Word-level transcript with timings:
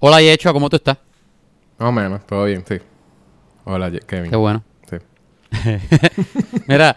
Hola, 0.00 0.20
Yecho, 0.20 0.52
¿cómo 0.52 0.68
tú 0.70 0.76
estás? 0.76 0.98
Más 1.78 1.88
o 1.88 1.92
menos, 1.92 2.26
todo 2.26 2.44
bien, 2.44 2.64
sí. 2.66 2.76
Hola, 3.64 3.90
Kevin. 3.90 4.30
Qué 4.30 4.36
bueno. 4.36 4.62
Sí. 4.88 4.96
Mira, 6.66 6.96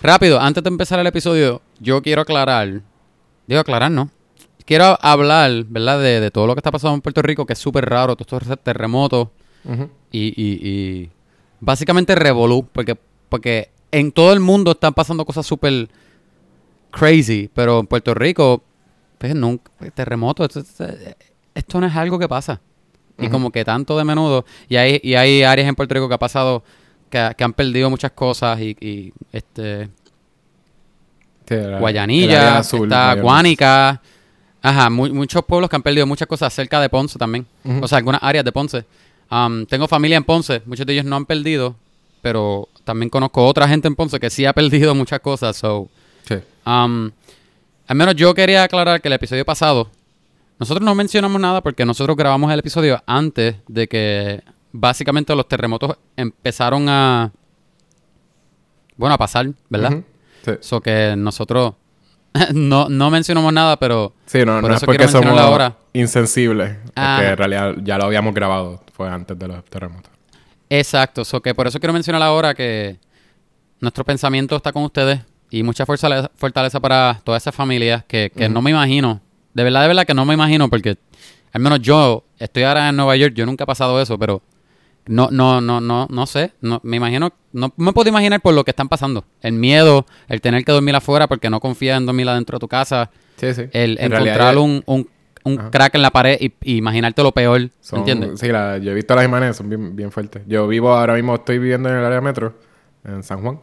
rápido, 0.00 0.40
antes 0.40 0.62
de 0.62 0.68
empezar 0.68 0.98
el 1.00 1.06
episodio, 1.06 1.60
yo 1.80 2.02
quiero 2.02 2.22
aclarar. 2.22 2.82
Digo 3.46 3.60
aclarar, 3.60 3.90
¿no? 3.90 4.10
Quiero 4.64 4.96
hablar, 5.02 5.64
¿verdad? 5.66 6.00
De, 6.00 6.20
de 6.20 6.30
todo 6.30 6.46
lo 6.46 6.54
que 6.54 6.60
está 6.60 6.70
pasando 6.70 6.94
en 6.94 7.02
Puerto 7.02 7.20
Rico, 7.20 7.44
que 7.44 7.52
es 7.52 7.58
súper 7.58 7.84
raro, 7.88 8.16
todos 8.16 8.42
estos 8.42 8.60
terremotos 8.62 9.28
Ujú. 9.64 9.90
y, 10.10 10.28
y, 10.40 10.68
y 10.68 11.10
básicamente 11.60 12.14
revolú, 12.14 12.66
porque, 12.72 12.96
porque 13.28 13.70
en 13.90 14.12
todo 14.12 14.32
el 14.32 14.40
mundo 14.40 14.70
están 14.72 14.94
pasando 14.94 15.24
cosas 15.26 15.44
súper 15.44 15.88
crazy, 16.90 17.50
pero 17.52 17.80
en 17.80 17.86
Puerto 17.86 18.14
Rico, 18.14 18.62
pues 19.18 19.34
nunca, 19.34 19.70
terremotos, 19.94 20.50
esto, 21.54 21.80
no 21.80 21.86
es 21.86 21.94
algo 21.96 22.18
que 22.18 22.28
pasa. 22.28 22.60
Y 23.18 23.28
como 23.28 23.50
que 23.52 23.64
tanto 23.64 23.96
de 23.96 24.02
menudo, 24.04 24.44
y 24.68 24.74
hay, 24.76 25.00
y 25.02 25.14
hay 25.14 25.44
áreas 25.44 25.68
en 25.68 25.74
Puerto 25.76 25.94
Rico 25.94 26.08
que 26.08 26.14
ha 26.14 26.18
pasado, 26.18 26.64
que, 27.10 27.30
que 27.36 27.44
han 27.44 27.52
perdido 27.52 27.88
muchas 27.88 28.10
cosas, 28.10 28.60
y, 28.60 28.76
y, 28.80 29.12
este, 29.32 29.88
era- 31.46 31.78
Guayanilla, 31.78 32.58
azul, 32.58 32.84
está. 32.88 33.14
Guánica, 33.14 34.00
ajá, 34.62 34.90
mu- 34.90 35.12
muchos 35.14 35.44
pueblos 35.44 35.68
que 35.70 35.76
han 35.76 35.82
perdido 35.82 36.06
muchas 36.06 36.26
cosas 36.26 36.52
cerca 36.52 36.80
de 36.80 36.88
Ponce 36.88 37.18
también, 37.18 37.46
o 37.80 37.86
sea, 37.86 37.98
algunas 37.98 38.22
áreas 38.22 38.44
de 38.44 38.52
Ponce. 38.52 38.84
Um, 39.30 39.64
tengo 39.66 39.86
familia 39.88 40.16
en 40.16 40.24
Ponce, 40.24 40.62
muchos 40.66 40.86
de 40.86 40.92
ellos 40.94 41.04
no 41.04 41.16
han 41.16 41.26
perdido, 41.26 41.76
pero 42.22 42.68
también 42.84 43.10
conozco 43.10 43.46
otra 43.46 43.68
gente 43.68 43.88
en 43.88 43.94
Ponce 43.94 44.18
que 44.18 44.30
sí 44.30 44.44
ha 44.46 44.52
perdido 44.52 44.94
muchas 44.94 45.20
cosas, 45.20 45.56
so, 45.56 45.88
Sí. 46.26 46.34
um, 46.66 47.10
al 47.86 47.96
menos 47.96 48.14
yo 48.16 48.32
quería 48.34 48.62
aclarar 48.64 49.00
que 49.02 49.08
el 49.08 49.14
episodio 49.14 49.44
pasado, 49.44 49.90
nosotros 50.58 50.84
no 50.84 50.94
mencionamos 50.94 51.40
nada 51.40 51.62
porque 51.62 51.84
nosotros 51.84 52.16
grabamos 52.16 52.52
el 52.52 52.58
episodio 52.60 53.02
antes 53.06 53.56
de 53.68 53.88
que 53.88 54.42
básicamente 54.72 55.34
los 55.34 55.48
terremotos 55.48 55.96
empezaron 56.16 56.88
a, 56.88 57.32
bueno, 58.96 59.14
a 59.14 59.18
pasar, 59.18 59.46
¿verdad? 59.68 59.92
Ujú. 59.92 60.04
Sí. 60.44 60.52
So 60.60 60.80
que 60.80 61.14
nosotros 61.16 61.74
no, 62.54 62.88
no 62.88 63.10
mencionamos 63.10 63.52
nada, 63.52 63.76
pero 63.78 64.12
Sí, 64.26 64.38
no, 64.44 64.60
Por 64.60 64.70
no 64.70 64.76
eso 64.76 64.84
es 64.84 64.84
porque 64.84 65.08
somos 65.08 65.38
ahora. 65.38 65.76
insensibles. 65.92 66.76
Ah. 66.96 67.18
Es 67.18 67.24
que 67.26 67.30
en 67.32 67.36
realidad 67.38 67.74
ya 67.82 67.98
lo 67.98 68.04
habíamos 68.04 68.34
grabado. 68.34 68.82
Fue 68.92 69.08
antes 69.08 69.36
de 69.38 69.48
los 69.48 69.64
terremotos. 69.64 70.12
exacto. 70.70 71.24
So 71.24 71.40
que 71.42 71.54
por 71.54 71.66
eso 71.66 71.78
quiero 71.80 71.92
mencionar 71.92 72.22
ahora 72.22 72.54
que 72.54 72.98
nuestro 73.80 74.04
pensamiento 74.04 74.56
está 74.56 74.72
con 74.72 74.84
ustedes 74.84 75.20
y 75.50 75.62
mucha 75.62 75.84
fortaleza, 75.84 76.30
fortaleza 76.36 76.80
para 76.80 77.20
todas 77.24 77.42
esas 77.42 77.54
familias 77.54 78.04
que, 78.06 78.30
que 78.34 78.48
no 78.48 78.62
me 78.62 78.70
imagino. 78.70 79.20
De 79.54 79.64
verdad, 79.64 79.82
de 79.82 79.88
verdad 79.88 80.04
que 80.06 80.14
no 80.14 80.24
me 80.24 80.34
imagino 80.34 80.68
porque 80.68 80.96
al 81.52 81.60
menos 81.60 81.80
yo 81.80 82.24
estoy 82.38 82.64
ahora 82.64 82.88
en 82.88 82.96
Nueva 82.96 83.16
York, 83.16 83.34
yo 83.34 83.46
nunca 83.46 83.64
he 83.64 83.66
pasado 83.66 84.00
eso, 84.00 84.18
pero 84.18 84.42
no, 85.06 85.28
no, 85.30 85.60
no, 85.60 85.80
no, 85.80 86.06
no 86.10 86.26
sé. 86.26 86.52
No, 86.60 86.80
me 86.82 86.96
imagino, 86.96 87.32
no 87.52 87.72
me 87.76 87.92
puedo 87.92 88.08
imaginar 88.08 88.40
por 88.40 88.54
lo 88.54 88.64
que 88.64 88.70
están 88.72 88.88
pasando. 88.88 89.24
El 89.40 89.52
miedo, 89.52 90.06
el 90.28 90.40
tener 90.40 90.64
que 90.64 90.72
dormir 90.72 90.96
afuera 90.96 91.26
porque 91.28 91.50
no 91.50 91.60
confías 91.60 91.98
en 91.98 92.06
dormir 92.06 92.28
adentro 92.28 92.56
de 92.56 92.60
tu 92.60 92.68
casa. 92.68 93.10
Sí, 93.36 93.52
sí. 93.54 93.62
el 93.72 93.96
En 94.00 94.12
encontrar 94.12 94.56
un, 94.58 94.82
un, 94.86 95.08
crack 95.70 95.94
en 95.96 96.02
la 96.02 96.10
pared 96.10 96.38
y, 96.40 96.52
y 96.62 96.76
imaginarte 96.76 97.22
lo 97.22 97.32
peor, 97.32 97.68
son- 97.80 97.98
¿entiendes? 98.00 98.40
Sí, 98.40 98.48
la- 98.48 98.78
yo 98.78 98.92
he 98.92 98.94
visto 98.94 99.14
las 99.14 99.24
imágenes, 99.24 99.56
son 99.56 99.68
bien, 99.68 99.94
bien 99.94 100.10
fuertes. 100.10 100.42
Yo 100.46 100.66
vivo 100.66 100.92
ahora 100.92 101.14
mismo, 101.14 101.34
estoy 101.34 101.58
viviendo 101.58 101.88
en 101.90 101.96
el 101.96 102.04
área 102.04 102.20
metro, 102.20 102.54
en 103.04 103.22
San 103.22 103.42
Juan. 103.42 103.60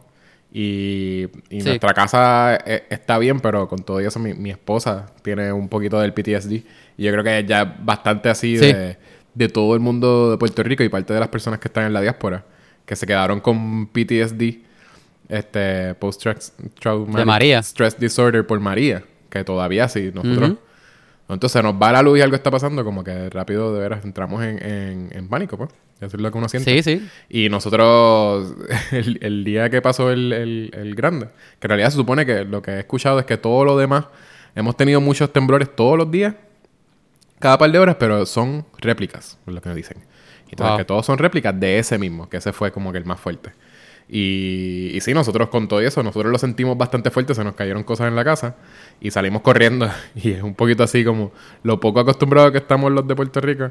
Y, 0.54 1.28
y 1.48 1.60
Sí. 1.62 1.66
nuestra 1.68 1.94
casa 1.94 2.56
eh, 2.66 2.84
está 2.90 3.18
bien, 3.18 3.40
pero 3.40 3.66
con 3.68 3.78
todo 3.80 4.00
eso 4.00 4.18
mi, 4.18 4.34
mi 4.34 4.50
esposa 4.50 5.06
tiene 5.22 5.50
un 5.52 5.68
poquito 5.68 5.98
del 6.00 6.12
PTSD. 6.12 6.52
Y 6.98 7.04
yo 7.04 7.10
creo 7.12 7.24
que 7.24 7.44
ya 7.46 7.64
bastante 7.64 8.28
así 8.28 8.58
Sí. 8.58 8.66
de, 8.72 8.96
de 9.34 9.48
todo 9.48 9.74
el 9.74 9.80
mundo 9.80 10.30
de 10.30 10.36
Puerto 10.36 10.62
Rico 10.62 10.82
y 10.82 10.88
parte 10.90 11.14
de 11.14 11.20
las 11.20 11.28
personas 11.30 11.58
que 11.58 11.68
están 11.68 11.84
en 11.86 11.92
la 11.94 12.02
diáspora, 12.02 12.44
que 12.84 12.94
se 12.96 13.06
quedaron 13.06 13.40
con 13.40 13.86
PTSD, 13.86 14.58
este, 15.28 15.94
post-traumatic 15.94 17.16
De 17.16 17.24
María. 17.24 17.58
stress 17.60 17.98
disorder 17.98 18.46
por 18.46 18.60
María, 18.60 19.02
que 19.30 19.44
todavía 19.44 19.88
sí, 19.88 20.10
nosotros... 20.14 20.54
Entonces 21.34 21.52
se 21.52 21.62
nos 21.62 21.74
va 21.74 21.92
la 21.92 22.02
luz 22.02 22.18
y 22.18 22.22
algo 22.22 22.36
está 22.36 22.50
pasando, 22.50 22.84
como 22.84 23.02
que 23.04 23.30
rápido 23.30 23.74
de 23.74 23.80
veras 23.80 24.04
entramos 24.04 24.42
en, 24.42 24.62
en, 24.64 25.08
en 25.12 25.28
pánico, 25.28 25.56
pues. 25.56 25.70
Eso 26.00 26.16
es 26.16 26.22
lo 26.22 26.32
que 26.32 26.38
uno 26.38 26.48
siente. 26.48 26.82
Sí, 26.82 26.98
sí. 26.98 27.08
Y 27.28 27.48
nosotros, 27.48 28.54
el, 28.92 29.18
el 29.22 29.44
día 29.44 29.70
que 29.70 29.80
pasó 29.80 30.10
el, 30.10 30.32
el, 30.32 30.70
el 30.74 30.94
grande, 30.94 31.26
que 31.60 31.66
en 31.66 31.68
realidad 31.68 31.90
se 31.90 31.96
supone 31.96 32.26
que 32.26 32.44
lo 32.44 32.60
que 32.62 32.72
he 32.72 32.78
escuchado 32.80 33.18
es 33.20 33.24
que 33.26 33.36
todo 33.36 33.64
lo 33.64 33.76
demás, 33.78 34.06
hemos 34.54 34.76
tenido 34.76 35.00
muchos 35.00 35.32
temblores 35.32 35.74
todos 35.76 35.96
los 35.96 36.10
días, 36.10 36.34
cada 37.38 37.58
par 37.58 37.70
de 37.72 37.78
horas, 37.78 37.96
pero 37.98 38.24
son 38.26 38.64
réplicas, 38.78 39.38
es 39.46 39.52
lo 39.54 39.60
que 39.60 39.68
me 39.68 39.74
dicen. 39.74 39.98
Entonces, 40.50 40.70
Wow. 40.72 40.78
que 40.78 40.84
todos 40.84 41.06
son 41.06 41.16
réplicas 41.18 41.58
de 41.58 41.78
ese 41.78 41.98
mismo, 41.98 42.28
que 42.28 42.36
ese 42.36 42.52
fue 42.52 42.70
como 42.72 42.92
que 42.92 42.98
el 42.98 43.06
más 43.06 43.18
fuerte. 43.18 43.52
Y, 44.14 44.90
y 44.92 45.00
sí, 45.00 45.14
nosotros 45.14 45.48
con 45.48 45.68
todo 45.68 45.80
eso, 45.80 46.02
nosotros 46.02 46.30
lo 46.30 46.36
sentimos 46.36 46.76
bastante 46.76 47.10
fuerte, 47.10 47.34
se 47.34 47.42
nos 47.44 47.54
cayeron 47.54 47.82
cosas 47.82 48.08
en 48.08 48.14
la 48.14 48.22
casa 48.22 48.56
y 49.00 49.10
salimos 49.10 49.40
corriendo. 49.40 49.88
Y 50.14 50.32
es 50.32 50.42
un 50.42 50.54
poquito 50.54 50.82
así 50.82 51.02
como 51.02 51.32
lo 51.62 51.80
poco 51.80 52.00
acostumbrados 52.00 52.52
que 52.52 52.58
estamos 52.58 52.92
los 52.92 53.08
de 53.08 53.16
Puerto 53.16 53.40
Rico 53.40 53.70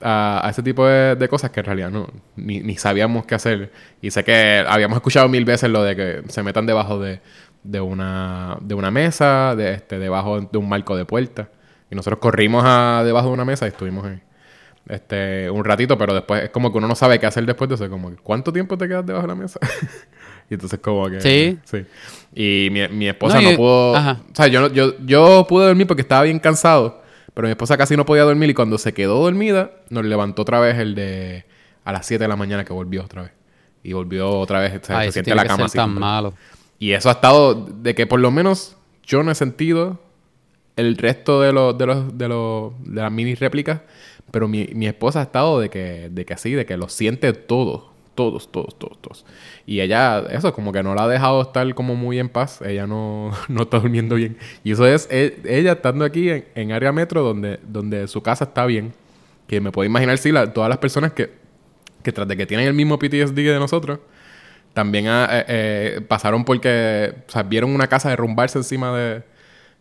a, 0.00 0.40
a 0.44 0.50
ese 0.50 0.64
tipo 0.64 0.84
de, 0.84 1.14
de 1.14 1.28
cosas 1.28 1.52
que 1.52 1.60
en 1.60 1.66
realidad 1.66 1.90
no, 1.92 2.08
ni, 2.34 2.58
ni 2.58 2.76
sabíamos 2.76 3.24
qué 3.24 3.36
hacer. 3.36 3.70
Y 4.02 4.10
sé 4.10 4.24
que 4.24 4.64
habíamos 4.66 4.96
escuchado 4.96 5.28
mil 5.28 5.44
veces 5.44 5.70
lo 5.70 5.84
de 5.84 5.94
que 5.94 6.22
se 6.28 6.42
metan 6.42 6.66
debajo 6.66 6.98
de, 6.98 7.20
de, 7.62 7.80
una, 7.80 8.58
de 8.60 8.74
una 8.74 8.90
mesa, 8.90 9.54
de 9.54 9.74
este, 9.74 10.00
debajo 10.00 10.40
de 10.40 10.58
un 10.58 10.68
marco 10.68 10.96
de 10.96 11.04
puerta. 11.04 11.50
Y 11.88 11.94
nosotros 11.94 12.18
corrimos 12.18 12.64
a, 12.66 13.02
debajo 13.04 13.28
de 13.28 13.34
una 13.34 13.44
mesa 13.44 13.66
y 13.66 13.68
estuvimos 13.68 14.04
ahí 14.06 14.20
este, 14.88 15.50
un 15.50 15.64
ratito, 15.64 15.98
pero 15.98 16.14
después 16.14 16.44
es 16.44 16.50
como 16.50 16.72
que 16.72 16.78
uno 16.78 16.88
no 16.88 16.94
sabe 16.94 17.18
qué 17.18 17.26
hacer 17.26 17.44
después 17.44 17.68
de 17.68 17.74
eso. 17.74 17.88
Como 17.90 18.10
¿cuánto 18.22 18.52
tiempo 18.52 18.76
te 18.78 18.88
quedas 18.88 19.04
debajo 19.04 19.26
de 19.26 19.28
la 19.28 19.34
mesa? 19.34 19.60
y 20.50 20.54
entonces 20.54 20.80
como 20.80 21.08
que... 21.10 21.20
Sí. 21.20 21.58
Sí. 21.64 21.84
Y 22.34 22.70
mi, 22.70 22.88
mi 22.88 23.08
esposa 23.08 23.40
No, 23.40 23.54
pudo... 23.56 23.96
ajá. 23.96 24.20
O 24.32 24.34
sea, 24.34 24.46
yo, 24.48 24.72
yo, 24.72 24.94
yo 25.04 25.46
pude 25.48 25.66
dormir 25.66 25.86
porque 25.86 26.02
estaba 26.02 26.22
bien 26.22 26.38
cansado, 26.38 27.02
pero 27.34 27.46
mi 27.46 27.52
esposa 27.52 27.76
casi 27.76 27.96
no 27.96 28.06
podía 28.06 28.22
dormir 28.22 28.50
y 28.50 28.54
cuando 28.54 28.78
se 28.78 28.94
quedó 28.94 29.20
dormida, 29.22 29.72
nos 29.90 30.04
levantó 30.04 30.42
otra 30.42 30.60
vez 30.60 30.78
el 30.78 30.94
de... 30.94 31.44
A 31.84 31.92
las 31.92 32.06
7 32.06 32.24
de 32.24 32.28
la 32.28 32.36
mañana 32.36 32.64
que 32.64 32.72
volvió 32.72 33.02
otra 33.02 33.22
vez. 33.22 33.32
Y 33.82 33.92
volvió 33.94 34.30
otra 34.30 34.60
vez, 34.60 34.72
Ay, 34.90 35.06
se 35.08 35.12
siente 35.12 35.34
la 35.34 35.42
que 35.42 35.48
cama 35.48 35.56
ser 35.56 35.64
así. 35.66 35.76
tan 35.76 35.86
completa. 35.86 36.06
malo. 36.06 36.34
Y 36.78 36.92
eso 36.92 37.08
ha 37.08 37.12
estado 37.12 37.54
de 37.54 37.94
que 37.94 38.06
por 38.06 38.20
lo 38.20 38.30
menos 38.30 38.76
yo 39.04 39.22
no 39.22 39.30
he 39.30 39.34
sentido 39.34 39.98
el 40.76 40.96
resto 40.96 41.40
de 41.40 41.52
los 41.52 41.76
de 41.76 41.86
los 41.86 42.16
de 42.18 42.28
los 42.28 42.72
de 42.84 43.00
las 43.00 43.10
mini 43.10 43.34
réplicas, 43.34 43.80
pero 44.30 44.48
mi, 44.48 44.68
mi 44.74 44.86
esposa 44.86 45.20
ha 45.20 45.22
estado 45.22 45.60
de 45.60 45.70
que 45.70 46.08
de 46.10 46.24
que 46.24 46.34
así, 46.34 46.52
de 46.52 46.66
que 46.66 46.76
lo 46.76 46.88
siente 46.88 47.32
todo, 47.32 47.90
todos, 48.14 48.50
todos, 48.50 48.78
todos, 48.78 49.00
todos. 49.00 49.24
Y 49.66 49.80
ella 49.80 50.20
eso 50.30 50.52
como 50.52 50.72
que 50.72 50.82
no 50.82 50.94
la 50.94 51.04
ha 51.04 51.08
dejado 51.08 51.40
estar 51.42 51.72
como 51.74 51.94
muy 51.94 52.18
en 52.18 52.28
paz, 52.28 52.60
ella 52.62 52.86
no, 52.86 53.32
no 53.48 53.62
está 53.62 53.78
durmiendo 53.78 54.16
bien. 54.16 54.36
Y 54.64 54.72
eso 54.72 54.86
es 54.86 55.08
e- 55.10 55.40
ella 55.44 55.72
estando 55.72 56.04
aquí 56.04 56.30
en, 56.30 56.44
en 56.54 56.72
área 56.72 56.92
metro 56.92 57.22
donde 57.22 57.60
donde 57.62 58.08
su 58.08 58.22
casa 58.22 58.44
está 58.44 58.66
bien, 58.66 58.92
que 59.46 59.60
me 59.60 59.72
puedo 59.72 59.86
imaginar 59.86 60.18
si 60.18 60.32
la, 60.32 60.52
todas 60.52 60.68
las 60.68 60.78
personas 60.78 61.12
que 61.12 61.30
que 62.02 62.12
tras 62.12 62.28
de 62.28 62.36
que 62.36 62.46
tienen 62.46 62.66
el 62.66 62.74
mismo 62.74 62.98
PTSD 62.98 63.34
de 63.34 63.58
nosotros, 63.58 63.98
también 64.72 65.08
ah, 65.08 65.28
eh, 65.30 65.44
eh, 65.48 66.00
pasaron 66.06 66.44
porque 66.44 67.14
o 67.28 67.30
sea, 67.30 67.42
vieron 67.42 67.70
una 67.74 67.88
casa 67.88 68.10
derrumbarse 68.10 68.58
encima 68.58 68.96
de, 68.96 69.22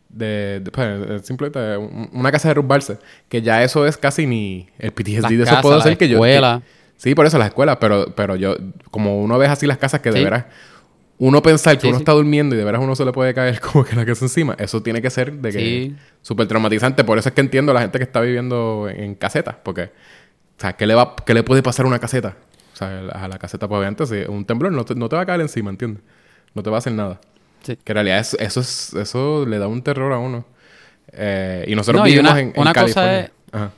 de, 0.09 0.61
de- 0.63 0.71
pues, 0.71 1.25
simplemente 1.25 1.77
un- 1.77 2.09
una 2.13 2.31
casa 2.31 2.47
derrumbarse 2.47 2.97
que 3.29 3.41
ya 3.41 3.63
eso 3.63 3.85
es 3.85 3.97
casi 3.97 4.25
ni 4.25 4.69
el 4.79 4.91
PTSD 4.91 5.21
Las 5.21 5.31
de 5.31 5.43
eso 5.43 5.61
puedo 5.61 5.81
ser 5.81 5.97
que 5.97 6.07
yo 6.09 6.21
que- 6.21 6.61
sí 6.97 7.13
por 7.13 7.25
eso 7.25 7.37
las 7.37 7.47
escuelas 7.49 7.77
pero 7.79 8.13
pero 8.15 8.35
yo 8.35 8.55
como 8.91 9.21
uno 9.21 9.37
ve 9.37 9.47
así 9.47 9.67
las 9.67 9.77
casas 9.77 10.01
que 10.01 10.11
de 10.11 10.23
veras 10.23 10.45
uno 11.19 11.41
pensar 11.41 11.75
que 11.75 11.81
Sí, 11.81 11.87
uno 11.87 11.97
sí. 11.97 12.01
está 12.03 12.11
durmiendo 12.13 12.55
y 12.55 12.57
de 12.57 12.63
veras 12.63 12.81
uno 12.81 12.95
se 12.95 13.03
le 13.05 13.11
puede 13.11 13.33
caer 13.33 13.59
como 13.71 13.83
que 13.83 13.95
la 13.95 14.05
casa 14.05 14.25
encima 14.25 14.55
eso 14.59 14.81
tiene 14.81 15.01
que 15.01 15.09
ser 15.09 15.33
de 15.33 15.51
que 15.51 15.91
súper 16.21 16.47
traumatizante 16.47 17.03
por 17.03 17.17
eso 17.17 17.29
es 17.29 17.35
que 17.35 17.41
entiendo 17.41 17.71
a 17.71 17.75
la 17.75 17.81
gente 17.81 17.97
que 17.99 18.03
está 18.03 18.21
viviendo 18.21 18.87
en, 18.89 19.03
en 19.03 19.15
casetas 19.15 19.55
porque 19.63 19.83
o 19.83 20.61
sea 20.61 20.73
¿qué 20.73 20.87
le 20.87 20.95
va 20.95 21.15
qué 21.25 21.33
le 21.33 21.43
puede 21.43 21.61
pasar 21.61 21.85
a 21.85 21.89
una 21.89 21.99
caseta? 21.99 22.35
O 22.73 22.77
sea, 22.77 22.99
a 23.11 23.27
la 23.27 23.39
caseta, 23.39 23.67
pues 23.67 23.79
obviamente, 23.79 24.05
si 24.05 24.29
un 24.31 24.45
temblor 24.45 24.71
no 24.71 24.85
te, 24.85 24.93
no 24.93 25.09
te 25.09 25.15
va 25.15 25.23
a 25.23 25.25
caer 25.25 25.41
encima, 25.41 25.71
¿entiendes? 25.71 26.03
No 26.53 26.61
te 26.61 26.69
va 26.69 26.75
a 26.75 26.79
hacer 26.79 26.93
nada. 26.93 27.19
Sí. 27.67 27.77
Que 27.83 27.91
en 27.91 27.95
realidad 27.95 28.19
eso, 28.19 28.37
eso, 28.39 28.61
es, 28.61 28.93
eso 28.93 29.45
le 29.45 29.59
da 29.59 29.67
un 29.67 29.81
terror 29.83 30.11
a 30.13 30.17
uno. 30.19 30.45
Eh, 31.11 31.65
y 31.67 31.75
nosotros 31.75 32.01
No, 32.01 32.07
y 32.07 32.11
vivimos 32.11 32.31
una- 32.31 32.39
en, 32.41 32.47
en 32.55 32.59
una 32.61 32.73
cosa 32.73 32.93
California. 32.93 33.19
es- 33.21 33.31
Ajá. 33.53 33.71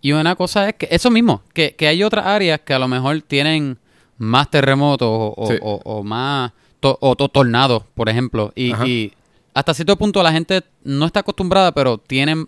Y 0.00 0.12
una 0.12 0.34
cosa 0.36 0.68
es 0.68 0.74
que 0.74 0.88
eso 0.90 1.10
mismo, 1.10 1.42
que, 1.54 1.74
que 1.76 1.86
hay 1.86 2.02
otras 2.02 2.26
áreas 2.26 2.60
que 2.64 2.74
a 2.74 2.78
lo 2.78 2.88
mejor 2.88 3.22
tienen 3.22 3.78
más 4.18 4.50
terremotos 4.50 5.08
o, 5.08 5.34
o- 5.36 5.46
Sí. 5.46 5.54
o- 5.62 5.80
o 5.84 6.02
más 6.02 6.52
to- 6.80 6.98
o 7.00 7.14
to- 7.16 7.28
tornados, 7.28 7.84
por 7.94 8.08
ejemplo. 8.08 8.52
Y, 8.56 9.12
hasta 9.54 9.74
cierto 9.74 9.96
punto 9.96 10.22
la 10.22 10.32
gente 10.32 10.62
no 10.82 11.04
está 11.06 11.20
acostumbrada, 11.20 11.72
pero 11.72 11.98
tienen 11.98 12.46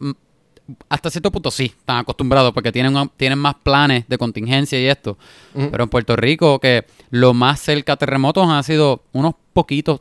hasta 0.88 1.10
cierto 1.10 1.30
punto 1.30 1.50
sí, 1.50 1.66
están 1.78 1.98
acostumbrados 1.98 2.52
porque 2.54 2.72
tienen, 2.72 2.94
tienen 3.18 3.38
más 3.38 3.54
planes 3.56 4.04
de 4.08 4.16
contingencia 4.16 4.80
y 4.80 4.86
esto. 4.86 5.18
Pero 5.52 5.84
en 5.84 5.90
Puerto 5.90 6.16
Rico, 6.16 6.58
que 6.58 6.86
lo 7.10 7.34
más 7.34 7.60
cerca 7.60 7.92
a 7.92 7.96
terremotos 7.96 8.48
han 8.48 8.64
sido 8.64 9.02
unos 9.12 9.34
poquitos 9.52 10.00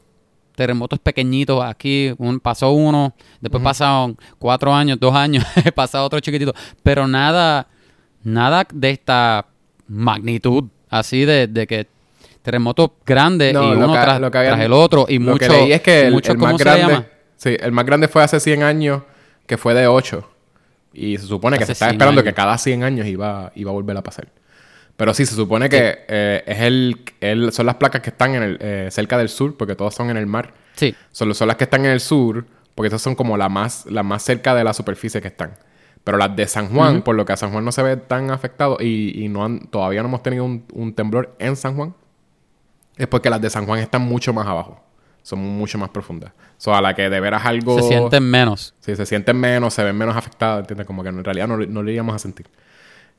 terremotos 0.55 0.99
pequeñitos 0.99 1.63
aquí, 1.63 2.13
un, 2.17 2.39
pasó 2.39 2.71
uno, 2.71 3.13
después 3.41 3.63
pasaron 3.63 4.17
cuatro 4.39 4.73
años, 4.73 4.99
dos 4.99 5.13
años, 5.15 5.43
pasó 5.75 6.03
otro 6.03 6.19
chiquitito, 6.19 6.53
pero 6.83 7.07
nada, 7.07 7.67
nada 8.23 8.65
de 8.71 8.89
esta 8.91 9.45
magnitud, 9.87 10.65
así 10.89 11.25
de, 11.25 11.47
de 11.47 11.67
que 11.67 11.87
terremotos 12.41 12.91
grandes 13.05 13.53
No, 13.53 13.73
y 13.73 13.77
uno 13.77 13.93
tras, 13.93 14.19
lo 14.19 14.29
que 14.29 14.37
habían- 14.37 14.53
tras 14.55 14.65
el 14.65 14.73
otro 14.73 15.05
y 15.07 15.17
lo 15.19 15.31
mucho, 15.31 15.39
que 15.39 15.49
leí 15.49 15.71
es 15.73 15.81
que 15.81 16.07
el, 16.07 16.13
mucho- 16.13 16.31
el 16.33 16.37
¿cómo 16.37 16.51
más 16.51 16.59
grande... 16.61 16.81
llama? 16.93 17.05
Sí, 17.37 17.57
el 17.59 17.71
más 17.71 17.85
grande 17.85 18.07
fue 18.07 18.23
hace 18.23 18.39
100 18.39 18.63
años, 18.63 19.01
que 19.45 19.57
fue 19.57 19.73
de 19.73 19.87
8. 19.87 20.29
Y 20.93 21.17
se 21.17 21.25
supone 21.25 21.57
que 21.57 21.63
Hace 21.63 21.71
se 21.71 21.73
está 21.73 21.85
100 21.87 21.95
esperando 21.95 22.21
años. 22.21 22.31
que 22.31 22.35
cada 22.35 22.57
100 22.57 22.83
años 22.83 23.07
iba, 23.07 23.51
iba 23.55 23.71
a 23.71 23.73
volver 23.73 23.97
a 23.97 24.01
pasar. 24.03 24.27
Pero 24.97 25.13
sí, 25.13 25.25
se 25.25 25.35
supone 25.35 25.69
que 25.69 26.05
eh, 26.07 26.43
es 26.45 26.59
el, 26.61 27.01
el- 27.19 27.51
son 27.51 27.65
las 27.65 27.75
placas 27.75 28.01
que 28.01 28.11
están 28.11 28.35
en 28.35 28.43
el, 28.43 28.57
eh, 28.61 28.87
cerca 28.91 29.17
del 29.17 29.29
sur, 29.29 29.57
porque 29.57 29.75
todas 29.75 29.93
son 29.95 30.09
en 30.09 30.17
el 30.17 30.27
mar. 30.27 30.53
Sí, 30.75 30.95
Son, 31.11 31.33
son 31.33 31.47
las 31.47 31.57
que 31.57 31.63
están 31.65 31.85
en 31.85 31.91
el 31.91 31.99
sur, 31.99 32.45
porque 32.75 32.87
esas 32.87 33.01
son 33.01 33.15
como 33.15 33.35
las 33.37 33.49
más, 33.49 33.85
las 33.87 34.05
más 34.05 34.23
cerca 34.23 34.53
de 34.55 34.63
la 34.63 34.73
superficie 34.73 35.21
que 35.21 35.27
están. 35.29 35.53
Pero 36.03 36.17
las 36.17 36.35
de 36.35 36.47
San 36.47 36.67
Juan, 36.69 37.01
por 37.01 37.15
lo 37.15 37.25
que 37.25 37.33
a 37.33 37.37
San 37.37 37.51
Juan 37.51 37.63
no 37.63 37.71
se 37.71 37.81
ve 37.81 37.97
tan 37.97 38.29
afectado 38.29 38.77
y, 38.79 39.23
y 39.23 39.29
no 39.29 39.45
han, 39.45 39.61
todavía 39.67 40.01
no 40.03 40.09
hemos 40.09 40.21
tenido 40.21 40.43
un, 40.45 40.65
un 40.73 40.93
temblor 40.93 41.35
en 41.39 41.55
San 41.55 41.75
Juan, 41.75 41.93
es 42.97 43.07
porque 43.07 43.29
las 43.29 43.41
de 43.41 43.49
San 43.49 43.65
Juan 43.65 43.79
están 43.79 44.01
mucho 44.03 44.33
más 44.33 44.45
abajo. 44.47 44.83
Son 45.23 45.39
mucho 45.39 45.77
más 45.77 45.89
profundas. 45.89 46.31
O 46.57 46.61
sea, 46.61 46.79
a 46.79 46.81
la 46.81 46.93
que 46.93 47.09
de 47.09 47.19
veras 47.21 47.45
algo... 47.45 47.79
se 47.79 47.87
sienten 47.87 48.23
menos. 48.29 48.73
Sí, 48.81 48.93
se 48.95 49.05
sienten 49.05 49.37
menos, 49.39 49.73
se 49.73 49.81
ven 49.83 49.97
menos 49.97 50.17
afectadas, 50.17 50.59
¿entiendes? 50.59 50.85
Como 50.85 51.01
que 51.01 51.09
en 51.09 51.23
realidad 51.23 51.47
no, 51.47 51.55
no 51.57 51.81
le 51.81 51.93
íbamos 51.93 52.13
a 52.13 52.19
sentir. 52.19 52.45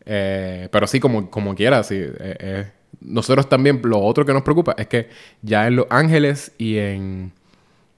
Eh, 0.07 0.69
pero 0.71 0.87
sí, 0.87 1.01
como, 1.01 1.31
como 1.31 1.55
quiera, 1.55 1.83
sí. 1.83 1.97
eh, 1.97 2.15
eh, 2.19 2.71
nosotros 3.01 3.49
también, 3.49 3.81
lo 3.85 4.01
otro 4.01 4.25
que 4.25 4.33
nos 4.33 4.43
preocupa 4.43 4.75
es 4.79 4.87
que 4.87 5.09
ya 5.43 5.67
en 5.67 5.77
Los 5.77 5.87
Ángeles 5.91 6.53
y 6.59 6.79
en, 6.79 7.33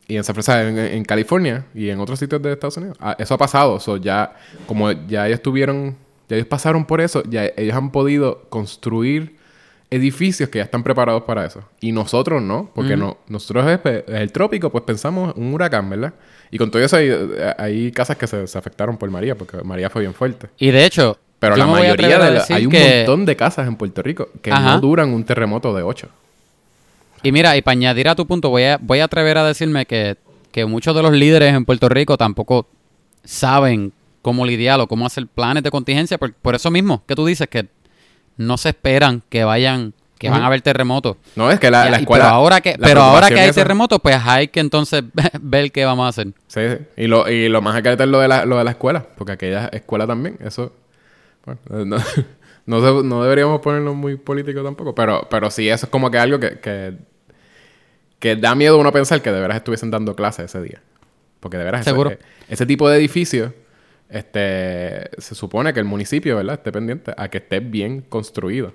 y 0.08 0.16
en 0.16 0.24
San 0.24 0.34
Francisco, 0.34 0.58
en, 0.58 0.78
en 0.78 1.04
California 1.04 1.66
y 1.74 1.90
en 1.90 2.00
otros 2.00 2.18
sitios 2.18 2.42
de 2.42 2.52
Estados 2.52 2.76
Unidos, 2.76 2.96
ah, 3.00 3.16
eso 3.18 3.34
ha 3.34 3.38
pasado. 3.38 3.80
So, 3.80 3.96
ya, 3.96 4.34
como 4.66 4.90
ya 4.92 5.26
ellos 5.26 5.42
tuvieron, 5.42 5.96
ya 6.28 6.36
ellos 6.36 6.48
pasaron 6.48 6.84
por 6.84 7.00
eso, 7.00 7.22
ya 7.28 7.46
ellos 7.56 7.74
han 7.74 7.90
podido 7.90 8.42
construir 8.48 9.36
edificios 9.88 10.48
que 10.48 10.58
ya 10.58 10.64
están 10.64 10.82
preparados 10.82 11.22
para 11.22 11.44
eso. 11.44 11.62
Y 11.80 11.92
nosotros 11.92 12.42
no, 12.42 12.70
porque 12.74 12.96
no, 12.96 13.18
nosotros 13.28 13.66
es, 13.68 13.80
es 13.84 14.20
el 14.20 14.32
trópico, 14.32 14.70
pues 14.70 14.84
pensamos 14.84 15.34
un 15.36 15.54
huracán, 15.54 15.88
¿verdad? 15.88 16.14
Y 16.50 16.58
con 16.58 16.70
todo 16.70 16.82
eso 16.82 16.96
hay, 16.96 17.10
hay 17.58 17.92
casas 17.92 18.16
que 18.16 18.26
se, 18.26 18.46
se 18.46 18.58
afectaron 18.58 18.96
por 18.96 19.10
María, 19.10 19.36
porque 19.36 19.58
María 19.62 19.90
fue 19.90 20.02
bien 20.02 20.14
fuerte. 20.14 20.48
Y 20.58 20.70
de 20.70 20.84
hecho, 20.84 21.18
Pero 21.38 21.56
yo 21.56 21.64
la 21.64 21.70
mayoría 21.70 22.18
de 22.18 22.30
la- 22.32 22.44
hay 22.48 22.64
un 22.66 22.72
que- 22.72 22.96
montón 23.06 23.26
de 23.26 23.36
casas 23.36 23.66
en 23.68 23.76
Puerto 23.76 24.02
Rico 24.02 24.28
que 24.42 24.50
Ajá. 24.50 24.74
no 24.74 24.80
duran 24.80 25.12
un 25.12 25.24
terremoto 25.24 25.74
de 25.74 25.82
8. 25.82 26.08
Y 27.22 27.32
mira, 27.32 27.56
y 27.56 27.62
para 27.62 27.72
añadir 27.72 28.08
a 28.08 28.14
tu 28.14 28.26
punto, 28.26 28.50
voy 28.50 28.62
a, 28.64 28.78
voy 28.80 29.00
a 29.00 29.04
atrever 29.04 29.36
a 29.38 29.44
decirme 29.46 29.84
que, 29.86 30.16
que 30.52 30.64
muchos 30.64 30.94
de 30.94 31.02
los 31.02 31.12
líderes 31.12 31.54
en 31.54 31.64
Puerto 31.64 31.88
Rico 31.88 32.16
tampoco 32.16 32.66
saben 33.24 33.92
cómo 34.22 34.44
lidiar 34.46 34.80
o 34.80 34.86
cómo 34.86 35.06
hacer 35.06 35.26
planes 35.26 35.62
de 35.62 35.70
contingencia. 35.70 36.18
Por, 36.18 36.32
por 36.34 36.54
eso 36.54 36.70
mismo 36.70 37.02
que 37.06 37.14
tú 37.14 37.26
dices 37.26 37.48
que 37.48 37.66
no 38.36 38.56
se 38.56 38.70
esperan 38.70 39.22
que 39.28 39.44
vayan, 39.44 39.92
que 40.18 40.30
van 40.30 40.42
a 40.42 40.46
haber 40.46 40.62
terremotos. 40.62 41.16
No, 41.36 41.50
es 41.50 41.58
que 41.58 41.70
la, 41.70 41.90
la 41.90 41.98
y- 41.98 42.02
escuela... 42.02 42.24
pero 42.24 42.34
ahora 42.34 42.60
que, 42.60 42.76
pero 42.80 43.00
ahora 43.02 43.28
que 43.28 43.40
hay 43.40 43.52
terremotos, 43.52 43.98
pues 44.02 44.16
hay 44.24 44.48
que 44.48 44.60
entonces 44.60 45.02
ver 45.40 45.72
qué 45.72 45.84
vamos 45.84 46.06
a 46.06 46.08
hacer. 46.08 46.28
Sí, 46.48 46.60
sí. 46.68 46.76
Y 46.96 47.06
lo, 47.06 47.28
y 47.30 47.48
lo 47.48 47.60
más 47.62 47.76
acá 47.76 47.92
es 47.92 47.98
lo 48.06 48.20
de, 48.20 48.28
la, 48.28 48.44
lo 48.44 48.58
de 48.58 48.64
la 48.64 48.70
escuela, 48.72 49.04
porque 49.16 49.32
aquella 49.32 49.66
escuela 49.68 50.06
también, 50.06 50.36
eso... 50.44 50.72
bueno, 51.46 51.60
eh, 51.70 51.84
no, 51.86 51.96
no, 52.80 53.02
no 53.02 53.22
deberíamos 53.22 53.60
ponerlo 53.60 53.94
muy 53.94 54.16
político 54.16 54.62
tampoco, 54.62 54.94
pero, 54.94 55.26
pero 55.30 55.50
sí, 55.50 55.68
eso 55.68 55.86
es 55.86 55.90
como 55.90 56.10
que 56.10 56.18
algo 56.18 56.38
que, 56.38 56.58
que, 56.60 56.94
que 58.18 58.36
da 58.36 58.54
miedo 58.54 58.78
uno 58.78 58.92
pensar 58.92 59.22
que 59.22 59.30
de 59.32 59.40
veras 59.40 59.56
estuviesen 59.56 59.90
dando 59.90 60.14
clases 60.14 60.46
ese 60.46 60.62
día. 60.62 60.82
Porque 61.40 61.56
de 61.58 61.64
veras 61.64 61.82
ese- 61.82 61.90
Seguro. 61.90 62.10
eh, 62.10 62.18
Ese, 62.48 62.66
tipo 62.66 62.88
de 62.88 62.96
edificios, 62.98 63.52
este, 64.08 65.10
se 65.20 65.34
supone 65.34 65.72
que 65.72 65.80
el 65.80 65.84
municipio, 65.86 66.36
¿verdad? 66.36 66.54
Esté 66.54 66.72
pendiente 66.72 67.12
a 67.16 67.28
que 67.28 67.38
esté 67.38 67.60
bien 67.60 68.00
construido. 68.02 68.72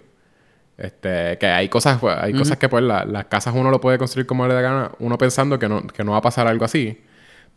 Este, 0.78 1.38
que 1.38 1.46
hay 1.48 1.70
cosas, 1.70 2.00
pues, 2.00 2.16
hay 2.20 2.34
cosas 2.34 2.58
que 2.58 2.68
pues 2.70 2.84
la- 2.84 3.06
las 3.06 3.26
casas 3.26 3.54
uno 3.56 3.70
lo 3.70 3.80
puede 3.82 3.98
construir 3.98 4.26
como 4.26 4.48
le 4.48 4.54
da 4.54 4.62
gana, 4.62 4.92
uno 5.00 5.18
pensando 5.18 5.60
que 5.60 5.70
no, 5.70 5.86
que 5.86 6.04
no 6.04 6.14
va 6.14 6.18
a 6.18 6.22
pasar 6.22 6.48
algo 6.48 6.66
así. 6.66 7.02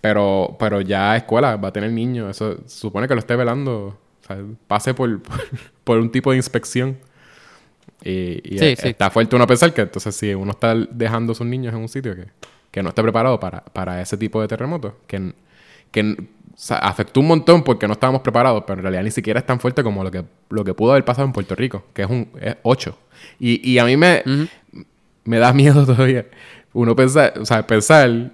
Pero, 0.01 0.57
pero 0.59 0.81
ya 0.83 1.17
escuela 1.17 1.57
va 1.57 1.69
a 1.69 1.73
tener 1.73 1.91
niños, 1.93 2.31
eso 2.31 2.59
se 2.67 2.79
supone 2.81 3.09
que 3.09 3.15
lo 3.15 3.21
esté 3.21 3.37
velando, 3.37 3.99
o 4.25 4.27
sea, 4.27 4.39
pase 4.67 4.95
por, 4.95 5.23
por, 5.23 5.41
por 5.85 5.99
un 5.99 6.11
tipo 6.11 6.31
de 6.31 6.39
inspección. 6.39 6.99
Y, 8.03 8.41
y 8.45 8.59
Sí, 8.59 8.77
sí. 8.77 8.89
está 8.89 9.11
fuerte 9.11 9.37
uno 9.37 9.47
pensar 9.47 9.73
que 9.73 9.83
entonces 9.83 10.15
si 10.15 10.35
uno 10.35 10.51
está 10.51 10.75
dejando 10.75 11.33
a 11.33 11.35
sus 11.35 11.47
niños 11.47 11.73
en 11.73 11.81
un 11.81 11.89
sitio 11.89 12.15
que, 12.15 12.27
que 12.71 12.83
no 12.83 12.91
esté 12.91 13.03
preparado 13.03 13.39
para, 13.41 13.65
para 13.65 14.01
ese 14.01 14.17
tipo 14.17 14.41
de 14.41 14.49
terremotos, 14.49 14.93
que, 15.07 15.33
que 15.91 16.03
o 16.03 16.57
sea, 16.57 16.79
afectó 16.79 17.21
un 17.21 17.29
montón 17.29 17.63
porque 17.65 17.87
no 17.87 17.95
estábamos 17.95 18.21
preparados, 18.23 18.65
pero 18.67 18.79
en 18.79 18.83
realidad 18.83 19.05
ni 19.05 19.11
siquiera 19.11 19.41
es 19.41 19.47
tan 19.47 19.59
fuerte 19.59 19.83
como 19.83 20.05
lo 20.05 20.11
que, 20.11 20.25
lo 20.51 20.65
que 20.65 20.75
pudo 20.75 20.93
haber 20.93 21.05
pasado 21.05 21.27
en 21.27 21.33
Puerto 21.33 21.55
Rico, 21.55 21.85
que 21.95 22.03
es 22.03 22.11
un 22.11 22.29
8. 22.63 22.99
Y, 23.41 23.71
y 23.71 23.79
a 23.79 23.85
mí 23.85 23.97
me, 23.97 24.23
me 25.25 25.39
da 25.39 25.53
miedo 25.55 25.87
todavía 25.87 26.27
uno 26.75 26.95
pensar, 26.97 27.35
o 27.41 27.47
sea, 27.47 27.67
pensar 27.67 28.33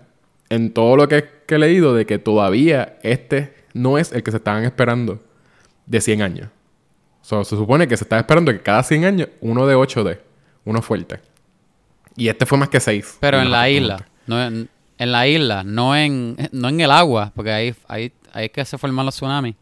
en 0.49 0.73
todo 0.73 0.97
lo 0.97 1.07
que, 1.07 1.25
que 1.47 1.55
he 1.55 1.59
leído 1.59 1.95
de 1.95 2.07
que 2.07 2.19
todavía 2.19 2.99
este 3.03 3.55
no 3.75 3.99
es 3.99 4.11
el 4.13 4.23
que 4.25 4.33
se 4.33 4.39
estaban 4.39 4.65
esperando 4.65 5.21
de 5.91 6.01
100 6.01 6.23
años. 6.23 6.49
So, 7.21 7.45
se 7.45 7.57
supone 7.57 7.89
que 7.89 7.97
se 7.97 8.05
estaba 8.05 8.21
esperando 8.21 8.53
que 8.53 8.61
cada 8.61 8.83
100 8.83 9.05
años 9.05 9.29
uno 9.41 9.67
de 9.67 9.75
8D, 9.77 10.19
uno 10.65 10.81
fuerte. 10.81 11.21
Y 12.17 12.29
este 12.29 12.47
fue 12.47 12.57
más 12.57 12.69
que 12.69 12.81
6. 12.81 13.19
Pero 13.21 13.41
en 13.41 13.51
la 13.51 13.69
isla, 13.69 14.07
no 14.27 14.43
en, 14.43 14.69
en 14.99 15.13
la 15.13 15.27
isla, 15.27 15.65
no 15.65 15.97
en, 15.97 16.37
no 16.53 16.69
en 16.69 16.81
el 16.81 16.91
agua, 16.91 17.33
porque 17.35 17.51
ahí, 17.51 17.75
ahí, 17.89 18.13
ahí 18.33 18.47
es 18.47 18.53
que 18.53 18.65
se 18.65 18.79
forman 18.79 19.05
los 19.05 19.17
tsunamis. 19.17 19.57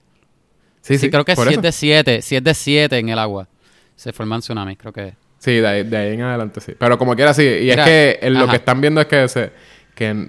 Sí, 0.83 0.99
Sí, 0.99 1.11
creo 1.11 1.25
que 1.25 1.35
si 1.35 1.55
es 1.55 1.63
de 1.63 1.73
7, 1.73 2.23
si 2.23 2.37
es 2.37 2.45
de 2.45 2.55
7 2.55 2.99
en 2.99 3.09
el 3.09 3.19
agua, 3.19 3.49
se 3.97 4.13
forman 4.13 4.41
tsunamis, 4.41 4.77
creo 4.79 4.93
que. 4.93 5.15
Sí, 5.39 5.53
de 5.57 5.67
ahí, 5.67 5.83
de 5.85 5.97
ahí 5.97 6.15
en 6.15 6.23
adelante 6.23 6.61
sí. 6.61 6.75
Pero 6.79 6.99
como 6.99 7.17
quiera 7.17 7.33
sí. 7.33 7.43
Y 7.43 7.71
Mira, 7.71 7.85
es 7.85 8.19
que 8.19 8.31
lo 8.31 8.49
que 8.49 8.57
están 8.57 8.81
viendo 8.81 9.01
es 9.01 9.07
que 9.07 9.29
se... 9.29 9.53
Que 9.95 10.29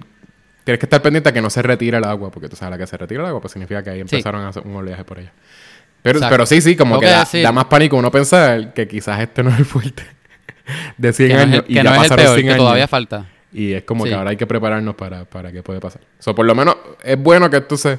tienes 0.64 0.78
que 0.78 0.86
estar 0.86 1.02
pendiente 1.02 1.28
a 1.28 1.32
que 1.32 1.40
no 1.40 1.50
se 1.50 1.62
retire 1.62 1.98
el 1.98 2.04
agua. 2.04 2.30
Porque 2.30 2.48
tú 2.48 2.56
sabes, 2.56 2.72
la 2.72 2.78
que 2.78 2.86
se 2.86 2.96
retira 2.96 3.22
el 3.22 3.28
agua, 3.28 3.40
pues 3.40 3.52
significa 3.52 3.82
que 3.82 3.90
ahí 3.90 4.00
empezaron 4.00 4.42
a 4.42 4.48
hacer 4.48 4.62
un 4.64 4.76
oleaje 4.76 5.04
por 5.04 5.18
allá. 5.18 5.32
Pero, 6.02 6.18
Exacto. 6.18 6.32
pero 6.34 6.46
sí, 6.46 6.60
sí, 6.60 6.76
como 6.76 6.98
que, 6.98 7.06
da, 7.06 7.26
da 7.42 7.52
más 7.52 7.66
pánico 7.66 7.96
uno 7.96 8.10
pensar 8.10 8.72
que 8.72 8.88
quizás 8.88 9.20
este 9.20 9.42
no 9.42 9.50
es 9.50 9.58
el 9.58 9.64
fuerte 9.66 10.02
de 10.96 11.12
100 11.12 11.28
Que 11.28 11.34
no 11.34 11.40
es 11.40 11.46
años. 11.46 11.64
el, 11.66 11.70
y 11.70 11.74
que 11.74 11.74
ya 11.74 11.82
no 11.84 11.90
es 11.90 11.96
el 11.96 12.02
pasaron 12.02 12.24
peor, 12.24 12.34
100 12.36 12.46
que 12.46 12.50
años. 12.52 12.58
todavía 12.64 12.88
falta. 12.88 13.26
Y 13.52 13.72
es 13.72 13.82
como 13.84 14.04
Sí. 14.04 14.10
que 14.10 14.14
ahora 14.16 14.30
hay 14.30 14.36
que 14.36 14.46
prepararnos 14.46 14.94
para, 14.94 15.24
para 15.24 15.52
que 15.52 15.62
puede 15.62 15.80
pasar. 15.80 16.00
O 16.24 16.34
por 16.34 16.46
lo 16.46 16.54
menos 16.54 16.76
es 17.02 17.18
bueno 17.20 17.50
que 17.50 17.56
entonces 17.58 17.98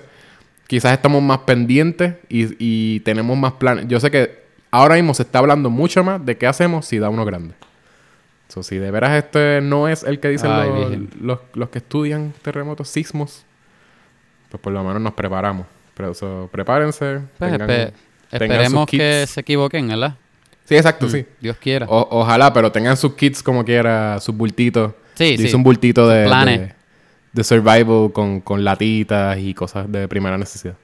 quizás 0.68 0.94
estamos 0.94 1.21
más 1.21 1.39
pendientes 1.39 2.15
y, 2.30 2.48
y 2.57 3.00
tenemos 3.01 3.38
más 3.38 3.51
planes. 3.53 3.86
Yo 3.88 4.00
sé 4.00 4.09
que 4.09 4.42
ahora 4.71 4.95
mismo 4.95 5.13
se 5.13 5.24
está 5.24 5.39
hablando 5.39 5.69
mucho 5.69 6.04
más 6.04 6.25
de 6.25 6.37
qué 6.37 6.47
hacemos 6.47 6.85
si 6.85 6.97
da 6.99 7.09
uno 7.09 7.25
grande. 7.25 7.54
So, 8.47 8.64
si 8.64 8.78
de 8.78 8.90
veras 8.92 9.11
este 9.23 9.61
no 9.61 9.87
es 9.87 10.04
el 10.04 10.19
que 10.19 10.30
dicen 10.30 10.52
Ay, 10.52 10.69
los, 10.69 11.21
los, 11.21 11.40
los 11.54 11.69
que 11.69 11.78
estudian 11.80 12.33
terremotos, 12.42 12.90
sismos, 12.90 13.44
pues 14.49 14.61
por 14.61 14.73
lo 14.73 14.83
menos 14.83 15.02
nos 15.02 15.14
preparamos. 15.14 15.66
Pero 15.95 16.14
so, 16.14 16.50
prepárense. 16.52 17.21
Pues, 17.38 17.52
tengan- 17.52 17.69
espe- 17.69 17.92
tengan 18.30 18.52
esperemos 18.62 18.88
que 18.88 19.26
se 19.28 19.40
equivoquen, 19.42 19.88
¿verdad? 19.88 20.16
Sí, 20.66 20.76
exacto, 20.76 21.10
sí. 21.10 21.26
Dios 21.42 21.57
quiera. 21.57 21.86
O- 21.90 22.19
ojalá, 22.21 22.54
pero 22.54 22.71
tengan 22.71 22.95
sus 22.95 23.14
kits 23.16 23.44
como 23.44 23.66
quiera, 23.66 24.19
sus 24.19 24.36
bultitos. 24.36 24.94
Sí, 25.16 25.31
Dice 25.38 25.50
sí. 25.50 25.56
un 25.56 25.64
bultito 25.64 26.07
de, 26.07 26.21
de, 26.30 26.74
de 27.33 27.44
survival 27.44 28.12
con, 28.14 28.40
con 28.42 28.64
latitas 28.64 29.38
y 29.38 29.54
cosas 29.54 29.92
de 29.92 30.07
primera 30.07 30.38
necesidad. 30.38 30.76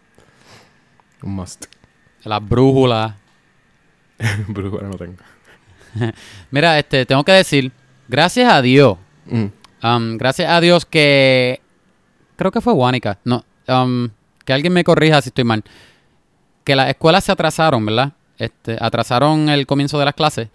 Un 1.24 1.36
must. 1.36 1.66
Las 2.24 2.46
brújulas. 2.48 3.14
Brújula 4.48 4.88
no 4.90 4.98
tengo. 4.98 5.16
Mira, 6.52 6.78
este, 6.78 7.06
tengo 7.06 7.24
que 7.24 7.32
decir, 7.32 7.72
gracias 8.08 8.52
a 8.52 8.62
Dios, 8.62 8.98
Mm. 9.30 9.46
um, 9.84 10.18
gracias 10.18 10.50
a 10.50 10.62
Dios 10.62 10.86
que 10.86 11.60
creo 12.38 12.50
que 12.52 12.62
fue 12.62 12.72
Guánica, 12.74 13.20
no, 13.26 13.44
um, 13.68 14.10
que 14.48 14.54
alguien 14.54 14.72
me 14.72 14.86
corrija 14.86 15.22
si 15.22 15.28
estoy 15.28 15.44
mal, 15.44 15.62
que 16.64 16.74
las 16.74 16.88
escuelas 16.90 17.26
se 17.26 17.34
atrasaron, 17.34 17.86
¿verdad? 17.86 18.14
Este, 18.38 18.78
atrasaron 18.80 19.50
el 19.50 19.68
comienzo 19.68 20.00
de 20.00 20.06
las 20.06 20.14
clases 20.14 20.48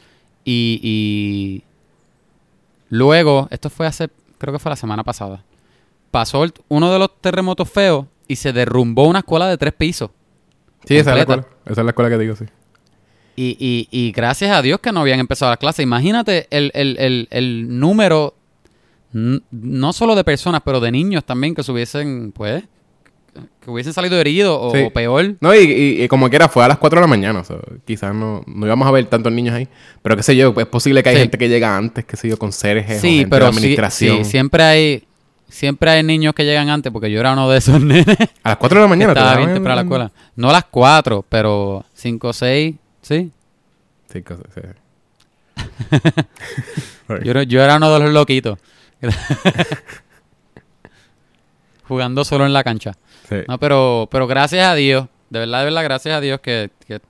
y, 0.47 0.81
y 0.83 1.63
luego, 2.89 3.49
esto 3.51 3.69
fue 3.69 3.87
hace, 3.87 4.09
creo 4.39 4.55
que 4.55 4.59
fue 4.59 4.71
la 4.71 4.77
semana 4.77 5.05
pasada, 5.05 5.45
pasó 6.11 6.43
el- 6.45 6.55
uno 6.69 6.91
de 6.91 6.99
los 6.99 7.21
terremotos 7.21 7.71
feos 7.71 8.07
y 8.27 8.37
se 8.37 8.53
derrumbó 8.55 9.05
una 9.09 9.19
escuela 9.21 9.47
de 9.47 9.59
tres 9.59 9.75
pisos. 9.75 10.11
Sí, 10.87 10.97
esa 10.97 11.11
es 11.11 11.17
la 11.17 11.21
escuela. 11.23 11.47
Esa 11.67 11.81
es 11.83 11.85
la 11.85 11.91
escuela 11.91 12.09
que 12.11 12.19
digo, 12.19 12.35
sí. 12.35 12.47
Y, 13.37 13.57
y, 13.61 13.89
y 13.91 14.13
gracias 14.13 14.51
a 14.57 14.63
Dios 14.63 14.81
que 14.81 14.91
no 14.93 15.01
habían 15.01 15.21
empezado 15.21 15.51
las 15.51 15.59
clases. 15.59 15.83
Imagínate 15.83 16.47
el, 16.51 16.71
el, 16.75 16.97
el, 16.99 17.29
el 17.31 17.79
número, 17.79 18.35
no 19.13 19.93
solo 19.93 20.15
de 20.15 20.25
personas, 20.25 20.63
pero 20.65 20.81
de 20.81 20.91
niños 20.91 21.25
también 21.25 21.55
que 21.55 21.63
se 21.63 21.73
hubiesen, 21.73 22.33
pues, 22.33 22.65
que 23.61 23.71
hubiesen 23.71 23.93
salido 23.93 24.19
heridos 24.21 24.59
o, 24.61 24.73
Sí. 24.73 24.83
o 24.83 24.91
peor. 24.93 25.37
No, 25.41 25.55
y, 25.55 25.59
y- 25.59 26.03
y 26.05 26.09
como 26.09 26.29
quiera, 26.29 26.49
fue 26.49 26.65
a 26.65 26.69
las 26.69 26.79
4 26.79 26.99
de 26.99 27.03
la 27.03 27.07
mañana. 27.07 27.41
o 27.41 27.45
sea, 27.45 27.57
quizás 27.85 28.15
no, 28.15 28.43
no 28.47 28.67
íbamos 28.67 28.87
a 28.87 28.91
ver 28.91 29.07
tantos 29.07 29.33
niños 29.33 29.55
ahí. 29.55 29.69
Pero 30.03 30.17
qué 30.17 30.23
sé 30.23 30.37
yo, 30.37 30.53
es 30.57 30.67
posible 30.67 31.03
que 31.03 31.09
hay 31.11 31.15
Sí. 31.17 31.23
gente 31.23 31.39
que 31.39 31.49
llega 31.49 31.77
antes, 31.77 32.05
qué 32.05 32.17
sé 32.17 32.29
yo, 32.29 32.37
con 32.37 32.53
seres 32.53 32.85
o 32.99 33.01
Sí, 33.01 33.19
gente 33.19 33.31
pero 33.31 33.47
de 33.47 33.53
sí, 33.53 33.59
administración. 33.59 34.25
sí, 34.25 34.31
siempre 34.31 34.63
hay, 34.65 35.05
siempre 35.49 35.91
hay 35.91 36.03
niños 36.03 36.35
que 36.35 36.45
llegan 36.45 36.69
antes, 36.69 36.93
porque 36.93 37.11
yo 37.11 37.21
era 37.21 37.33
uno 37.33 37.49
de 37.51 37.59
esos 37.59 37.81
nenes. 37.85 38.17
A 38.43 38.51
las 38.51 38.57
4 38.59 38.79
de 38.79 38.85
la 38.85 38.89
mañana 38.89 39.13
estaba 39.13 39.37
bien 39.37 39.55
temprano 39.55 39.77
la 39.77 39.81
el- 39.83 39.87
escuela. 39.87 40.13
No 40.37 40.51
a 40.51 40.53
las 40.53 40.65
4, 40.65 41.25
pero 41.29 41.85
5 41.95 42.29
o 42.29 42.33
6, 42.33 42.75
sí. 43.01 43.31
Sí, 44.13 44.23
cosas, 44.23 44.45
sí. 44.55 44.61
Yo, 47.25 47.31
era- 47.31 47.43
yo 47.45 47.63
era 47.63 47.77
uno 47.77 47.93
de 47.95 48.01
los 48.01 48.13
loquitos. 48.13 48.59
Jugando 51.93 52.25
solo 52.25 52.47
en 52.47 52.53
la 52.53 52.65
cancha. 52.65 52.93
Sí. 53.29 53.37
No, 53.49 53.59
pero, 53.59 54.09
pero 54.11 54.27
gracias 54.27 54.67
a 54.67 54.75
Dios, 54.75 55.07
de 55.31 55.39
verdad, 55.41 55.59
de 55.61 55.65
verdad, 55.67 55.85
gracias 55.85 56.15
a 56.15 56.21
Dios 56.21 56.41
que, 56.41 56.71
que, 56.87 57.01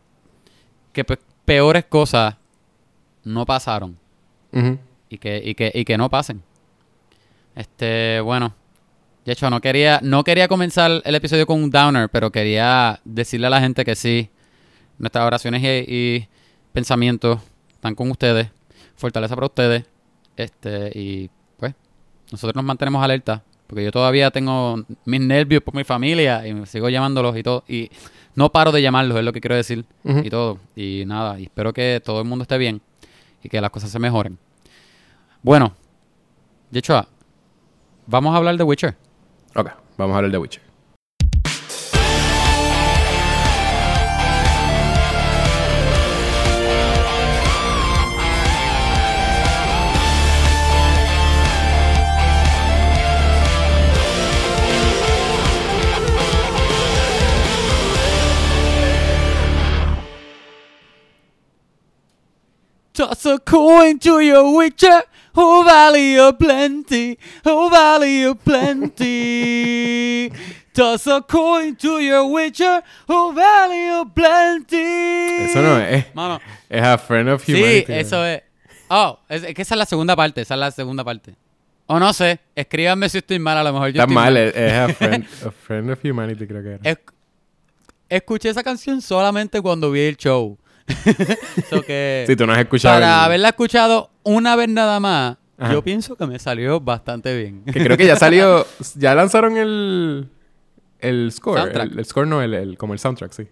que 0.93 1.05
pe- 1.05 1.19
peores 1.45 1.85
cosas 1.85 2.37
no 3.25 3.47
pasaron 3.47 3.97
y 5.09 5.19
que, 5.19 5.41
y 5.45 5.55
que, 5.55 5.71
y 5.75 5.85
que 5.85 5.97
no 5.97 6.11
pasen. 6.11 6.43
Este, 7.55 8.21
bueno, 8.21 8.55
de 9.25 9.33
hecho, 9.33 9.49
no 9.51 9.61
quería, 9.61 10.01
no 10.03 10.25
quería 10.25 10.49
comenzar 10.49 11.01
el 11.05 11.15
episodio 11.15 11.47
con 11.47 11.63
un 11.63 11.71
downer, 11.71 12.09
pero 12.09 12.31
quería 12.33 13.01
decirle 13.05 13.47
a 13.47 13.51
la 13.51 13.61
gente 13.61 13.85
que 13.85 13.95
sí, 13.95 14.31
nuestras 14.99 15.25
oraciones 15.27 15.63
y, 15.63 15.95
y 15.95 16.29
pensamientos 16.73 17.39
están 17.73 17.95
con 17.95 18.11
ustedes, 18.11 18.49
fortaleza 18.97 19.35
para 19.35 19.47
ustedes, 19.47 19.85
este, 20.37 20.91
y 20.99 21.31
pues, 21.57 21.75
nosotros 22.31 22.57
nos 22.57 22.65
mantenemos 22.65 23.03
alerta, 23.05 23.43
porque 23.73 23.85
yo 23.85 23.91
todavía 23.91 24.31
tengo 24.31 24.85
mis 25.07 25.21
nervios 25.23 25.63
por 25.63 25.75
mi 25.75 25.83
familia 25.83 26.47
y 26.47 26.53
me 26.53 26.67
sigo 26.67 26.91
llamándolos 26.91 27.35
y 27.39 27.43
todo, 27.43 27.65
y 27.67 27.91
no 28.35 28.53
paro 28.53 28.71
de 28.71 28.83
llamarlos, 28.83 29.17
es 29.17 29.25
lo 29.25 29.33
que 29.33 29.41
quiero 29.41 29.57
decir, 29.57 29.87
y 30.05 30.29
todo, 30.29 30.59
y 30.77 31.05
nada, 31.07 31.41
y 31.41 31.45
espero 31.45 31.73
que 31.73 32.03
todo 32.05 32.21
el 32.21 32.29
mundo 32.29 32.43
esté 32.43 32.59
bien 32.59 32.83
y 33.43 33.49
que 33.49 33.63
las 33.63 33.71
cosas 33.71 33.89
se 33.89 33.99
mejoren. 33.99 34.37
Bueno, 35.41 35.75
hecho, 36.71 37.03
vamos 38.07 38.35
a 38.35 38.37
hablar 38.37 38.59
de 38.59 38.65
Witcher. 38.65 38.95
Ok, 39.57 39.71
vamos 39.97 40.13
a 40.13 40.19
hablar 40.19 40.33
de 40.33 40.37
Witcher. 40.37 40.72
A 63.35 63.39
coin 63.39 63.99
to 63.99 64.21
your 64.21 64.57
Witcher, 64.57 65.03
oh 65.37 65.65
valley 65.65 66.19
of 66.19 66.39
plenty, 66.39 67.19
oh 67.45 67.69
valley 67.71 68.25
of 68.25 68.39
plenty. 69.23 70.31
Toss 70.73 71.07
a 71.07 71.21
coin 71.21 71.77
to 71.77 72.01
your 72.01 72.27
Witcher, 72.33 72.83
oh 73.09 73.33
valley 73.33 73.89
of 73.91 74.15
plenty. 74.15 75.45
Eso 75.45 75.61
no 75.63 75.79
es. 75.79 76.07
Mano, 76.15 76.41
Es 76.69 76.83
a 76.83 76.97
friend 76.99 77.29
of 77.29 77.45
sí, 77.45 77.53
humanity. 77.53 77.93
eso 77.93 78.25
es. 78.25 78.43
Oh, 78.89 79.19
es, 79.29 79.43
es 79.43 79.55
que 79.55 79.63
esa 79.63 79.75
es 79.75 79.79
la 79.79 79.87
segunda 79.87 80.17
parte, 80.17 80.41
esa 80.41 80.55
es 80.55 80.61
la 80.61 80.71
segunda 80.71 81.05
parte. 81.05 81.35
O 81.87 81.99
no 81.99 82.13
sé, 82.13 82.41
escríbanme 82.55 83.09
si 83.09 83.19
estoy 83.19 83.39
mal, 83.39 83.59
a 83.59 83.63
lo 83.65 83.73
mejor 83.73 83.89
yo 83.89 84.01
Está 84.01 84.05
estoy 84.05 84.15
mal, 84.15 84.37
es, 84.37 84.55
es 84.57 84.73
a, 84.73 84.89
friend, 84.89 85.27
a 85.47 85.51
friend 85.51 85.91
of 85.91 85.99
humanity, 86.05 86.47
creo 86.47 86.63
que 86.63 86.69
era. 86.75 86.81
Es- 86.85 86.99
escuché 88.09 88.49
esa 88.51 88.63
canción 88.63 89.03
solamente 89.03 89.61
cuando 89.61 89.91
vi 89.91 90.01
el 90.01 90.17
show. 90.17 90.57
So 91.71 91.83
que 91.83 92.25
Si 92.27 92.37
tú 92.37 92.47
no 92.47 92.53
has 92.53 92.59
escuchado. 92.61 92.97
para 92.97 93.07
el- 93.19 93.25
haberla 93.25 93.49
escuchado 93.51 94.11
una 94.23 94.57
vez 94.57 94.69
nada 94.69 95.01
más, 95.01 95.37
Ajá. 95.59 95.73
yo 95.73 95.83
pienso 95.83 96.17
que 96.17 96.27
me 96.27 96.39
salió 96.39 96.81
bastante 96.81 97.37
bien. 97.37 97.65
Que 97.65 97.83
creo 97.85 97.97
que 97.97 98.07
ya 98.07 98.17
salió. 98.17 98.67
Ya 98.97 99.15
lanzaron 99.15 99.57
el. 99.57 100.29
El 100.99 101.33
score. 101.33 101.61
El, 101.75 101.99
el 101.99 102.05
score 102.05 102.27
no, 102.29 102.43
el, 102.43 102.55
el- 102.55 102.79
como 102.79 102.93
el 102.93 102.99
soundtrack, 102.99 103.33
sí. 103.33 103.49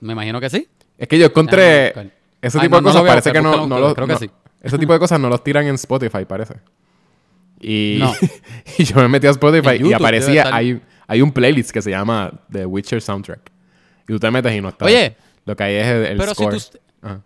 me 0.00 0.12
imagino 0.12 0.40
que 0.40 0.50
sí. 0.50 0.68
Es 0.98 1.08
que 1.08 1.18
yo 1.18 1.26
encontré. 1.26 1.88
Ese 2.42 2.58
Ay, 2.58 2.66
tipo 2.68 2.80
no, 2.80 2.88
de 2.88 2.92
cosas 2.92 3.02
parece 3.08 3.32
que 3.32 3.40
no, 3.42 3.66
los. 3.66 3.94
creo 3.94 4.06
que 4.06 4.16
sí. 4.16 4.30
Ese 4.62 4.78
tipo 4.78 4.92
de 4.92 4.98
cosas 4.98 5.18
no 5.20 5.28
los 5.28 5.42
tiran 5.44 5.66
en 5.66 5.74
Spotify, 5.76 6.24
parece. 6.26 6.54
Y, 7.60 7.98
yo 8.78 8.96
me 8.96 9.08
metí 9.08 9.26
a 9.26 9.30
Spotify 9.30 9.76
y 9.82 9.92
aparecía. 9.92 10.54
Hay, 10.54 10.80
hay 11.06 11.22
un 11.22 11.32
playlist 11.32 11.70
que 11.70 11.80
se 11.80 11.90
llama 11.90 12.30
The 12.50 12.66
Witcher 12.66 13.00
Soundtrack. 13.00 13.50
Y 14.04 14.06
tú 14.12 14.18
te 14.18 14.30
metes 14.30 14.52
y 14.54 14.60
no 14.60 14.68
está. 14.68 14.84
Oye, 14.84 15.16
Lo 15.46 15.56
que 15.56 15.62
hay 15.64 15.74
es 15.76 15.86
el, 15.86 16.04
el 16.06 16.18
Pero 16.18 16.34
si 16.34 16.46
tú, 16.46 16.56
Ajá. 17.02 17.22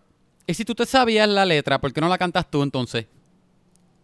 y 0.47 0.55
si 0.55 0.65
tú 0.65 0.75
te 0.75 0.87
sabías 0.87 1.29
la 1.29 1.45
letra, 1.45 1.81
¿por 1.81 1.93
qué 1.93 2.01
no 2.01 2.09
la 2.09 2.17
cantas 2.19 2.49
tú 2.49 2.63
entonces? 2.63 3.07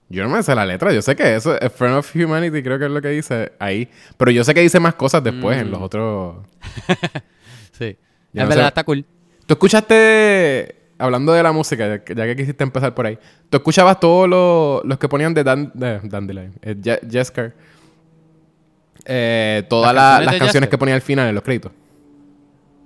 Yo 0.08 0.22
no 0.22 0.28
me 0.30 0.42
sé 0.42 0.54
la 0.54 0.64
letra, 0.66 0.92
yo 0.92 1.02
sé 1.02 1.14
que 1.16 1.34
eso 1.36 1.60
es 1.60 1.72
Friend 1.72 1.96
of 1.96 2.14
Humanity, 2.14 2.62
creo 2.62 2.78
que 2.78 2.84
es 2.86 2.90
lo 2.90 3.00
que 3.02 3.08
dice 3.08 3.52
ahí. 3.58 3.88
Pero 4.16 4.30
yo 4.30 4.42
sé 4.44 4.54
que 4.54 4.60
dice 4.60 4.78
más 4.80 4.94
cosas 4.94 5.22
después 5.22 5.58
en 5.60 5.68
Mm. 5.68 5.70
los 5.70 5.82
otros. 5.82 6.36
Sí. 7.72 7.96
Yo 8.32 8.42
es 8.42 8.44
no 8.44 8.48
verdad, 8.48 8.62
sé. 8.64 8.68
está 8.68 8.84
cool. 8.84 9.04
¿Tú 9.46 9.54
escuchaste, 9.54 10.76
hablando 10.98 11.32
de 11.32 11.42
la 11.42 11.52
música, 11.52 12.02
ya 12.06 12.24
que 12.26 12.36
quisiste 12.36 12.64
empezar 12.64 12.94
por 12.94 13.04
ahí, 13.06 13.18
¿tú 13.50 13.58
escuchabas 13.58 14.00
todos 14.00 14.28
los, 14.28 14.84
los 14.84 14.98
que 14.98 15.08
ponían 15.08 15.34
de, 15.34 15.44
Dan, 15.44 15.70
de 15.74 16.00
Dandelion, 16.04 16.54
eh, 16.62 16.74
Je- 16.80 17.00
Jesker? 17.10 17.54
Eh, 19.04 19.64
todas 19.68 19.94
¿Las 19.94 20.20
la- 20.24 20.30
canciones 20.38 20.62
las 20.62 20.68
que 20.70 20.78
ponía 20.78 20.94
al 20.94 21.00
final 21.02 21.28
en 21.28 21.34
los 21.34 21.44
créditos. 21.44 21.70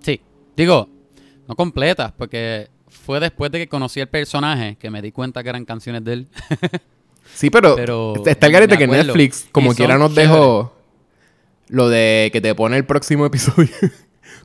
Sí. 0.00 0.20
Digo, 0.56 0.88
no 1.50 1.57
completas, 1.57 2.12
porque 2.16 2.69
fue 2.87 3.19
después 3.19 3.50
de 3.50 3.59
que 3.59 3.69
conocí 3.69 3.99
el 3.99 4.07
personaje 4.07 4.76
que 4.78 4.88
me 4.88 5.02
di 5.02 5.11
cuenta 5.11 5.42
que 5.42 5.49
eran 5.49 5.64
canciones 5.64 6.04
de 6.04 6.12
él. 6.12 6.28
Sí, 7.33 7.49
pero, 7.49 7.76
Pero 7.76 8.14
está 8.26 8.47
el 8.47 8.52
garete 8.52 8.76
que. 8.76 8.88
Netflix, 8.88 9.47
como 9.52 9.73
quiera, 9.73 9.97
nos 9.99 10.12
dejó 10.16 10.75
lo 11.69 11.88
de 11.88 12.28
que 12.33 12.40
te 12.40 12.52
pone 12.57 12.76
el 12.76 12.85
próximo 12.85 13.25
episodio. 13.26 13.71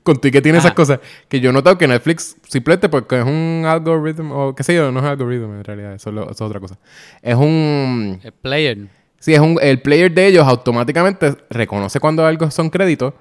Con 0.03 0.17
tú 0.21 0.27
y 0.27 0.31
que 0.31 0.39
tiene 0.39 0.59
esas 0.59 0.73
cosas. 0.73 0.99
Que 1.27 1.39
yo 1.39 1.49
he 1.49 1.53
notado 1.53 1.79
que 1.79 1.87
Netflix, 1.87 2.35
simplemente 2.47 2.87
porque 2.87 3.17
es 3.17 3.25
un 3.25 3.63
algoritmo, 3.65 4.49
o 4.49 4.55
qué 4.55 4.61
sé 4.61 4.75
yo, 4.75 4.91
no 4.91 4.99
es 4.99 5.05
algoritmo 5.05 5.55
en 5.55 5.63
realidad, 5.63 5.95
eso 5.95 6.11
eso 6.11 6.29
es 6.29 6.41
otra 6.41 6.59
cosa. 6.59 6.77
Es 7.23 7.35
un. 7.35 8.19
El 8.21 8.31
player. 8.33 8.77
Sí, 9.19 9.33
es 9.33 9.39
un. 9.39 9.57
El 9.59 9.81
player 9.81 10.13
de 10.13 10.27
ellos 10.27 10.45
automáticamente 10.47 11.35
reconoce 11.49 11.99
cuando 11.99 12.23
algo 12.23 12.51
son 12.51 12.69
créditos. 12.69 13.15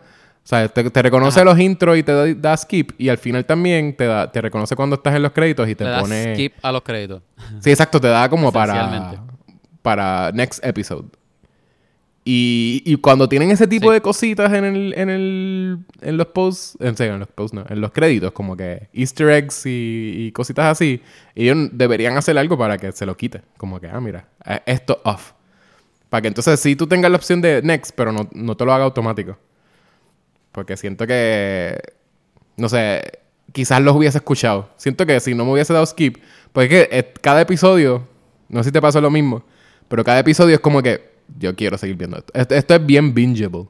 O 0.44 0.46
sea, 0.46 0.68
te, 0.68 0.90
te 0.90 1.02
reconoce 1.02 1.40
Ajá. 1.40 1.46
los 1.50 1.58
intros 1.58 1.96
y 1.96 2.02
te 2.02 2.12
da, 2.12 2.34
da 2.34 2.56
skip. 2.56 2.92
Y 2.98 3.08
al 3.08 3.16
final 3.16 3.46
también 3.46 3.96
te, 3.96 4.04
da, 4.04 4.30
te 4.30 4.42
reconoce 4.42 4.76
cuando 4.76 4.96
estás 4.96 5.14
en 5.14 5.22
los 5.22 5.32
créditos 5.32 5.66
y 5.68 5.74
te 5.74 5.84
das 5.84 6.02
pone. 6.02 6.34
skip 6.34 6.52
a 6.62 6.70
los 6.70 6.82
créditos. 6.82 7.22
Sí, 7.60 7.70
exacto, 7.70 7.98
te 8.00 8.08
da 8.08 8.28
como 8.28 8.52
para, 8.52 9.24
para 9.80 10.30
next 10.32 10.62
episode. 10.64 11.06
Y, 12.26 12.82
y 12.86 12.96
cuando 12.96 13.28
tienen 13.28 13.50
ese 13.50 13.66
tipo 13.66 13.88
Sí. 13.88 13.94
de 13.94 14.00
cositas 14.00 14.50
en 14.54 14.64
el, 14.64 14.94
en 14.96 15.10
el, 15.10 15.78
en 16.00 16.16
los 16.16 16.26
posts, 16.28 16.76
en 16.80 16.96
serio, 16.96 17.14
en 17.14 17.20
los 17.20 17.28
posts 17.28 17.54
no, 17.54 17.64
en 17.68 17.80
los 17.82 17.90
créditos, 17.92 18.32
como 18.32 18.56
que 18.56 18.88
easter 18.94 19.28
eggs 19.28 19.66
y, 19.66 20.26
y 20.28 20.32
cositas 20.32 20.64
así, 20.66 21.02
ellos 21.34 21.68
deberían 21.72 22.16
hacer 22.16 22.38
algo 22.38 22.56
para 22.56 22.78
que 22.78 22.92
se 22.92 23.04
lo 23.04 23.14
quite. 23.16 23.42
Como 23.58 23.78
que, 23.78 23.88
ah, 23.88 24.00
mira, 24.00 24.26
eh, 24.46 24.60
esto 24.64 25.00
off. 25.04 25.32
Para 26.08 26.22
que 26.22 26.28
entonces 26.28 26.58
sí 26.60 26.76
tú 26.76 26.86
tengas 26.86 27.10
la 27.10 27.16
opción 27.18 27.42
de 27.42 27.60
next, 27.62 27.92
pero 27.94 28.10
no, 28.10 28.26
no 28.32 28.56
te 28.56 28.64
lo 28.64 28.72
haga 28.72 28.84
automático. 28.84 29.36
Porque 30.54 30.76
siento 30.76 31.06
que, 31.06 31.76
no 32.56 32.68
sé, 32.68 33.02
quizás 33.52 33.82
los 33.82 33.94
hubiese 33.96 34.18
escuchado. 34.18 34.70
Siento 34.76 35.04
que 35.04 35.18
si 35.20 35.34
no 35.34 35.44
me 35.44 35.52
hubiese 35.52 35.72
dado 35.72 35.84
skip, 35.84 36.18
pues 36.52 36.70
es 36.70 36.88
que 36.88 36.96
eh, 36.98 37.12
cada 37.20 37.40
episodio, 37.40 38.06
no 38.48 38.62
sé 38.62 38.68
si 38.68 38.72
te 38.72 38.80
pasó 38.80 39.00
lo 39.00 39.10
mismo, 39.10 39.44
pero 39.88 40.04
cada 40.04 40.20
episodio 40.20 40.54
es 40.54 40.60
como 40.60 40.80
que 40.80 41.10
yo 41.38 41.54
quiero 41.56 41.76
seguir 41.76 41.96
viendo 41.96 42.16
esto. 42.18 42.32
Esto, 42.34 42.54
esto 42.54 42.74
es 42.76 42.86
bien 42.86 43.12
bingeable, 43.12 43.66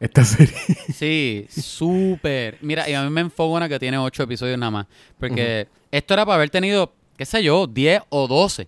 esta 0.00 0.24
serie. 0.24 0.54
Sí, 0.92 1.46
súper. 1.48 2.58
Mira, 2.62 2.88
y 2.90 2.94
a 2.94 3.02
mí 3.04 3.10
me 3.10 3.20
enfogona 3.20 3.68
que 3.68 3.78
tiene 3.78 3.96
ocho 3.98 4.24
episodios 4.24 4.58
nada 4.58 4.70
más. 4.72 4.86
Porque 5.20 5.68
esto 5.92 6.14
era 6.14 6.26
para 6.26 6.34
haber 6.36 6.50
tenido, 6.50 6.92
qué 7.16 7.24
sé 7.24 7.44
yo, 7.44 7.68
10 7.68 8.02
o 8.08 8.26
12. 8.26 8.66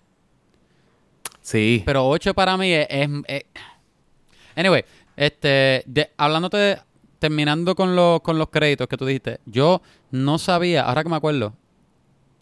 sí. 1.41 1.83
Pero 1.85 2.07
8 2.07 2.33
para 2.33 2.55
mí 2.57 2.71
es... 2.71 2.87
es- 2.89 3.09
es- 3.27 3.43
Anyway, 4.55 4.83
este, 5.15 5.83
de- 5.85 6.09
hablándote, 6.17 6.57
de- 6.57 6.77
terminando 7.19 7.75
con, 7.75 7.95
los 7.95 8.21
con 8.21 8.37
los 8.37 8.49
créditos 8.49 8.87
que 8.87 8.97
tú 8.97 9.05
dijiste, 9.05 9.39
yo 9.45 9.81
no 10.11 10.37
sabía, 10.37 10.83
ahora 10.83 11.03
que 11.03 11.09
me 11.09 11.15
acuerdo, 11.15 11.53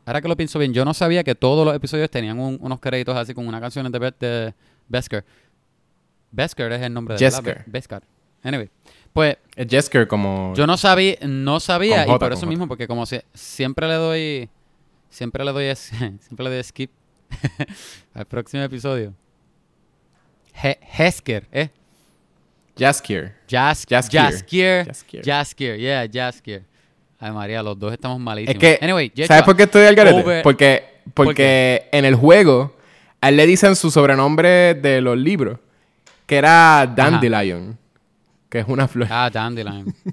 ahora 0.06 0.22
que 0.22 0.28
lo 0.28 0.36
pienso 0.36 0.60
bien, 0.60 0.74
yo 0.74 0.84
no 0.86 0.94
sabía 0.94 1.24
que 1.24 1.36
todos 1.36 1.66
los 1.66 1.76
episodios 1.76 2.10
tenían 2.10 2.40
un- 2.40 2.58
unos 2.62 2.80
créditos 2.80 3.16
así 3.16 3.34
con 3.34 3.48
unas 3.48 3.62
canciones 3.62 3.92
de, 3.92 4.14
de 4.20 4.54
Besker. 4.88 5.24
Besker 6.32 6.72
es 6.74 6.82
el 6.82 6.94
nombre 6.94 7.16
de 7.16 7.20
Jesker. 7.20 7.64
Besker. 7.68 8.04
Anyway, 8.44 8.70
pues 9.14 9.38
Es 9.56 9.68
Jesker 9.68 10.08
como... 10.08 10.54
yo 10.56 10.68
no 10.68 10.78
sabía, 10.78 11.16
no 11.26 11.60
sabía 11.60 12.04
J, 12.04 12.16
y 12.16 12.20
por 12.20 12.32
eso 12.34 12.42
J. 12.42 12.50
mismo, 12.50 12.68
porque 12.68 12.88
como 12.88 13.06
si- 13.06 13.22
siempre 13.34 13.88
le 13.88 13.94
doy, 13.96 14.50
siempre 15.10 15.44
le 15.46 15.52
doy, 15.52 15.76
siempre 15.76 16.44
le 16.44 16.50
doy 16.52 16.64
skip 16.64 16.92
al 18.14 18.26
próximo 18.26 18.62
episodio. 18.64 19.14
He- 20.64 20.80
Hesker, 20.98 21.48
¿eh? 21.52 21.70
Jaskier. 22.78 23.34
Jas 23.50 23.86
Jaskier. 23.90 24.24
Jaskier. 24.86 25.24
Jaskier. 25.26 25.78
Yeah, 25.78 26.08
Jaskier. 26.12 26.64
Ay, 27.20 27.32
María, 27.32 27.64
los 27.64 27.80
dos 27.80 27.94
estamos 27.94 28.20
malísimos. 28.20 28.56
Es 28.56 28.60
que, 28.60 28.84
anyway, 28.86 29.12
¿sabes 29.26 29.44
por 29.44 29.56
qué 29.56 29.64
estoy 29.64 29.86
al 29.86 29.96
garete? 29.96 30.22
over- 30.22 30.44
Porque, 30.44 30.84
porque 31.14 31.88
en 31.92 32.06
el 32.06 32.16
juego, 32.16 32.76
a 33.22 33.30
él 33.30 33.38
le 33.38 33.46
dicen 33.48 33.76
su 33.76 33.90
sobrenombre 33.92 34.74
de 34.76 35.02
los 35.02 35.18
libros. 35.18 35.60
que 36.26 36.38
era 36.38 36.86
Dandelion, 36.94 37.78
que 38.50 38.60
es 38.60 38.66
una 38.68 38.88
flor. 38.88 39.08
Ah, 39.12 39.30
Dandelion. 39.32 39.94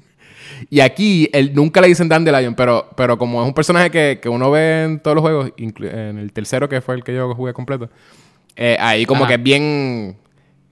Y 0.70 0.80
aquí, 0.80 1.28
él, 1.32 1.52
nunca 1.54 1.80
le 1.80 1.88
dicen 1.88 2.08
Dandelion, 2.08 2.54
pero, 2.54 2.88
pero 2.96 3.16
como 3.18 3.40
es 3.42 3.48
un 3.48 3.54
personaje 3.54 3.90
que, 3.90 4.18
que 4.22 4.28
uno 4.28 4.50
ve 4.50 4.84
en 4.84 5.00
todos 5.00 5.14
los 5.16 5.22
juegos, 5.22 5.52
en 5.56 6.18
el 6.18 6.32
tercero 6.32 6.68
que 6.68 6.80
fue 6.80 6.94
el 6.94 7.02
que 7.02 7.14
yo 7.14 7.34
jugué 7.34 7.52
completo, 7.52 7.88
eh, 8.54 8.76
ahí 8.78 9.04
como 9.06 9.24
Ajá. 9.24 9.28
que 9.28 9.34
es 9.36 9.42
bien... 9.42 10.16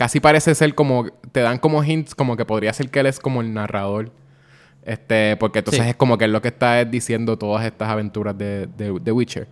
Casi 0.00 0.18
parece 0.18 0.54
ser 0.54 0.74
como... 0.74 1.08
Te 1.30 1.40
dan 1.40 1.58
como 1.58 1.84
hints 1.84 2.14
como 2.14 2.34
que 2.34 2.46
podría 2.46 2.72
ser 2.72 2.88
que 2.90 3.00
él 3.00 3.06
es 3.06 3.20
como 3.20 3.42
el 3.42 3.52
narrador. 3.52 4.10
Este, 4.82 5.36
porque 5.36 5.58
entonces 5.58 5.84
Sí. 5.84 5.90
es 5.90 5.94
como 5.96 6.16
que 6.16 6.24
él 6.24 6.32
lo 6.32 6.40
que 6.40 6.48
está 6.48 6.80
es 6.80 6.90
diciendo 6.90 7.36
todas 7.36 7.66
estas 7.66 7.90
aventuras 7.90 8.36
de, 8.38 8.66
de, 8.78 8.98
de 8.98 9.12
Witcher. 9.12 9.46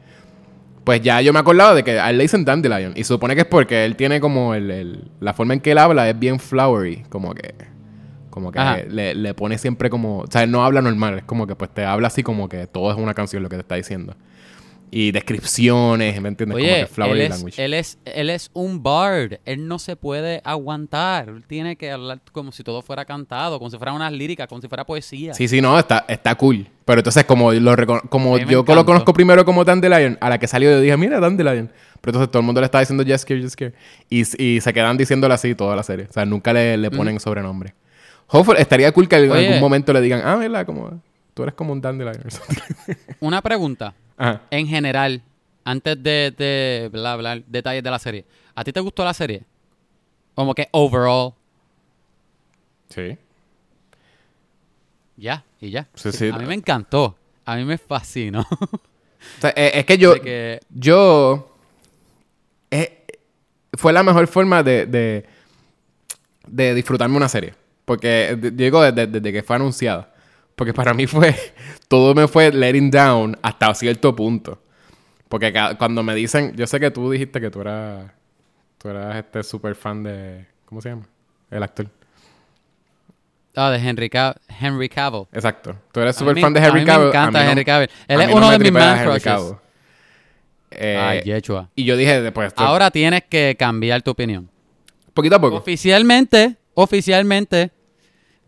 Pues 0.85 1.03
ya 1.03 1.21
yo 1.21 1.35
me 1.35 1.39
acordaba 1.39 1.75
de 1.75 1.85
que 1.85 2.01
a 2.01 2.09
él 2.09 2.17
le 2.17 2.25
dicen 2.25 2.47
Dandelion. 2.47 2.93
Y 2.97 3.01
se 3.05 3.09
supone 3.09 3.35
que 3.35 3.43
es 3.43 3.47
porque 3.47 3.85
él 3.85 3.95
tiene 3.95 4.21
como 4.21 4.55
el, 4.55 4.71
el- 4.71 5.11
la 5.21 5.35
forma 5.35 5.53
en 5.53 5.61
que 5.61 5.73
él 5.73 5.79
habla 5.79 6.09
es 6.09 6.19
bien 6.19 6.41
flowery. 6.41 7.03
Como 7.11 7.35
que. 7.35 7.55
Como 8.31 8.51
que 8.53 8.87
le, 8.89 9.15
le 9.15 9.35
pone 9.35 9.59
siempre 9.59 9.91
como. 9.91 10.21
O 10.21 10.27
sea, 10.31 10.45
él 10.45 10.51
no 10.51 10.65
habla 10.65 10.81
normal. 10.81 11.19
Es 11.19 11.25
como 11.25 11.47
que 11.47 11.57
pues 11.57 11.71
te 11.75 11.85
habla 11.85 12.07
así 12.07 12.23
como 12.23 12.49
que 12.49 12.67
todo 12.67 12.91
es 12.91 12.97
una 12.97 13.13
canción 13.13 13.43
lo 13.43 13.51
que 13.51 13.57
te 13.57 13.61
está 13.63 13.75
diciendo. 13.75 14.15
Y 14.91 15.13
descripciones, 15.13 16.21
¿me 16.21 16.29
entiendes? 16.29 16.55
como 16.57 16.65
Oye, 16.65 16.75
que 16.75 16.81
él 16.81 16.87
flowery 16.89 17.21
es, 17.23 17.31
language. 17.31 17.65
él, 17.65 17.75
es, 17.75 17.99
él 18.05 18.31
es 18.31 18.51
un 18.55 18.83
bard. 18.83 19.35
Él 19.45 19.69
no 19.69 19.79
se 19.79 19.97
puede 19.97 20.41
aguantar. 20.45 21.29
Él 21.29 21.45
tiene 21.47 21.77
que 21.77 21.91
hablar 21.91 22.21
como 22.33 22.53
si 22.53 22.63
todo 22.63 22.81
fuera 22.81 23.05
cantado, 23.05 23.59
como 23.59 23.71
si 23.71 23.77
fuera 23.77 23.93
unas 23.93 24.13
líricas, 24.13 24.49
como 24.49 24.61
si 24.61 24.69
fuera 24.69 24.85
poesía. 24.85 25.35
Sí, 25.35 25.47
sí, 25.47 25.61
no, 25.61 25.79
está, 25.79 26.05
está 26.09 26.35
cool. 26.37 26.67
Pero 26.85 27.01
entonces, 27.01 27.25
como, 27.25 27.53
lo 27.53 27.77
como 28.09 28.39
yo 28.39 28.65
lo 28.67 28.87
conozco 28.87 29.13
primero 29.13 29.45
como 29.45 29.63
Dandelion, 29.65 30.17
a 30.21 30.31
la 30.31 30.39
que 30.39 30.47
salió 30.47 30.71
yo 30.71 30.81
dije, 30.81 30.97
mira, 30.97 31.21
Dandelion. 31.21 31.71
Pero 32.01 32.11
entonces 32.13 32.31
todo 32.31 32.41
el 32.41 32.47
mundo 32.47 32.61
le 32.61 32.65
estaba 32.65 32.81
diciendo 32.81 33.05
Jesker, 33.05 33.41
Jesker. 33.43 33.75
Y, 34.09 34.21
y 34.43 34.61
se 34.61 34.73
quedan 34.73 34.97
diciéndolo 34.97 35.35
así 35.35 35.55
toda 35.55 35.77
la 35.77 35.83
serie. 35.83 36.07
O 36.09 36.13
sea, 36.13 36.25
nunca 36.25 36.53
le, 36.53 36.77
le 36.79 36.91
ponen 36.91 37.21
sobrenombre. 37.21 37.75
Hopefully, 38.29 38.61
estaría 38.61 38.91
cool 38.93 39.09
que 39.09 39.17
en 39.17 39.31
Oye. 39.31 39.47
algún 39.47 39.61
momento 39.61 39.93
le 39.93 40.01
digan, 40.01 40.23
ah, 40.25 40.37
¿verdad? 40.37 40.65
Como, 40.65 41.03
tú 41.35 41.43
eres 41.43 41.55
como 41.55 41.73
un 41.73 41.81
Dandelion. 41.81 42.17
Una 43.21 43.43
pregunta. 43.43 43.95
Ajá. 44.19 44.43
En 44.51 44.67
general, 44.67 45.23
antes 45.65 46.03
de, 46.03 46.35
de 46.37 46.89
bla, 46.93 47.13
hablar 47.13 47.43
detalles 47.47 47.83
de 47.83 47.91
la 47.91 47.99
serie. 47.99 48.25
¿A 48.55 48.65
ti 48.65 48.73
te 48.73 48.81
gustó 48.81 49.05
la 49.05 49.15
serie? 49.15 49.45
Como 50.35 50.55
que 50.55 50.69
overall. 50.73 51.33
Sí. 52.91 53.17
Ya, 55.17 55.45
y 55.61 55.71
ya. 55.71 55.89
Sí, 55.95 56.13
sí. 56.13 56.29
A 56.29 56.39
mí 56.39 56.47
me 56.47 56.55
encantó. 56.55 57.17
A 57.45 57.57
mí 57.57 57.65
me 57.65 57.79
fascinó. 57.79 58.41
O 58.51 59.41
sea, 59.41 59.51
eh, 59.57 59.73
es 59.75 59.85
que 59.85 59.99
yo... 59.99 60.15
Que- 60.23 60.61
Yo... 60.71 61.55
eh, 62.71 63.05
fue 63.75 63.93
la 63.93 64.03
mejor 64.03 64.27
forma 64.27 64.63
de, 64.63 64.87
de, 64.87 65.27
de 66.47 66.75
disfrutarme 66.75 67.17
una 67.17 67.29
serie. 67.29 67.55
Porque 67.85 68.37
de- 68.39 68.51
digo 68.51 68.83
desde, 68.83 69.07
desde 69.07 69.33
que 69.33 69.43
fue 69.43 69.57
anunciada. 69.57 70.13
Porque 70.59 70.75
para 70.75 70.93
mí 70.93 71.07
fue... 71.07 71.35
Todo 71.89 72.15
me 72.15 72.27
fue 72.29 72.53
letting 72.53 72.91
down 72.91 73.39
hasta 73.43 73.73
cierto 73.75 74.15
punto. 74.15 74.61
Porque 75.29 75.53
cuando 75.79 76.03
me 76.03 76.15
dicen... 76.15 76.55
Yo 76.57 76.67
sé 76.67 76.81
que 76.81 76.91
tú 76.91 77.11
dijiste 77.11 77.41
que 77.41 77.49
tú 77.51 77.61
eras... 77.61 78.11
Tú 78.77 78.89
eras 78.89 79.17
este 79.17 79.43
súper 79.45 79.75
fan 79.77 80.03
de... 80.03 80.47
¿Cómo 80.67 80.81
se 80.83 80.91
llama? 80.91 81.07
El 81.51 81.63
actor. 81.63 81.87
Ah, 83.55 83.71
de 83.71 83.79
Henry, 83.79 84.11
Ca- 84.11 84.37
Henry 84.61 84.89
Cavill. 84.89 85.27
Exacto. 85.33 85.77
Tú 85.93 86.01
eres 86.01 86.15
súper 86.17 86.39
fan 86.39 86.53
de 86.53 86.61
me- 86.61 86.67
a 86.67 86.69
Henry 86.69 86.81
mí 86.81 86.87
me 86.87 86.93
Cavill. 86.93 87.09
encanta 87.09 87.39
A 87.39 87.43
mí 87.43 87.47
no- 87.47 87.53
Henry 87.53 87.65
Cavill. 87.65 87.91
Él 88.09 88.21
es 88.21 88.29
no 88.29 88.37
uno 88.37 88.47
me 88.49 88.53
de 88.53 88.59
mis 88.59 88.73
man 88.73 89.05
crushes. 89.05 89.55
Eh, 90.71 90.97
Ay, 91.01 91.23
Yechua. 91.25 91.71
y 91.75 91.85
yo 91.85 91.97
dije 91.97 92.21
después... 92.21 92.53
Ahora 92.57 92.91
tienes 92.91 93.23
que 93.29 93.57
cambiar 93.59 94.03
tu 94.03 94.11
opinión. 94.11 94.51
Poquito 95.15 95.37
a 95.37 95.41
poco. 95.41 95.57
Oficialmente, 95.57 96.57
oficialmente, 96.75 97.71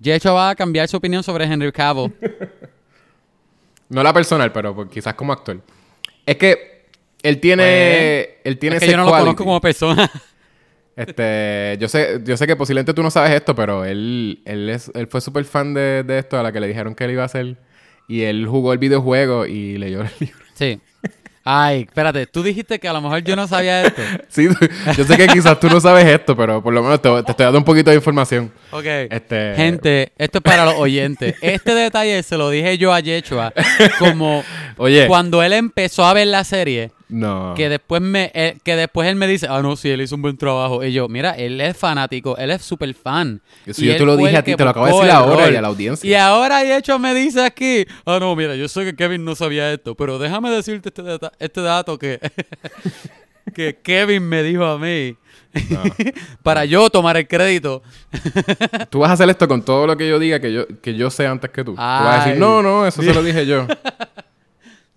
Yechua 0.01 0.33
va 0.33 0.51
a 0.51 0.55
cambiar 0.55 0.89
su 0.89 0.97
opinión 0.97 1.23
sobre 1.23 1.45
Henry 1.45 1.71
Cavill. 1.73 2.13
No 3.91 4.05
la 4.05 4.13
personal, 4.13 4.53
pero 4.53 4.73
pues, 4.73 4.89
quizás 4.89 5.15
como 5.15 5.33
actor. 5.33 5.61
Es 6.25 6.37
que 6.37 6.87
él 7.25 7.41
tiene. 7.41 8.37
él 8.45 8.57
tiene 8.57 8.77
Pues, 8.77 8.83
es 8.85 8.87
que 8.87 8.93
yo 8.93 8.97
no 8.97 9.05
lo 9.05 9.11
conozco 9.11 9.45
como 9.45 9.61
persona. 9.61 10.11
Este, 10.97 11.79
yo 11.81 11.89
sé, 11.89 12.21
yo 12.25 12.37
sé 12.37 12.47
que 12.47 12.57
posiblemente 12.57 12.93
tú 12.93 13.03
no 13.03 13.11
sabes 13.11 13.31
esto, 13.31 13.55
pero 13.55 13.87
él, 13.87 14.43
él, 14.45 14.69
es, 14.69 14.91
él 14.95 15.07
fue 15.07 15.23
súper 15.23 15.47
fan 15.47 15.73
de, 15.73 16.03
de 16.03 16.19
esto, 16.19 16.39
a 16.39 16.43
la 16.43 16.53
que 16.53 16.61
le 16.61 16.67
dijeron 16.67 16.95
que 16.95 17.05
él 17.05 17.13
iba 17.13 17.23
a 17.23 17.27
hacer. 17.27 17.57
Y 18.07 18.23
él 18.23 18.47
jugó 18.47 18.75
el 18.75 18.79
videojuego 18.79 19.47
y 19.47 19.79
leyó 19.79 20.03
el 20.03 20.11
libro. 20.21 20.45
sí. 20.55 20.79
Ay, 21.43 21.83
espérate, 21.89 22.27
tú 22.27 22.43
dijiste 22.43 22.79
que 22.79 22.87
a 22.87 22.93
lo 22.93 23.01
mejor 23.01 23.25
yo 23.25 23.35
no 23.35 23.47
sabía 23.49 23.83
esto. 23.87 24.03
Sí, 24.29 24.47
yo 24.97 25.05
sé 25.05 25.17
que 25.17 25.27
quizás 25.27 25.59
tú 25.59 25.69
no 25.69 25.81
sabes 25.81 26.07
esto, 26.07 26.37
pero 26.37 26.63
por 26.63 26.73
lo 26.73 26.83
menos 26.83 27.01
te, 27.01 27.09
te 27.23 27.31
estoy 27.31 27.45
dando 27.45 27.59
un 27.59 27.65
poquito 27.65 27.91
de 27.91 27.97
información. 27.97 28.53
Ok. 28.71 28.85
Este- 28.85 29.55
Gente, 29.57 30.13
esto 30.19 30.39
es 30.39 30.43
para 30.45 30.65
los 30.67 30.75
oyentes. 30.75 31.35
Este 31.41 31.75
detalle 31.75 32.23
se 32.23 32.37
lo 32.37 32.51
dije 32.51 32.77
yo 32.79 32.93
a 32.93 33.01
Yechua 33.01 33.53
como 33.99 34.45
Oye. 34.77 35.07
cuando 35.07 35.43
él 35.43 35.53
empezó 35.55 36.05
a 36.05 36.13
ver 36.13 36.27
la 36.29 36.45
serie. 36.45 36.93
No. 37.11 37.55
Que 37.57 37.69
después 37.69 38.01
me 38.01 38.31
eh, 38.35 38.57
que 38.63 38.77
después 38.77 39.09
él 39.09 39.17
me 39.17 39.27
dice, 39.27 39.47
ah, 39.51 39.61
no, 39.63 39.77
sí, 39.77 39.91
él 39.91 40.01
hizo 40.01 40.15
un 40.15 40.23
buen 40.23 40.37
trabajo. 40.37 40.83
Y 40.85 40.93
yo, 40.93 41.09
mira, 41.09 41.33
él 41.33 41.61
es 41.61 41.77
fanático, 41.77 42.37
él 42.37 42.51
es 42.51 42.63
súper 42.63 42.95
fan. 42.95 43.41
Eso 43.67 43.83
Y 43.83 43.87
yo 43.87 43.93
él 43.93 43.99
te 43.99 44.05
lo 44.05 44.17
dije 44.17 44.37
a 44.37 44.43
ti, 44.45 44.55
te 44.55 44.65
lo 44.65 44.71
acabo 44.71 44.87
de 44.87 44.93
decir 44.93 45.11
ahora 45.11 45.45
rol. 45.47 45.53
y 45.55 45.57
a 45.57 45.63
la 45.63 45.69
audiencia. 45.69 46.09
Y 46.11 46.15
ahora 46.15 46.63
de 46.63 46.77
hecho 46.77 46.99
me 46.99 47.13
dice 47.15 47.45
aquí, 47.45 47.85
ah, 48.07 48.19
no, 48.21 48.35
mira, 48.37 48.55
yo 48.57 48.69
sé 48.69 48.85
que 48.85 48.95
Kevin 48.95 49.25
no 49.25 49.35
sabía 49.35 49.73
esto, 49.73 49.95
pero 49.95 50.19
déjame 50.19 50.51
decirte 50.51 50.89
este, 50.91 51.03
data- 51.03 51.33
este 51.39 51.61
dato 51.63 51.99
que, 51.99 52.21
que 53.55 53.79
Kevin 53.83 54.29
me 54.29 54.43
dijo 54.43 54.65
a 54.65 54.79
mí. 54.79 55.17
para 56.45 56.65
yo 56.65 56.89
tomar 56.91 57.17
el 57.17 57.27
crédito. 57.27 57.83
Tú 58.89 59.01
vas 59.01 59.11
a 59.11 59.15
hacer 59.15 59.29
esto 59.31 59.49
con 59.49 59.63
todo 59.65 59.85
lo 59.87 59.97
que 59.97 60.09
yo 60.09 60.21
diga 60.21 60.39
que 60.41 60.53
yo, 60.53 60.65
que 60.81 60.95
yo 60.95 61.11
sé 61.11 61.27
antes 61.27 61.51
que 61.51 61.65
tú. 61.65 61.73
Tú 61.73 61.77
vas 61.81 62.21
a 62.21 62.25
decir, 62.27 62.41
no, 62.41 62.63
no, 62.63 62.87
eso 62.87 63.03
se 63.03 63.13
lo 63.13 63.21
dije 63.25 63.45
yo. 63.47 63.67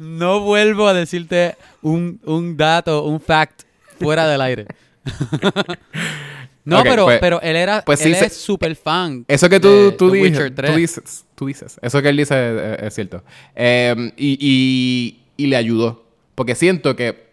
No 0.04 0.42
vuelvo 0.42 0.88
a 0.88 0.94
decirte 0.94 1.56
un, 1.82 2.20
un 2.26 2.58
dato, 2.58 3.04
un 3.06 3.20
fact 3.22 3.64
fuera 4.00 4.28
del 4.28 4.42
aire. 4.42 4.66
no, 6.66 6.82
pero, 6.84 7.06
pues- 7.06 7.20
pero 7.20 7.42
él 7.42 7.56
era 7.56 7.84
pues 7.84 8.00
sí 8.00 8.10
él 8.10 8.16
es 8.16 8.34
súper 8.36 8.76
fan. 8.76 9.26
Eso 9.28 9.50
que 9.50 9.60
tú, 9.60 9.68
de 9.70 9.92
tú, 9.94 10.12
dices, 10.12 10.30
Witcher 10.32 10.56
3. 10.56 10.72
tú 10.72 10.78
dices, 10.78 11.26
tú 11.36 11.46
dices, 11.48 11.80
eso 11.82 12.02
que 12.02 12.10
él 12.10 12.18
dice 12.18 12.36
eh, 12.38 12.78
es, 12.82 12.94
cierto. 12.96 13.24
Eh, 13.56 14.12
y, 14.18 14.38
y- 14.40 15.20
y 15.36 15.48
le 15.48 15.56
ayudó. 15.56 16.04
Porque 16.36 16.56
siento 16.56 16.96
que 16.96 17.28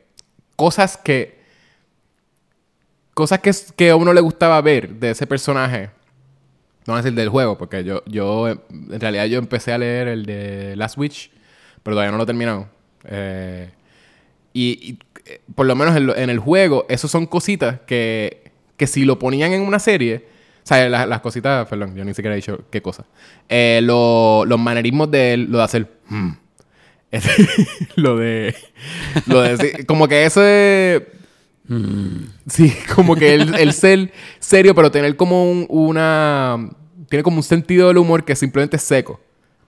cosas 0.57 0.97
que. 0.97 1.39
Cosas 3.15 3.41
que, 3.41 3.53
que 3.77 3.91
a 3.91 3.97
uno 3.97 4.13
le 4.13 4.21
gustaba 4.21 4.61
ver 4.61 4.95
de 4.95 5.11
ese 5.11 5.27
personaje. 5.27 5.91
No 6.87 6.95
voy 6.95 7.01
a 7.01 7.03
decir 7.03 7.15
del 7.17 7.29
juego, 7.29 7.59
porque 7.59 7.85
yo, 7.85 8.03
yo 8.07 8.49
eh, 8.49 8.59
en 8.71 9.01
realidad 9.01 9.27
yo 9.27 9.39
empecé 9.39 9.73
a 9.73 9.79
leer 9.79 10.09
el 10.09 10.25
de 10.25 10.75
Last 10.77 10.97
Witch, 10.97 11.31
pero 11.83 11.95
todavía 11.97 12.11
no 12.13 12.17
lo 12.19 12.25
he 12.25 12.27
terminado. 12.27 12.69
Eh, 13.05 13.71
y, 14.53 14.63
y, 14.91 14.99
eh, 15.27 15.41
por 15.55 15.67
lo 15.67 15.75
menos 15.77 15.97
en, 15.97 16.07
lo- 16.07 16.17
en 16.17 16.31
el 16.31 16.39
juego, 16.39 16.87
esos 16.89 17.11
son 17.11 17.27
cositas 17.27 17.81
que, 17.87 18.51
que 18.77 18.87
si 18.87 19.05
lo 19.05 19.19
ponían 19.19 19.53
en 19.53 19.63
una 19.63 19.79
serie, 19.79 20.27
o 20.63 20.67
sea, 20.67 20.89
las, 20.89 21.09
las 21.09 21.21
cositas, 21.21 21.67
perdón, 21.69 21.95
yo 21.97 22.05
ni 22.05 22.13
siquiera 22.15 22.35
he 22.35 22.37
dicho 22.37 22.65
qué 22.71 22.83
cosa. 22.83 23.05
Eh, 23.49 23.81
lo- 23.83 24.45
los 24.47 24.59
manerismos 24.59 25.11
de 25.11 25.35
él, 25.35 25.47
lo 25.51 25.59
de 25.59 25.65
hacer, 25.65 25.91
hmm, 26.09 26.31
lo 27.97 28.17
de, 28.17 28.55
lo 29.27 29.41
de, 29.43 29.85
como 29.87 30.07
que 30.07 30.25
ese, 30.27 31.07
sí, 32.49 32.73
como 32.95 33.17
que 33.17 33.35
el, 33.35 33.55
el 33.57 33.73
ser 33.73 34.13
serio, 34.39 34.75
pero 34.75 34.91
tener 34.91 35.17
como 35.17 35.51
un- 35.51 35.67
una, 35.69 36.71
tiene 37.09 37.23
como 37.23 37.39
un 37.39 37.43
sentido 37.43 37.89
del 37.89 37.99
humor 37.99 38.25
que 38.25 38.37
simplemente 38.37 38.77
es 38.77 38.83
seco. 38.83 39.21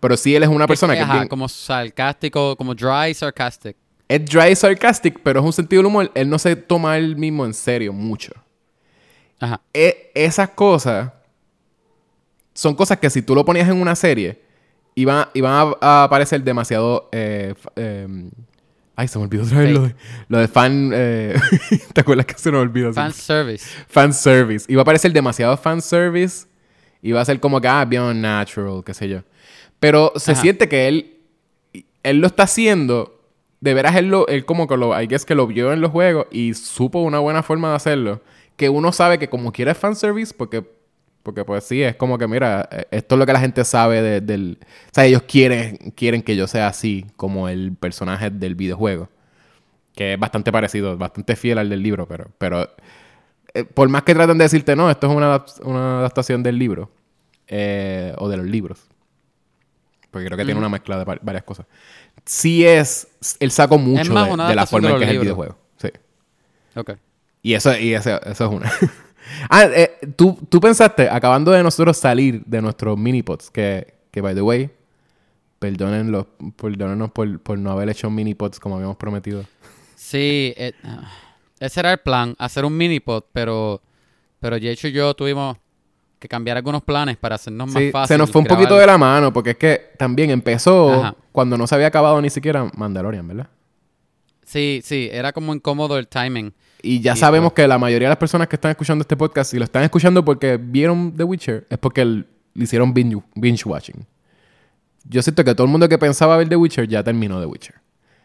Pero 0.03 0.17
sí, 0.17 0.35
él 0.35 0.43
es 0.43 0.49
una 0.49 0.67
persona 0.67 0.95
que 0.95 0.99
es 0.99 1.05
Ajá, 1.05 1.15
bien- 1.15 1.29
como 1.29 1.49
sarcástico, 1.49 2.57
como 2.57 2.75
dry 2.75 3.15
sarcastic. 3.15 3.77
es 4.09 4.25
dry 4.27 4.55
sarcastic, 4.57 5.21
pero 5.23 5.38
es 5.41 5.47
un 5.47 5.53
sentido 5.53 5.81
del 5.81 5.87
humor. 5.87 6.11
Él 6.15 6.29
no 6.29 6.38
se 6.41 6.57
toma 6.57 6.99
él 6.99 7.15
mismo 7.17 7.47
en 7.47 7.55
serio 7.55 7.93
mucho. 7.93 8.33
Ajá. 9.38 9.61
E- 9.73 10.11
esas 10.15 10.49
cosas 10.51 11.12
son 12.55 12.75
cosas 12.75 12.99
que 12.99 13.09
si 13.11 13.23
tú 13.23 13.35
lo 13.35 13.45
ponías 13.45 13.69
en 13.69 13.81
una 13.81 13.95
serie, 13.95 14.41
iban, 14.95 15.27
iban 15.35 15.75
a, 15.81 16.05
a 16.05 16.11
parecer 16.11 16.43
demasiado. 16.43 17.09
eh, 17.12 17.55
eh, 17.77 18.29
ay, 18.97 19.09
se 19.09 19.19
me 19.19 19.25
olvidó 19.27 19.45
otra 19.45 19.59
vez 19.61 19.71
lo 19.73 19.83
de, 19.87 19.95
lo 20.29 20.38
de 20.38 20.49
fan. 20.49 20.91
eh, 20.95 21.37
¿Te 21.95 22.01
acuerdas 22.01 22.27
que 22.27 22.35
se 22.35 22.51
me 22.51 22.59
olvidó? 22.59 22.93
Fan 22.93 23.12
service. 23.12 23.65
fan 23.88 24.12
service. 24.12 24.67
Iba 24.71 24.83
a 24.83 24.85
parecer 24.85 25.12
demasiado 25.12 25.57
fan 25.57 25.81
service. 25.81 26.47
Iba 27.01 27.21
a 27.21 27.25
ser 27.25 27.41
como 27.41 27.61
que, 27.61 27.69
ah, 27.69 27.85
bien 27.85 28.21
natural, 28.21 28.83
qué 28.85 28.95
sé 28.95 29.09
yo. 29.09 29.23
Pero 29.83 30.12
se 30.14 30.31
Ajá. 30.33 30.40
siente 30.40 30.68
que 30.68 30.87
él, 30.87 31.16
él 32.05 32.18
lo 32.21 32.29
está 32.29 32.45
haciendo. 32.45 33.18
De 33.61 33.75
veras, 33.75 33.97
él, 33.97 34.07
lo, 34.09 34.29
él 34.29 34.45
como 34.45 34.68
que 34.68 34.77
lo, 34.77 34.99
I 35.01 35.07
guess 35.09 35.25
que 35.25 35.35
lo 35.35 35.47
vio 35.49 35.73
en 35.73 35.81
los 35.81 35.90
juegos 35.90 36.27
y 36.31 36.55
supo 36.55 37.01
una 37.03 37.18
buena 37.18 37.42
forma 37.42 37.71
de 37.71 37.75
hacerlo. 37.77 38.21
Que 38.57 38.68
uno 38.68 38.92
sabe 38.92 39.18
que 39.18 39.29
como 39.29 39.51
quiere 39.53 39.75
fan 39.75 39.97
service, 39.97 40.33
porque, 40.37 40.64
porque 41.25 41.45
pues 41.45 41.64
sí, 41.64 41.83
es 41.83 41.97
como 41.97 42.16
que, 42.16 42.29
mira, 42.29 42.68
eh, 42.71 42.87
esto 42.92 43.16
es 43.16 43.18
lo 43.18 43.27
que 43.27 43.33
la 43.33 43.40
gente 43.40 43.64
sabe 43.64 44.03
de- 44.03 44.21
del... 44.21 44.59
O 44.62 44.90
sea, 44.92 45.05
ellos 45.05 45.23
quieren, 45.23 45.77
quieren 45.97 46.23
que 46.23 46.37
yo 46.37 46.47
sea 46.47 46.68
así, 46.68 47.07
como 47.16 47.49
el 47.49 47.75
personaje 47.77 48.31
del 48.31 48.55
videojuego. 48.55 49.09
Que 49.97 50.14
es 50.14 50.18
bastante 50.21 50.53
parecido, 50.53 50.97
bastante 50.97 51.35
fiel 51.37 51.59
al 51.59 51.68
del 51.68 51.83
libro, 51.83 52.07
pero... 52.07 52.29
pero 52.38 52.68
eh, 53.55 53.64
por 53.64 53.88
más 53.88 54.05
que 54.05 54.14
traten 54.14 54.38
de 54.38 54.45
decirte, 54.45 54.75
no, 54.77 54.90
esto 54.90 55.09
es 55.11 55.16
una, 55.16 55.45
una 55.64 55.99
adaptación 55.99 56.42
del 56.42 56.59
libro, 56.59 56.90
eh, 57.49 58.14
o 58.18 58.29
de 58.31 58.38
los 58.38 58.47
libros, 58.47 58.81
porque 60.12 60.27
creo 60.27 60.38
que 60.38 60.44
tiene 60.44 60.59
una 60.61 60.68
mezcla 60.68 60.98
de 60.98 61.05
va- 61.05 61.18
varias 61.20 61.42
cosas. 61.42 61.66
Sí 62.25 62.64
es, 62.64 63.09
él 63.40 63.51
sacó 63.51 63.79
mucho 63.79 64.12
más 64.12 64.29
de, 64.37 64.44
de 64.44 64.55
la 64.55 64.66
forma 64.66 64.90
en 64.90 64.98
que 64.98 65.05
es 65.05 65.11
el 65.11 65.18
videojuego. 65.18 65.57
Sí. 65.79 65.88
Ok. 66.77 66.92
Y 67.42 67.55
eso, 67.55 67.77
y 67.77 67.94
eso, 67.94 68.22
eso 68.22 68.44
es 68.44 68.51
una. 68.53 68.70
ah, 69.51 69.64
eh, 69.64 69.98
¿tú, 70.14 70.38
tú 70.48 70.61
pensaste, 70.61 71.09
acabando 71.09 71.51
de 71.51 71.62
nosotros 71.64 71.96
salir 71.96 72.44
de 72.44 72.62
nuestros 72.62 72.96
minipods, 72.96 73.51
que, 73.51 73.94
que 74.12 74.20
by 74.20 74.35
the 74.35 74.42
way, 74.42 74.70
perdónenlos, 75.59 76.27
perdónenos 76.57 77.11
por, 77.11 77.40
por 77.40 77.59
no 77.59 77.70
haber 77.72 77.88
hecho 77.88 78.11
minipods 78.11 78.61
como 78.61 78.77
habíamos 78.77 78.96
prometido. 78.96 79.44
Sí, 79.96 80.53
eh, 80.57 80.72
ah, 80.85 81.11
ese 81.59 81.81
era 81.81 81.92
el 81.92 81.98
plan, 81.98 82.35
hacer 82.38 82.64
un 82.64 82.77
mini 82.77 83.01
pod, 83.01 83.25
pero, 83.33 83.81
pero 84.40 84.57
Yecho 84.57 84.88
y 84.88 84.92
yo 84.92 85.14
tuvimos 85.14 85.57
que 86.22 86.28
cambiar 86.28 86.56
algunos 86.56 86.82
planes 86.82 87.16
para 87.18 87.35
hacernos 87.35 87.66
más 87.72 87.82
Sí, 87.82 87.90
fácil. 87.90 88.14
se 88.14 88.18
nos 88.18 88.30
fue 88.30 88.40
un 88.40 88.44
grabar. 88.44 88.62
poquito 88.64 88.78
de 88.78 88.87
la 88.87 88.96
mano, 88.96 89.32
porque 89.32 89.50
es 89.50 89.56
que 89.56 89.90
también 89.98 90.30
empezó 90.30 90.92
Ajá. 90.92 91.16
cuando 91.32 91.58
no 91.58 91.66
se 91.66 91.74
había 91.74 91.88
acabado 91.88 92.20
ni 92.22 92.30
siquiera 92.30 92.70
Mandalorian, 92.76 93.26
¿verdad? 93.28 93.48
Sí, 94.44 94.80
sí, 94.85 95.08
era 95.12 95.32
como 95.32 95.54
incómodo 95.54 95.98
el 95.98 96.08
timing. 96.08 96.52
Y 96.82 97.00
ya 97.00 97.12
Y 97.12 97.16
sabemos 97.16 97.52
pues- 97.52 97.62
que 97.64 97.68
la 97.68 97.78
mayoría 97.78 98.08
de 98.08 98.11
las 98.12 98.18
personas 98.18 98.48
que 98.48 98.56
están 98.56 98.70
escuchando 98.72 99.02
este 99.02 99.16
podcast, 99.16 99.50
si 99.50 99.58
lo 99.58 99.64
están 99.64 99.82
escuchando 99.85 100.24
porque 100.24 100.56
vieron 100.61 101.12
The 101.16 101.24
Witcher, 101.24 101.66
es 101.70 101.78
porque 101.78 102.02
el- 102.02 102.26
le 102.54 102.64
hicieron 102.64 102.92
binge, 102.92 103.22
binge 103.35 103.62
watching. 103.68 104.04
Yo 105.04 105.22
siento 105.22 105.44
que 105.44 105.54
todo 105.54 105.64
el 105.64 105.70
mundo 105.70 105.88
que 105.88 105.98
pensaba 105.98 106.37
ver 106.37 106.48
The 106.48 106.56
Witcher 106.56 106.87
ya 106.88 107.02
terminó 107.02 107.40
The 107.40 107.46
Witcher. 107.46 107.74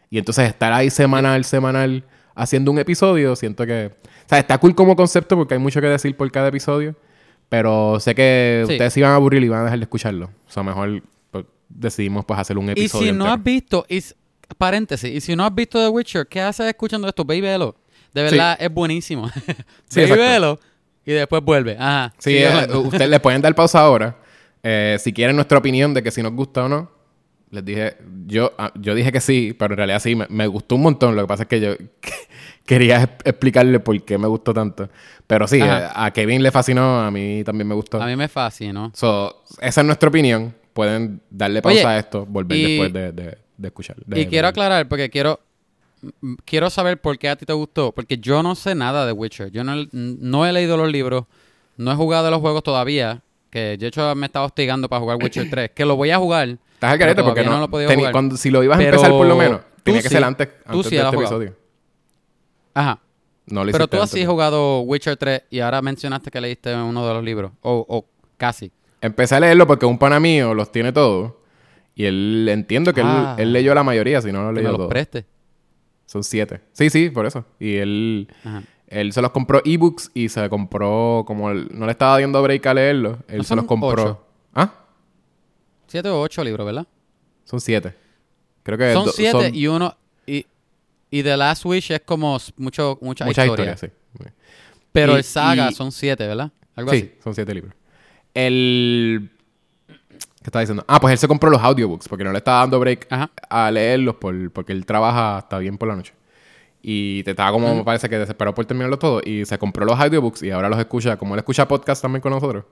Y 0.09 0.17
entonces 0.17 0.47
estar 0.47 0.71
ahí 0.73 0.89
semanal, 0.89 1.43
semanal, 1.43 2.03
haciendo 2.35 2.71
un 2.71 2.79
episodio, 2.79 3.35
siento 3.35 3.65
que... 3.65 3.91
O 4.03 4.29
sea, 4.29 4.39
está 4.39 4.57
cool 4.57 4.75
como 4.75 4.95
concepto 4.95 5.35
porque 5.35 5.53
hay 5.53 5.59
mucho 5.59 5.79
que 5.81 5.87
decir 5.87 6.15
por 6.15 6.29
cada 6.31 6.49
episodio. 6.49 6.95
Pero 7.49 7.99
sé 7.99 8.13
que 8.13 8.63
Sí. 8.67 8.73
ustedes 8.73 8.93
se 8.93 8.99
iban 8.99 9.11
a 9.11 9.15
aburrir 9.15 9.43
y 9.43 9.47
van 9.49 9.61
a 9.61 9.63
dejar 9.65 9.79
de 9.79 9.83
escucharlo. 9.83 10.25
O 10.47 10.51
sea, 10.51 10.63
mejor 10.63 11.01
pues, 11.31 11.45
decidimos 11.69 12.25
pues 12.25 12.39
hacer 12.39 12.57
un 12.57 12.67
Y 12.67 12.71
episodio 12.71 13.11
si 13.11 13.17
no 13.17 13.25
has 13.31 13.41
visto, 13.41 13.85
y, 13.89 14.03
paréntesis, 14.57 15.09
y 15.13 15.21
si 15.21 15.35
no 15.35 15.45
has 15.45 15.55
visto 15.55 15.79
The 15.79 15.89
Witcher, 15.89 16.27
¿qué 16.27 16.41
haces 16.41 16.65
escuchando 16.67 17.07
esto? 17.07 17.23
Ve 17.23 17.37
y 17.37 17.41
velo. 17.41 17.75
De 18.13 18.23
verdad, 18.23 18.57
es 18.59 18.73
buenísimo. 18.73 19.29
Sí, 19.87 19.99
y 19.99 20.03
exacto. 20.03 20.23
velo 20.23 20.59
y 21.05 21.11
después 21.13 21.41
vuelve. 21.41 21.77
Ajá. 21.79 22.13
Sí, 22.17 22.35
eh, 22.37 22.47
hablando. 22.47 22.81
ustedes 22.81 23.09
le 23.09 23.19
pueden 23.19 23.41
dar 23.41 23.55
pausa 23.55 23.79
ahora. 23.79 24.17
Eh, 24.61 24.97
si 24.99 25.13
quieren 25.13 25.35
nuestra 25.37 25.57
opinión 25.57 25.93
de 25.93 26.03
que 26.03 26.11
si 26.11 26.21
nos 26.21 26.33
gusta 26.33 26.65
o 26.65 26.69
no. 26.69 26.91
Les 27.49 27.63
dije, 27.63 27.95
yo, 28.25 28.51
ah, 28.57 28.73
yo 28.75 28.93
dije 28.93 29.09
que 29.13 29.21
sí, 29.21 29.55
pero 29.57 29.73
en 29.73 29.77
realidad 29.77 30.01
sí, 30.01 30.15
me, 30.15 30.25
me 30.29 30.47
gustó 30.47 30.75
un 30.75 30.81
montón. 30.81 31.15
Lo 31.15 31.21
que 31.21 31.27
pasa 31.29 31.43
es 31.43 31.49
que 31.49 31.61
yo 31.61 31.75
quería 32.67 33.17
explicarle 33.23 33.79
por 33.79 33.99
qué 34.03 34.19
me 34.19 34.27
gustó 34.27 34.53
tanto. 34.53 34.87
Pero 35.25 35.47
sí, 35.47 35.59
eh, 35.59 35.87
a 35.95 36.11
Kevin 36.11 36.43
le 36.43 36.51
fascinó, 36.51 36.99
a 36.99 37.09
mí 37.09 37.41
también 37.43 37.67
me 37.67 37.73
gustó. 37.73 37.99
A 37.99 38.05
mí 38.05 38.15
me 38.15 38.27
fascinó. 38.27 38.91
So, 38.93 39.43
esa 39.59 39.81
es 39.81 39.87
nuestra 39.87 40.09
opinión. 40.09 40.53
Pueden 40.73 41.21
darle 41.31 41.61
pausa 41.63 41.79
Oye, 41.79 41.87
a 41.87 41.97
esto, 41.97 42.25
volver 42.27 42.55
y- 42.57 42.63
después 42.77 42.93
de, 42.93 43.11
de, 43.11 43.37
de 43.57 43.67
escuchar. 43.67 43.95
de- 44.05 44.21
y 44.21 44.27
quiero 44.27 44.47
aclarar, 44.47 44.87
porque 44.87 45.09
quiero 45.09 45.39
quiero 46.45 46.69
saber 46.69 47.01
por 47.01 47.17
qué 47.17 47.29
a 47.29 47.35
ti 47.35 47.45
te 47.45 47.53
gustó. 47.53 47.91
Porque 47.91 48.17
yo 48.19 48.43
no 48.43 48.53
sé 48.53 48.75
nada 48.75 49.05
de 49.07 49.11
Witcher. 49.13 49.49
Yo 49.51 49.63
no, 49.63 49.73
he- 49.73 49.87
no 49.91 50.45
he 50.45 50.53
leído 50.53 50.77
los 50.77 50.91
libros, 50.91 51.23
no 51.77 51.91
he 51.91 51.95
jugado 51.95 52.29
los 52.29 52.39
juegos 52.41 52.61
todavía. 52.63 53.21
Que 53.49 53.77
de 53.77 53.87
hecho 53.87 54.13
me 54.15 54.25
estaba 54.27 54.45
hostigando 54.45 54.87
para 54.89 54.99
jugar 54.99 55.17
Witcher 55.21 55.49
3. 55.49 55.71
Que 55.73 55.85
lo 55.85 55.95
voy 55.95 56.11
a 56.11 56.17
jugar. 56.17 56.49
Estás 56.75 56.91
al 56.91 56.99
carete 56.99 57.23
porque 57.23 57.43
no, 57.43 57.51
no 57.53 57.59
lo 57.61 57.67
teni- 57.69 57.95
jugar. 57.95 58.11
cuando, 58.11 58.37
si 58.37 58.51
lo 58.51 58.61
ibas 58.63 58.75
a 58.75 58.79
Pero 58.79 58.89
empezar 58.97 59.09
por 59.11 59.25
lo 59.25 59.35
menos, 59.35 59.61
tenía 59.81 60.01
que 60.01 60.09
sí. 60.09 60.13
ser 60.13 60.23
antes, 60.23 60.49
antes 60.65 60.87
sí 60.87 60.95
de 60.95 61.01
este 61.01 61.15
episodio. 61.15 61.55
Ajá. 62.77 62.99
No 63.47 63.63
lo 63.63 63.71
Pero 63.71 63.87
tú 63.87 64.01
has 64.01 64.11
jugado 64.13 64.81
Witcher 64.81 65.15
3 65.17 65.43
y 65.49 65.61
ahora 65.61 65.81
mencionaste 65.81 66.29
que 66.29 66.39
leíste 66.41 66.75
uno 66.75 67.07
de 67.07 67.13
los 67.13 67.23
libros. 67.23 67.51
O, 67.61 67.85
o 67.87 68.05
casi. 68.37 68.71
Empecé 69.01 69.35
a 69.35 69.39
leerlo 69.39 69.65
porque 69.65 69.85
un 69.85 69.97
pana 69.97 70.19
mío 70.19 70.53
los 70.53 70.71
tiene 70.71 70.91
todos. 70.91 71.33
Y 71.95 72.05
él 72.05 72.47
entiendo 72.51 72.93
que 72.93 73.01
él- 73.01 73.07
Ah. 73.09 73.35
él, 73.39 73.53
leyó 73.53 73.73
la 73.73 73.83
mayoría, 73.83 74.21
si 74.21 74.31
no 74.31 74.41
lo 74.43 74.47
Que 74.49 74.53
me 74.55 74.59
leyó 74.59 74.69
los 74.69 74.77
todo. 74.77 74.89
preste. 74.89 75.25
Son 76.05 76.23
siete. 76.23 76.61
Sí, 76.73 76.89
sí, 76.89 77.09
por 77.09 77.25
eso. 77.25 77.45
Y 77.59 77.75
él, 77.77 78.27
Ajá. 78.43 78.63
él 78.87 79.11
se 79.13 79.21
los 79.21 79.31
compró 79.31 79.61
ebooks 79.65 80.11
y 80.13 80.29
se 80.29 80.47
compró, 80.49 81.23
como 81.25 81.49
él 81.49 81.69
no 81.71 81.85
le 81.85 81.91
estaba 81.93 82.19
dando 82.19 82.41
break 82.43 82.65
a 82.67 82.73
leerlo, 82.73 83.19
él 83.27 83.37
¿No 83.39 83.43
se 83.43 83.55
los 83.55 83.65
compró. 83.65 84.03
ocho? 84.03 84.21
¿Ah? 84.53 84.73
Siete 85.87 86.09
o 86.09 86.21
ocho 86.21 86.43
libros, 86.43 86.65
¿verdad? 86.65 86.85
Son 87.45 87.59
siete. 87.61 87.95
Creo 88.63 88.77
que 88.77 88.93
Son 88.93 89.07
siete 89.09 89.31
son 89.31 89.55
y 89.55 89.67
uno... 89.67 89.95
Y, 90.25 90.45
y 91.11 91.23
The 91.23 91.37
Last 91.37 91.65
Wish 91.65 91.91
es 91.91 92.01
como 92.01 92.37
mucho, 92.57 92.97
mucha, 93.01 93.25
muchas 93.25 93.45
historia. 93.47 93.77
sí. 93.77 93.87
Pero 94.91 95.13
Y- 95.13 95.17
el 95.17 95.23
Saga 95.23 95.69
y- 95.71 95.73
son 95.75 95.91
siete, 95.91 96.25
¿verdad? 96.27 96.51
Algo 96.75 96.91
Sí, 96.91 96.97
así. 96.97 97.11
son 97.23 97.35
siete 97.35 97.53
libros. 97.53 97.73
El... 98.33 99.31
¿Qué 99.87 100.49
estaba 100.49 100.61
diciendo? 100.61 100.85
Ah, 100.87 100.99
pues 100.99 101.11
él 101.11 101.17
se 101.17 101.27
compró 101.27 101.49
los 101.49 101.61
audiobooks 101.61 102.07
porque 102.07 102.23
no 102.23 102.31
le 102.31 102.37
estaba 102.37 102.59
dando 102.61 102.79
break 102.79 103.07
Ajá. 103.09 103.31
a 103.49 103.69
leerlos 103.69 104.15
por, 104.15 104.51
porque 104.51 104.71
él 104.71 104.85
trabaja 104.85 105.37
hasta 105.37 105.57
bien 105.59 105.77
por 105.77 105.87
la 105.89 105.95
noche. 105.95 106.13
Y 106.81 107.21
te 107.23 107.31
estaba 107.31 107.51
como, 107.51 107.75
me 107.75 107.83
parece 107.83 108.07
que 108.07 108.17
desesperado 108.17 108.55
por 108.55 108.65
terminarlo 108.65 108.97
todo. 108.97 109.21
Y 109.25 109.43
se 109.45 109.57
compró 109.57 109.85
los 109.85 109.99
audiobooks 109.99 110.43
y 110.43 110.51
ahora 110.51 110.69
los 110.69 110.79
escucha, 110.79 111.17
como 111.17 111.33
él 111.35 111.39
escucha 111.39 111.67
podcast 111.67 112.01
también 112.01 112.21
con 112.21 112.31
nosotros. 112.31 112.63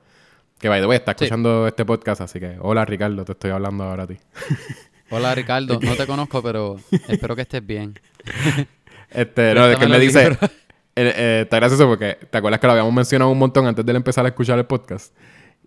Que 0.60 0.70
by 0.70 0.80
the 0.80 0.88
way, 0.88 0.96
está 0.98 1.12
Sí. 1.18 1.26
escuchando 1.26 1.68
este 1.68 1.84
podcast, 1.84 2.22
así 2.22 2.40
que 2.40 2.56
hola 2.62 2.86
Ricardo, 2.86 3.26
te 3.26 3.34
estoy 3.34 3.52
hablando 3.52 3.84
ahora 3.84 4.04
a 4.04 4.08
ti. 4.08 4.18
Hola, 5.10 5.34
Ricardo. 5.36 5.80
No 5.84 5.96
te 5.96 6.06
conozco, 6.08 6.42
pero 6.42 6.78
espero 7.08 7.36
que 7.36 7.42
estés 7.44 7.66
bien. 7.66 8.00
Este, 9.12 9.54
no, 9.54 9.68
es 9.68 9.78
que 9.78 9.88
me 9.88 9.98
dice. 10.00 10.28
eh, 10.38 10.38
eh, 10.96 11.40
está 11.44 11.58
gracioso 11.58 11.88
porque 11.88 12.18
te 12.30 12.38
acuerdas 12.38 12.60
que 12.60 12.68
lo 12.68 12.74
habíamos 12.74 12.92
mencionado 12.94 13.32
un 13.32 13.38
montón 13.38 13.66
antes 13.66 13.86
de 13.86 13.92
él 13.92 13.96
empezar 13.96 14.26
a 14.26 14.30
escuchar 14.30 14.58
el 14.60 14.66
podcast. 14.66 15.16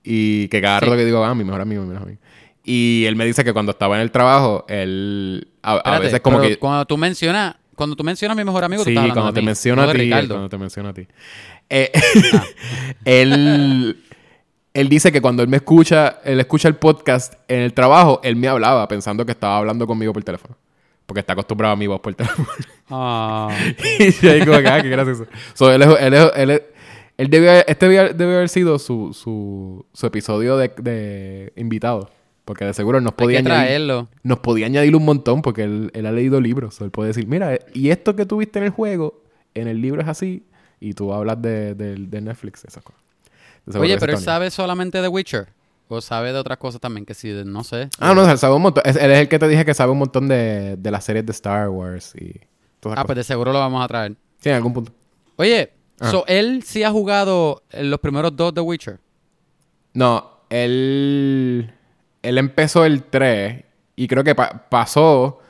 Y 0.03 0.49
que 0.49 0.61
cada 0.61 0.81
Sí. 0.81 0.85
rato 0.85 0.97
que 0.99 1.05
digo, 1.07 1.25
ah, 1.25 1.35
mi 1.35 1.45
mejor 1.45 1.63
amigo, 1.63 1.83
mi 1.83 1.89
mejor 1.91 2.09
amigo. 2.09 2.21
Y 2.65 3.05
él 3.07 3.17
me 3.17 3.25
dice 3.25 3.45
que 3.45 3.55
cuando 3.55 3.73
estaba 3.73 3.95
en 3.97 4.03
el 4.03 4.11
trabajo, 4.11 4.67
él. 4.69 5.49
A, 5.63 5.77
a 5.77 5.99
veces 5.99 6.21
como 6.21 6.41
que. 6.43 6.59
Cuando 6.59 6.85
tú 6.85 6.99
mencionas... 6.99 7.55
Cuando 7.75 7.95
tú 7.97 8.03
mencionas 8.05 8.37
a 8.37 8.41
mi 8.41 8.45
mejor 8.45 8.65
amigo, 8.65 8.83
tú 8.83 8.87
Sí, 8.87 8.91
estás 8.91 9.03
hablando 9.03 9.21
cuando 9.23 9.33
de 9.33 9.37
te 9.37 9.41
mí, 9.41 9.47
menciono 9.47 9.83
no 9.83 9.89
a 9.89 9.93
de 9.93 9.99
ti. 9.99 10.05
Ricardo. 10.05 10.29
Cuando 10.35 10.49
te 10.49 10.59
menciono 10.59 10.89
a 10.89 10.93
ti. 10.95 11.07
Él, 13.05 14.05
él 14.81 14.89
dice 14.89 15.11
que 15.13 15.21
cuando 15.21 15.43
él 15.43 15.49
me 15.49 15.57
escucha, 15.59 16.19
él 16.25 16.39
escucha 16.41 16.69
el 16.69 16.77
podcast 16.77 17.35
en 17.49 17.61
el 17.61 17.73
trabajo, 17.75 18.21
él 18.23 18.37
me 18.37 18.49
hablaba 18.49 18.87
pensando 18.89 19.25
que 19.27 19.33
estaba 19.33 19.57
hablando 19.59 19.87
conmigo 19.87 20.13
por 20.13 20.23
teléfono. 20.25 20.57
Porque 21.07 21.21
está 21.21 21.33
acostumbrado 21.33 21.73
a 21.73 21.77
mi 21.77 21.87
voz 21.87 22.01
por 22.01 22.15
teléfono. 22.15 22.49
Ah. 22.91 23.51
y 23.99 24.11
yo 24.13 24.31
que, 24.63 24.69
ah, 24.69 24.81
qué 24.83 24.89
gracioso. 24.89 25.27
So, 25.53 25.71
él, 25.71 25.83
es- 25.83 26.01
él, 26.01 26.15
es- 26.15 26.31
él, 26.37 26.51
es- 26.51 26.63
él 27.19 27.29
haber- 27.31 27.65
este 27.67 27.87
debe, 27.89 28.15
debe 28.15 28.37
haber 28.37 28.49
sido 28.49 28.79
su, 28.79 29.13
su, 29.13 29.85
su 29.93 30.07
episodio 30.07 30.57
de, 30.57 30.69
de 30.81 31.53
invitado. 31.57 32.11
Porque 32.47 32.65
de 32.65 32.73
seguro 32.73 33.01
nos 33.03 33.13
Hay 33.13 33.17
podía 33.17 33.39
añadir 33.41 33.71
nos 34.23 34.39
podía 34.39 34.65
añadir 34.67 34.97
un 34.97 35.05
montón 35.05 35.43
porque 35.43 35.65
él, 35.65 35.91
él 35.93 36.07
ha 36.07 36.13
leído 36.13 36.41
libros. 36.41 36.81
Él 36.81 36.91
puede 36.91 37.09
decir, 37.09 37.27
mira, 37.27 37.59
y 37.75 37.91
esto 37.91 38.17
que 38.17 38.25
tuviste 38.25 38.59
en 38.59 38.65
el 38.67 38.71
juego, 38.71 39.23
en 39.55 39.69
el 39.69 39.83
libro 39.83 40.01
es 40.01 40.09
así, 40.09 40.45
y 40.81 40.95
tú 40.95 41.13
hablas 41.13 41.43
de, 41.43 41.75
de- 41.75 41.97
de 41.97 42.21
Netflix, 42.23 42.65
esas 42.65 42.83
cosas. 42.83 43.03
Oye, 43.77 43.99
pero 43.99 44.13
él 44.13 44.19
sabe 44.19 44.51
solamente 44.51 45.01
de 45.03 45.09
Witcher. 45.09 45.49
O 45.91 46.01
sabe 46.03 46.33
de 46.35 46.39
otras 46.39 46.59
cosas 46.59 46.81
también, 46.83 47.07
que 47.07 47.15
sí, 47.15 47.31
de- 47.31 47.45
no 47.47 47.65
sé. 47.65 47.89
Ah, 47.99 48.13
no, 48.15 48.31
él 48.31 48.37
sabe 48.39 48.55
un 48.55 48.63
montón. 48.63 48.83
Es- 48.87 48.97
él 48.97 49.11
es 49.11 49.19
el 49.21 49.29
que 49.29 49.39
te 49.39 49.49
dije 49.49 49.65
que 49.65 49.73
sabe 49.73 49.91
un 49.93 49.99
montón 49.99 50.29
de, 50.29 50.77
de 50.77 50.91
las 50.91 51.03
series 51.05 51.25
de 51.25 51.33
Star 51.33 51.69
Wars 51.71 52.15
y 52.15 52.39
todas 52.81 52.99
Ah, 52.99 53.05
pues 53.05 53.17
de 53.17 53.25
seguro 53.25 53.53
lo 53.53 53.59
vamos 53.59 53.83
a 53.83 53.89
traer. 53.89 54.15
Sí, 54.39 54.51
en 54.51 54.57
algún 54.57 54.75
punto. 54.75 54.93
Oye, 55.37 55.73
Ah. 56.01 56.11
so, 56.11 56.25
él 56.27 56.63
sí 56.63 56.83
ha 56.85 56.91
jugado 56.91 57.63
en 57.71 57.91
los 57.91 58.01
primeros 58.01 58.37
dos 58.37 58.53
de 58.55 58.61
Witcher. 58.61 59.01
No, 59.95 60.31
él, 60.51 61.73
él 62.23 62.39
empezó 62.39 62.85
el 62.85 63.05
3 63.05 63.65
y 63.97 64.07
creo 64.09 64.23
que 64.23 64.35
pa- 64.35 64.67
pasó 64.69 65.41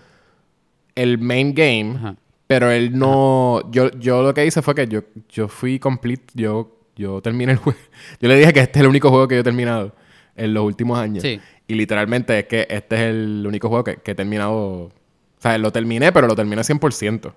el 0.94 1.18
main 1.18 1.52
game. 1.54 1.96
Ajá. 1.96 2.16
Pero 2.46 2.70
él 2.70 2.96
no. 2.98 3.70
Yo, 3.70 3.90
yo 3.98 4.22
lo 4.22 4.32
que 4.32 4.46
hice 4.46 4.62
fue 4.62 4.74
que 4.74 4.86
yo, 4.88 5.00
yo 5.28 5.48
fui 5.48 5.78
complete. 5.78 6.24
Yo, 6.34 6.77
yo 6.98 7.22
terminé 7.22 7.52
el 7.52 7.58
juego. 7.58 7.78
Yo 8.20 8.28
le 8.28 8.36
dije 8.36 8.52
que 8.52 8.60
este 8.60 8.78
es 8.78 8.82
el 8.82 8.88
único 8.88 9.08
juego 9.10 9.28
que 9.28 9.36
yo 9.36 9.40
he 9.40 9.44
terminado 9.44 9.94
en 10.36 10.52
los 10.52 10.64
últimos 10.64 10.98
años. 10.98 11.22
Sí. 11.22 11.40
Y 11.66 11.74
literalmente 11.74 12.38
es 12.38 12.46
que 12.46 12.66
este 12.68 12.96
es 12.96 13.02
el 13.02 13.44
único 13.46 13.68
juego 13.68 13.84
que, 13.84 13.96
que 13.96 14.10
he 14.10 14.14
terminado. 14.14 14.54
O 14.56 14.92
sea, 15.38 15.56
lo 15.58 15.70
terminé, 15.72 16.12
pero 16.12 16.26
lo 16.26 16.34
terminé 16.36 16.62
100%. 16.62 17.32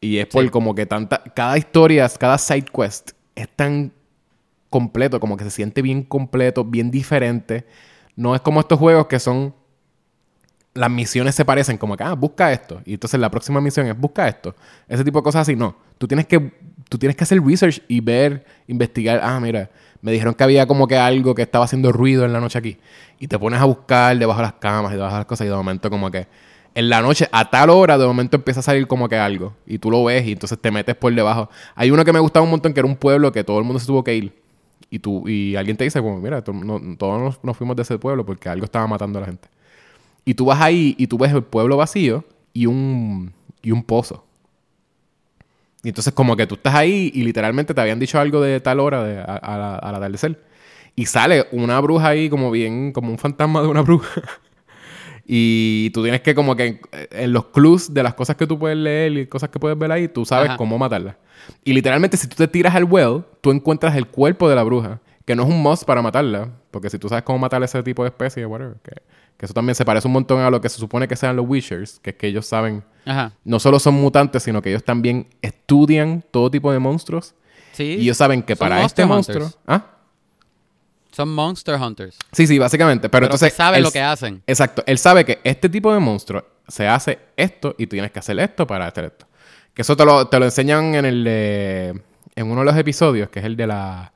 Y 0.00 0.18
es 0.18 0.26
por 0.26 0.44
Sí. 0.44 0.50
como 0.50 0.74
que 0.74 0.86
tanta. 0.86 1.22
Cada 1.34 1.58
historia, 1.58 2.08
cada 2.18 2.38
side 2.38 2.66
quest 2.72 3.12
es 3.34 3.48
tan 3.48 3.92
completo, 4.68 5.18
como 5.20 5.36
que 5.36 5.44
se 5.44 5.50
siente 5.50 5.82
bien 5.82 6.02
completo, 6.02 6.64
bien 6.64 6.90
diferente. 6.90 7.66
No 8.16 8.34
es 8.34 8.40
como 8.40 8.60
estos 8.60 8.78
juegos 8.78 9.06
que 9.06 9.18
son 9.18 9.54
las 10.72 10.90
misiones 10.90 11.34
se 11.34 11.44
parecen 11.44 11.76
como 11.78 11.96
que, 11.96 12.04
ah, 12.04 12.14
busca 12.14 12.52
esto. 12.52 12.80
Y 12.84 12.94
entonces 12.94 13.18
la 13.18 13.30
próxima 13.30 13.60
misión 13.60 13.86
es 13.88 13.98
busca 13.98 14.28
esto. 14.28 14.54
Ese 14.88 15.04
tipo 15.04 15.18
de 15.18 15.24
cosas 15.24 15.42
así, 15.42 15.56
no. 15.56 15.76
Tú 15.98 16.06
tienes 16.06 16.26
que, 16.26 16.52
tú 16.90 16.98
tienes 16.98 17.16
que 17.16 17.24
hacer 17.24 17.40
research 17.42 17.80
y 17.88 18.00
ver, 18.00 18.44
investigar. 18.68 19.20
Ah, 19.22 19.40
mira, 19.40 19.70
me 20.02 20.12
dijeron 20.12 20.34
que 20.34 20.44
había 20.44 20.66
como 20.66 20.86
que 20.86 20.98
algo 20.98 21.34
que 21.34 21.40
estaba 21.42 21.64
haciendo 21.64 21.90
ruido 21.92 22.26
en 22.26 22.34
la 22.34 22.40
noche 22.40 22.58
aquí. 22.58 22.76
Y 23.18 23.28
te 23.28 23.38
pones 23.38 23.58
a 23.60 23.64
buscar 23.64 24.18
debajo 24.18 24.40
de 24.40 24.44
las 24.44 24.54
camas 24.54 24.92
y 24.92 24.96
debajo 24.96 25.14
de 25.14 25.20
las 25.20 25.26
cosas 25.26 25.46
y 25.46 25.50
de 25.50 25.56
momento 25.56 25.88
como 25.88 26.10
que 26.10 26.26
en 26.74 26.88
la 26.88 27.00
noche, 27.02 27.28
a 27.32 27.50
tal 27.50 27.70
hora, 27.70 27.98
de 27.98 28.06
momento 28.06 28.36
empieza 28.36 28.60
a 28.60 28.62
salir 28.62 28.86
como 28.86 29.08
que 29.08 29.16
algo. 29.16 29.54
Y 29.66 29.78
tú 29.78 29.90
lo 29.90 30.04
ves 30.04 30.26
y 30.26 30.32
entonces 30.32 30.58
te 30.60 30.70
metes 30.70 30.94
por 30.94 31.14
debajo. 31.14 31.48
Hay 31.74 31.90
uno 31.90 32.04
que 32.04 32.12
me 32.12 32.20
gustaba 32.20 32.44
un 32.44 32.50
montón, 32.50 32.72
que 32.74 32.80
era 32.80 32.86
un 32.86 32.96
pueblo 32.96 33.32
que 33.32 33.42
todo 33.42 33.58
el 33.58 33.64
mundo 33.64 33.80
se 33.80 33.86
tuvo 33.86 34.04
que 34.04 34.14
ir. 34.14 34.32
Y, 34.88 34.98
tú, 35.00 35.28
y 35.28 35.56
alguien 35.56 35.76
te 35.76 35.84
dice, 35.84 36.00
como, 36.00 36.18
mira, 36.20 36.42
no- 36.52 36.96
todos 36.96 37.20
nos, 37.20 37.44
nos 37.44 37.56
fuimos 37.56 37.76
de 37.76 37.82
ese 37.82 37.98
pueblo 37.98 38.24
porque 38.26 38.48
algo 38.48 38.64
estaba 38.64 38.86
matando 38.86 39.18
a 39.18 39.22
la 39.22 39.26
gente. 39.26 39.48
Y 40.24 40.34
tú 40.34 40.44
vas 40.46 40.60
ahí 40.60 40.94
y 40.98 41.06
tú 41.06 41.18
ves 41.18 41.32
el 41.32 41.42
pueblo 41.42 41.76
vacío 41.76 42.24
y 42.52 42.66
un, 42.66 43.32
y 43.62 43.70
un 43.72 43.82
pozo. 43.82 44.24
Y 45.82 45.88
entonces 45.88 46.12
como 46.12 46.36
que 46.36 46.46
tú 46.46 46.56
estás 46.56 46.74
ahí 46.74 47.10
y 47.14 47.22
literalmente 47.22 47.72
te 47.74 47.80
habían 47.80 47.98
dicho 47.98 48.18
algo 48.20 48.40
de 48.40 48.60
tal 48.60 48.80
hora 48.80 49.02
de, 49.02 49.18
a- 49.18 49.22
a 49.36 49.58
la- 49.58 49.76
al 49.76 49.94
atardecer. 49.94 50.42
Y 50.94 51.06
sale 51.06 51.46
una 51.52 51.80
bruja 51.80 52.08
ahí 52.08 52.28
como 52.28 52.50
bien, 52.50 52.92
como 52.92 53.10
un 53.10 53.18
fantasma 53.18 53.62
de 53.62 53.68
una 53.68 53.80
bruja. 53.82 54.20
y 55.26 55.90
tú 55.90 56.02
tienes 56.02 56.20
que 56.22 56.34
como 56.34 56.56
que 56.56 56.66
en, 56.66 56.80
en 57.12 57.32
los 57.32 57.46
clues 57.46 57.94
de 57.94 58.02
las 58.02 58.14
cosas 58.14 58.36
que 58.36 58.46
tú 58.46 58.58
puedes 58.58 58.76
leer 58.76 59.12
y 59.16 59.26
cosas 59.26 59.48
que 59.50 59.58
puedes 59.58 59.78
ver 59.78 59.92
ahí, 59.92 60.08
tú 60.08 60.24
sabes 60.24 60.48
Ajá. 60.50 60.56
cómo 60.56 60.76
matarla. 60.78 61.16
Y 61.64 61.72
literalmente 61.72 62.16
si 62.16 62.26
tú 62.28 62.36
te 62.36 62.48
tiras 62.48 62.74
al 62.74 62.84
well, 62.84 63.22
tú 63.40 63.50
encuentras 63.50 63.96
el 63.96 64.06
cuerpo 64.06 64.48
de 64.48 64.56
la 64.56 64.62
bruja. 64.62 65.00
Que 65.30 65.36
no 65.36 65.44
es 65.44 65.48
un 65.48 65.62
must 65.62 65.84
para 65.84 66.02
matarla. 66.02 66.48
Porque 66.72 66.90
si 66.90 66.98
tú 66.98 67.08
sabes 67.08 67.22
cómo 67.22 67.38
matar 67.38 67.62
ese 67.62 67.80
tipo 67.84 68.02
de 68.02 68.08
especie, 68.08 68.44
whatever. 68.44 68.74
Que, 68.82 68.90
que 69.36 69.44
eso 69.46 69.54
también 69.54 69.76
se 69.76 69.84
parece 69.84 70.08
un 70.08 70.12
montón 70.12 70.40
a 70.40 70.50
lo 70.50 70.60
que 70.60 70.68
se 70.68 70.76
supone 70.78 71.06
que 71.06 71.14
sean 71.14 71.36
los 71.36 71.46
Wishers. 71.48 72.00
Que 72.00 72.10
es 72.10 72.16
que 72.16 72.26
ellos 72.26 72.46
saben 72.46 72.82
Ajá. 73.06 73.30
no 73.44 73.60
solo 73.60 73.78
son 73.78 73.94
mutantes, 73.94 74.42
sino 74.42 74.60
que 74.60 74.70
ellos 74.70 74.82
también 74.82 75.28
estudian 75.40 76.24
todo 76.32 76.50
tipo 76.50 76.72
de 76.72 76.80
monstruos. 76.80 77.36
Sí. 77.74 77.84
Y 77.84 78.00
ellos 78.02 78.16
saben 78.16 78.42
que 78.42 78.56
Son 78.56 78.68
para 78.68 78.84
este 78.84 79.06
monstruo. 79.06 79.44
Hunters. 79.44 79.58
¿Ah? 79.68 79.84
Son 81.12 81.28
Monster 81.32 81.76
Hunters. 81.80 82.16
Sí, 82.32 82.48
sí, 82.48 82.58
básicamente. 82.58 83.08
Pero, 83.08 83.26
Pero, 83.28 83.34
entonces. 83.36 83.56
él- 83.76 83.82
lo 83.84 83.92
que 83.92 84.00
hacen. 84.02 84.42
Exacto. 84.48 84.82
Él 84.86 84.98
sabe 84.98 85.24
que 85.24 85.38
este 85.44 85.68
tipo 85.68 85.92
de 85.94 86.00
monstruo 86.00 86.44
se 86.66 86.88
hace 86.88 87.20
esto 87.36 87.76
y 87.78 87.86
tú 87.86 87.90
tienes 87.90 88.10
que 88.10 88.18
hacer 88.18 88.36
esto 88.40 88.66
para 88.66 88.88
hacer 88.88 89.04
esto. 89.04 89.26
Que 89.74 89.82
eso 89.82 89.96
te 89.96 90.04
lo, 90.04 90.26
te 90.26 90.40
lo 90.40 90.44
enseñan 90.46 90.94
en 90.96 91.04
el 91.04 91.22
de- 91.22 92.02
En 92.34 92.46
uno 92.50 92.60
de 92.62 92.66
los 92.66 92.76
episodios, 92.76 93.28
que 93.28 93.38
es 93.38 93.44
el 93.44 93.56
de 93.56 93.66
la. 93.68 94.12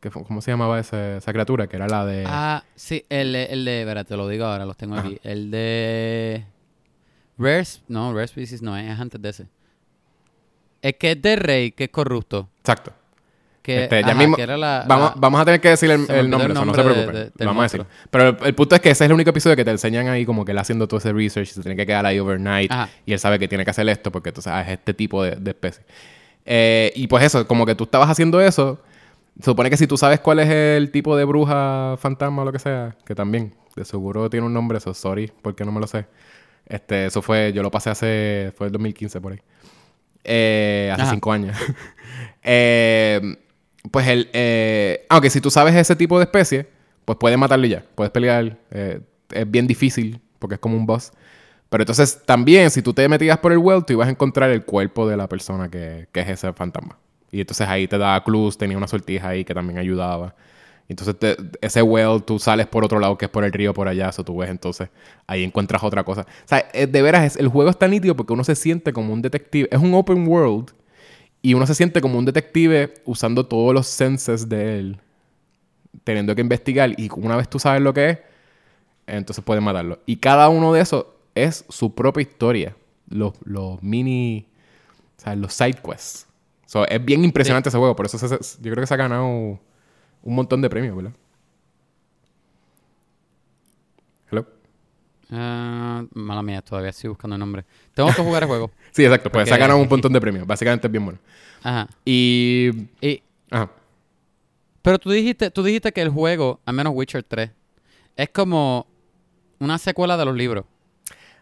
Que 0.00 0.10
fue- 0.10 0.24
¿Cómo 0.24 0.40
se 0.40 0.50
llamaba 0.50 0.78
ese- 0.80 1.18
esa 1.18 1.32
criatura? 1.32 1.66
Que 1.66 1.76
era 1.76 1.86
la 1.86 2.04
de. 2.06 2.24
Ah, 2.26 2.64
sí, 2.74 3.04
el, 3.08 3.32
de- 3.32 3.44
el 3.46 3.64
de, 3.64 3.80
espera, 3.82 4.04
te 4.04 4.16
lo 4.16 4.26
digo 4.28 4.44
ahora, 4.46 4.64
los 4.64 4.76
tengo 4.76 4.96
aquí. 4.96 5.18
El 5.22 5.50
de 5.50 6.44
Rare, 7.38 7.64
no, 7.88 8.12
Rare 8.12 8.28
Species 8.28 8.62
no, 8.62 8.76
es 8.76 8.98
antes 8.98 9.20
de 9.20 9.28
ese. 9.28 9.46
Es 10.82 10.94
que 10.96 11.12
es 11.12 11.22
de 11.22 11.36
Rey, 11.36 11.72
que 11.72 11.84
es 11.84 11.90
corrupto. 11.90 12.48
Exacto. 12.60 12.92
Que, 13.62 13.84
Este, 13.84 14.02
ya 14.02 14.14
mismo- 14.14 14.36
que 14.36 14.42
era 14.42 14.56
la, 14.56 14.84
vamos, 14.88 15.10
la- 15.10 15.20
vamos 15.20 15.40
a 15.40 15.44
tener 15.44 15.60
que 15.60 15.68
decir 15.68 15.90
el, 15.90 16.30
nombre, 16.30 16.54
no 16.54 16.74
se 16.74 16.82
de- 16.82 16.88
preocupen. 16.88 17.14
de- 17.14 17.20
del 17.24 17.32
lo 17.40 17.46
vamos 17.46 17.60
a 17.60 17.64
decir. 17.64 17.84
Pero 18.10 18.28
el, 18.30 18.36
el 18.42 18.54
punto 18.54 18.74
es 18.74 18.80
que 18.80 18.88
ese 18.90 19.04
es 19.04 19.08
el 19.10 19.12
único 19.12 19.28
episodio 19.30 19.54
que 19.54 19.64
te 19.66 19.70
enseñan 19.70 20.08
ahí 20.08 20.24
como 20.24 20.46
que 20.46 20.52
él 20.52 20.58
haciendo 20.58 20.88
todo 20.88 20.96
ese 20.98 21.12
research 21.12 21.48
se 21.48 21.60
tiene 21.60 21.76
que 21.76 21.84
quedar 21.84 22.06
ahí 22.06 22.18
overnight 22.18 22.72
Ajá. 22.72 22.88
y 23.04 23.12
él 23.12 23.18
sabe 23.18 23.38
que 23.38 23.48
tiene 23.48 23.64
que 23.64 23.70
hacer 23.70 23.86
esto 23.90 24.10
porque 24.10 24.30
entonces 24.30 24.50
ah, 24.50 24.62
es 24.62 24.68
este 24.70 24.94
tipo 24.94 25.22
de, 25.22 25.36
de 25.36 25.50
especie. 25.50 25.82
Eh, 26.46 26.90
y 26.96 27.06
pues 27.06 27.22
eso, 27.22 27.46
como 27.46 27.66
que 27.66 27.74
tú 27.74 27.84
estabas 27.84 28.08
haciendo 28.08 28.40
eso, 28.40 28.80
se 29.38 29.44
supone 29.44 29.70
que 29.70 29.76
si 29.76 29.86
tú 29.86 29.96
sabes 29.96 30.20
cuál 30.20 30.40
es 30.40 30.48
el 30.50 30.90
tipo 30.90 31.16
de 31.16 31.24
bruja, 31.24 31.96
fantasma 31.98 32.42
o 32.42 32.44
lo 32.44 32.52
que 32.52 32.58
sea, 32.58 32.96
que 33.04 33.14
también 33.14 33.54
de 33.76 33.84
seguro 33.84 34.28
tiene 34.28 34.46
un 34.46 34.52
nombre, 34.52 34.78
eso, 34.78 34.92
sorry, 34.94 35.32
porque 35.42 35.64
no 35.64 35.72
me 35.72 35.80
lo 35.80 35.86
sé. 35.86 36.06
Este, 36.66 37.06
eso 37.06 37.22
fue, 37.22 37.52
yo 37.52 37.62
lo 37.62 37.70
pasé 37.70 37.90
hace, 37.90 38.52
fue 38.56 38.66
el 38.66 38.72
2015 38.72 39.20
por 39.20 39.32
ahí. 39.32 39.40
Eh, 40.24 40.90
hace 40.92 41.02
Ajá. 41.02 41.10
cinco 41.12 41.32
años. 41.32 41.56
Eh, 42.42 43.36
pues 43.90 44.08
el. 44.08 44.30
Eh, 44.32 45.04
aunque 45.10 45.28
si 45.30 45.40
tú 45.42 45.50
sabes 45.50 45.74
ese 45.74 45.94
tipo 45.94 46.18
de 46.18 46.24
especie, 46.24 46.66
pues 47.04 47.18
puedes 47.18 47.38
matarlo 47.38 47.66
ya. 47.66 47.84
Puedes 47.94 48.10
pelear. 48.10 48.56
eh, 48.70 49.00
es 49.30 49.50
bien 49.50 49.66
difícil 49.66 50.20
porque 50.38 50.54
es 50.54 50.60
como 50.60 50.76
un 50.76 50.86
boss. 50.86 51.12
Pero 51.68 51.82
entonces 51.82 52.22
también, 52.24 52.70
si 52.70 52.82
tú 52.82 52.92
te 52.94 53.06
metías 53.08 53.38
por 53.38 53.52
el 53.52 53.58
well, 53.58 53.84
tú 53.84 53.92
ibas 53.92 54.08
a 54.08 54.10
encontrar 54.10 54.50
el 54.50 54.64
cuerpo 54.64 55.06
de 55.08 55.16
la 55.16 55.28
persona 55.28 55.70
que, 55.70 56.08
que 56.12 56.20
es 56.20 56.28
ese 56.30 56.52
fantasma. 56.52 56.98
Y 57.32 57.40
entonces 57.40 57.68
ahí 57.68 57.86
te 57.88 57.98
daba 57.98 58.22
clues, 58.24 58.58
tenía 58.58 58.76
una 58.76 58.88
sortija 58.88 59.28
ahí 59.28 59.44
que 59.44 59.54
también 59.54 59.78
ayudaba. 59.78 60.34
Entonces 60.88 61.16
ese 61.60 61.82
well, 61.82 62.22
tú 62.22 62.38
sales 62.40 62.66
por 62.66 62.84
otro 62.84 62.98
lado 62.98 63.16
que 63.16 63.26
es 63.26 63.30
por 63.30 63.44
el 63.44 63.52
río 63.52 63.72
por 63.74 63.86
allá, 63.88 64.08
eso 64.08 64.24
tú 64.24 64.36
ves 64.38 64.50
entonces, 64.50 64.88
ahí 65.28 65.44
encuentras 65.44 65.84
otra 65.84 66.02
cosa. 66.04 66.22
O 66.22 66.48
sea, 66.48 66.68
eh, 66.74 66.86
de 66.88 67.02
veras, 67.02 67.24
es- 67.24 67.36
el 67.36 67.48
juego 67.48 67.70
está 67.70 67.86
nítido 67.88 68.16
porque 68.16 68.32
uno 68.32 68.42
se 68.44 68.56
siente 68.56 68.92
como 68.92 69.12
un 69.12 69.22
detective. 69.22 69.68
Es 69.70 69.78
un 69.80 69.94
open 69.94 70.26
world 70.28 70.70
y 71.42 71.54
uno 71.54 71.66
se 71.66 71.74
siente 71.76 72.00
como 72.02 72.18
un 72.18 72.24
detective 72.26 72.94
usando 73.06 73.46
todos 73.46 73.74
los 73.74 73.86
senses 73.88 74.48
de 74.48 74.78
él, 74.80 75.00
teniendo 76.04 76.34
que 76.34 76.40
investigar. 76.40 76.92
Y 76.98 77.08
una 77.16 77.36
vez 77.36 77.48
tú 77.48 77.58
sabes 77.58 77.82
lo 77.82 77.92
que 77.94 78.10
es, 78.10 78.18
entonces 79.06 79.44
puedes 79.44 79.62
matarlo. 79.64 80.00
Y 80.06 80.18
cada 80.18 80.50
uno 80.50 80.72
de 80.72 80.80
esos 80.82 81.06
es 81.34 81.64
su 81.68 81.94
propia 81.94 82.22
historia. 82.22 82.76
Los, 83.08 83.34
los 83.44 83.82
mini. 83.82 84.46
O 85.18 85.22
sea, 85.22 85.36
los 85.36 85.54
side 85.54 85.78
quests. 85.84 86.26
So, 86.70 86.86
es 86.86 87.04
bien 87.04 87.24
impresionante 87.24 87.68
ese 87.68 87.78
juego. 87.78 87.96
Por 87.96 88.06
eso 88.06 88.16
se- 88.16 88.28
se- 88.28 88.56
yo 88.62 88.70
creo 88.70 88.76
que 88.76 88.86
se 88.86 88.94
ha 88.94 88.96
ganado 88.96 89.24
un 89.26 89.58
montón 90.22 90.62
de 90.62 90.70
premios, 90.70 90.94
¿verdad? 90.94 91.12
Hello. 94.30 94.46
Ah, 95.32 96.04
mala 96.14 96.42
mía, 96.44 96.62
todavía 96.62 96.90
estoy 96.90 97.08
buscando 97.08 97.34
el 97.34 97.40
nombre. 97.40 97.64
Tengo 97.92 98.08
que 98.14 98.22
jugar 98.22 98.44
el 98.44 98.48
juego. 98.48 98.70
Sí, 98.92 99.04
exacto. 99.04 99.32
Pues 99.32 99.48
se 99.48 99.54
ha 99.54 99.58
ganado 99.58 99.80
un 99.80 99.88
montón 99.88 100.12
de 100.12 100.20
premios. 100.20 100.46
Básicamente 100.46 100.86
es 100.86 100.90
bien 100.92 101.04
bueno. 101.04 101.18
Ajá. 101.64 101.88
Y. 102.04 102.70
Y, 103.00 103.20
Ajá. 103.50 103.68
pero 104.82 104.98
tú 105.00 105.10
dijiste, 105.10 105.50
tú 105.50 105.62
dijiste 105.64 105.90
que 105.92 106.02
el 106.02 106.08
juego, 106.10 106.60
al 106.64 106.74
menos 106.74 106.92
Witcher 106.94 107.24
3, 107.24 107.50
es 108.16 108.28
como 108.30 108.86
una 109.58 109.76
secuela 109.78 110.16
de 110.16 110.24
los 110.24 110.36
libros. 110.36 110.64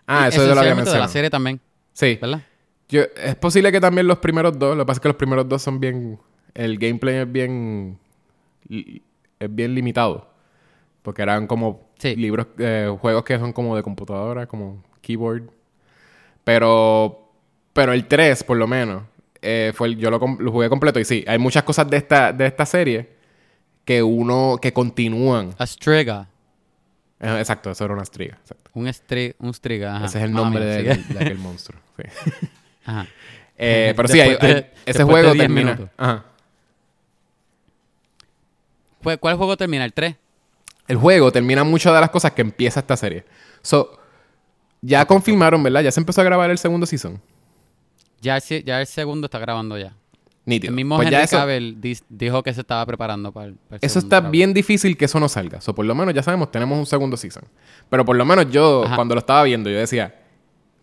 Ah, 0.06 0.24
Y 0.24 0.28
eso 0.28 0.38
yo 0.46 0.54
lo 0.54 0.60
había 0.60 0.72
esencialmente 0.72 0.72
de 0.72 0.72
la 0.72 0.74
mencionado. 0.76 1.12
serie 1.12 1.28
también, 1.30 1.60
Sí. 1.92 2.18
¿verdad? 2.20 2.40
Yo, 2.88 3.02
es 3.16 3.34
posible 3.36 3.70
que 3.70 3.80
también 3.80 4.06
los 4.06 4.18
primeros 4.18 4.58
dos, 4.58 4.76
lo 4.76 4.84
que 4.84 4.86
pasa 4.86 4.96
es 4.98 5.02
que 5.02 5.08
los 5.08 5.16
primeros 5.16 5.48
dos 5.48 5.60
son 5.62 5.78
bien, 5.78 6.18
el 6.54 6.78
gameplay 6.78 7.16
es 7.16 7.30
bien, 7.30 7.98
es 8.68 9.54
bien 9.54 9.74
limitado, 9.74 10.30
porque 11.02 11.22
eran 11.22 11.46
como 11.46 11.88
Sí. 11.98 12.16
libros, 12.16 12.46
eh, 12.58 12.94
juegos 13.00 13.24
que 13.24 13.38
son 13.38 13.52
como 13.52 13.76
de 13.76 13.82
computadora, 13.82 14.46
como 14.46 14.82
keyboard, 15.02 15.42
pero, 16.44 17.30
pero 17.72 17.92
el 17.92 18.06
3 18.06 18.42
por 18.44 18.56
lo 18.56 18.66
menos, 18.66 19.02
eh, 19.42 19.72
fue 19.74 19.88
el- 19.88 19.98
yo 19.98 20.10
lo, 20.10 20.18
lo 20.18 20.50
jugué 20.52 20.68
completo 20.68 20.98
y 21.00 21.04
sí, 21.04 21.24
hay 21.26 21.38
muchas 21.38 21.62
cosas 21.64 21.88
de 21.90 21.96
esta, 21.98 22.32
de 22.32 22.46
esta 22.46 22.64
serie 22.66 23.10
que 23.84 24.02
uno, 24.02 24.58
que 24.60 24.72
continúan. 24.72 25.54
Astriga. 25.58 26.28
Eh, 27.20 27.36
exacto, 27.38 27.70
eso 27.70 27.84
era 27.84 27.94
una 27.94 28.02
exacto. 28.02 28.70
Un, 28.74 28.86
stri 28.92 29.34
un 29.40 29.52
striga. 29.52 29.96
Ajá. 29.96 30.06
Ese 30.06 30.18
es 30.18 30.24
el 30.24 30.32
nombre 30.32 30.60
mía, 30.64 30.74
de, 30.74 30.94
sigue. 30.94 31.14
de 31.14 31.24
aquel 31.24 31.38
monstruo. 31.38 31.80
sí. 31.96 32.04
Ajá. 32.88 33.06
Eh, 33.56 33.92
pero 33.96 34.08
sí, 34.08 34.20
hay- 34.20 34.30
Después 34.30 34.54
de- 34.54 34.58
hay- 34.60 34.70
ese 34.86 34.98
de 34.98 35.04
juego 35.04 35.32
10 35.32 35.44
termina. 35.44 35.72
minutos. 35.74 35.90
Ajá. 35.96 36.24
¿Cuál 39.20 39.36
juego 39.36 39.56
termina? 39.56 39.84
¿El 39.84 39.92
3? 39.92 40.16
El 40.86 40.96
juego 40.96 41.30
termina 41.32 41.64
muchas 41.64 41.94
de 41.94 42.00
las 42.00 42.10
cosas 42.10 42.32
que 42.32 42.42
empieza 42.42 42.80
esta 42.80 42.96
serie. 42.96 43.24
So, 43.62 43.98
ya 44.80 45.04
confirmaron, 45.06 45.62
¿verdad? 45.62 45.82
Ya 45.82 45.90
se 45.92 46.00
empezó 46.00 46.20
a 46.20 46.24
grabar 46.24 46.50
el 46.50 46.58
segundo 46.58 46.86
season. 46.86 47.20
Ya, 48.20 48.36
el 48.38 48.64
ya 48.64 48.80
el 48.80 48.86
segundo 48.86 49.26
está 49.26 49.38
grabando 49.38 49.78
ya. 49.78 49.94
Nítido. 50.44 50.70
El 50.70 50.76
mismo 50.76 50.96
Pues 50.96 51.10
ya 51.10 51.20
Henry 51.20 51.30
Cavill 51.30 51.98
dijo 52.08 52.42
que 52.42 52.54
se 52.54 52.62
estaba 52.62 52.84
preparando 52.86 53.32
para 53.32 53.48
el, 53.48 53.54
para 53.54 53.76
el 53.76 53.80
eso 53.86 53.98
está 53.98 54.20
bien 54.20 54.54
difícil 54.54 54.96
que 54.96 55.04
eso 55.04 55.20
no 55.20 55.28
salga. 55.28 55.60
So, 55.60 55.74
por 55.74 55.84
lo 55.84 55.94
menos 55.94 56.14
ya 56.14 56.22
sabemos, 56.22 56.50
tenemos 56.50 56.78
un 56.78 56.86
segundo 56.86 57.16
season. 57.18 57.44
Pero 57.90 58.04
por 58.04 58.16
lo 58.16 58.24
menos 58.24 58.50
yo, 58.50 58.84
Ajá. 58.84 58.96
cuando 58.96 59.14
lo 59.14 59.18
estaba 59.20 59.42
viendo, 59.42 59.68
yo 59.68 59.76
decía, 59.78 60.14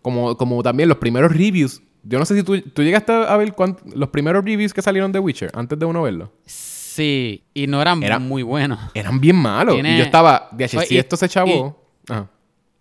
como, 0.02 0.36
como 0.36 0.62
también 0.62 0.88
los 0.88 0.98
primeros 0.98 1.32
reviews. 1.32 1.82
Yo 2.08 2.18
no 2.18 2.24
sé 2.24 2.36
si 2.36 2.42
tú, 2.42 2.60
tú 2.60 2.82
llegaste 2.82 3.12
a 3.12 3.36
ver 3.36 3.52
cuánt- 3.54 3.78
los 3.94 4.08
primeros 4.10 4.44
reviews 4.44 4.72
que 4.72 4.82
salieron 4.82 5.10
de 5.12 5.18
Witcher 5.18 5.50
antes 5.54 5.78
de 5.78 5.84
uno 5.86 6.02
verlo. 6.02 6.32
Sí, 6.44 7.42
y 7.52 7.66
no 7.66 7.82
eran 7.82 8.02
Era- 8.02 8.18
muy 8.18 8.42
buenos. 8.42 8.78
Eran 8.94 9.20
bien 9.20 9.36
malos. 9.36 9.74
Tiene- 9.74 9.94
Y 9.96 9.98
yo 9.98 10.04
estaba, 10.04 10.48
de 10.52 10.68
si 10.68 10.78
y- 10.90 10.98
esto 10.98 11.16
se 11.16 11.28
chavó. 11.28 11.82
Ajá. 12.08 12.30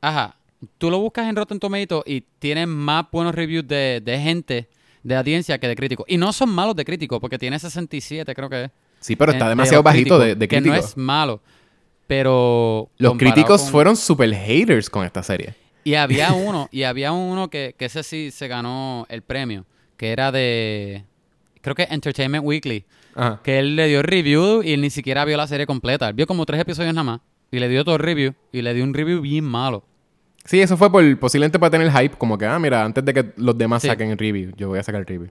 Ajá. 0.01 0.35
Tú 0.77 0.89
lo 0.89 0.99
buscas 0.99 1.27
en 1.27 1.35
Rotten 1.35 1.59
Tomatoes 1.59 2.03
y 2.05 2.21
tienen 2.39 2.69
más 2.69 3.05
buenos 3.11 3.35
reviews 3.35 3.67
de, 3.67 4.01
de 4.03 4.19
gente, 4.19 4.69
de 5.03 5.15
audiencia, 5.15 5.57
que 5.59 5.67
de 5.67 5.75
críticos. 5.75 6.05
Y 6.07 6.17
no 6.17 6.31
son 6.31 6.49
malos 6.49 6.75
de 6.75 6.85
críticos, 6.85 7.19
porque 7.19 7.37
tiene 7.37 7.59
67, 7.59 8.33
creo 8.33 8.49
que 8.49 8.63
es. 8.65 8.71
Sí, 8.99 9.15
pero 9.15 9.31
está 9.33 9.47
eh, 9.47 9.49
demasiado 9.49 9.83
bajito 9.83 10.17
críticos, 10.17 10.25
de, 10.25 10.35
de 10.35 10.47
Que 10.47 10.61
no 10.61 10.63
críticos. 10.71 10.89
es 10.91 10.97
malo. 10.97 11.41
Pero. 12.07 12.89
Los 12.97 13.17
críticos 13.17 13.61
con- 13.63 13.71
fueron 13.71 13.95
super 13.97 14.33
haters 14.33 14.89
con 14.89 15.05
esta 15.05 15.23
serie. 15.23 15.55
Y 15.85 15.93
había 15.95 16.33
uno, 16.33 16.67
y 16.71 16.83
había 16.83 17.13
uno 17.13 17.49
que, 17.49 17.75
que 17.77 17.85
ese 17.85 18.03
sí 18.03 18.31
se 18.31 18.47
ganó 18.49 19.05
el 19.07 19.21
premio, 19.21 19.65
que 19.95 20.11
era 20.11 20.31
de. 20.33 21.05
Creo 21.61 21.75
que 21.75 21.83
Entertainment 21.89 22.43
Weekly. 22.43 22.83
Ajá. 23.15 23.39
Que 23.43 23.59
él 23.59 23.75
le 23.77 23.87
dio 23.87 24.01
review 24.01 24.61
y 24.63 24.73
él 24.73 24.81
ni 24.81 24.89
siquiera 24.89 25.23
vio 25.25 25.37
la 25.37 25.47
serie 25.47 25.65
completa. 25.65 26.09
Él 26.09 26.13
vio 26.15 26.27
como 26.27 26.45
tres 26.45 26.59
episodios 26.59 26.93
nada 26.93 27.03
más. 27.05 27.21
Y 27.51 27.59
le 27.59 27.69
dio 27.69 27.85
todo 27.85 27.95
el 27.95 28.01
review. 28.01 28.33
Y 28.51 28.61
le 28.61 28.73
dio 28.73 28.83
un 28.83 28.93
review 28.93 29.21
bien 29.21 29.45
malo. 29.45 29.83
Sí, 30.43 30.59
eso 30.59 30.75
fue 30.75 30.91
por, 30.91 31.17
posiblemente 31.19 31.57
para 31.57 31.69
tener 31.71 31.89
hype, 31.91 32.17
como 32.17 32.37
que, 32.37 32.45
ah, 32.45 32.59
mira, 32.59 32.83
antes 32.83 33.03
de 33.05 33.13
que 33.13 33.25
los 33.37 33.57
demás 33.57 33.81
Sí. 33.81 33.87
saquen 33.87 34.09
el 34.11 34.17
review, 34.17 34.51
yo 34.57 34.67
voy 34.67 34.79
a 34.79 34.83
sacar 34.83 34.99
el 35.01 35.07
review. 35.07 35.29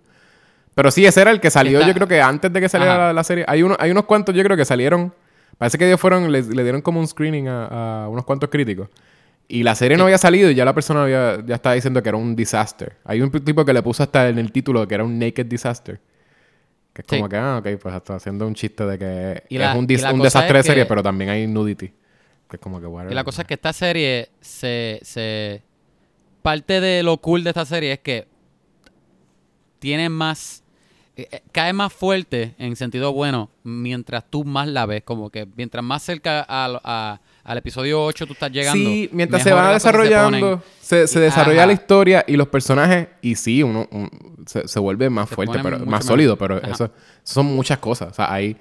Pero 0.74 0.90
sí, 0.90 1.04
ese 1.06 1.20
era 1.20 1.30
el 1.30 1.40
que 1.40 1.50
salió, 1.50 1.78
Está- 1.78 1.88
yo 1.88 1.94
creo 1.94 2.08
que 2.08 2.20
antes 2.20 2.52
de 2.52 2.60
que 2.60 2.68
saliera 2.68 2.96
la, 2.98 3.12
la 3.12 3.22
serie. 3.24 3.44
Hay, 3.46 3.62
uno, 3.62 3.76
hay 3.78 3.90
unos 3.90 4.04
cuantos, 4.06 4.34
yo 4.34 4.42
creo 4.42 4.56
que 4.56 4.64
salieron. 4.64 5.12
Parece 5.58 5.78
que 5.78 5.86
ellos 5.86 6.00
fueron, 6.00 6.32
le, 6.32 6.42
le 6.42 6.62
dieron 6.64 6.80
como 6.82 6.98
un 6.98 7.06
screening 7.06 7.46
a, 7.48 8.04
a 8.04 8.08
unos 8.08 8.24
cuantos 8.24 8.48
críticos. 8.50 8.88
Y 9.46 9.62
la 9.62 9.74
serie 9.74 9.96
no 9.96 10.04
había 10.04 10.18
salido 10.18 10.50
y 10.50 10.54
ya 10.54 10.64
la 10.64 10.74
persona 10.74 11.02
había, 11.02 11.44
ya 11.44 11.56
estaba 11.56 11.74
diciendo 11.74 12.02
que 12.02 12.08
era 12.08 12.18
un 12.18 12.34
disaster. 12.34 12.96
Hay 13.04 13.20
un 13.20 13.30
tipo 13.30 13.64
que 13.64 13.72
le 13.72 13.82
puso 13.82 14.02
hasta 14.02 14.28
en 14.28 14.38
el 14.38 14.50
título 14.52 14.86
que 14.88 14.94
era 14.94 15.04
un 15.04 15.18
naked 15.18 15.46
disaster. 15.46 16.00
Que 16.92 17.02
es 17.02 17.08
como 17.08 17.28
que, 17.28 17.36
ah, 17.36 17.58
ok, 17.58 17.80
pues 17.80 17.94
está 17.94 18.14
haciendo 18.14 18.46
un 18.46 18.54
chiste 18.54 18.86
de 18.86 18.98
que 18.98 19.42
es 19.48 19.74
un, 19.74 19.86
desastre 19.86 20.58
de 20.58 20.62
serie, 20.62 20.86
pero 20.86 21.02
también 21.02 21.30
hay 21.30 21.46
nudity. 21.46 21.88
Que 22.48 22.56
es 22.56 22.60
como 22.60 22.80
que, 22.80 22.86
Y 23.10 23.14
la 23.14 23.24
cosa 23.24 23.42
es 23.42 23.48
que 23.48 23.54
esta 23.54 23.72
serie 23.72 24.30
se, 24.40 25.00
se... 25.02 25.62
Parte 26.42 26.80
de 26.80 27.02
lo 27.02 27.18
cool 27.18 27.42
de 27.42 27.50
esta 27.50 27.64
serie 27.64 27.92
es 27.92 27.98
que 28.00 28.28
tiene 29.78 30.08
más 30.08 30.64
eh, 31.16 31.28
eh, 31.30 31.42
cae 31.52 31.72
más 31.72 31.92
fuerte 31.92 32.56
en 32.58 32.74
sentido 32.74 33.12
bueno 33.12 33.48
mientras 33.62 34.28
tú 34.28 34.44
más 34.44 34.66
la 34.68 34.86
ves. 34.86 35.02
Como 35.04 35.30
que 35.30 35.46
mientras 35.56 35.84
más 35.84 36.02
cerca 36.02 36.44
al 37.44 37.58
episodio 37.58 38.02
8 38.02 38.26
tú 38.26 38.32
estás 38.32 38.50
llegando. 38.50 38.78
Sí, 38.78 39.08
mientras 39.12 39.42
se 39.42 39.52
va 39.52 39.72
desarrollando, 39.72 40.62
se, 40.80 41.06
desarrolla 41.20 41.66
la 41.66 41.72
historia 41.72 42.24
y 42.26 42.36
los 42.36 42.48
personajes. 42.48 43.08
Y 43.22 43.34
sí, 43.36 43.62
uno, 43.62 43.88
se, 44.46 44.80
vuelve 44.80 45.10
más 45.10 45.28
fuerte, 45.28 45.58
pero 45.62 45.80
más 45.86 46.04
sólido. 46.04 46.36
Pero 46.36 46.58
eso, 46.62 46.90
son 47.22 47.46
muchas 47.46 47.78
cosas. 47.78 48.12
O 48.12 48.14
sea, 48.14 48.32
ahí. 48.32 48.56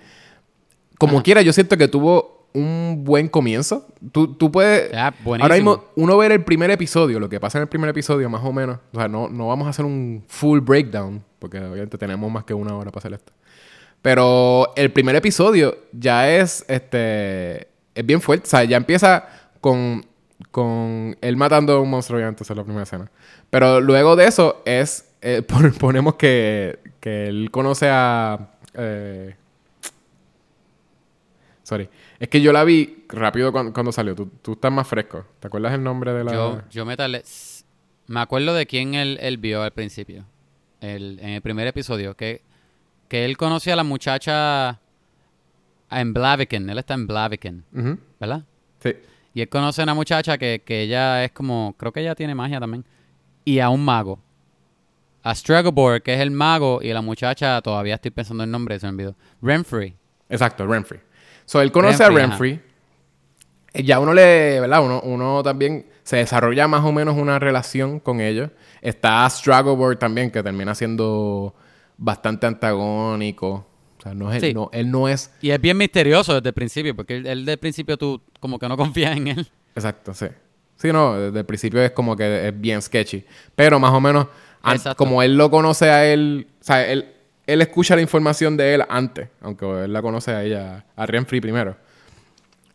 Como 0.97 1.23
quiera, 1.23 1.41
yo 1.41 1.51
siento 1.53 1.77
que 1.77 1.87
tuvo 1.87 2.47
un 2.53 3.03
buen 3.03 3.29
comienzo. 3.29 3.87
Tú, 4.11 4.35
tú 4.35 4.51
puedes. 4.51 4.93
ahora 4.93 5.55
mismo, 5.55 5.85
uno 5.95 6.17
ver 6.17 6.33
el 6.33 6.43
primer 6.43 6.69
episodio, 6.69 7.19
lo 7.19 7.29
que 7.29 7.39
pasa 7.39 7.57
en 7.57 7.63
el 7.63 7.69
primer 7.69 7.89
episodio, 7.89 8.29
más 8.29 8.43
o 8.43 8.53
menos. 8.53 8.79
O 8.91 8.99
sea, 8.99 9.07
no, 9.07 9.29
no 9.29 9.47
vamos 9.47 9.65
a 9.65 9.69
hacer 9.69 9.85
un 9.85 10.23
full 10.27 10.59
breakdown 10.59 11.23
porque 11.43 11.59
obviamente 11.59 11.97
tenemos 11.97 12.31
más 12.31 12.45
que 12.45 12.53
una 12.53 12.73
hora 12.73 12.89
para 12.89 13.01
hacer 13.01 13.13
esto. 13.15 13.33
Pero 14.01 14.71
el 14.77 14.93
primer 14.93 15.13
episodio 15.17 15.75
ya 15.91 16.29
es, 16.29 16.63
este, 16.69 17.67
es 17.95 18.05
bien 18.05 18.21
fuerte. 18.21 18.47
O 18.47 18.49
sea, 18.49 18.63
ya 18.63 18.77
empieza 18.77 19.27
con, 19.61 20.05
con 20.51 21.17
él 21.21 21.37
matando 21.37 21.73
a 21.73 21.81
un 21.81 21.89
monstruo, 21.89 22.17
obviamente, 22.17 22.43
esa 22.43 22.53
es 22.53 22.57
la 22.57 22.63
primera 22.63 22.83
escena. 22.83 23.11
Pero 23.49 23.81
luego 23.81 24.15
de 24.15 24.25
eso 24.25 24.61
es, 24.65 25.13
eh, 25.21 25.41
ponemos 25.79 26.15
que, 26.15 26.79
que 26.99 27.27
él 27.27 27.49
conoce 27.51 27.87
a... 27.89 28.51
Eh, 28.73 29.35
sorry. 31.63 31.89
Es 32.19 32.29
que 32.29 32.41
yo 32.41 32.51
la 32.51 32.63
vi 32.63 33.05
rápido 33.09 33.51
cuando, 33.51 33.91
salió. 33.91 34.15
Tú, 34.15 34.31
tú, 34.41 34.53
estás 34.53 34.71
más 34.71 34.87
fresco. 34.87 35.25
¿Te 35.39 35.47
acuerdas 35.47 35.73
el 35.73 35.83
nombre 35.83 36.13
de 36.13 36.23
la...? 36.23 36.33
Yo, 36.33 36.61
yo 36.69 36.85
me, 36.85 36.95
me 38.07 38.19
acuerdo 38.19 38.53
de 38.53 38.65
quién 38.65 38.95
él, 38.95 39.17
él 39.21 39.37
vio 39.37 39.61
al 39.61 39.71
principio 39.71 40.25
el, 40.83 41.19
en 41.21 41.29
el 41.29 41.41
primer 41.41 41.67
episodio, 41.67 42.15
que, 42.15 42.41
que 43.07 43.25
él 43.25 43.37
conocía 43.37 43.73
a 43.73 43.75
la 43.77 43.83
muchacha 43.83 44.81
en 46.01 46.13
Blaviken, 46.13 46.69
él 46.69 46.77
está 46.77 46.93
en 46.93 47.07
Blaviken, 47.07 47.63
¿verdad? 48.19 48.43
Sí. 48.79 48.93
Y 49.33 49.41
él 49.41 49.49
conoce 49.49 49.81
a 49.81 49.83
una 49.83 49.93
muchacha 49.93 50.37
que, 50.37 50.61
que 50.65 50.81
ella 50.81 51.23
es 51.23 51.31
como, 51.31 51.75
creo 51.77 51.91
que 51.91 52.01
ella 52.01 52.15
tiene 52.15 52.35
magia 52.35 52.59
también, 52.59 52.85
y 53.45 53.59
a 53.59 53.69
un 53.69 53.83
mago. 53.83 54.19
A 55.23 55.33
Struggleboard, 55.33 56.01
que 56.01 56.13
es 56.13 56.19
el 56.19 56.31
mago, 56.31 56.81
y 56.81 56.91
la 56.93 57.01
muchacha, 57.01 57.61
todavía 57.61 57.95
estoy 57.95 58.11
pensando 58.11 58.43
el 58.43 58.51
nombre, 58.51 58.79
se 58.79 58.87
me 58.87 58.91
olvidó. 58.91 59.15
Renfrey. 59.41 59.95
Exacto, 60.29 60.67
Renfrey. 60.67 60.99
So, 61.45 61.61
él 61.61 61.71
conoce 61.71 62.03
a 62.03 62.09
Renfrey. 62.09 62.61
Ya 63.73 63.99
uno 63.99 64.13
le, 64.13 64.59
¿verdad? 64.59 64.83
Uno, 64.83 65.01
uno 65.01 65.41
también 65.41 65.87
se 66.03 66.17
desarrolla 66.17 66.67
más 66.67 66.83
o 66.83 66.91
menos 66.91 67.17
una 67.17 67.39
relación 67.39 67.99
con 67.99 68.21
ellos. 68.21 68.51
Está 68.81 69.27
Struggleboard 69.29 69.97
también, 69.97 70.29
que 70.29 70.43
termina 70.43 70.75
siendo 70.75 71.55
bastante 71.97 72.45
antagónico. 72.45 73.65
O 74.03 74.09
sea, 74.09 74.13
no 74.13 74.33
es, 74.33 74.53
no, 74.53 74.69
él 74.73 74.91
no 74.91 75.07
es... 75.07 75.31
Y 75.41 75.51
es 75.51 75.61
bien 75.61 75.77
misterioso 75.77 76.33
desde 76.33 76.49
el 76.49 76.53
principio, 76.53 76.93
porque 76.93 77.15
él, 77.15 77.23
desde 77.23 77.53
el 77.53 77.57
principio 77.57 77.95
tú 77.95 78.21
como 78.41 78.59
que 78.59 78.67
no 78.67 78.75
confías 78.75 79.15
en 79.15 79.29
él. 79.29 79.47
Exacto, 79.73 80.13
sí. 80.13 80.25
Sí, 80.75 80.91
no, 80.91 81.17
desde 81.17 81.39
el 81.39 81.45
principio 81.45 81.81
es 81.81 81.91
como 81.91 82.17
que 82.17 82.49
es 82.49 82.59
bien 82.59 82.81
sketchy. 82.81 83.23
Pero 83.55 83.79
más 83.79 83.93
o 83.93 84.01
menos, 84.01 84.27
como 84.97 85.23
él 85.23 85.37
lo 85.37 85.49
conoce 85.49 85.89
a 85.89 86.05
él, 86.05 86.47
o 86.59 86.63
sea, 86.65 86.85
él, 86.85 87.13
él 87.47 87.61
escucha 87.61 87.95
la 87.95 88.01
información 88.01 88.57
de 88.57 88.73
él 88.73 88.83
antes, 88.89 89.29
aunque 89.39 89.85
él 89.85 89.93
la 89.93 90.01
conoce 90.01 90.31
a 90.31 90.43
ella, 90.43 90.85
a 90.97 91.05
Renfrey 91.05 91.39
primero. 91.39 91.77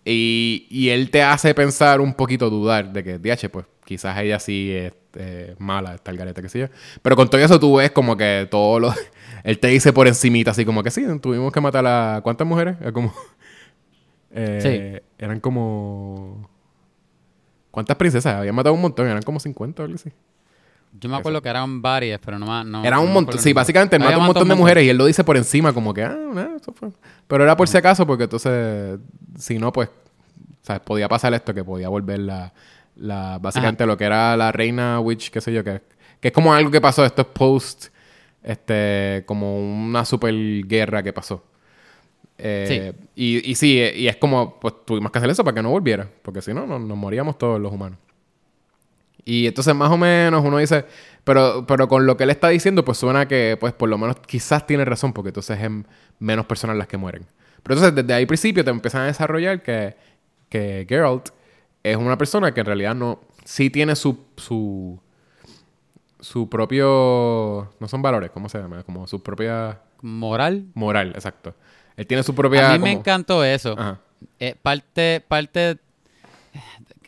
Y, 0.07 0.67
y 0.71 0.89
él 0.89 1.11
te 1.11 1.23
hace 1.23 1.55
pensar 1.55 2.01
un 2.01 2.15
poquito, 2.15 2.49
dudar 2.49 2.91
de 2.91 3.05
que, 3.05 3.19
DH, 3.19 3.51
pues 3.51 3.67
quizás 3.85 4.17
ella 4.17 4.41
sí 4.41 4.73
es 4.73 4.95
eh, 5.13 5.55
mala, 5.59 5.95
está 5.95 6.11
el 6.11 6.17
garete, 6.17 6.41
que 6.41 6.49
sé 6.49 6.61
yo. 6.61 6.67
Pero 7.03 7.17
con 7.17 7.29
todo 7.29 7.39
eso 7.39 7.61
tú 7.61 7.77
ves 7.77 7.91
como 7.91 8.17
que 8.17 8.49
todo 8.51 8.81
lo... 8.81 8.95
él 9.45 9.59
te 9.59 9.69
dice 9.69 9.93
por 9.93 10.07
encimita, 10.07 10.53
así 10.53 10.65
como 10.65 10.83
que 10.83 10.91
sí, 10.91 11.05
tuvimos 11.21 11.53
que 11.53 11.61
matar 11.61 11.87
a... 11.87 12.21
¿Cuántas 12.23 12.47
mujeres? 12.47 12.77
como... 12.93 13.13
Eh, 14.31 15.03
eran 15.17 15.41
como... 15.41 16.51
¿Cuántas 17.71 17.97
princesas? 17.97 18.35
Habían 18.35 18.55
matado 18.55 18.75
un 18.75 18.81
montón, 18.83 19.07
eran 19.07 19.23
como 19.23 19.41
50 19.41 19.83
o 19.83 19.85
algo 19.87 19.97
así. 19.97 20.13
Yo 20.93 21.09
me 21.09 21.17
acuerdo 21.17 21.43
que 21.43 21.49
eran 21.49 21.83
varias, 21.83 22.21
pero 22.25 22.39
no, 22.39 22.65
no 22.65 22.85
Era 22.85 22.99
un 22.99 23.13
montón. 23.13 23.39
Sí, 23.39 23.53
básicamente 23.53 23.97
él 23.97 24.03
mató 24.03 24.19
un 24.19 24.27
montón 24.27 24.49
de 24.49 24.55
mujeres 24.55 24.85
y 24.85 24.89
él 24.89 24.97
lo 24.97 25.07
dice 25.07 25.23
por 25.23 25.37
encima, 25.37 25.73
como 25.73 25.93
que, 25.93 26.03
ah, 26.03 26.17
eso 26.57 26.73
fue. 26.73 26.91
Pero 27.27 27.45
era 27.45 27.57
por 27.57 27.69
si 27.69 27.77
acaso, 27.77 28.07
porque 28.07 28.25
entonces, 28.25 28.99
si 29.37 29.59
no, 29.59 29.73
pues, 29.73 29.91
¿sabes? 30.63 30.83
Podía 30.83 31.09
pasar 31.09 31.35
esto, 31.35 31.53
que 31.55 31.63
podía 31.63 31.89
volver 31.89 32.21
la, 32.21 32.53
la 32.97 33.39
básicamente 33.39 33.87
lo 33.87 33.97
que 33.97 34.05
era 34.05 34.37
la 34.37 34.51
reina 34.51 35.01
witch, 35.01 35.31
qué 35.31 35.41
sé 35.41 35.53
yo, 35.53 35.63
que, 35.63 35.83
que 36.21 36.29
es 36.29 36.35
como 36.35 36.53
algo 36.53 36.71
que 36.71 36.81
pasó, 36.81 37.05
esto 37.05 37.23
es 37.23 37.29
post, 37.29 37.87
este, 38.49 39.25
como 39.27 39.61
una 39.61 40.07
super 40.07 40.35
guerra 40.67 41.03
que 41.03 41.13
pasó. 41.13 41.45
Eh, 42.39 42.95
y, 43.15 43.51
y 43.51 43.55
sí, 43.57 43.79
y 43.95 44.09
es 44.09 44.17
como, 44.17 44.59
pues 44.59 44.75
tuvimos 44.87 45.13
que 45.13 45.19
hacer 45.19 45.29
eso 45.29 45.45
para 45.45 45.55
que 45.55 45.63
no 45.63 45.71
volviera, 45.71 46.09
porque 46.23 46.41
si 46.41 46.55
no, 46.55 46.67
nos 46.67 46.97
moríamos 46.97 47.37
todos 47.37 47.61
los 47.61 47.71
humanos. 47.71 47.99
Y 49.23 49.47
entonces 49.47 49.75
más 49.75 49.91
o 49.91 49.99
menos 49.99 50.43
uno 50.43 50.57
dice, 50.57 50.87
pero, 51.25 51.67
pero 51.67 51.89
con 51.89 52.07
lo 52.07 52.17
que 52.17 52.25
él 52.25 52.31
está 52.31 52.49
diciendo, 52.49 52.87
pues 52.87 52.97
suena 52.97 53.29
que, 53.29 53.59
pues 53.61 53.75
por 53.75 53.91
lo 53.91 53.99
menos 53.99 54.17
quizás 54.27 54.67
tiene 54.67 54.87
razón, 54.87 55.13
porque 55.13 55.29
entonces 55.29 55.61
es 55.61 55.71
menos 56.19 56.47
personas 56.47 56.79
las 56.79 56.89
que 56.89 56.97
mueren. 56.97 57.27
Pero 57.63 57.75
entonces 57.75 57.95
desde 57.95 58.15
ahí 58.15 58.25
principio 58.25 58.65
te 58.65 58.71
empiezan 58.71 59.03
a 59.03 59.07
desarrollar 59.07 59.63
que, 59.63 59.95
que 60.49 60.87
Geralt 60.89 61.29
es 61.83 61.99
una 61.99 62.17
persona 62.17 62.55
que 62.55 62.61
en 62.61 62.67
realidad 62.67 62.95
no, 62.95 63.21
sí 63.45 63.69
tiene 63.69 63.95
su, 63.95 64.25
su, 64.39 64.99
su 66.21 66.49
propio, 66.49 67.73
no 67.79 67.89
son 67.89 68.03
valores, 68.03 68.31
¿cómo 68.31 68.49
se 68.49 68.59
llama? 68.59 68.83
Como 68.83 69.07
su 69.07 69.23
propia... 69.23 69.81
Moral. 70.01 70.67
Moral, 70.75 71.11
exacto. 71.15 71.55
Él 71.97 72.07
tiene 72.07 72.23
su 72.23 72.35
propia... 72.35 72.71
A 72.71 72.79
mí 72.79 72.85
me 72.85 72.93
encantó 72.93 73.45
eso. 73.45 73.77
Eh, 74.39 74.55
parte, 74.61 75.25
parte 75.27 75.79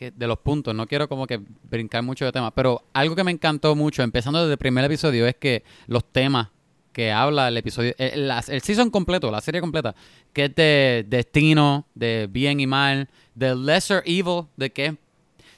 de 0.09 0.27
los 0.27 0.39
puntos, 0.39 0.73
no 0.73 0.87
quiero 0.87 1.07
como 1.07 1.27
que 1.27 1.39
brincar 1.69 2.03
mucho 2.03 2.25
de 2.25 2.31
temas, 2.31 2.51
pero 2.55 2.83
algo 2.93 3.15
que 3.15 3.23
me 3.23 3.31
encantó 3.31 3.75
mucho, 3.75 4.01
empezando 4.01 4.39
desde 4.39 4.53
el 4.53 4.57
primer 4.57 4.83
episodio, 4.85 5.27
es 5.27 5.35
que 5.35 5.63
los 5.87 6.03
temas 6.03 6.49
que 6.91 7.11
habla 7.11 7.47
el 7.47 7.57
episodio, 7.57 7.93
el, 7.97 8.29
el, 8.29 8.61
season 8.61 8.89
completo, 8.89 9.31
la 9.31 9.41
serie 9.41 9.61
completa, 9.61 9.95
que 10.33 10.45
es 10.45 10.55
de 10.55 11.05
destino, 11.07 11.85
de 11.93 12.27
bien 12.29 12.59
y 12.59 12.67
mal, 12.67 13.09
de 13.35 13.55
lesser 13.55 14.03
evil, 14.05 14.45
de 14.57 14.71
que, 14.71 14.97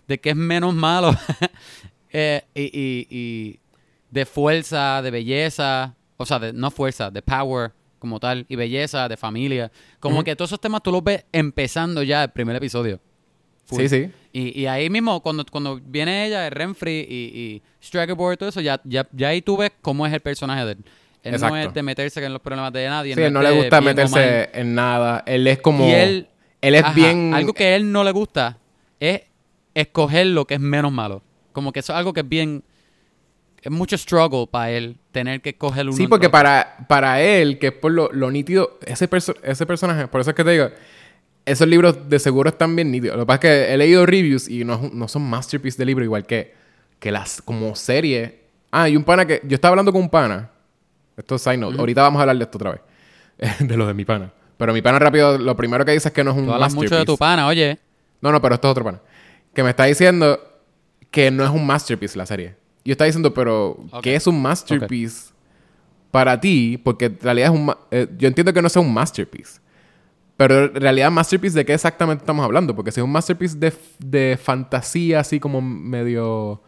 de 0.08 0.20
que 0.20 0.32
es 0.32 0.36
menos 0.36 0.74
malo, 0.74 1.16
eh, 2.14 2.44
y, 2.54 3.08
y, 3.10 3.60
de 4.12 4.26
fuerza, 4.26 5.02
de 5.02 5.12
belleza, 5.12 5.96
o 6.18 6.26
sea, 6.26 6.40
de, 6.40 6.54
no 6.54 6.70
fuerza, 6.70 7.10
de 7.10 7.22
power 7.22 7.72
como 7.98 8.20
tal, 8.20 8.46
y 8.48 8.56
belleza, 8.56 9.10
de 9.10 9.18
familia, 9.18 9.72
como 10.00 10.24
que 10.24 10.36
todos 10.36 10.50
esos 10.50 10.62
temas 10.62 10.84
tú 10.84 10.92
los 10.92 11.04
ves 11.04 11.26
empezando 11.32 12.04
ya 12.04 12.24
el 12.24 12.30
primer 12.30 12.56
episodio. 12.56 13.00
Sí, 13.66 13.90
sí. 13.90 14.12
Y, 14.32 14.62
y, 14.62 14.68
ahí 14.68 14.90
mismo, 14.90 15.22
cuando, 15.22 15.46
cuando 15.46 15.80
viene 15.84 16.28
ella, 16.28 16.50
Renfrey 16.50 17.08
y, 17.10 17.40
y 17.40 17.62
y 17.82 18.38
todo 18.38 18.50
eso, 18.50 18.62
ya, 18.62 18.80
ya, 18.84 19.08
ya 19.12 19.30
ahí 19.30 19.42
tú 19.42 19.58
ves 19.58 19.72
cómo 19.82 20.06
es 20.06 20.14
el 20.14 20.20
personaje 20.20 20.66
de 20.66 20.72
él. 20.74 20.86
Él 21.24 21.40
no 21.40 21.56
es 21.56 21.74
de 21.74 21.84
meterse 21.84 22.24
en 22.24 22.34
los 22.34 22.42
problemas 22.42 22.74
de 22.74 22.88
nadie. 22.88 23.16
Sí, 23.16 23.22
no, 23.22 23.30
no 23.30 23.42
le 23.42 23.52
gusta 23.52 23.80
meterse 23.80 24.50
en 24.54 24.76
nada. 24.76 25.24
Él 25.26 25.48
es 25.48 25.62
como... 25.62 25.86
él, 25.86 26.28
él 26.62 26.76
es 26.76 26.94
bien... 26.94 27.34
Algo 27.34 27.54
que 27.54 27.64
a 27.66 27.76
él 27.78 27.92
no 27.92 28.04
le 28.04 28.12
gusta 28.12 28.58
es 29.00 29.22
escoger 29.74 30.28
lo 30.28 30.46
que 30.46 30.56
es 30.56 30.60
menos 30.60 30.92
malo. 30.92 31.24
Como 31.54 31.72
que 31.72 31.80
eso 31.80 31.94
es 31.94 31.98
algo 31.98 32.14
que 32.14 32.22
es 32.22 32.30
bien... 32.30 32.64
Es 33.62 33.72
mucho 33.72 33.98
struggle 33.98 34.46
para 34.52 34.72
él 34.72 34.98
tener 35.14 35.42
que 35.42 35.52
escoger 35.52 35.86
uno. 35.86 35.96
Sí, 35.96 36.08
porque 36.08 36.30
para, 36.30 36.86
para 36.90 37.22
él, 37.22 37.60
que 37.60 37.68
es 37.68 37.74
por 37.74 37.94
lo, 37.94 38.12
lo 38.12 38.30
nítido, 38.30 38.78
ese, 38.86 39.08
ese 39.42 39.66
personaje, 39.66 40.10
por 40.10 40.20
eso 40.20 40.32
es 40.32 40.36
que 40.36 40.44
te 40.44 40.52
digo, 40.52 40.70
esos 41.46 41.68
libros 41.68 42.10
de 42.10 42.20
seguro 42.20 42.50
están 42.50 42.76
bien 42.76 42.92
nítidos. 42.92 43.16
Lo 43.18 43.24
que 43.24 43.28
pasa 43.28 43.36
es 43.36 43.40
que 43.40 43.74
he 43.74 43.78
leído 43.78 44.06
reviews 44.06 44.50
y 44.50 44.64
no, 44.64 44.90
no 44.94 45.08
son 45.08 45.24
masterpieces 45.24 45.78
de 45.78 45.86
libro, 45.86 46.04
igual 46.04 46.26
que, 46.26 46.54
que 47.00 47.12
las 47.12 47.42
como 47.42 47.76
serie. 47.76 48.42
Ah, 48.72 48.90
y 48.90 48.96
un 48.96 49.04
pana 49.04 49.26
que. 49.26 49.42
Yo 49.44 49.56
estaba 49.56 49.72
hablando 49.72 49.92
con 49.92 50.02
un 50.02 50.10
pana. 50.10 50.50
Esto 51.16 51.36
es 51.36 51.42
side 51.42 51.58
note. 51.58 51.78
Ahorita 51.78 52.02
vamos 52.02 52.20
a 52.20 52.24
hablar 52.24 52.38
de 52.38 52.44
esto 52.44 52.58
otra 52.58 52.72
vez. 52.72 52.82
de 53.60 53.78
lo 53.78 53.86
de 53.88 53.94
mi 53.94 54.06
pana. 54.06 54.32
Pero 54.58 54.74
mi 54.74 54.82
pana 54.82 55.00
rápido, 55.00 55.38
lo 55.38 55.56
primero 55.56 55.84
que 55.86 55.92
dice 55.92 56.08
es 56.08 56.14
que 56.14 56.24
no 56.24 56.32
es 56.32 56.38
un 56.38 56.46
Tú 56.46 56.54
hablas 56.54 56.74
mucho 56.74 56.96
de 56.96 57.06
tu 57.06 57.18
pana, 57.18 57.48
oye. 57.48 57.80
No, 58.22 58.32
no, 58.32 58.42
pero 58.42 58.56
esto 58.56 58.68
es 58.68 58.72
otro 58.72 58.86
pana. 58.86 59.02
Que 59.54 59.64
me 59.64 59.72
está 59.72 59.86
diciendo 59.86 60.40
que 61.14 61.30
no 61.30 61.46
es 61.46 61.52
un 61.52 61.64
masterpiece 61.66 62.18
la 62.18 62.26
serie. 62.26 62.56
Yo 62.84 62.92
estaba 62.92 63.06
diciendo, 63.06 63.34
pero 63.36 63.78
¿qué 64.02 64.16
es 64.16 64.26
un 64.26 64.42
masterpiece 64.42 65.32
para 66.10 66.42
ti? 66.42 66.82
Porque 66.84 67.06
en 67.06 67.20
realidad 67.22 67.54
es 67.54 67.60
un... 67.60 67.74
Eh, 67.92 68.08
yo 68.18 68.28
entiendo 68.28 68.52
que 68.52 68.64
no 68.64 68.68
sea 68.68 68.82
un 68.82 68.92
masterpiece. 68.92 69.62
Pero 70.36 70.66
en 70.66 70.82
realidad, 70.82 71.12
masterpiece, 71.12 71.56
¿de 71.56 71.66
qué 71.66 71.76
exactamente 71.76 72.24
estamos 72.24 72.44
hablando? 72.44 72.76
Porque 72.76 72.92
si 72.92 73.00
es 73.00 73.04
un 73.04 73.12
masterpiece 73.12 73.56
de, 73.60 73.74
de 74.00 74.40
fantasía, 74.42 75.20
así 75.20 75.40
como 75.40 75.62
medio. 75.62 76.64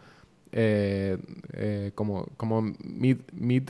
Eh, 0.52 1.18
eh, 1.52 1.90
como, 1.96 2.28
como 2.36 2.62
mid, 2.62 3.18
mid 3.32 3.64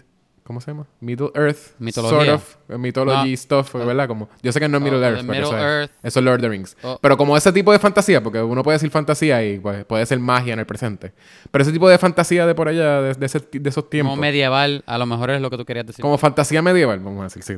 ¿Cómo 0.47 0.61
se 0.61 0.70
llama? 0.70 0.86
Middle 1.01 1.30
Earth. 1.34 1.74
Mitología. 1.80 2.18
Sort 2.18 2.28
of. 2.36 2.57
eh, 2.70 2.78
Mythology 2.78 3.36
stuff, 3.36 3.74
¿verdad? 3.74 4.07
Como, 4.07 4.28
yo 4.42 4.53
sé 4.53 4.61
que 4.61 4.68
no 4.68 4.76
es 4.78 4.82
Middle 4.84 4.99
Oh, 5.01 5.03
Earth, 5.05 5.22
Middle 5.24 5.42
eso, 5.42 5.59
Earth. 5.59 5.90
Es, 5.90 5.99
eso 6.05 6.18
es 6.20 6.24
Lord 6.24 6.36
of 6.36 6.40
the 6.42 6.49
Rings. 6.49 6.76
Oh. 6.82 6.99
Pero 7.03 7.16
como 7.16 7.36
ese 7.36 7.51
tipo 7.53 7.72
de 7.72 7.80
fantasía, 7.80 8.22
porque 8.22 8.40
uno 8.40 8.62
puede 8.62 8.76
decir 8.76 8.90
fantasía 8.90 9.44
y 9.44 9.59
pues, 9.59 9.84
puede 9.86 10.07
ser 10.07 10.20
magia 10.20 10.53
en 10.53 10.61
el 10.61 10.66
presente. 10.66 11.12
Pero 11.51 11.62
ese 11.62 11.72
tipo 11.72 11.88
de 11.88 11.99
fantasía 11.99 12.47
de 12.47 12.55
por 12.55 12.68
allá, 12.68 13.03
de, 13.03 13.14
de 13.14 13.26
ese 13.26 13.40
de 13.40 13.68
esos 13.68 13.90
tiempos. 13.90 14.12
Como 14.12 14.20
medieval, 14.22 14.84
a 14.86 14.99
lo 14.99 15.07
mejor 15.07 15.30
es 15.30 15.40
lo 15.40 15.51
que 15.51 15.57
tú 15.57 15.64
querías 15.64 15.84
decir. 15.86 16.01
Como 16.03 16.16
fantasía 16.16 16.62
medieval, 16.62 17.01
vamos 17.01 17.20
a 17.20 17.24
decir, 17.24 17.42
sí. 17.42 17.57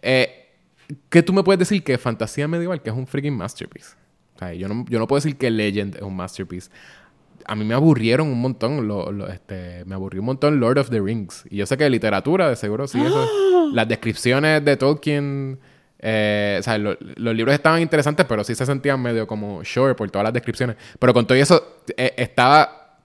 Eh, 0.00 0.46
¿Qué 1.10 1.22
tú 1.24 1.32
me 1.32 1.42
puedes 1.42 1.58
decir 1.58 1.82
que 1.82 1.98
fantasía 1.98 2.46
medieval, 2.46 2.80
que 2.80 2.90
es 2.90 2.96
un 2.96 3.06
freaking 3.06 3.36
masterpiece? 3.36 3.96
O 4.36 4.38
sea, 4.38 4.54
yo 4.54 4.68
no, 4.68 4.84
yo 4.88 5.00
no 5.00 5.08
puedo 5.08 5.18
decir 5.18 5.36
que 5.36 5.50
Legend 5.50 5.96
es 5.96 6.02
un 6.02 6.14
masterpiece. 6.14 6.70
A 7.46 7.54
mí 7.54 7.64
me 7.64 7.74
aburrieron 7.74 8.28
un 8.28 8.40
montón, 8.40 8.86
lo- 8.88 9.10
lo- 9.12 9.28
este, 9.28 9.84
me 9.86 9.94
aburrió 9.94 10.20
un 10.22 10.26
montón 10.26 10.60
Lord 10.60 10.78
of 10.78 10.90
the 10.90 11.00
Rings. 11.00 11.44
Y 11.50 11.56
yo 11.56 11.66
sé 11.66 11.76
que 11.76 11.88
literatura, 11.88 12.48
de 12.48 12.56
seguro, 12.56 12.86
sí, 12.86 13.00
eso. 13.00 13.26
Las 13.72 13.88
descripciones 13.88 14.64
de 14.64 14.76
Tolkien, 14.76 15.58
eh, 15.98 16.56
o 16.60 16.62
sea, 16.62 16.78
lo- 16.78 16.96
los 17.00 17.34
libros 17.34 17.54
estaban 17.54 17.80
interesantes, 17.82 18.26
pero 18.28 18.44
sí 18.44 18.54
se 18.54 18.66
sentían 18.66 19.00
medio 19.00 19.26
como 19.26 19.62
short 19.62 19.96
por 19.96 20.10
todas 20.10 20.24
las 20.24 20.32
descripciones. 20.32 20.76
Pero 20.98 21.12
con 21.14 21.26
todo 21.26 21.36
eso, 21.38 21.78
eh, 21.96 22.14
estaba... 22.16 22.98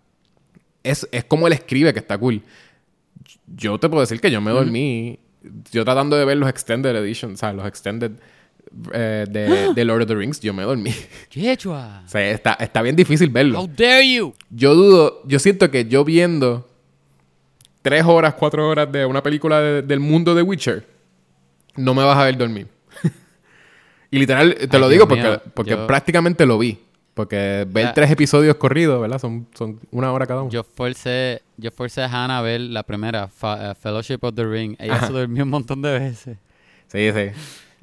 Es, 0.83 1.07
es 1.11 1.23
como 1.23 1.47
él 1.47 1.53
escribe 1.53 1.93
que 1.93 1.99
está 1.99 2.17
cool 2.17 2.41
yo 3.55 3.79
te 3.79 3.87
puedo 3.89 4.01
decir 4.01 4.19
que 4.19 4.31
yo 4.31 4.41
me 4.41 4.51
dormí. 4.51 5.19
Yo 5.71 5.83
tratando 5.85 6.15
de 6.15 6.25
ver 6.25 6.37
los 6.37 6.49
extended 6.49 6.95
editions, 6.95 7.33
o 7.33 7.37
sea, 7.37 7.53
los 7.53 7.65
extended 7.67 8.11
eh, 8.93 9.25
de, 9.29 9.73
de 9.73 9.85
Lord 9.85 10.01
of 10.03 10.07
the 10.07 10.15
Rings, 10.15 10.39
yo 10.39 10.53
me 10.53 10.63
dormí. 10.63 10.91
Quechua. 11.29 12.03
o 12.05 12.09
sea, 12.09 12.29
está, 12.31 12.53
está 12.53 12.81
bien 12.81 12.95
difícil 12.95 13.29
verlo. 13.29 13.59
How 13.61 13.67
dare 13.67 14.07
you? 14.11 14.33
Yo 14.49 14.73
dudo, 14.75 15.21
yo 15.25 15.39
siento 15.39 15.69
que 15.71 15.85
yo 15.85 16.03
viendo 16.03 16.67
tres 17.81 18.03
horas, 18.05 18.33
cuatro 18.35 18.67
horas 18.67 18.91
de 18.91 19.05
una 19.05 19.21
película 19.21 19.59
de- 19.61 19.81
del 19.81 19.99
mundo 19.99 20.33
de 20.35 20.41
Witcher, 20.41 20.87
no 21.75 21.93
me 21.93 22.03
vas 22.03 22.17
a 22.17 22.23
ver 22.25 22.37
dormir. 22.37 22.67
y 24.11 24.19
literal, 24.19 24.55
te 24.55 24.63
Ay, 24.77 24.79
lo 24.81 24.87
Dios 24.87 24.91
digo 24.91 25.07
porque, 25.07 25.23
mío, 25.23 25.41
porque 25.53 25.71
yo- 25.71 25.87
prácticamente 25.87 26.45
lo 26.45 26.57
vi. 26.57 26.79
Porque 27.13 27.67
ver 27.69 27.85
Ya. 27.85 27.93
tres 27.93 28.09
episodios 28.09 28.55
corridos, 28.55 28.99
¿verdad? 28.99 29.19
Son, 29.19 29.45
son 29.53 29.79
una 29.91 30.11
hora 30.11 30.25
cada 30.25 30.41
uno. 30.41 30.49
Yo 30.49 30.63
forcé, 30.63 31.43
yo 31.57 31.69
forcé 31.69 32.01
a 32.01 32.05
Hannah 32.07 32.39
a 32.39 32.41
ver 32.41 32.59
la 32.61 32.81
primera, 32.81 33.27
Fa- 33.27 33.69
eh, 33.71 33.75
Fellowship 33.75 34.17
of 34.23 34.33
the 34.33 34.43
Ring. 34.43 34.75
Ella 34.79 34.95
Ajá. 34.95 35.07
se 35.07 35.13
durmió 35.13 35.43
un 35.43 35.51
montón 35.51 35.83
de 35.83 35.99
veces. 35.99 36.37
Sí, 36.87 37.11
sí. 37.11 37.29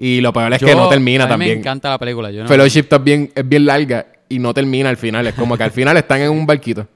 Y 0.03 0.22
lo 0.22 0.32
peor 0.32 0.51
es 0.55 0.61
Yo- 0.61 0.66
que 0.66 0.74
no 0.74 0.88
termina 0.88 1.24
a 1.24 1.26
mí 1.26 1.30
también. 1.30 1.53
me 1.53 1.59
encanta 1.59 1.90
la 1.90 1.98
película. 1.98 2.30
Yo 2.30 2.42
no, 2.42 2.48
Fellowship 2.48 2.84
también 2.84 3.30
es 3.34 3.46
bien 3.46 3.66
larga 3.66 4.07
y 4.30 4.38
no 4.38 4.55
termina 4.55 4.88
al 4.88 4.96
final. 4.96 5.26
Es 5.26 5.34
como 5.34 5.59
que 5.59 5.62
al 5.62 5.70
final 5.72 5.94
están 5.98 6.22
en 6.22 6.30
un 6.30 6.46
barquito. 6.46 6.88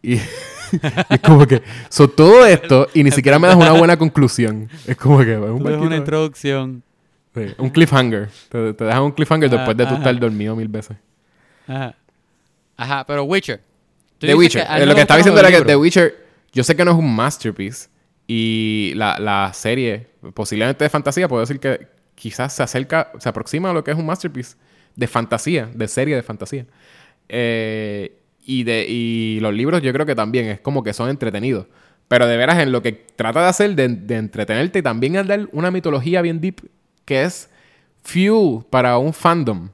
Y, 0.00 0.14
y 0.14 0.20
es 1.10 1.20
como 1.20 1.44
que... 1.44 1.60
So, 1.88 2.08
todo 2.08 2.46
esto 2.46 2.86
y 2.94 3.02
ni 3.02 3.10
siquiera 3.10 3.40
me 3.40 3.48
das 3.48 3.56
una 3.56 3.72
buena 3.72 3.96
conclusión. 3.96 4.68
Es 4.86 4.96
como 4.96 5.18
que... 5.18 5.32
es 5.32 5.38
un, 5.38 5.60
barquito, 5.62 5.86
una 5.86 5.96
introducción. 5.96 6.84
Sí, 7.34 7.42
un 7.58 7.68
cliffhanger. 7.70 8.28
Te, 8.48 8.72
te 8.74 8.84
dejan 8.84 9.02
un 9.02 9.10
cliffhanger 9.12 9.48
Ah, 9.52 9.56
después 9.56 9.76
de 9.76 9.84
tú 9.84 9.88
ajá. 9.90 9.98
estar 9.98 10.18
dormido 10.20 10.54
mil 10.54 10.68
veces. 10.68 10.96
Ajá. 11.66 11.96
Ajá, 12.76 13.04
pero 13.06 13.24
Witcher. 13.24 13.60
The 14.18 14.34
Witcher. 14.36 14.62
a 14.68 14.76
él 14.76 14.84
Eh, 14.84 14.86
lo 14.86 14.94
que 14.94 15.00
estaba 15.00 15.18
diciendo 15.18 15.40
era 15.40 15.50
que 15.50 15.62
The. 15.62 15.74
Witcher... 15.76 16.14
Yo 16.52 16.62
sé 16.62 16.76
que 16.76 16.84
no 16.84 16.92
es 16.92 16.96
un 16.96 17.12
masterpiece. 17.14 17.88
Y 18.28 18.92
la, 18.94 19.18
la 19.18 19.52
serie, 19.52 20.06
posiblemente 20.32 20.84
de 20.84 20.90
fantasía, 20.90 21.26
puedo 21.28 21.40
decir 21.40 21.58
que 21.60 21.88
quizás 22.16 22.52
se 22.52 22.64
acerca, 22.64 23.12
se 23.20 23.28
aproxima 23.28 23.70
a 23.70 23.72
lo 23.72 23.84
que 23.84 23.92
es 23.92 23.96
un 23.96 24.06
masterpiece 24.06 24.56
de 24.96 25.06
fantasía, 25.06 25.70
de 25.72 25.86
serie 25.86 26.16
de 26.16 26.24
fantasía. 26.24 26.66
Eh, 27.28 28.18
y, 28.44 28.64
de, 28.64 28.86
y 28.88 29.38
los 29.40 29.54
libros 29.54 29.82
yo 29.82 29.92
creo 29.92 30.06
que 30.06 30.16
también 30.16 30.46
es 30.46 30.60
como 30.60 30.82
que 30.82 30.92
son 30.92 31.08
entretenidos. 31.08 31.66
Pero 32.08 32.26
de 32.26 32.36
veras 32.36 32.58
en 32.58 32.72
lo 32.72 32.82
que 32.82 32.92
trata 32.92 33.42
de 33.42 33.48
hacer, 33.48 33.74
de, 33.74 33.88
de 33.88 34.16
entretenerte 34.16 34.78
y 34.80 34.82
también 34.82 35.16
al 35.16 35.26
dar 35.26 35.48
una 35.52 35.70
mitología 35.70 36.22
bien 36.22 36.40
deep, 36.40 36.68
que 37.04 37.22
es 37.22 37.50
fuel 38.02 38.64
para 38.70 38.98
un 38.98 39.12
fandom. 39.12 39.70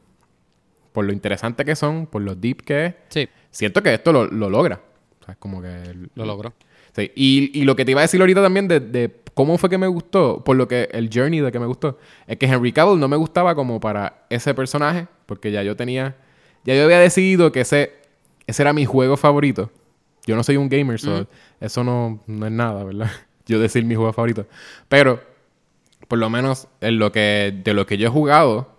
Por 0.93 1.05
lo 1.05 1.12
interesante 1.12 1.64
que 1.64 1.76
son, 1.76 2.07
por 2.07 2.22
lo 2.22 2.34
deep 2.34 2.62
que 2.62 2.86
es. 2.86 2.95
Sí, 3.09 3.28
Siento 3.51 3.82
que 3.82 3.95
esto 3.95 4.12
lo, 4.12 4.26
lo 4.26 4.49
logra. 4.49 4.80
O 5.20 5.24
sea, 5.24 5.32
es 5.32 5.38
como 5.38 5.61
que... 5.61 5.95
lo 6.14 6.24
logró. 6.24 6.55
Sí, 6.97 7.11
y, 7.14 7.61
y 7.61 7.64
lo 7.64 7.76
que 7.76 7.84
te 7.84 7.93
iba 7.93 8.01
a 8.01 8.03
decir 8.03 8.20
ahorita 8.20 8.43
también 8.43 8.66
de, 8.66 8.80
de 8.80 9.09
cómo 9.35 9.59
fue 9.59 9.70
que 9.70 9.78
me 9.78 9.87
gustó, 9.87 10.43
por 10.45 10.57
lo 10.57 10.68
que 10.68 10.89
el 10.93 11.11
journey 11.12 11.41
de 11.41 11.53
que 11.53 11.59
me 11.59 11.66
gustó, 11.66 11.99
es 12.26 12.37
que 12.39 12.47
Henry 12.47 12.72
Cavill 12.72 12.99
no 12.99 13.09
me 13.09 13.16
gustaba 13.16 13.55
como 13.55 13.80
para 13.80 14.24
ese 14.30 14.55
personaje, 14.55 15.07
porque 15.26 15.51
ya 15.51 15.62
yo 15.62 15.76
tenía, 15.76 16.16
ya 16.64 16.74
yo 16.74 16.85
había 16.85 16.99
decidido 16.99 17.53
que 17.53 17.61
ese, 17.62 17.93
ese 18.47 18.62
era 18.62 18.72
mi 18.72 18.85
juego 18.85 19.16
favorito. 19.16 19.70
Yo 20.24 20.37
no 20.37 20.45
soy 20.45 20.57
un 20.57 20.68
gamer, 20.68 21.01
so 21.01 21.26
eso 21.61 21.83
no, 21.83 22.20
no 22.26 22.47
es 22.47 22.53
nada, 22.53 22.85
¿verdad? 22.85 23.11
Yo 23.47 23.59
decir 23.59 23.85
mi 23.85 23.97
juego 23.97 24.12
favorito. 24.12 24.47
Pero, 24.89 25.20
por 26.07 26.20
lo 26.20 26.30
menos, 26.30 26.68
en 26.80 27.01
lo 27.01 27.11
que, 27.11 27.61
de 27.64 27.74
lo 27.74 27.87
que 27.87 27.99
yo 27.99 28.07
he 28.07 28.11
jugado, 28.11 28.76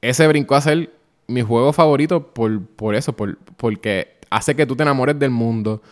ese 0.00 0.26
brincó 0.26 0.54
a 0.54 0.62
ser 0.62 0.90
mi 1.26 1.42
juego 1.42 1.74
favorito 1.74 2.32
por, 2.32 2.64
por 2.64 2.94
eso, 2.94 3.14
por, 3.14 3.36
porque 3.58 4.16
hace 4.30 4.56
que 4.56 4.64
tú 4.64 4.74
te 4.74 4.84
enamores 4.84 5.18
del 5.18 5.30
mundo. 5.30 5.82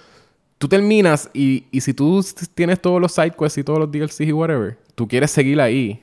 Tú 0.58 0.68
terminas 0.68 1.30
y, 1.32 1.64
y 1.70 1.80
si 1.80 1.94
tú 1.94 2.24
tienes 2.54 2.80
todos 2.82 3.00
los 3.00 3.12
side 3.12 3.30
quests 3.38 3.58
y 3.58 3.64
todos 3.64 3.78
los 3.78 3.90
DLCs 3.92 4.20
y 4.22 4.32
whatever, 4.32 4.76
tú 4.96 5.06
quieres 5.06 5.30
seguir 5.30 5.60
ahí 5.60 6.02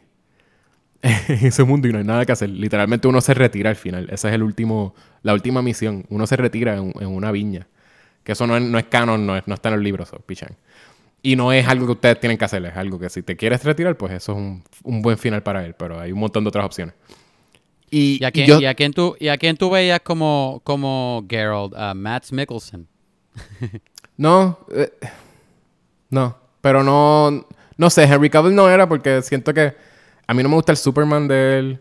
en 1.01 1.45
ese 1.45 1.63
mundo 1.63 1.87
y 1.87 1.91
no 1.91 1.97
hay 1.99 2.05
nada 2.05 2.25
que 2.25 2.31
hacer. 2.31 2.49
Literalmente 2.49 3.07
uno 3.07 3.19
se 3.21 3.33
retira 3.33 3.69
al 3.69 3.75
final. 3.75 4.09
Esa 4.09 4.29
es 4.29 4.35
el 4.35 4.43
último, 4.43 4.95
la 5.23 5.33
última 5.33 5.61
misión. 5.61 6.05
Uno 6.09 6.25
se 6.25 6.35
retira 6.37 6.77
en, 6.77 6.93
en 6.99 7.07
una 7.07 7.31
viña. 7.31 7.67
Que 8.23 8.31
eso 8.31 8.47
no 8.47 8.55
es, 8.57 8.63
no 8.63 8.79
es 8.79 8.85
canon, 8.85 9.25
no, 9.25 9.35
es- 9.37 9.45
no 9.45 9.53
está 9.53 9.69
en 9.69 9.75
los 9.75 9.83
libros, 9.83 10.09
so, 10.09 10.17
pichan. 10.19 10.55
Y 11.21 11.35
no 11.35 11.51
es 11.51 11.67
algo 11.67 11.85
que 11.87 11.91
ustedes 11.93 12.19
tienen 12.19 12.37
que 12.37 12.45
hacer, 12.45 12.63
es 12.65 12.75
algo 12.75 12.97
que 12.99 13.09
si 13.09 13.23
te 13.23 13.35
quieres 13.35 13.63
retirar, 13.63 13.97
pues 13.97 14.13
eso 14.13 14.31
es 14.31 14.37
un, 14.37 14.63
un 14.83 15.01
buen 15.01 15.17
final 15.17 15.43
para 15.43 15.65
él. 15.65 15.75
Pero 15.77 15.99
hay 15.99 16.11
un 16.11 16.19
montón 16.19 16.43
de 16.43 16.47
otras 16.47 16.65
opciones. 16.65 16.95
Y, 17.91 18.17
¿Y 18.21 18.25
a 18.25 18.31
quién, 18.31 18.47
yo- 18.47 18.61
y 18.61 18.65
a 18.65 18.73
quién 18.73 18.93
tú, 18.93 19.15
y 19.19 19.27
a 19.27 19.37
quién 19.37 19.57
tú 19.57 19.69
veías 19.69 19.99
como, 19.99 20.61
como 20.63 21.25
Geralt? 21.29 21.73
A 21.75 21.93
Matt 21.93 22.31
Mikkelsen. 22.31 22.87
No, 24.17 24.59
eh, 24.71 24.91
no, 26.09 26.37
pero 26.61 26.83
no, 26.83 27.45
no 27.77 27.89
sé, 27.89 28.03
Henry 28.03 28.29
Cavill 28.29 28.55
no 28.55 28.69
era 28.69 28.87
porque 28.87 29.21
siento 29.21 29.53
que 29.53 29.73
a 30.27 30.33
mí 30.33 30.41
no 30.43 30.49
me 30.49 30.55
gusta 30.55 30.71
el 30.71 30.77
Superman 30.77 31.27
de 31.27 31.59
él. 31.59 31.79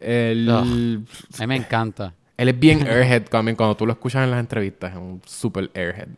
El, 0.00 0.48
A 0.50 0.62
mí 0.62 1.46
me 1.46 1.56
encanta. 1.56 2.14
Él 2.36 2.48
es 2.50 2.58
bien 2.58 2.86
airhead 2.86 3.22
también 3.24 3.56
cuando 3.56 3.76
tú 3.76 3.84
lo 3.84 3.92
escuchas 3.92 4.22
en 4.24 4.30
las 4.30 4.40
entrevistas, 4.40 4.92
es 4.92 4.96
un 4.96 5.20
super 5.26 5.70
airhead. 5.74 6.08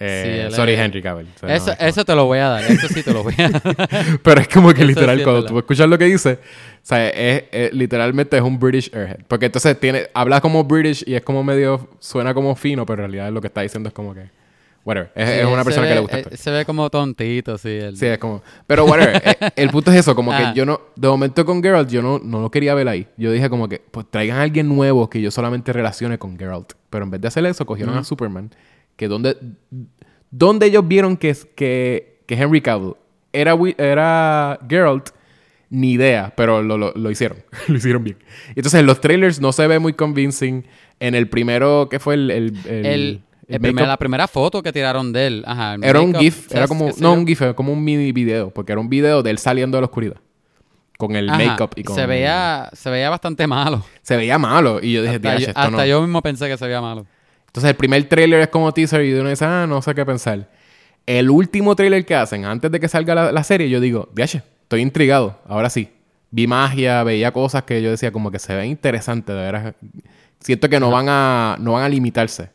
Eh, 0.00 0.46
Sí, 0.50 0.54
sorry, 0.54 0.74
es- 0.74 0.78
Henry 0.80 1.02
Cavill. 1.02 1.26
O 1.34 1.38
sea, 1.40 1.48
no, 1.48 1.54
Eso, 1.56 1.74
como- 1.76 1.88
eso 1.88 2.04
te 2.04 2.14
lo 2.14 2.24
voy 2.26 2.38
a 2.38 2.48
dar. 2.50 2.64
Eso 2.70 2.86
sí 2.88 3.02
te 3.02 3.12
lo 3.12 3.24
voy 3.24 3.34
a 3.36 3.48
dar. 3.48 3.62
Pero 4.22 4.40
es 4.42 4.48
como 4.48 4.72
que 4.72 4.84
literal, 4.84 5.18
sí 5.18 5.24
cuando 5.24 5.44
tú 5.46 5.58
escuchas 5.58 5.88
lo 5.88 5.98
que 5.98 6.04
dice, 6.04 6.34
o 6.34 6.38
sea, 6.82 7.08
es, 7.08 7.44
es- 7.50 7.72
literalmente 7.72 8.36
es 8.36 8.42
un 8.42 8.60
British 8.60 8.94
airhead. 8.94 9.20
Porque 9.26 9.46
entonces 9.46 9.80
tiene, 9.80 10.08
habla 10.14 10.40
como 10.40 10.62
British 10.62 11.02
y 11.04 11.14
es 11.14 11.22
como 11.22 11.42
medio, 11.42 11.88
suena 11.98 12.32
como 12.32 12.54
fino, 12.54 12.86
pero 12.86 13.02
en 13.04 13.10
realidad 13.10 13.32
lo 13.32 13.40
que 13.40 13.48
está 13.48 13.62
diciendo 13.62 13.88
es 13.88 13.94
como 13.94 14.14
que, 14.14 14.30
whatever. 14.84 15.10
Es, 15.14 15.44
una 15.44 15.64
persona 15.64 15.82
ve- 15.82 15.88
que 15.88 15.94
le 15.94 16.00
gusta 16.00 16.16
eh, 16.16 16.20
actuar. 16.20 16.38
Se 16.38 16.50
ve 16.50 16.64
como 16.64 16.90
tontito, 16.90 17.58
sí. 17.58 17.78
Sí, 17.94 18.06
es 18.06 18.18
como. 18.18 18.42
Pero 18.66 18.84
whatever. 18.84 19.22
eh, 19.24 19.50
el 19.56 19.70
punto 19.70 19.90
es 19.90 19.98
eso, 19.98 20.14
como 20.14 20.30
que 20.30 20.52
yo 20.54 20.64
no. 20.64 20.80
De 20.96 21.08
momento 21.08 21.44
con 21.44 21.62
Geralt, 21.62 21.90
yo 21.90 22.02
no, 22.02 22.18
no 22.18 22.40
lo 22.40 22.50
quería 22.50 22.74
ver 22.74 22.88
ahí. 22.88 23.06
Yo 23.16 23.30
dije 23.30 23.48
como 23.50 23.68
que, 23.68 23.80
pues 23.90 24.06
traigan 24.10 24.38
a 24.38 24.42
alguien 24.42 24.68
nuevo 24.68 25.08
que 25.10 25.20
yo 25.20 25.30
solamente 25.30 25.72
relacione 25.72 26.18
con 26.18 26.38
Geralt. 26.38 26.72
Pero 26.90 27.04
en 27.04 27.10
vez 27.10 27.20
de 27.20 27.28
hacer 27.28 27.44
eso, 27.46 27.66
cogieron 27.66 27.96
a 27.96 28.04
Superman. 28.04 28.50
Que 28.96 29.08
donde. 29.08 29.36
Donde 30.30 30.66
ellos 30.66 30.86
vieron 30.86 31.16
que, 31.16 31.34
que, 31.54 32.20
que 32.26 32.34
Henry 32.34 32.60
Cavill 32.60 32.94
era, 33.32 33.56
era 33.78 34.58
Geralt, 34.68 35.10
ni 35.70 35.92
idea, 35.92 36.32
pero 36.36 36.62
lo, 36.62 36.76
lo, 36.76 36.92
lo 36.94 37.10
hicieron. 37.10 37.38
lo 37.68 37.76
hicieron 37.76 38.04
bien. 38.04 38.18
Entonces 38.54 38.80
en 38.80 38.86
los 38.86 39.00
trailers 39.00 39.40
no 39.40 39.52
se 39.52 39.66
ve 39.66 39.78
muy 39.78 39.92
convincing. 39.92 40.66
En 41.00 41.14
el 41.14 41.28
primero, 41.28 41.88
que 41.88 42.00
fue 42.00 42.14
el. 42.14 42.30
El, 42.30 42.58
el, 42.66 42.86
El, 42.86 43.22
el 43.48 43.60
primer- 43.60 43.86
la 43.88 43.96
primera 43.96 44.28
foto 44.28 44.62
que 44.62 44.72
tiraron 44.72 45.12
de 45.12 45.26
él. 45.26 45.44
Ajá, 45.46 45.76
era 45.82 46.00
un 46.00 46.14
GIF, 46.14 46.42
¿sabes 46.48 46.54
era 46.56 46.68
como, 46.68 46.90
no 46.98 47.12
un 47.14 47.26
GIF, 47.26 47.42
era 47.42 47.54
como 47.54 47.72
un 47.72 47.82
mini 47.82 48.12
video, 48.12 48.50
porque 48.50 48.72
era 48.72 48.80
un 48.80 48.88
video 48.88 49.22
de 49.22 49.30
él 49.30 49.38
saliendo 49.38 49.76
de 49.76 49.82
la 49.82 49.86
oscuridad. 49.86 50.16
Con 50.98 51.14
el 51.14 51.28
Ajá, 51.30 51.38
make-up 51.38 51.70
y 51.76 51.84
con... 51.84 51.94
se 51.94 52.06
veía 52.06 52.70
Se 52.72 52.90
veía 52.90 53.08
bastante 53.08 53.46
malo. 53.46 53.84
Se 54.02 54.16
veía 54.16 54.36
malo. 54.38 54.80
Y 54.82 54.92
yo 54.92 55.02
dije, 55.02 55.14
Hasta, 55.16 55.28
"Diache, 55.30 55.44
yo, 55.44 55.48
esto 55.50 55.60
hasta 55.60 55.70
no". 55.76 55.86
yo 55.86 56.00
mismo 56.02 56.20
pensé 56.22 56.48
que 56.48 56.56
se 56.56 56.64
veía 56.66 56.80
malo. 56.80 57.06
Entonces 57.46 57.70
el 57.70 57.76
primer 57.76 58.04
trailer 58.08 58.40
es 58.40 58.48
como 58.48 58.72
teaser 58.72 59.04
y 59.04 59.14
uno 59.14 59.30
dice, 59.30 59.44
ah, 59.44 59.64
no 59.68 59.80
sé 59.80 59.94
qué 59.94 60.04
pensar. 60.04 60.50
El 61.06 61.30
último 61.30 61.74
trailer 61.76 62.04
que 62.04 62.14
hacen, 62.14 62.44
antes 62.44 62.70
de 62.70 62.80
que 62.80 62.88
salga 62.88 63.14
la, 63.14 63.32
la 63.32 63.42
serie, 63.44 63.70
yo 63.70 63.80
digo, 63.80 64.08
diache, 64.14 64.42
estoy 64.62 64.80
intrigado. 64.82 65.38
Ahora 65.46 65.70
sí. 65.70 65.88
Vi 66.30 66.46
magia, 66.46 67.02
veía 67.04 67.32
cosas 67.32 67.62
que 67.62 67.80
yo 67.80 67.90
decía 67.90 68.12
como 68.12 68.30
que 68.30 68.38
se 68.38 68.54
ven 68.54 68.66
interesantes, 68.66 69.34
de 69.34 69.40
veras. 69.40 69.74
Siento 70.40 70.68
que 70.68 70.78
no 70.78 70.90
van 70.90 71.06
a, 71.08 71.56
no 71.58 71.72
van 71.72 71.84
a 71.84 71.88
limitarse. 71.88 72.50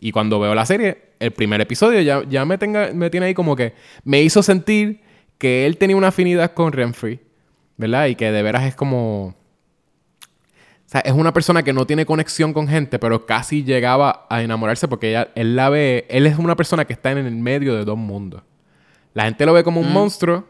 Y 0.00 0.12
cuando 0.12 0.38
veo 0.38 0.54
la 0.54 0.64
serie, 0.66 0.98
el 1.18 1.32
primer 1.32 1.60
episodio 1.60 2.00
ya, 2.00 2.22
ya 2.28 2.44
me, 2.44 2.56
tenga, 2.58 2.90
me 2.94 3.10
tiene 3.10 3.26
ahí 3.26 3.34
como 3.34 3.56
que 3.56 3.74
me 4.04 4.22
hizo 4.22 4.42
sentir 4.42 5.00
que 5.38 5.66
él 5.66 5.76
tenía 5.76 5.96
una 5.96 6.08
afinidad 6.08 6.52
con 6.52 6.72
Renfrey, 6.72 7.20
¿verdad? 7.76 8.06
Y 8.06 8.14
que 8.14 8.30
de 8.30 8.42
veras 8.42 8.64
es 8.64 8.74
como 8.76 9.26
O 9.28 10.90
sea, 10.90 11.00
es 11.00 11.12
una 11.12 11.32
persona 11.32 11.62
que 11.62 11.72
no 11.72 11.86
tiene 11.86 12.06
conexión 12.06 12.52
con 12.52 12.66
gente, 12.68 12.98
pero 12.98 13.26
casi 13.26 13.62
llegaba 13.64 14.26
a 14.30 14.42
enamorarse 14.42 14.86
porque 14.88 15.10
ella, 15.10 15.28
él 15.34 15.54
la 15.56 15.68
ve. 15.68 16.06
Él 16.08 16.26
es 16.26 16.38
una 16.38 16.56
persona 16.56 16.84
que 16.84 16.92
está 16.92 17.10
en 17.10 17.18
el 17.18 17.30
medio 17.32 17.74
de 17.74 17.84
dos 17.84 17.98
mundos. 17.98 18.42
La 19.14 19.24
gente 19.24 19.44
lo 19.46 19.52
ve 19.52 19.64
como 19.64 19.80
un 19.80 19.88
Mm. 19.90 19.92
monstruo 19.92 20.44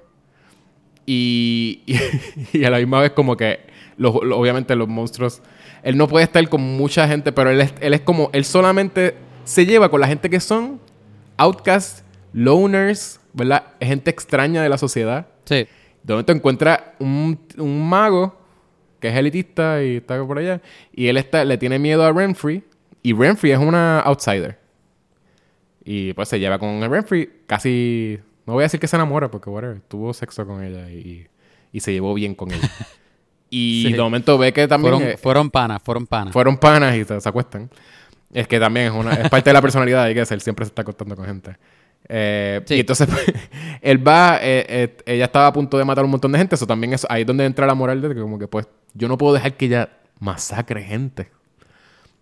y, 1.07 1.82
y, 2.53 2.64
a 2.64 2.70
la 2.70 2.78
misma 2.78 3.01
vez 3.01 3.12
como 3.12 3.36
que 3.36 3.61
los- 3.96 4.14
obviamente 4.14 4.76
los 4.76 4.88
monstruos 4.88 5.42
él 5.82 5.96
no 5.96 6.07
puede 6.09 6.24
estar 6.24 6.46
con 6.49 6.61
mucha 6.61 7.09
gente 7.09 7.32
pero 7.32 7.51
él 7.51 7.61
es, 7.61 7.72
él 7.80 7.94
es 7.94 8.01
como 8.03 8.30
él 8.32 8.44
solamente 8.44 9.14
se 9.49 9.64
lleva 9.66 9.90
con 9.90 10.01
la 10.01 10.07
gente 10.09 10.28
que 10.30 10.40
son 10.40 10.80
outcasts 11.36 12.05
loners 12.32 13.20
verdad 13.32 13.64
gente 13.80 14.11
extraña 14.11 14.62
de 14.62 14.68
la 14.68 14.78
sociedad 14.78 15.26
Sí. 15.44 15.66
de 16.03 16.12
momento 16.14 16.32
encuentra 16.32 16.94
un, 16.99 17.38
un 17.57 17.88
mago 17.88 18.36
que 19.01 19.09
es 19.09 19.16
elitista 19.16 19.82
y 19.82 19.96
está 19.96 20.22
por 20.26 20.38
allá 20.38 20.61
y 20.92 21.07
él 21.09 21.16
está 21.16 21.44
le 21.44 21.57
tiene 21.59 21.78
miedo 21.78 22.05
a 22.05 22.12
Renfrey 22.12 22.62
y 23.03 23.12
Renfrey 23.14 23.53
es 23.53 23.59
una 23.59 24.01
outsider 24.01 24.59
y 25.84 26.12
pues 26.12 26.28
se 26.28 26.38
lleva 26.38 26.59
con 26.59 26.80
Renfrey 26.90 27.28
casi 27.46 28.18
no 28.46 28.55
voy 28.55 28.62
a 28.62 28.64
decir 28.66 28.80
que 28.80 28.88
se 28.88 28.96
enamora 28.96 29.30
porque 29.30 29.51
whatever, 29.51 29.80
tuvo 29.88 30.12
sexo 30.14 30.46
con 30.46 30.62
ella 30.62 30.90
y, 30.90 31.26
y 31.72 31.80
se 31.80 31.92
llevó 31.92 32.12
bien 32.14 32.34
con 32.34 32.51
ella 32.51 32.68
y 33.51 33.84
Sí. 33.86 33.92
de 33.92 33.99
momento 34.03 34.36
ve 34.36 34.53
que 34.53 34.66
también 34.68 34.94
Fueron, 34.94 35.12
eh, 35.12 35.16
fueron 35.16 35.51
panas, 35.51 35.80
fueron 35.82 36.07
panas. 36.07 36.32
fueron 36.32 36.59
panas 36.59 36.96
y 36.96 37.05
se, 37.05 37.20
se 37.20 37.28
acuestan. 37.28 37.70
Es 38.32 38.46
que 38.46 38.60
también 38.60 38.86
es 38.86 38.92
una 38.92 39.12
es 39.14 39.30
parte 39.30 39.50
de 39.50 39.54
la 39.54 39.62
personalidad 39.62 40.04
hay 40.04 40.14
que 40.14 40.24
ser, 40.26 40.40
siempre 40.40 40.64
se 40.64 40.70
está 40.70 40.82
acostando 40.82 41.16
con 41.16 41.24
gente. 41.24 41.56
Eh, 42.08 42.62
Sí. 42.66 42.74
Y 42.76 42.80
entonces 42.80 43.08
pues, 43.10 43.24
él 43.82 44.06
va, 44.06 44.38
eh, 44.40 44.64
eh, 44.68 44.96
ella 45.06 45.24
estaba 45.26 45.46
a 45.48 45.52
punto 45.52 45.78
de 45.78 45.84
matar 45.84 46.02
a 46.02 46.04
un 46.04 46.10
montón 46.10 46.32
de 46.32 46.38
gente, 46.38 46.54
eso 46.54 46.66
también 46.66 46.92
es 46.92 47.06
ahí 47.08 47.22
es 47.22 47.26
donde 47.26 47.44
entra 47.44 47.66
la 47.66 47.74
moral 47.74 48.00
de 48.00 48.14
que 48.14 48.20
como 48.20 48.38
que 48.38 48.48
pues 48.48 48.66
yo 48.94 49.08
no 49.08 49.16
puedo 49.18 49.34
dejar 49.34 49.54
que 49.54 49.66
ella 49.66 49.90
masacre 50.18 50.82
gente. 50.82 51.30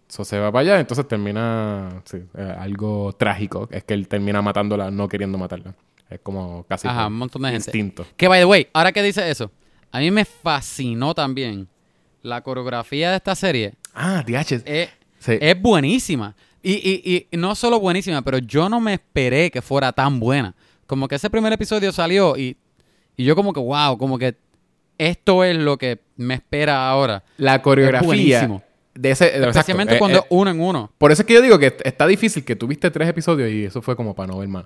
Eso 0.08 0.24
se 0.24 0.38
va 0.38 0.52
para 0.52 0.60
allá, 0.60 0.80
entonces 0.80 1.06
termina 1.08 2.02
sí, 2.04 2.18
eh, 2.36 2.54
algo 2.58 3.12
trágico, 3.14 3.68
es 3.72 3.82
que 3.82 3.94
él 3.94 4.06
termina 4.06 4.40
matándola 4.40 4.90
no 4.90 5.08
queriendo 5.08 5.36
matarla. 5.36 5.74
Es 6.08 6.20
como 6.22 6.64
casi 6.68 6.86
Ajá, 6.86 7.08
un 7.08 7.14
montón 7.14 7.42
de 7.42 7.48
gente. 7.48 7.68
instinto. 7.70 8.06
Que, 8.16 8.28
by 8.28 8.40
the 8.40 8.44
way, 8.44 8.68
ahora 8.72 8.92
que 8.92 9.02
dice 9.02 9.28
eso, 9.28 9.50
a 9.90 9.98
mí 9.98 10.12
me 10.12 10.24
fascinó 10.24 11.12
también 11.14 11.66
la 12.22 12.40
coreografía 12.42 13.10
de 13.10 13.16
esta 13.16 13.34
serie. 13.34 13.74
Ah, 13.92 14.22
DH. 14.24 14.62
Es, 14.64 14.90
Sí. 15.26 15.38
es 15.40 15.60
buenísima. 15.60 16.34
Y, 16.62 16.72
y, 16.72 17.26
y 17.30 17.36
no 17.36 17.54
solo 17.54 17.78
buenísima, 17.78 18.22
pero 18.22 18.38
yo 18.38 18.68
no 18.68 18.80
me 18.80 18.94
esperé 18.94 19.50
que 19.50 19.60
fuera 19.62 19.92
tan 19.92 20.18
buena. 20.18 20.54
Como 20.86 21.06
que 21.08 21.16
ese 21.16 21.28
primer 21.30 21.52
episodio 21.52 21.92
salió 21.92 22.36
y, 22.36 22.56
y 23.16 23.24
yo 23.24 23.36
como 23.36 23.52
que, 23.52 23.60
wow, 23.60 23.98
como 23.98 24.18
que 24.18 24.36
esto 24.98 25.44
es 25.44 25.56
lo 25.56 25.76
que 25.78 26.00
me 26.16 26.34
espera 26.34 26.88
ahora. 26.88 27.22
La 27.36 27.60
coreografía 27.62 28.06
buenísimo. 28.06 28.62
de 28.94 29.10
ese 29.10 29.36
Especialmente 29.46 29.96
eh, 29.96 29.98
cuando 29.98 30.18
eh, 30.18 30.22
es 30.22 30.26
uno 30.30 30.50
en 30.50 30.60
uno. 30.60 30.90
Por 30.98 31.12
eso 31.12 31.22
es 31.22 31.26
que 31.26 31.34
yo 31.34 31.42
digo 31.42 31.58
que 31.58 31.76
está 31.84 32.06
difícil 32.06 32.44
que 32.44 32.56
tuviste 32.56 32.90
tres 32.90 33.08
episodios 33.08 33.50
y 33.50 33.64
eso 33.66 33.82
fue 33.82 33.94
como 33.94 34.14
para 34.14 34.28
no 34.32 34.38
ver 34.38 34.48
más. 34.48 34.64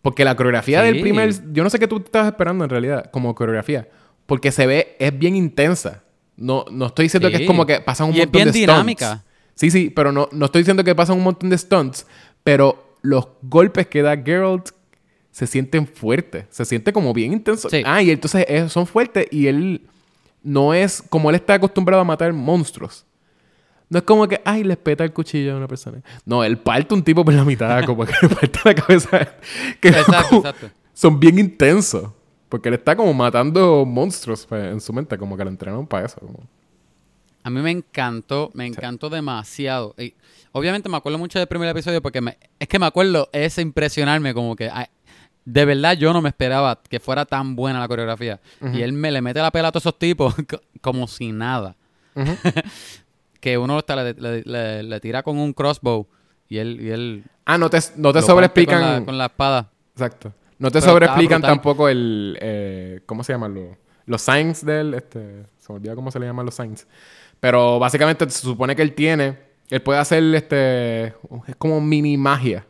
Porque 0.00 0.24
la 0.24 0.34
coreografía 0.36 0.80
Sí. 0.80 0.86
del 0.92 1.00
primer... 1.00 1.32
Yo 1.52 1.62
no 1.64 1.70
sé 1.70 1.78
qué 1.78 1.86
tú 1.88 1.98
estabas 1.98 2.28
esperando 2.28 2.64
en 2.64 2.70
realidad 2.70 3.10
como 3.10 3.34
coreografía. 3.34 3.88
Porque 4.26 4.52
se 4.52 4.66
ve... 4.66 4.96
Es 4.98 5.16
bien 5.18 5.36
intensa. 5.36 6.02
No, 6.36 6.64
no 6.70 6.86
estoy 6.86 7.04
diciendo 7.06 7.28
Sí. 7.28 7.36
que 7.36 7.42
es 7.42 7.46
como 7.46 7.66
que 7.66 7.80
pasan 7.80 8.08
un 8.08 8.14
Y 8.14 8.20
es 8.20 8.26
montón 8.26 8.42
bien 8.42 8.52
de 8.52 8.58
dinámica. 8.60 9.06
stunts. 9.06 9.31
Sí, 9.54 9.70
sí. 9.70 9.90
Pero 9.94 10.12
no, 10.12 10.28
no 10.32 10.46
estoy 10.46 10.62
diciendo 10.62 10.84
que 10.84 10.94
pasan 10.94 11.16
un 11.18 11.24
montón 11.24 11.50
de 11.50 11.58
stunts. 11.58 12.06
Pero 12.44 12.96
los 13.02 13.28
golpes 13.42 13.86
que 13.86 14.02
da 14.02 14.16
Geralt 14.16 14.70
se 15.30 15.46
sienten 15.46 15.86
fuertes. 15.86 16.46
Se 16.50 16.64
siente 16.64 16.92
como 16.92 17.12
bien 17.12 17.32
intenso. 17.32 17.68
Sí. 17.70 17.82
Ah, 17.84 18.02
y 18.02 18.10
entonces 18.10 18.44
eh, 18.48 18.68
son 18.68 18.86
fuertes 18.86 19.26
y 19.30 19.46
él... 19.46 19.86
No 20.42 20.74
es... 20.74 21.02
Como 21.08 21.30
él 21.30 21.36
está 21.36 21.54
acostumbrado 21.54 22.00
a 22.02 22.04
matar 22.04 22.32
monstruos. 22.32 23.06
No 23.88 23.98
es 23.98 24.04
como 24.04 24.26
que, 24.26 24.40
ay, 24.44 24.64
le 24.64 24.76
peta 24.76 25.04
el 25.04 25.12
cuchillo 25.12 25.52
a 25.54 25.56
una 25.58 25.68
persona. 25.68 26.02
No, 26.24 26.42
él 26.42 26.58
parte 26.58 26.94
un 26.94 27.02
tipo 27.04 27.24
por 27.24 27.34
la 27.34 27.44
mitad, 27.44 27.84
como 27.84 28.04
que 28.06 28.12
le 28.22 28.28
parte 28.28 28.58
la 28.64 28.74
cabeza. 28.74 29.28
Que 29.80 29.88
Exacto, 29.88 30.28
como- 30.28 30.40
exacto. 30.40 30.70
Son 30.94 31.20
bien 31.20 31.38
intensos. 31.38 32.10
Porque 32.48 32.68
él 32.70 32.74
está 32.74 32.96
como 32.96 33.12
matando 33.14 33.84
monstruos 33.86 34.44
pues, 34.46 34.64
en 34.72 34.80
su 34.80 34.92
mente, 34.92 35.16
como 35.16 35.36
que 35.36 35.44
lo 35.44 35.50
entrenaron 35.50 35.86
para 35.86 36.06
eso. 36.06 36.16
como- 36.20 36.40
A 37.44 37.50
mí 37.50 37.60
me 37.60 37.70
encantó, 37.70 38.50
me 38.54 38.66
encantó 38.66 39.10
demasiado. 39.10 39.94
Y 39.98 40.14
obviamente 40.52 40.88
me 40.88 40.96
acuerdo 40.96 41.18
mucho 41.18 41.38
del 41.38 41.48
primer 41.48 41.68
episodio 41.68 42.00
porque 42.00 42.20
me- 42.20 42.38
es 42.58 42.68
que 42.68 42.78
me 42.78 42.86
acuerdo 42.86 43.28
ese 43.32 43.62
impresionarme 43.62 44.32
como 44.34 44.54
que 44.56 44.70
ay, 44.72 44.86
de 45.44 45.64
verdad 45.64 45.94
yo 45.96 46.12
no 46.12 46.22
me 46.22 46.28
esperaba 46.28 46.80
que 46.88 47.00
fuera 47.00 47.24
tan 47.26 47.56
buena 47.56 47.80
la 47.80 47.88
coreografía. 47.88 48.40
Y 48.72 48.82
él 48.82 48.92
me 48.92 49.10
le 49.10 49.20
mete 49.22 49.40
la 49.40 49.50
pela 49.50 49.68
a 49.68 49.72
todos 49.72 49.82
esos 49.84 49.98
tipos 49.98 50.34
co- 50.48 50.60
como 50.80 51.06
si 51.08 51.32
nada. 51.32 51.74
Que 53.40 53.58
uno 53.58 53.76
hasta 53.78 53.96
le, 53.96 54.14
le- 54.14 54.42
le- 54.44 54.82
le 54.84 55.00
tira 55.00 55.22
con 55.24 55.36
un 55.38 55.52
crossbow 55.52 56.06
y 56.48 56.58
él, 56.58 56.78
y 56.80 56.90
él 56.90 57.24
Ah, 57.44 57.58
no 57.58 57.68
te, 57.70 57.78
no 57.96 58.12
te 58.12 58.22
sobreexplican. 58.22 58.80
con 58.80 58.90
la, 59.00 59.04
con 59.04 59.18
la 59.18 59.24
espada. 59.26 59.70
Exacto. 59.94 60.32
No 60.60 60.70
te 60.70 60.80
sobreexplican 60.80 61.42
tampoco 61.42 61.88
el. 61.88 62.38
eh, 62.40 63.00
¿Cómo 63.04 63.24
se 63.24 63.32
llaman 63.32 63.52
los, 63.54 63.76
los 64.06 64.22
signs 64.22 64.64
del. 64.64 64.94
Este, 64.94 65.44
se 65.58 65.72
me 65.72 65.76
olvida 65.78 65.96
cómo 65.96 66.12
se 66.12 66.20
le 66.20 66.26
llaman 66.26 66.46
los 66.46 66.54
signs. 66.54 66.86
Pero 67.42 67.80
básicamente 67.80 68.30
se 68.30 68.40
supone 68.42 68.76
que 68.76 68.82
él 68.82 68.92
tiene. 68.94 69.36
Él 69.68 69.82
puede 69.82 69.98
hacer 69.98 70.22
este. 70.32 71.06
Es 71.48 71.56
como 71.58 71.80
mini 71.80 72.16
magia. 72.16 72.64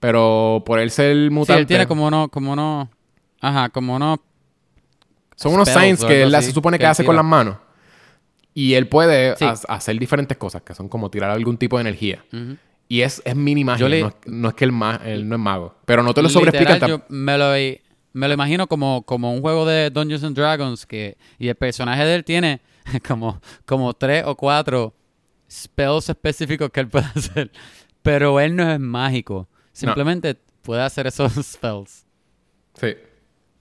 Pero 0.00 0.62
por 0.66 0.78
él 0.80 0.90
ser 0.90 1.16
Sí, 1.16 1.30
mutante. 1.30 1.60
él 1.62 1.66
tiene 1.66 1.86
como 1.86 2.06
uno, 2.06 2.28
como 2.28 2.52
uno, 2.52 2.90
ajá, 3.40 3.70
como 3.70 3.96
uno 3.96 4.20
Son 5.34 5.54
unos 5.54 5.66
signs 5.70 6.04
que 6.04 6.22
él 6.24 6.34
así 6.34 6.48
se 6.48 6.52
supone 6.52 6.78
que 6.78 6.84
hace 6.84 7.04
con 7.06 7.16
las 7.16 7.24
manos. 7.24 7.56
Y 8.52 8.74
él 8.74 8.86
puede 8.86 9.34
Sí. 9.36 9.46
ha- 9.46 9.74
hacer 9.74 9.98
diferentes 9.98 10.36
cosas, 10.36 10.60
que 10.60 10.74
son 10.74 10.90
como 10.90 11.10
tirar 11.10 11.30
algún 11.30 11.56
tipo 11.56 11.78
de 11.78 11.80
energía. 11.80 12.22
Y 12.88 13.00
es, 13.00 13.22
es 13.24 13.34
mini 13.34 13.64
magia. 13.64 13.88
Le- 13.88 14.02
no, 14.02 14.08
es, 14.08 14.14
no 14.26 14.48
es 14.50 14.54
que 14.54 14.64
él, 14.66 14.72
ma- 14.72 15.00
él 15.06 15.26
no 15.26 15.36
es 15.36 15.40
mago. 15.40 15.74
Pero 15.86 16.02
no 16.02 16.12
te 16.12 16.20
lo 16.20 16.28
Literal, 16.28 16.52
sobreexplican. 16.52 16.88
yo 16.90 17.02
me 17.08 17.38
lo, 17.38 17.52
me 18.12 18.28
lo 18.28 18.34
imagino 18.34 18.66
como, 18.66 19.02
como 19.06 19.32
un 19.32 19.40
juego 19.40 19.64
de 19.64 19.88
Dungeons 19.88 20.22
and 20.24 20.36
Dragons 20.36 20.84
que 20.84 21.16
y 21.38 21.48
el 21.48 21.54
personaje 21.54 22.04
de 22.04 22.14
él 22.16 22.24
tiene 22.24 22.60
como, 23.06 23.40
como 23.64 23.92
tres 23.94 24.24
o 24.26 24.34
cuatro 24.36 24.94
spells 25.50 26.08
específicos 26.08 26.70
que 26.70 26.80
él 26.80 26.88
puede 26.88 27.06
hacer. 27.14 27.50
Pero 28.02 28.40
él 28.40 28.56
no 28.56 28.70
es 28.70 28.80
mágico. 28.80 29.48
Simplemente 29.72 30.38
puede 30.62 30.82
hacer 30.82 31.06
esos 31.06 31.32
spells. 31.42 32.04
Sí. 32.74 32.94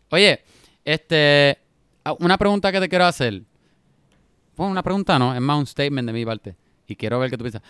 Oye, 0.09 0.41
este 0.85 1.57
una 2.19 2.37
pregunta 2.37 2.71
que 2.71 2.79
te 2.79 2.89
quiero 2.89 3.05
hacer. 3.05 3.43
Bueno, 4.55 4.71
una 4.71 4.83
pregunta 4.83 5.17
no, 5.19 5.33
es 5.33 5.41
más 5.41 5.57
un 5.57 5.67
statement 5.67 6.07
de 6.07 6.13
mi 6.13 6.25
parte. 6.25 6.55
Y 6.87 6.95
quiero 6.95 7.19
ver 7.19 7.29
qué 7.29 7.37
tú 7.37 7.43
piensas. 7.43 7.61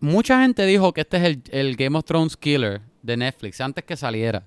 Mucha 0.00 0.40
gente 0.42 0.66
dijo 0.66 0.92
que 0.92 1.02
este 1.02 1.18
es 1.18 1.22
el, 1.24 1.42
el 1.50 1.76
Game 1.76 1.96
of 1.96 2.04
Thrones 2.04 2.36
killer 2.36 2.80
de 3.02 3.16
Netflix 3.16 3.60
antes 3.60 3.84
que 3.84 3.96
saliera. 3.96 4.44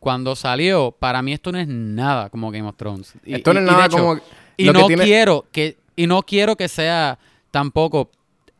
Cuando 0.00 0.34
salió, 0.34 0.90
para 0.92 1.22
mí 1.22 1.32
esto 1.32 1.52
no 1.52 1.58
es 1.58 1.68
nada 1.68 2.30
como 2.30 2.50
Game 2.50 2.66
of 2.68 2.76
Thrones. 2.76 3.14
Y- 3.24 3.34
Esto 3.34 3.54
no 3.54 3.60
es 3.60 3.66
nada 3.66 3.86
hecho, 3.86 3.96
como. 3.98 4.20
Y 4.56 4.64
lo 4.64 4.72
que 4.72 4.78
no 4.80 4.86
tiene- 4.86 5.04
quiero 5.04 5.44
que 5.52 5.76
y 5.96 6.06
no 6.06 6.22
quiero 6.22 6.56
que 6.56 6.68
sea 6.68 7.18
tampoco 7.50 8.10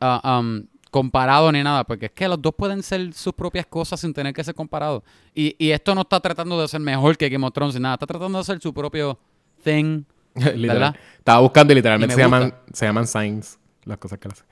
um, 0.00 0.64
comparado 0.90 1.52
ni 1.52 1.62
nada, 1.62 1.84
porque 1.84 2.06
es 2.06 2.12
que 2.12 2.26
los 2.28 2.40
dos 2.40 2.54
pueden 2.56 2.82
ser 2.82 3.12
sus 3.12 3.34
propias 3.34 3.66
cosas 3.66 4.00
sin 4.00 4.14
tener 4.14 4.32
que 4.32 4.42
ser 4.42 4.54
comparados. 4.54 5.02
Y, 5.34 5.54
y 5.58 5.70
esto 5.70 5.94
no 5.94 6.00
está 6.02 6.18
tratando 6.20 6.60
de 6.60 6.66
ser 6.68 6.80
mejor 6.80 7.16
que 7.18 7.28
Game 7.28 7.46
of 7.46 7.52
Thrones 7.52 7.74
ni 7.74 7.80
nada, 7.80 7.94
está 7.94 8.06
tratando 8.06 8.38
de 8.38 8.42
hacer 8.42 8.60
su 8.60 8.72
propio 8.72 9.18
thing. 9.62 10.04
¿Verdad? 10.34 10.94
Estaba 11.18 11.40
buscando 11.40 11.72
y 11.72 11.76
literalmente 11.76 12.14
Y 12.14 12.16
se 12.16 12.22
llaman, 12.22 12.54
se 12.72 12.86
llaman 12.86 13.06
signs 13.06 13.58
las 13.84 13.98
cosas 13.98 14.18
que 14.18 14.28
él 14.28 14.32
hace. 14.32 14.44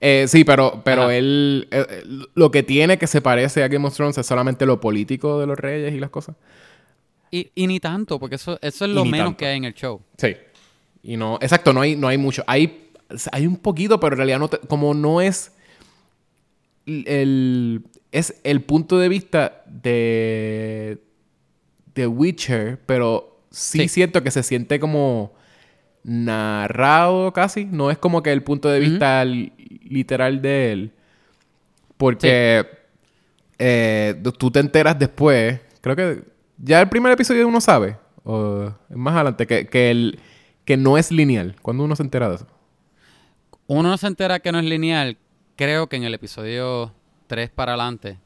Eh, 0.00 0.24
sí, 0.28 0.44
pero, 0.44 0.80
pero 0.84 1.02
Ajá. 1.02 1.14
él... 1.16 1.66
eh, 1.70 2.04
lo 2.34 2.50
que 2.50 2.62
tiene 2.62 2.98
que 2.98 3.06
se 3.08 3.20
parece 3.20 3.62
a 3.64 3.68
Game 3.68 3.86
of 3.86 3.94
Thrones 3.94 4.16
es 4.18 4.26
solamente 4.26 4.64
lo 4.66 4.80
político 4.80 5.38
de 5.40 5.46
los 5.46 5.58
reyes 5.58 5.92
y 5.92 5.98
las 6.00 6.10
cosas. 6.10 6.36
Y, 7.30 7.50
y 7.54 7.66
ni 7.66 7.78
tanto, 7.80 8.18
porque 8.18 8.36
eso, 8.36 8.58
eso 8.62 8.84
es 8.84 8.90
lo 8.90 9.04
menos 9.04 9.26
tanto. 9.28 9.38
que 9.38 9.46
hay 9.46 9.56
en 9.58 9.64
el 9.64 9.74
show. 9.74 10.00
Sí. 10.16 10.34
Y 11.02 11.16
no... 11.16 11.38
Exacto, 11.40 11.72
no 11.72 11.80
hay, 11.80 11.96
no 11.96 12.08
hay 12.08 12.18
mucho. 12.18 12.42
Hay, 12.46 12.90
hay 13.32 13.46
un 13.46 13.56
poquito, 13.56 13.98
pero 14.00 14.14
en 14.14 14.18
realidad 14.18 14.38
no 14.38 14.48
te- 14.48 14.58
como 14.58 14.94
no 14.94 15.20
es... 15.20 15.52
El, 16.86 17.84
es 18.12 18.40
el 18.44 18.62
punto 18.62 18.98
de 18.98 19.08
vista 19.08 19.62
de... 19.66 21.02
de 21.94 22.06
Witcher, 22.06 22.80
pero 22.86 23.42
sí, 23.50 23.80
Sí. 23.80 23.88
siento 23.88 24.22
que 24.22 24.30
se 24.30 24.42
siente 24.42 24.80
como 24.80 25.34
narrado 26.02 27.32
casi. 27.32 27.64
No 27.66 27.90
es 27.90 27.98
como 27.98 28.22
que 28.22 28.32
el 28.32 28.42
punto 28.42 28.68
de 28.68 28.80
vista 28.80 29.24
li- 29.24 29.52
literal 29.84 30.40
de 30.40 30.72
él. 30.72 30.92
Porque 31.96 32.66
eh, 33.58 34.14
tú 34.38 34.50
te 34.50 34.60
enteras 34.60 34.98
después. 34.98 35.60
Creo 35.80 35.96
que 35.96 36.22
ya 36.56 36.80
el 36.80 36.88
primer 36.88 37.12
episodio 37.12 37.46
uno 37.46 37.60
sabe. 37.60 37.96
O 38.24 38.72
más 38.90 39.14
adelante. 39.14 39.46
Que, 39.46 39.66
que, 39.66 39.90
el, 39.90 40.18
que 40.68 40.76
no 40.76 40.98
es 40.98 41.10
lineal. 41.10 41.56
Cuando 41.62 41.82
uno 41.82 41.96
se 41.96 42.02
entera 42.02 42.28
de 42.28 42.34
eso. 42.34 42.46
Uno 43.68 43.88
no 43.88 43.96
se 43.96 44.06
entera 44.06 44.38
que 44.40 44.52
no 44.52 44.58
es 44.58 44.66
lineal, 44.66 45.16
creo 45.56 45.88
que 45.88 45.96
en 45.96 46.04
el 46.04 46.12
episodio 46.12 46.92
3 47.26 47.48
para 47.48 47.72
adelante. 47.72 48.18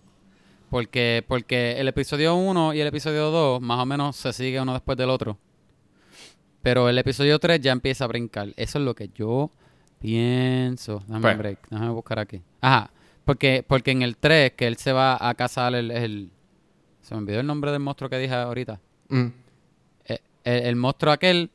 Porque, 0.69 1.25
porque 1.29 1.79
el 1.79 1.87
episodio 1.87 2.35
1 2.35 2.75
y 2.75 2.81
el 2.81 2.89
episodio 2.89 3.31
2 3.31 3.61
más 3.61 3.79
o 3.79 3.87
menos 3.87 4.17
se 4.17 4.33
sigue 4.33 4.61
uno 4.61 4.73
después 4.73 4.99
del 4.99 5.11
otro. 5.11 5.39
Pero 6.63 6.89
el 6.89 6.99
episodio 6.99 7.39
3 7.39 7.61
ya 7.61 7.71
empieza 7.71 8.07
a 8.07 8.09
brincar. 8.09 8.49
Eso 8.57 8.79
es 8.81 8.85
lo 8.85 8.97
que 8.97 9.09
yo 9.15 9.53
Pienso. 10.01 11.01
Dame 11.07 11.31
un 11.31 11.39
break. 11.39 11.69
Déjame 11.71 11.91
buscar 11.93 12.19
aquí. 12.19 12.43
Ajá. 12.61 12.91
Porque, 13.25 13.65
porque 13.65 13.93
en 13.93 14.03
el 14.03 14.17
3, 14.17 14.51
que 14.57 14.67
él 14.67 14.77
se 14.79 14.93
va 14.93 15.17
a 15.29 15.33
cazar 15.35 15.77
el, 15.77 15.93
el- 15.93 16.31
Se 17.03 17.15
me 17.15 17.21
olvidó 17.21 17.39
el 17.39 17.47
nombre 17.47 17.71
del 17.71 17.79
monstruo 17.79 18.11
que 18.11 18.19
dije 18.19 18.35
ahorita. 18.35 18.81
Mm. 19.11 19.27
Eh, 20.07 20.19
El, 20.43 20.63
el 20.67 20.75
monstruo 20.77 21.13
aquel 21.13 21.51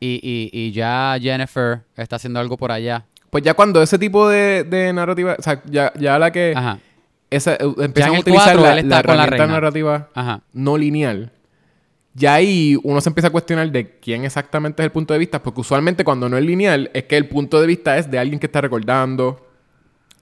y, 0.00 0.20
y, 0.22 0.50
y 0.52 0.72
ya 0.72 1.16
Jennifer 1.20 1.80
está 1.96 2.16
haciendo 2.16 2.40
algo 2.40 2.56
por 2.56 2.72
allá. 2.72 3.04
Pues 3.30 3.44
ya 3.44 3.54
cuando 3.54 3.82
ese 3.82 3.98
tipo 3.98 4.28
de, 4.28 4.64
de 4.64 4.92
narrativa, 4.92 5.36
o 5.38 5.42
sea, 5.42 5.62
ya, 5.66 5.92
ya 5.98 6.18
la 6.18 6.30
que 6.32 6.54
Ajá. 6.56 6.78
esa, 7.30 7.54
eh, 7.54 7.58
empiezan 7.80 8.14
a 8.16 8.20
utilizar 8.20 8.44
cuatro, 8.56 8.62
la, 8.62 8.72
él 8.72 8.78
está 8.78 8.88
la 8.88 8.94
la 8.96 9.00
herramienta 9.00 9.36
reina. 9.36 9.52
narrativa 9.52 10.08
Ajá. 10.14 10.40
no 10.52 10.78
lineal, 10.78 11.30
ya 12.14 12.34
ahí 12.34 12.78
uno 12.82 13.00
se 13.00 13.10
empieza 13.10 13.28
a 13.28 13.30
cuestionar 13.30 13.70
de 13.70 13.98
quién 13.98 14.24
exactamente 14.24 14.82
es 14.82 14.84
el 14.86 14.92
punto 14.92 15.12
de 15.12 15.18
vista, 15.20 15.42
porque 15.42 15.60
usualmente 15.60 16.04
cuando 16.04 16.28
no 16.28 16.36
es 16.38 16.44
lineal 16.44 16.90
es 16.94 17.04
que 17.04 17.16
el 17.16 17.28
punto 17.28 17.60
de 17.60 17.66
vista 17.66 17.98
es 17.98 18.10
de 18.10 18.18
alguien 18.18 18.40
que 18.40 18.46
está 18.46 18.60
recordando, 18.60 19.44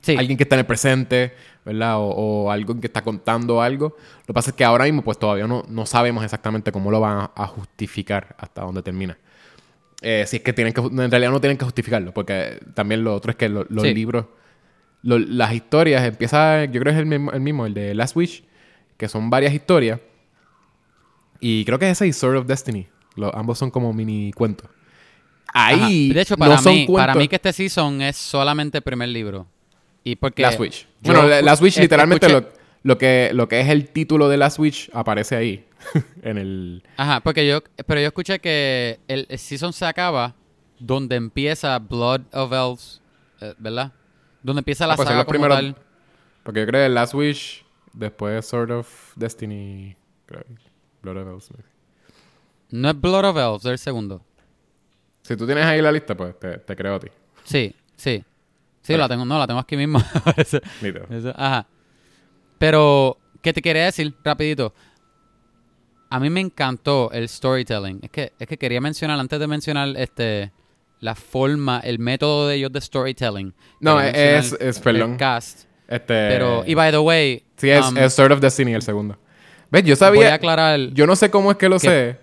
Sí. 0.03 0.15
alguien 0.17 0.37
que 0.37 0.45
está 0.45 0.55
en 0.55 0.61
el 0.61 0.67
presente, 0.67 1.33
¿verdad? 1.65 1.97
O, 1.99 2.05
o 2.11 2.51
alguien 2.53 2.81
que 2.81 2.87
está 2.87 3.03
contando 3.03 3.61
algo. 3.61 3.97
Lo 4.21 4.27
que 4.27 4.33
pasa 4.35 4.51
es 4.51 4.57
que 4.57 4.63
ahora 4.63 4.85
mismo 4.85 5.03
pues 5.03 5.19
todavía 5.19 5.49
no, 5.49 5.65
no 5.69 5.85
sabemos 5.85 6.23
exactamente 6.23 6.71
cómo 6.71 6.93
lo 6.93 7.01
van 7.01 7.19
a, 7.19 7.31
a 7.35 7.47
justificar 7.49 8.37
hasta 8.39 8.63
dónde 8.63 8.83
termina. 8.83 9.19
Eh, 10.03 10.25
si 10.27 10.37
es 10.37 10.43
que 10.43 10.53
tienen 10.53 10.73
que... 10.75 10.81
En 10.81 11.11
realidad 11.11 11.31
no 11.31 11.41
tienen 11.41 11.57
que 11.57 11.65
justificarlo, 11.65 12.13
porque 12.13 12.61
también 12.75 13.03
lo 13.03 13.15
otro 13.15 13.31
es 13.31 13.37
que 13.37 13.49
lo- 13.49 13.67
los 13.69 13.83
Sí. 13.85 13.95
libros... 13.95 14.27
lo- 15.03 15.19
las 15.19 15.53
historias 15.55 16.05
empieza... 16.05 16.65
Yo 16.67 16.81
creo 16.81 16.85
que 16.85 16.91
es 16.91 16.97
el 16.99 17.07
mismo, 17.07 17.33
el 17.33 17.41
mismo, 17.41 17.67
el 17.67 17.75
de 17.75 17.95
Last 17.95 18.15
Wish, 18.17 18.45
que 18.97 19.09
son 19.09 19.31
varias 19.31 19.53
historias. 19.55 20.01
Y 21.41 21.65
creo 21.65 21.79
que 21.79 21.89
ese 21.91 22.07
y 22.07 22.13
Sword 22.13 22.37
of 22.39 22.47
Destiny. 22.47 22.87
Lo- 23.17 23.35
ambos 23.35 23.59
son 23.59 23.71
como 23.71 23.93
mini 23.93 24.33
cuentos. 24.33 24.69
Ahí 25.53 25.75
Ajá. 26.11 26.15
De 26.15 26.21
hecho, 26.21 26.37
para, 26.37 26.61
mí, 26.61 26.87
para 26.93 27.15
mí 27.15 27.29
que 27.29 27.37
este 27.37 27.53
season 27.53 28.03
es 28.03 28.17
solamente 28.17 28.79
el 28.79 28.83
primer 28.83 29.09
libro. 29.09 29.47
Y 30.05 30.17
porque 30.17 30.43
Last 30.43 30.61
Witch. 30.61 30.87
yo 31.01 31.13
Bueno, 31.13 31.27
la- 31.29 31.41
Last 31.43 31.63
Witch 31.63 31.77
escu- 31.79 31.81
literalmente 31.83 32.27
escuché- 32.27 32.33
lo, 32.43 32.49
lo 32.87 32.99
que, 32.99 33.31
lo 33.35 33.49
que 33.49 33.61
es 33.61 33.69
el 33.69 33.89
título 33.91 34.29
de 34.29 34.37
Last 34.37 34.59
Witch 34.61 34.91
aparece 34.93 35.35
ahí. 35.35 35.67
en 36.23 36.39
el... 36.39 36.83
Ajá, 36.97 37.21
porque 37.21 37.47
yo, 37.47 37.61
pero 37.87 38.01
yo 38.01 38.07
escuché 38.07 38.39
que 38.39 39.01
el, 39.09 39.27
el 39.29 39.39
season 39.39 39.73
se 39.73 39.85
acaba 39.85 40.35
donde 40.79 41.17
empieza 41.17 41.79
Blood 41.81 42.23
of 42.33 42.53
Elves, 42.53 43.01
eh, 43.41 43.55
¿verdad? 43.59 43.93
Donde 44.43 44.61
empieza 44.61 44.87
la 44.87 44.93
Ah, 44.95 44.97
pues 44.97 45.09
saga 45.09 45.25
como 45.25 45.33
primeros- 45.39 45.57
tal. 45.57 45.77
Porque 46.45 46.61
yo 46.61 46.67
creo 46.67 46.85
que 46.85 46.89
Last 46.95 47.15
Wish, 47.15 47.65
después 47.93 48.47
Sword 48.47 48.71
of 48.71 49.13
Destiny... 49.17 49.97
creo 50.27 50.45
Blood 51.03 51.17
of 51.23 51.29
Elves. 51.29 51.49
No 52.71 52.89
es 52.91 53.01
Blood 53.01 53.25
of 53.25 53.37
Elves, 53.37 53.65
es 53.65 53.71
el 53.73 53.79
segundo. 53.79 54.23
Si 55.23 55.37
tú 55.37 55.45
tienes 55.45 55.65
ahí 55.65 55.83
la 55.83 55.91
lista, 55.91 56.17
pues 56.17 56.39
te, 56.39 56.59
te 56.59 56.77
creo 56.77 56.95
a 56.95 57.01
ti. 57.01 57.09
Sí, 57.45 57.75
sí. 57.97 58.23
Sí, 58.83 58.97
la 58.97 59.09
tengo, 59.09 59.25
no, 59.25 59.37
la 59.41 59.47
tengo 59.49 59.59
aquí 59.59 59.77
mismo. 59.77 60.01
Eso- 60.37 60.61
eso, 61.11 61.33
ajá. 61.37 61.67
Pero, 62.59 63.19
¿qué 63.43 63.53
te 63.53 63.61
quería 63.63 63.85
decir? 63.87 64.15
Rapidito. 64.25 64.75
A 66.09 66.21
mí 66.21 66.31
me 66.31 66.41
encantó 66.41 67.11
el 67.13 67.29
storytelling. 67.29 67.99
Es 68.03 68.11
que, 68.11 68.33
es 68.39 68.47
que 68.47 68.57
quería 68.57 68.81
mencionar, 68.81 69.19
antes 69.19 69.39
de 69.41 69.47
mencionar 69.47 69.89
este 69.97 70.53
la 71.01 71.15
forma, 71.15 71.81
el 71.81 71.99
método 71.99 72.49
de 72.49 72.57
ellos 72.57 72.73
de 72.73 72.81
storytelling. 72.81 73.53
No, 73.81 73.99
quería 73.99 74.39
es- 74.39 74.57
es- 74.61 74.79
perdón. 74.81 75.13
El 75.13 75.17
cast. 75.19 75.65
Este... 75.89 76.07
Pero, 76.07 76.65
y 76.67 76.75
by 76.75 76.91
the 76.91 76.99
way, 76.99 77.45
Sí, 77.57 77.69
es, 77.71 77.87
um, 77.87 77.97
es 77.99 78.13
Sword 78.15 78.33
of 78.33 78.41
Destiny 78.41 78.73
el 78.75 78.83
segundo. 78.83 79.17
¿Ves? 79.71 79.83
Yo 79.83 79.89
voy 79.89 79.93
a 79.93 79.97
sabía... 79.97 80.35
aclarar. 80.35 80.79
Yo 80.95 81.07
no 81.07 81.15
sé 81.15 81.31
cómo 81.31 81.51
es 81.51 81.57
que 81.59 81.69
lo 81.69 81.79
Que- 81.79 81.89
sé, 81.89 82.19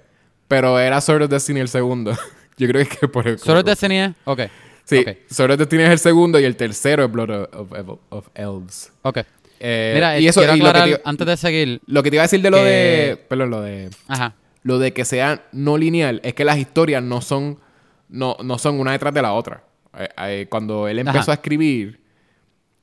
pero 0.48 0.80
era 0.80 1.00
Sword 1.02 1.24
of 1.24 1.30
Destiny 1.30 1.60
el 1.60 1.70
segundo. 1.70 2.18
yo 2.58 2.68
creo 2.68 2.86
que 2.88 3.08
por 3.08 3.28
el... 3.28 3.38
¿Solo 3.40 3.64
Destiny 3.64 4.00
es? 4.00 4.12
Ok. 4.26 4.42
Sí, 4.86 5.00
Ok. 5.00 5.18
Sword 5.30 5.52
of 5.52 5.58
Destiny 5.60 5.84
es 5.84 5.90
el 5.92 6.00
segundo 6.00 6.40
y 6.40 6.44
el 6.46 6.56
tercero 6.58 7.06
es 7.06 7.12
Blood 7.12 7.30
of, 7.54 7.72
of- 7.72 8.00
of 8.10 8.28
Elves. 8.34 8.92
Ok. 9.04 9.20
Eh, 9.66 9.92
Mira, 9.96 10.20
y 10.20 10.28
eso, 10.28 10.42
quiero 10.42 10.56
y 10.56 10.60
lo 10.60 10.64
que 10.66 10.70
aclarar, 10.72 10.96
te- 10.98 11.02
antes 11.06 11.26
de 11.28 11.38
seguir. 11.38 11.82
Lo 11.86 12.04
que 12.04 12.10
te 12.10 12.18
iba 12.18 12.24
a 12.24 12.26
decir 12.26 12.42
de 12.42 12.52
lo 12.52 12.58
que- 12.58 12.64
de. 12.64 13.18
Perdón, 13.30 13.50
lo 13.50 13.62
de. 13.62 13.90
Ajá. 14.10 14.36
Lo 14.62 14.78
de 14.78 14.92
que 14.94 15.06
sea 15.06 15.46
no 15.54 15.78
lineal 15.78 16.20
es 16.24 16.34
que 16.34 16.44
las 16.46 16.58
historias 16.58 17.02
no 17.02 17.22
son. 17.22 17.60
No, 18.10 18.36
no 18.44 18.58
son 18.58 18.80
una 18.80 18.92
detrás 18.92 19.14
de 19.14 19.22
la 19.22 19.32
otra. 19.34 19.64
Eh, 19.98 20.10
eh, 20.18 20.48
cuando 20.50 20.88
él 20.88 21.00
empezó 21.00 21.20
Ajá. 21.20 21.32
a 21.32 21.36
escribir, 21.36 22.02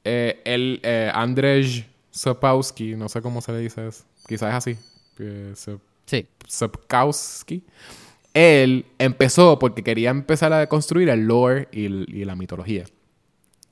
eh, 0.04 0.40
él, 0.44 0.80
eh, 0.82 1.10
Andrzej 1.14 1.86
Sapkowski, 2.10 2.96
no 2.96 3.08
sé 3.08 3.20
cómo 3.20 3.40
se 3.42 3.52
le 3.52 3.58
dice 3.58 3.86
eso. 3.86 4.04
Quizás 4.26 4.48
es 4.50 4.54
así. 4.54 4.76
eh, 5.18 5.52
Sap- 5.54 5.80
Sí. 6.06 6.26
Sapkowski. 6.48 7.62
Él 8.32 8.86
empezó 8.98 9.58
porque 9.58 9.82
quería 9.82 10.10
empezar 10.10 10.52
a 10.52 10.66
construir 10.68 11.08
el 11.10 11.26
lore 11.26 11.68
y, 11.72 11.88
la 12.24 12.34
mitología. 12.36 12.84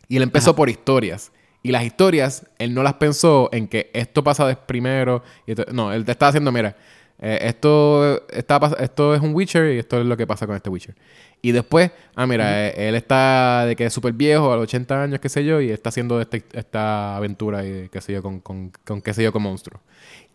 Y 0.09 0.17
él 0.17 0.23
empezó 0.23 0.51
Ajá. 0.51 0.57
por 0.57 0.69
historias. 0.69 1.33
Y 1.63 1.73
las 1.73 1.85
historias, 1.85 2.47
él 2.59 2.73
no 2.75 2.83
las 2.83 2.95
pensó 2.95 3.49
en 3.53 3.69
que 3.69 3.91
esto 3.93 4.23
pasa 4.25 4.47
de 4.47 4.57
primero. 4.57 5.23
y 5.47 5.53
esto- 5.53 5.67
no, 5.73 5.93
él 5.93 6.05
te 6.05 6.13
estaba 6.13 6.29
haciendo, 6.31 6.53
mira, 6.53 6.77
eh, 7.21 7.39
esto, 7.43 8.27
está, 8.31 8.61
esto 8.79 9.15
es 9.15 9.21
un 9.21 9.35
Witcher 9.35 9.75
y 9.75 9.79
esto 9.79 10.01
es 10.01 10.07
lo 10.07 10.17
que 10.17 10.27
pasa 10.27 10.47
con 10.47 10.55
este 10.55 10.71
Witcher. 10.71 10.95
Y 11.43 11.51
después, 11.53 11.91
ah, 12.15 12.27
mira, 12.27 12.69
eh, 12.69 12.89
él 12.89 12.95
está 12.95 13.65
de 13.67 13.75
que 13.77 13.87
es 13.87 13.93
súper 13.93 14.13
viejo, 14.13 14.53
a 14.53 14.57
los 14.57 14.65
80 14.65 15.03
años, 15.03 15.19
qué 15.21 15.29
sé 15.29 15.45
yo, 15.45 15.61
y 15.61 15.71
está 15.71 15.89
haciendo 15.89 16.21
este- 16.21 16.45
esta 16.53 17.17
aventura, 17.17 17.65
y, 17.65 17.89
qué 17.89 18.01
sé 18.01 18.13
yo, 18.13 18.23
con, 18.23 18.39
con, 18.41 18.73
con 18.85 19.01
qué 19.03 19.13
sé 19.15 19.23
yo, 19.25 19.33
con 19.33 19.43
monstruos. 19.43 19.81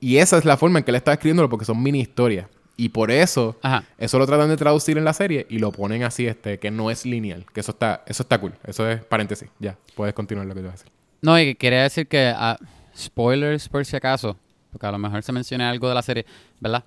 Y 0.01 0.17
esa 0.17 0.38
es 0.38 0.43
la 0.45 0.57
forma 0.57 0.80
en 0.80 0.86
que 0.86 0.91
él 0.91 0.95
está 0.95 1.13
escribiéndolo, 1.13 1.49
porque 1.49 1.65
son 1.65 1.82
mini 1.82 2.01
historias. 2.01 2.47
Y 2.76 2.89
por 2.89 3.11
eso, 3.11 3.57
Ajá. 3.61 3.84
eso 3.97 4.17
lo 4.19 4.26
tratan 4.26 4.49
de 4.49 4.57
traducir 4.57 4.97
en 4.97 5.05
la 5.05 5.13
serie 5.13 5.45
y 5.49 5.59
lo 5.59 5.71
ponen 5.71 6.03
así, 6.03 6.26
este, 6.28 6.57
que 6.59 6.71
no 6.71 6.89
es 6.91 7.05
lineal. 7.05 7.45
Que 7.53 7.59
eso 7.61 7.71
está, 7.71 8.03
eso 8.07 8.24
está 8.24 8.39
cool. 8.39 8.53
Eso 8.65 8.89
es 8.89 9.03
paréntesis. 9.05 9.47
Ya, 9.59 9.78
puedes 9.95 10.13
continuar 10.15 10.47
lo 10.47 10.53
que 10.55 10.61
te 10.61 10.67
vas 10.67 10.76
a 10.82 10.84
decir. 10.84 10.91
No, 11.24 11.39
y 11.39 11.55
quería 11.55 11.82
decir 11.84 12.05
que, 12.07 12.32
ah, 12.36 12.57
spoilers 12.95 13.67
por 13.69 13.84
si 13.86 13.95
acaso, 13.95 14.38
porque 14.71 14.86
a 14.86 14.91
lo 14.91 14.99
mejor 14.99 15.24
se 15.24 15.32
menciona 15.32 15.69
algo 15.69 15.88
de 15.89 15.95
la 15.95 16.01
serie, 16.03 16.26
¿verdad? 16.59 16.84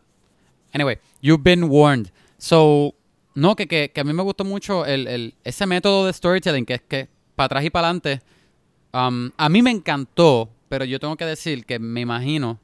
Anyway, 0.72 0.98
you've 1.22 1.42
been 1.42 1.64
warned. 1.64 2.08
So, 2.38 2.94
no, 3.34 3.56
que, 3.56 3.66
que, 3.66 3.90
que 3.92 4.00
a 4.00 4.04
mí 4.04 4.12
me 4.12 4.22
gustó 4.22 4.44
mucho 4.44 4.84
el, 4.86 5.06
el- 5.08 5.34
ese 5.42 5.66
método 5.66 6.06
de 6.06 6.12
storytelling, 6.12 6.64
que 6.66 6.74
es 6.74 6.82
que 6.82 7.08
para 7.34 7.46
atrás 7.46 7.64
y 7.64 7.70
para 7.70 7.88
adelante, 7.88 8.20
um, 8.92 9.30
a 9.36 9.48
mí 9.48 9.62
me 9.62 9.70
encantó, 9.70 10.50
pero 10.68 10.84
yo 10.84 11.00
tengo 11.00 11.16
que 11.16 11.24
decir 11.24 11.64
que 11.64 11.78
me 11.78 12.02
imagino, 12.02 12.58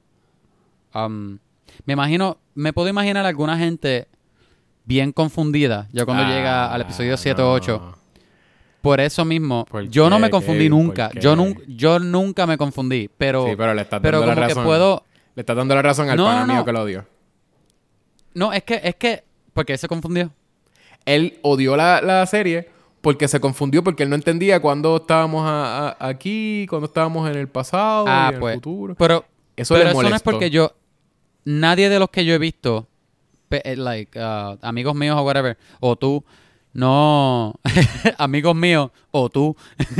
um, 0.94 1.38
me 1.86 1.94
imagino, 1.94 2.36
me 2.54 2.72
puedo 2.74 2.88
imaginar 2.88 3.24
alguna 3.24 3.56
gente 3.56 4.08
bien 4.84 5.12
confundida, 5.12 5.88
ya 5.92 6.04
cuando 6.04 6.24
llega 6.24 6.70
al 6.72 6.80
episodio 6.82 7.16
7 7.16 7.40
o 7.40 7.50
8. 7.52 7.98
Por 8.82 9.00
eso 9.00 9.24
mismo, 9.24 9.64
¿Por 9.64 9.88
yo 9.88 10.10
no 10.10 10.18
me 10.18 10.28
confundí 10.28 10.64
Kevin? 10.64 10.70
nunca. 10.72 11.08
¿Por 11.10 11.20
Yo, 11.22 11.36
nun- 11.36 11.62
yo 11.68 11.98
nunca 12.00 12.46
me 12.46 12.58
confundí, 12.58 13.08
pero, 13.16 13.46
Sí, 13.46 13.54
pero 13.56 13.72
le 13.74 13.82
estás 13.82 14.00
pero 14.02 14.18
dando 14.18 14.26
la 14.28 14.34
como 14.34 14.46
que 14.48 14.54
razón. 14.54 14.64
puedo... 14.64 15.04
Le 15.36 15.40
estás 15.40 15.56
dando 15.56 15.74
la 15.74 15.82
razón 15.82 16.10
al 16.10 16.16
No, 16.16 16.24
pana 16.26 16.40
no, 16.40 16.46
mío 16.48 16.56
no. 16.56 16.64
que 16.64 16.72
lo 16.72 16.82
odió. 16.82 17.06
No, 18.34 18.52
es 18.52 18.62
que, 18.64 18.80
es 18.82 18.96
que, 18.96 19.24
porque 19.54 19.72
él 19.74 19.78
se 19.78 19.88
confundió. 19.88 20.30
Él 21.04 21.38
odió 21.42 21.76
la, 21.76 22.00
la 22.02 22.26
serie 22.26 22.68
porque 23.00 23.28
se 23.28 23.40
confundió 23.40 23.82
porque 23.82 24.02
él 24.04 24.10
no 24.10 24.14
entendía 24.16 24.60
cuándo 24.60 24.96
estábamos 24.96 25.44
a- 25.46 25.88
a- 25.90 26.08
aquí, 26.08 26.66
cuándo 26.68 26.86
estábamos 26.86 27.28
en 27.30 27.36
el 27.36 27.48
pasado 27.48 28.04
Ah, 28.08 28.28
y 28.30 28.34
en 28.34 28.40
pues. 28.40 28.54
el 28.54 28.60
futuro. 28.60 28.94
Pero, 28.96 29.24
Eso 29.56 29.74
pero 29.74 29.90
eso 29.90 30.02
no 30.02 30.14
es 30.16 30.22
porque 30.22 30.50
yo, 30.50 30.72
nadie 31.44 31.88
de 31.88 31.98
los 31.98 32.10
que 32.10 32.24
yo 32.24 32.34
he 32.34 32.38
visto, 32.38 32.86
eh, 33.50 33.76
like, 33.76 34.18
uh, 34.18 34.56
amigos 34.62 34.94
míos 34.94 35.16
o 35.18 35.22
whatever, 35.22 35.56
o 35.80 35.96
tú, 35.96 36.24
no, 36.74 37.54
amigos 38.18 38.54
míos, 38.54 38.90
o 39.10 39.28
tú, 39.28 39.56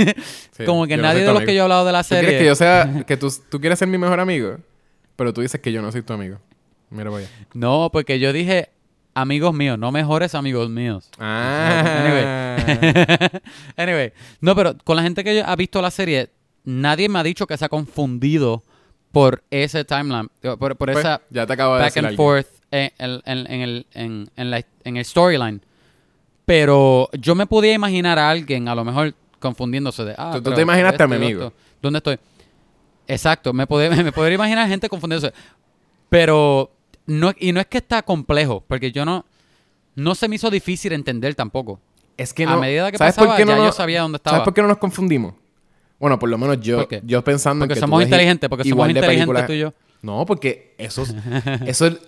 Sí, 0.53 0.65
como 0.65 0.87
que 0.87 0.97
no 0.97 1.03
nadie 1.05 1.21
de 1.21 1.27
los 1.27 1.37
amigo. 1.37 1.47
que 1.47 1.55
yo 1.55 1.61
he 1.61 1.63
hablado 1.65 1.85
de 1.87 1.93
la 1.93 2.03
¿Tú 2.03 2.09
quieres 2.11 2.25
serie. 2.27 2.39
que 2.41 2.47
yo 2.47 2.55
sea, 2.55 3.05
que 3.07 3.17
tú, 3.17 3.33
tú 3.51 3.61
quieres 3.61 3.79
ser 3.79 3.89
mi 3.89 3.99
mejor 3.99 4.21
amigo, 4.21 4.57
pero 5.17 5.33
tú 5.33 5.41
dices 5.43 5.61
que 5.61 5.73
yo 5.73 5.83
no 5.83 5.93
soy 5.93 6.03
tu 6.03 6.13
amigo. 6.13 6.39
Mira, 6.91 7.11
voy 7.11 7.25
No, 7.55 7.89
porque 7.93 8.19
yo 8.19 8.33
dije 8.33 8.71
amigos 9.15 9.53
míos, 9.55 9.79
no 9.79 9.93
mejores 9.93 10.35
amigos 10.35 10.69
míos. 10.71 11.11
Ah. 11.19 12.57
anyway, 13.77 14.13
no, 14.41 14.55
pero 14.55 14.75
con 14.85 14.97
la 14.97 15.03
gente 15.03 15.25
que 15.25 15.43
ha 15.45 15.57
visto 15.57 15.81
la 15.83 15.91
serie, 15.91 16.31
nadie 16.65 17.09
me 17.09 17.19
ha 17.19 17.23
dicho 17.23 17.47
que 17.47 17.57
se 17.57 17.65
ha 17.65 17.69
confundido 17.69 18.63
por 19.11 19.43
ese 19.51 19.85
timeline, 19.85 20.29
por, 20.41 20.77
por 20.77 20.91
Pues, 20.93 20.99
esa 20.99 21.21
ya 21.31 21.47
te 21.47 21.53
acabo 21.53 21.75
de 21.75 21.81
back 21.83 21.93
decir 21.95 22.07
and 22.07 22.17
forth 22.17 22.47
en, 22.71 22.91
en- 22.99 23.23
en- 23.27 23.47
en 23.51 23.61
el, 23.61 23.87
en, 23.93 24.31
en 24.37 24.51
la- 24.51 24.65
en 24.85 24.97
el 24.97 25.05
storyline. 25.05 25.61
Pero 26.55 27.09
yo 27.19 27.35
me 27.35 27.47
podía 27.47 27.73
imaginar 27.73 28.19
a 28.19 28.29
alguien, 28.29 28.69
a 28.69 28.75
lo 28.75 28.85
mejor, 28.85 29.15
confundiéndose 29.39 30.05
de. 30.05 30.15
Ah, 30.19 30.33
Tú- 30.35 30.43
tú 30.43 30.53
te 30.53 30.61
imaginaste 30.61 31.03
a 31.03 31.07
mi 31.07 31.17
amigo. 31.17 31.45
esto. 31.45 31.55
¿Dónde 31.81 31.97
estoy? 31.97 32.19
Exacto, 33.07 33.55
me 33.55 33.67
podría, 33.67 33.89
me 34.05 34.13
podría 34.13 34.35
imaginar 34.35 34.69
gente 34.69 34.87
confundiéndose. 34.91 35.33
Pero, 36.11 36.71
no, 37.07 37.33
y 37.39 37.53
no 37.53 37.61
es 37.61 37.67
que 37.69 37.79
está 37.79 38.03
complejo, 38.03 38.63
porque 38.69 38.93
yo 38.93 39.07
no. 39.07 39.25
No 39.95 40.15
se 40.15 40.29
me 40.29 40.37
hizo 40.37 40.51
difícil 40.51 40.93
entender 40.93 41.35
tampoco. 41.35 41.81
Es 42.19 42.35
que 42.35 42.45
a 42.45 42.51
no, 42.51 42.61
medida 42.61 42.93
que 42.93 42.99
¿sabes 42.99 43.15
pasaba, 43.15 43.29
por 43.29 43.37
qué 43.39 43.47
no 43.47 43.53
ya 43.53 43.57
yo 43.57 43.65
nos- 43.65 43.75
sabía 43.77 44.03
dónde 44.03 44.17
estaba. 44.17 44.37
¿Sabes 44.37 44.45
por 44.45 44.53
qué 44.53 44.61
no 44.61 44.69
nos 44.69 44.77
confundimos? 44.77 45.33
Bueno, 45.99 46.19
por 46.19 46.29
lo 46.29 46.37
menos 46.37 46.61
yo, 46.61 46.77
¿Por 46.81 46.89
qué? 46.89 47.01
yo 47.03 47.25
pensando 47.25 47.63
Porque 47.63 47.73
en 47.73 47.77
que 47.77 47.81
somos 47.81 47.99
tú 48.01 48.05
inteligentes, 48.05 48.51
porque 48.51 48.69
somos 48.69 48.89
inteligentes 48.91 49.47
tú 49.47 49.53
y 49.55 49.59
yo. 49.59 49.73
No, 50.03 50.27
porque 50.27 50.75
eso, 50.77 51.01
es- 51.03 51.15
eso 51.67 51.87
es- 51.87 51.99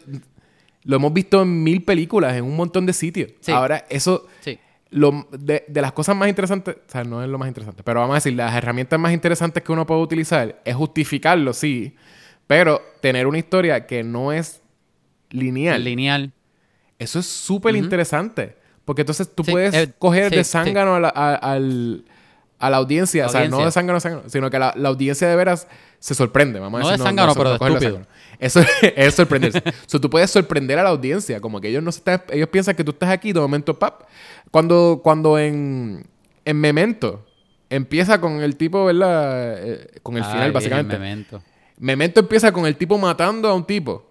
lo 0.85 0.97
hemos 0.97 1.13
visto 1.13 1.43
en 1.43 1.63
mil 1.63 1.83
películas, 1.83 2.37
en 2.37 2.45
un 2.45 2.57
montón 2.57 2.87
de 2.87 2.93
sitios. 2.93 3.33
Sí. 3.41 3.53
Ahora, 3.53 3.85
eso, 3.89 4.27
Sí. 4.41 4.59
lo, 4.91 5.27
de, 5.33 5.65
de 5.67 5.81
las 5.83 5.93
cosas 5.93 6.15
más 6.17 6.29
interesantes, 6.29 6.77
o 6.77 6.91
sea, 6.91 7.05
no 7.05 7.23
es 7.23 7.29
lo 7.29 7.39
más 7.39 7.49
interesante, 7.49 7.83
pero 7.83 8.01
vamos 8.01 8.15
a 8.15 8.17
decir, 8.17 8.35
las 8.35 8.55
herramientas 8.55 8.99
más 9.01 9.13
interesantes 9.13 9.63
que 9.63 9.73
uno 9.73 9.87
puede 9.87 10.01
utilizar 10.03 10.61
es 10.65 10.75
justificarlo, 10.77 11.53
sí, 11.53 11.95
pero 12.47 12.81
tener 13.01 13.27
una 13.27 13.39
historia 13.39 13.87
que 13.87 14.03
no 14.05 14.33
es 14.33 14.61
lineal. 15.31 15.83
Lineal. 15.83 16.33
Eso 16.99 17.19
es 17.19 17.27
súper 17.27 17.75
interesante. 17.77 18.57
Porque 18.85 19.01
entonces 19.01 19.35
tú 19.35 19.43
Sí, 19.45 19.51
puedes 19.51 19.75
eh, 19.75 19.93
coger 19.99 20.29
sí, 20.29 20.37
de 20.37 20.45
zángano 20.45 20.95
al- 20.97 22.05
a 22.65 22.71
la 22.71 22.79
audiencia. 22.79 23.27
O 23.27 23.29
sea, 23.29 23.41
no 23.41 23.57
Audiencia. 23.57 23.67
de 23.67 23.73
zángano 23.73 23.97
a 23.99 24.01
zángano, 24.01 24.23
sino 24.29 24.49
que 24.49 24.59
la, 24.59 24.73
la 24.75 24.89
audiencia 24.89 25.29
de 25.29 25.37
veras 25.37 25.69
se 25.99 26.15
sorprende. 26.15 26.61
Vamos 26.61 26.81
a 26.81 26.83
No 26.83 26.89
decir, 26.89 27.03
de 27.03 27.09
zángano, 27.09 27.35
pero 27.35 27.51
de 27.51 27.55
estúpido. 27.57 28.07
Eso 28.39 28.61
es 28.97 29.15
sorprenderse. 29.15 29.63
so, 29.87 30.01
tú 30.01 30.09
puedes 30.09 30.31
sorprender 30.31 30.79
a 30.79 30.83
la 30.83 30.89
audiencia. 30.89 31.41
Como 31.43 31.61
que 31.61 31.69
ellos 31.69 31.83
no 31.83 31.93
se 31.93 31.99
están... 31.99 32.23
Ellos 32.31 32.49
piensan 32.49 32.75
que 32.75 32.83
tú 32.83 32.93
estás 32.93 33.11
aquí 33.11 33.35
de 33.35 33.41
momento, 33.41 33.79
pap. 33.79 34.05
Cuando, 34.51 35.01
cuando 35.05 35.39
en, 35.39 36.07
en 36.47 36.61
Memento 36.61 37.27
empieza 37.69 38.19
con 38.19 38.41
el 38.43 38.57
tipo, 38.57 38.87
¿verdad? 38.87 39.57
Eh, 39.59 40.01
con 40.03 40.17
el 40.17 40.25
final, 40.25 40.53
básicamente. 40.53 40.99
Memento. 40.99 41.43
Memento 41.79 42.21
empieza 42.21 42.51
con 42.51 42.65
el 42.65 42.77
tipo 42.77 42.97
matando 42.97 43.49
a 43.49 43.55
un 43.55 43.67
tipo. 43.67 44.11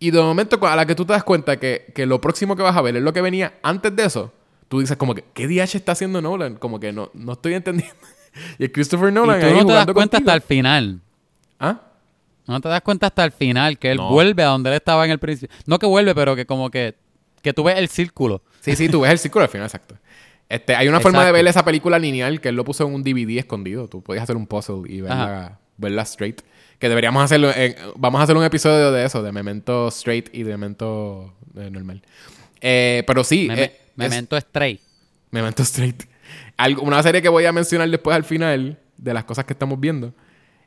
Y 0.00 0.10
de 0.10 0.20
momento, 0.20 0.58
a 0.66 0.74
la 0.74 0.84
que 0.84 0.96
tú 0.96 1.04
te 1.04 1.12
das 1.12 1.22
cuenta 1.22 1.58
que, 1.58 1.92
que 1.94 2.06
lo 2.06 2.20
próximo 2.20 2.56
que 2.56 2.62
vas 2.62 2.76
a 2.76 2.82
ver 2.82 2.96
es 2.96 3.02
lo 3.02 3.12
que 3.12 3.20
venía 3.20 3.54
antes 3.62 3.94
de 3.94 4.04
eso, 4.04 4.32
tú 4.68 4.80
dices 4.80 4.96
como 4.96 5.14
que, 5.14 5.24
¿qué 5.34 5.46
DH 5.46 5.76
está 5.76 5.92
haciendo 5.92 6.20
Nolan? 6.22 6.56
Como 6.56 6.80
que 6.80 6.92
no, 6.92 7.10
no 7.14 7.32
estoy 7.32 7.54
entendiendo. 7.54 7.94
y 8.58 8.64
el 8.64 8.72
Christopher 8.72 9.12
Nolan 9.12 9.38
Y 9.38 9.40
tú 9.40 9.46
ahí 9.46 9.52
no 9.54 9.66
te 9.66 9.72
das 9.72 9.86
cuenta 9.86 10.18
contigo. 10.18 10.18
hasta 10.30 10.34
el 10.34 10.40
final. 10.42 11.00
¿Ah? 11.58 11.80
No 12.46 12.60
te 12.60 12.68
das 12.68 12.80
cuenta 12.82 13.06
hasta 13.08 13.24
el 13.24 13.32
final 13.32 13.78
que 13.78 13.90
él 13.90 13.96
No. 13.98 14.10
vuelve 14.10 14.42
a 14.42 14.46
donde 14.46 14.70
él 14.70 14.76
estaba 14.76 15.04
en 15.04 15.10
el 15.10 15.18
principio. 15.18 15.54
No 15.66 15.78
que 15.78 15.86
vuelve, 15.86 16.14
pero 16.14 16.36
que 16.36 16.46
como 16.46 16.70
que, 16.70 16.94
que 17.42 17.52
tú 17.52 17.64
ves 17.64 17.76
el 17.78 17.88
círculo. 17.88 18.42
Sí, 18.60 18.76
sí, 18.76 18.88
tú 18.88 19.00
ves 19.00 19.10
el 19.12 19.18
círculo 19.18 19.44
al 19.44 19.48
final, 19.50 19.66
exacto. 19.66 19.96
Este, 20.48 20.76
hay 20.76 20.86
una 20.86 21.00
forma 21.00 21.24
de 21.24 21.32
ver 21.32 21.44
esa 21.48 21.64
película 21.64 21.98
lineal 21.98 22.40
que 22.40 22.50
él 22.50 22.54
lo 22.54 22.64
puso 22.64 22.86
en 22.86 22.94
un 22.94 23.02
DVD 23.02 23.38
escondido. 23.38 23.88
Tú 23.88 24.00
podías 24.02 24.22
hacer 24.22 24.36
un 24.36 24.46
puzzle 24.46 24.82
y 24.86 25.00
verla, 25.00 25.58
verla 25.76 26.02
straight. 26.02 26.40
Que 26.78 26.88
deberíamos 26.88 27.24
hacerlo. 27.24 27.50
en- 27.52 27.74
vamos 27.96 28.20
a 28.20 28.24
hacer 28.24 28.36
un 28.36 28.44
episodio 28.44 28.92
de 28.92 29.04
eso, 29.06 29.22
de 29.24 29.32
Memento 29.32 29.88
straight 29.88 30.28
y 30.32 30.44
de 30.44 30.50
Memento 30.52 31.34
eh, 31.56 31.68
normal. 31.70 32.00
Eh, 32.60 33.02
pero 33.08 33.24
sí. 33.24 33.48
Meme- 33.48 33.62
eh, 33.62 33.80
es- 34.04 34.10
Memento 34.10 34.38
Stray. 34.40 34.80
Memento 35.30 35.62
Straight. 35.62 36.02
Algo- 36.56 36.82
una 36.82 37.02
serie 37.02 37.20
que 37.22 37.28
voy 37.28 37.44
a 37.44 37.52
mencionar 37.52 37.88
después 37.90 38.14
al 38.16 38.24
final 38.24 38.78
de 38.96 39.14
las 39.14 39.24
cosas 39.24 39.44
que 39.44 39.52
estamos 39.52 39.78
viendo 39.78 40.12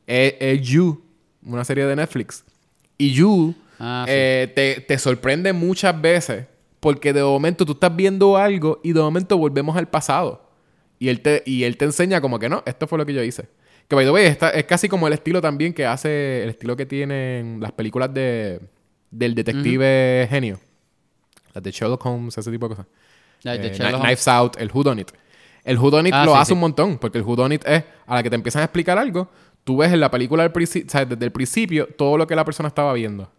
es, 0.08 0.36
es 0.40 0.62
You, 0.62 1.04
una 1.44 1.64
serie 1.64 1.86
de 1.86 1.96
Netflix. 1.96 2.44
Y 2.98 3.12
You 3.12 3.56
Ah, 3.80 4.04
sí. 4.06 4.12
eh, 4.14 4.52
te, 4.56 4.82
te 4.82 4.98
sorprende 5.00 5.54
muchas 5.54 6.00
veces 6.00 6.46
porque 6.80 7.14
de 7.14 7.24
momento 7.24 7.66
tú 7.66 7.74
estás 7.74 7.96
viendo 7.96 8.38
algo 8.38 8.80
y 8.84 8.94
de 8.94 9.00
momento 9.02 9.38
volvemos 9.38 9.76
al 9.78 9.88
pasado. 9.88 10.50
Y 11.00 11.08
él 11.10 11.22
te, 11.22 11.44
y 11.46 11.64
él 11.64 11.78
te 11.78 11.86
enseña 11.86 12.20
como 12.22 12.40
que 12.40 12.50
no, 12.50 12.62
esto 12.66 12.88
fue 12.88 12.98
lo 12.98 13.06
que 13.06 13.14
yo 13.14 13.24
hice. 13.24 13.48
Que 13.88 13.96
by 13.96 14.06
the 14.06 14.12
way, 14.12 14.26
está- 14.26 14.50
es 14.52 14.66
casi 14.66 14.88
como 14.90 15.08
el 15.08 15.14
estilo 15.14 15.42
también 15.42 15.74
que 15.74 15.86
hace, 15.86 16.44
el 16.44 16.50
estilo 16.50 16.76
que 16.76 16.86
tienen 16.86 17.60
las 17.62 17.72
películas 17.72 18.14
de, 18.14 18.60
del 19.10 19.34
detective 19.34 20.28
genio. 20.30 20.60
Las 21.54 21.64
de 21.64 21.72
Sherlock 21.72 22.06
Holmes, 22.06 22.38
ese 22.38 22.52
tipo 22.52 22.68
de 22.68 22.76
cosas. 22.76 22.86
De 23.44 23.68
Eh. 23.68 23.72
Knives 24.00 24.28
Out, 24.28 24.58
el 24.60 24.70
Whodunit. 24.72 25.12
El 25.64 25.78
Whodunit 25.78 26.14
Ah, 26.14 26.26
lo 26.26 26.34
sí, 26.34 26.38
hace 26.40 26.48
sí. 26.50 26.54
un 26.54 26.60
montón, 26.60 26.98
porque 26.98 27.18
el 27.20 27.24
Whodunit 27.24 27.66
es 27.68 27.84
a 28.08 28.16
la 28.16 28.24
que 28.24 28.30
te 28.30 28.36
empiezan 28.36 28.62
a 28.62 28.66
explicar 28.66 28.98
algo, 28.98 29.30
tú 29.64 29.78
ves 29.78 29.92
en 29.94 30.00
la 30.00 30.10
película 30.10 30.48
del 30.48 30.52
o 30.64 30.66
sea, 30.90 31.06
desde 31.06 31.26
el 31.26 31.32
principio 31.32 31.88
todo 31.98 32.18
lo 32.18 32.26
que 32.28 32.36
la 32.36 32.44
persona 32.46 32.68
estaba 32.68 32.94
viendo. 32.94 33.30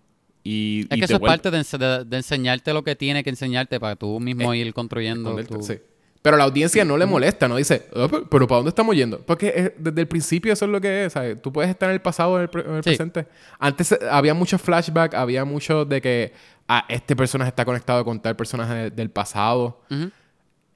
Y, 0.42 0.86
Es 0.90 0.96
y 0.96 1.00
que 1.00 1.04
eso 1.04 1.14
es 1.14 1.20
parte 1.20 1.50
de, 1.50 1.58
ense- 1.58 1.76
de- 1.78 2.04
de 2.04 2.16
enseñarte 2.16 2.72
lo 2.72 2.82
que 2.82 2.96
tiene 2.96 3.22
que 3.22 3.30
enseñarte 3.30 3.78
para 3.78 3.96
tú 3.96 4.18
mismo 4.20 4.54
ir 4.54 4.72
construyendo. 4.72 5.36
tu- 5.44 5.62
sí. 5.62 5.78
Pero 6.22 6.36
a 6.36 6.38
la 6.38 6.44
audiencia 6.44 6.84
no 6.84 6.98
le 6.98 7.06
molesta, 7.06 7.48
no 7.48 7.56
dice, 7.56 7.86
"Ah, 7.96 8.06
pero, 8.10 8.28
pero 8.28 8.46
¿para 8.46 8.56
dónde 8.58 8.68
estamos 8.68 8.94
yendo? 8.94 9.20
Porque 9.22 9.52
eh, 9.56 9.74
desde 9.78 10.02
el 10.02 10.06
principio 10.06 10.52
eso 10.52 10.66
es 10.66 10.70
lo 10.70 10.78
que 10.78 11.06
es, 11.06 11.14
¿sabes? 11.14 11.40
Tú 11.40 11.50
puedes 11.50 11.70
estar 11.70 11.88
en 11.88 11.94
el 11.94 12.02
pasado 12.02 12.32
o 12.32 12.36
en 12.36 12.42
el, 12.42 12.48
pre- 12.50 12.62
en 12.62 12.74
el 12.74 12.82
presente. 12.82 13.26
Antes 13.58 13.92
eh, 13.92 13.98
había 14.10 14.34
muchos 14.34 14.60
flashbacks, 14.60 15.14
había 15.14 15.46
mucho 15.46 15.86
de 15.86 16.02
que 16.02 16.32
ah, 16.72 16.84
este 16.88 17.16
personaje 17.16 17.48
está 17.48 17.64
conectado 17.64 18.04
con 18.04 18.20
tal 18.22 18.36
personaje 18.36 18.74
de- 18.74 18.90
del 18.90 19.10
pasado. 19.10 19.80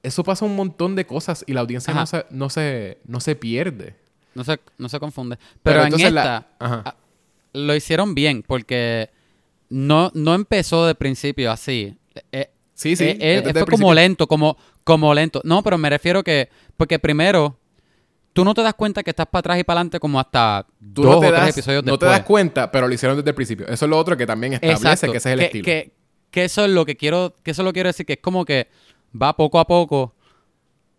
Eso 0.03 0.23
pasa 0.23 0.45
un 0.45 0.55
montón 0.55 0.95
de 0.95 1.05
cosas 1.05 1.43
y 1.47 1.53
la 1.53 1.61
audiencia 1.61 1.93
no 1.93 2.05
se, 2.05 2.25
no, 2.29 2.49
se, 2.49 2.99
no 3.05 3.19
se 3.19 3.35
pierde. 3.35 3.95
No 4.35 4.43
se, 4.43 4.59
no 4.77 4.89
se 4.89 4.99
confunde. 4.99 5.37
Pero 5.63 5.81
Pero, 5.83 5.95
en 5.97 6.13
la- 6.15 6.21
esta 6.21 6.47
ah, 6.59 6.95
lo 7.53 7.73
hicieron 7.75 8.13
bien 8.13 8.43
porque 8.45 9.09
no, 9.69 10.11
no 10.13 10.35
empezó 10.35 10.85
de 10.85 10.93
principio 10.95 11.51
así. 11.51 11.97
Eh, 12.31 12.49
Sí, 12.77 12.97
sí. 12.97 13.05
eh, 13.05 13.17
eh, 13.45 13.53
fue 13.53 13.65
como 13.67 13.93
lento, 13.93 14.27
como, 14.27 14.57
como 14.83 15.13
lento. 15.13 15.39
No, 15.45 15.63
pero 15.63 15.77
me 15.77 15.89
refiero 15.89 16.25
que... 16.25 16.49
Porque 16.75 16.99
primero, 16.99 17.57
tú 18.35 18.43
no 18.43 18.53
te 18.53 18.61
das 18.61 18.73
cuenta 18.73 19.01
que 19.01 19.11
estás 19.11 19.27
para 19.27 19.39
atrás 19.39 19.59
y 19.59 19.63
para 19.63 19.79
adelante 19.79 19.97
como 19.99 20.19
hasta 20.19 20.67
Tú 20.93 21.03
dos 21.03 21.15
no 21.15 21.19
te, 21.21 21.27
o 21.27 21.33
tres 21.33 21.49
episodios 21.49 21.83
no 21.85 21.97
te 21.97 22.05
después. 22.05 22.19
das 22.19 22.27
cuenta, 22.27 22.69
pero 22.71 22.87
lo 22.87 22.93
hicieron 22.93 23.15
desde 23.17 23.29
el 23.29 23.35
principio. 23.35 23.65
Eso 23.67 23.85
es 23.85 23.89
lo 23.89 23.97
otro 23.97 24.17
que 24.17 24.25
también 24.27 24.53
establece 24.53 24.81
Exacto. 24.87 25.11
que 25.13 25.17
ese 25.19 25.29
es 25.29 25.33
el 25.33 25.39
que, 25.39 25.45
estilo. 25.45 25.63
Que, 25.65 25.91
que 26.31 26.43
eso 26.43 26.65
es 26.65 26.71
lo 26.71 26.85
que 26.85 26.97
quiero, 26.97 27.33
que 27.43 27.51
eso 27.51 27.63
lo 27.63 27.71
quiero 27.71 27.87
decir, 27.87 28.05
que 28.05 28.13
es 28.13 28.19
como 28.19 28.43
que 28.43 28.67
va 29.19 29.35
poco 29.37 29.57
a 29.57 29.65
poco, 29.65 30.13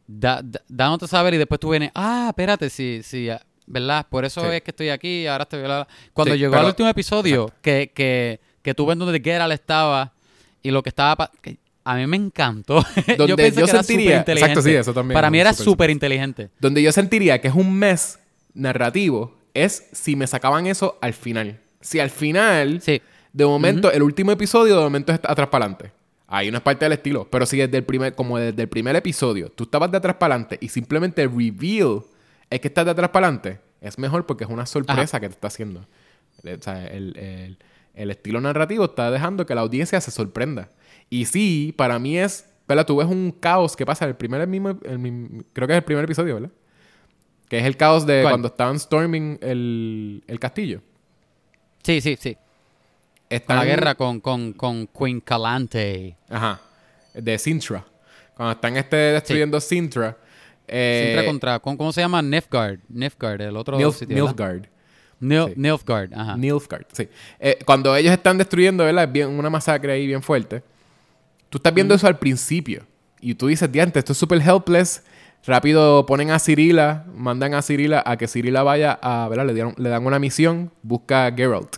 da, 0.06 0.40
da- 0.42 0.62
dándote 0.66 1.04
a 1.04 1.08
saber 1.08 1.34
y 1.34 1.36
después 1.36 1.60
tú 1.60 1.68
vienes, 1.70 1.90
ah, 1.94 2.26
espérate, 2.30 2.70
sí, 2.70 3.00
sí, 3.04 3.28
ah, 3.28 3.40
¿verdad? 3.66 4.06
Por 4.08 4.24
eso 4.24 4.40
Sí. 4.40 4.46
es 4.52 4.62
que 4.62 4.70
estoy 4.70 4.88
aquí, 4.88 5.26
ahora 5.26 5.42
estoy... 5.42 5.60
bla, 5.60 5.84
bla". 5.84 5.88
Cuando 6.14 6.32
Sí, 6.34 6.40
llegó 6.40 6.52
pero- 6.52 6.60
al 6.62 6.66
último 6.68 6.88
episodio, 6.88 7.52
que, 7.60 7.92
que, 7.94 8.40
que 8.62 8.74
tú 8.74 8.86
ves 8.86 8.96
donde 8.96 9.20
Geralt 9.20 9.52
estaba 9.52 10.12
y 10.62 10.70
lo 10.70 10.82
que 10.82 10.88
estaba... 10.88 11.30
que 11.42 11.58
a 11.88 11.96
mí 11.96 12.06
me 12.06 12.16
encantó. 12.16 12.84
Donde 13.16 13.26
yo 13.28 13.36
pensé 13.36 13.60
yo 13.60 13.66
que 13.66 13.70
era 13.70 13.82
sentiría- 13.82 14.18
súper 14.20 14.38
exacto, 14.38 14.62
sí, 14.62 14.70
eso 14.74 14.92
también 14.92 15.14
Para 15.14 15.28
es 15.28 15.32
mí 15.32 15.38
era 15.40 15.52
súper, 15.52 15.90
inteligente. 15.90 16.50
Donde 16.60 16.82
yo 16.82 16.90
sentiría 16.92 17.40
que 17.40 17.48
es 17.48 17.54
un 17.54 17.72
mes 17.78 18.18
narrativo 18.54 19.34
es 19.54 19.88
si 19.92 20.16
me 20.16 20.26
sacaban 20.26 20.66
eso 20.66 20.98
al 21.00 21.14
final. 21.14 21.60
Si 21.80 22.00
al 22.00 22.10
final, 22.10 22.80
Sí. 22.82 23.00
de 23.32 23.46
momento, 23.46 23.90
el 23.92 24.02
último 24.02 24.32
episodio, 24.32 24.76
de 24.76 24.82
momento 24.82 25.12
es 25.12 25.20
atrás 25.22 25.48
para 25.48 25.64
adelante. 25.66 25.92
Ahí 26.26 26.50
no 26.50 26.56
es 26.56 26.62
parte 26.62 26.84
del 26.84 26.92
estilo. 26.92 27.28
Pero 27.30 27.46
si 27.46 27.56
desde 27.58 27.76
el 27.76 27.84
primer, 27.84 28.14
como 28.14 28.38
desde 28.38 28.62
el 28.62 28.68
primer 28.68 28.96
episodio, 28.96 29.48
tú 29.50 29.64
estabas 29.64 29.90
de 29.92 29.98
atrás 29.98 30.16
para 30.16 30.34
adelante 30.34 30.58
y 30.60 30.68
simplemente 30.68 31.22
el 31.22 31.30
reveal 31.30 32.00
es 32.50 32.60
que 32.60 32.68
estás 32.68 32.84
de 32.84 32.90
atrás 32.90 33.10
para 33.10 33.28
adelante, 33.28 33.60
es 33.80 33.98
mejor 33.98 34.26
porque 34.26 34.44
es 34.44 34.50
una 34.50 34.66
sorpresa 34.66 35.20
que 35.20 35.28
te 35.28 35.34
está 35.34 35.46
haciendo. 35.48 35.86
O 36.42 36.62
sea, 36.62 36.86
el, 36.88 37.16
el- 37.16 37.58
el 37.94 38.10
estilo 38.10 38.40
narrativo 38.42 38.84
está 38.84 39.10
dejando 39.10 39.46
que 39.46 39.54
la 39.54 39.62
audiencia 39.62 39.98
se 40.02 40.10
sorprenda. 40.10 40.68
Y 41.10 41.24
sí, 41.26 41.72
para 41.76 41.98
mí 41.98 42.18
es, 42.18 42.48
¿verdad? 42.66 42.84
Tú 42.86 42.96
ves 42.96 43.06
un 43.06 43.30
caos 43.30 43.76
que 43.76 43.86
pasa 43.86 44.04
en 44.04 44.10
el 44.10 44.16
primer, 44.16 44.40
el 44.40 44.48
mismo, 44.48 44.78
el 44.84 44.98
mismo- 44.98 45.42
creo 45.52 45.66
que 45.68 45.74
es 45.74 45.78
el 45.78 45.84
primer 45.84 46.04
episodio, 46.04 46.34
¿verdad? 46.34 46.50
Que 47.48 47.58
es 47.58 47.64
el 47.64 47.76
caos 47.76 48.06
de 48.06 48.22
¿Cuál? 48.22 48.32
cuando 48.32 48.48
estaban 48.48 48.78
storming 48.78 49.38
el, 49.40 50.24
el 50.26 50.40
castillo. 50.40 50.80
Sí, 51.82 52.00
sí, 52.00 52.16
sí. 52.20 52.34
Con 52.34 52.42
Están, 53.30 53.56
la 53.58 53.64
guerra 53.64 53.94
con, 53.94 54.20
con, 54.20 54.52
con 54.52 54.86
Queen 54.88 55.20
Calante. 55.20 56.16
Ajá. 56.28 56.60
De 57.14 57.38
Sintra. 57.38 57.84
Cuando 58.34 58.52
están 58.52 58.76
este, 58.76 58.96
destruyendo 58.96 59.60
Sintra. 59.60 60.16
Eh, 60.68 61.04
Sintra 61.06 61.24
contra, 61.26 61.58
¿cómo, 61.60 61.78
cómo 61.78 61.92
se 61.92 62.00
llama? 62.00 62.20
Nilfgaard. 62.20 62.80
Nilfgaard, 62.88 63.40
el 63.42 63.56
otro 63.56 63.78
Nilf- 63.78 63.92
sitio. 63.92 64.08
¿verdad? 64.16 64.26
Nilfgaard. 64.26 64.68
Nil- 65.20 65.48
Sí. 65.48 65.54
Nilfgaard, 65.56 66.14
ajá. 66.14 66.36
Nilfgaard, 66.36 66.86
sí. 66.92 67.08
Eh, 67.38 67.58
cuando 67.64 67.94
ellos 67.96 68.12
están 68.12 68.36
destruyendo, 68.36 68.84
¿verdad? 68.84 69.04
Es 69.04 69.12
bien, 69.12 69.28
una 69.28 69.48
masacre 69.48 69.92
ahí 69.92 70.06
bien 70.06 70.22
fuerte. 70.22 70.62
Tú 71.56 71.58
estás 71.60 71.72
viendo 71.72 71.94
eso 71.94 72.06
al 72.06 72.18
principio. 72.18 72.84
Y 73.18 73.34
tú 73.34 73.46
dices, 73.46 73.72
diante, 73.72 73.98
esto 73.98 74.12
es 74.12 74.18
súper 74.18 74.42
helpless. 74.42 75.02
Rápido 75.46 76.04
ponen 76.04 76.30
a 76.30 76.38
Cirila, 76.38 77.06
mandan 77.14 77.54
a 77.54 77.62
Cirila 77.62 78.02
a 78.04 78.18
que 78.18 78.28
Cirila 78.28 78.62
vaya 78.62 78.98
a, 79.00 79.26
¿verdad? 79.28 79.46
Le, 79.46 79.54
dieron- 79.54 79.74
le 79.78 79.88
dan 79.88 80.04
una 80.04 80.18
misión, 80.18 80.70
busca 80.82 81.24
a 81.26 81.32
Geralt. 81.32 81.76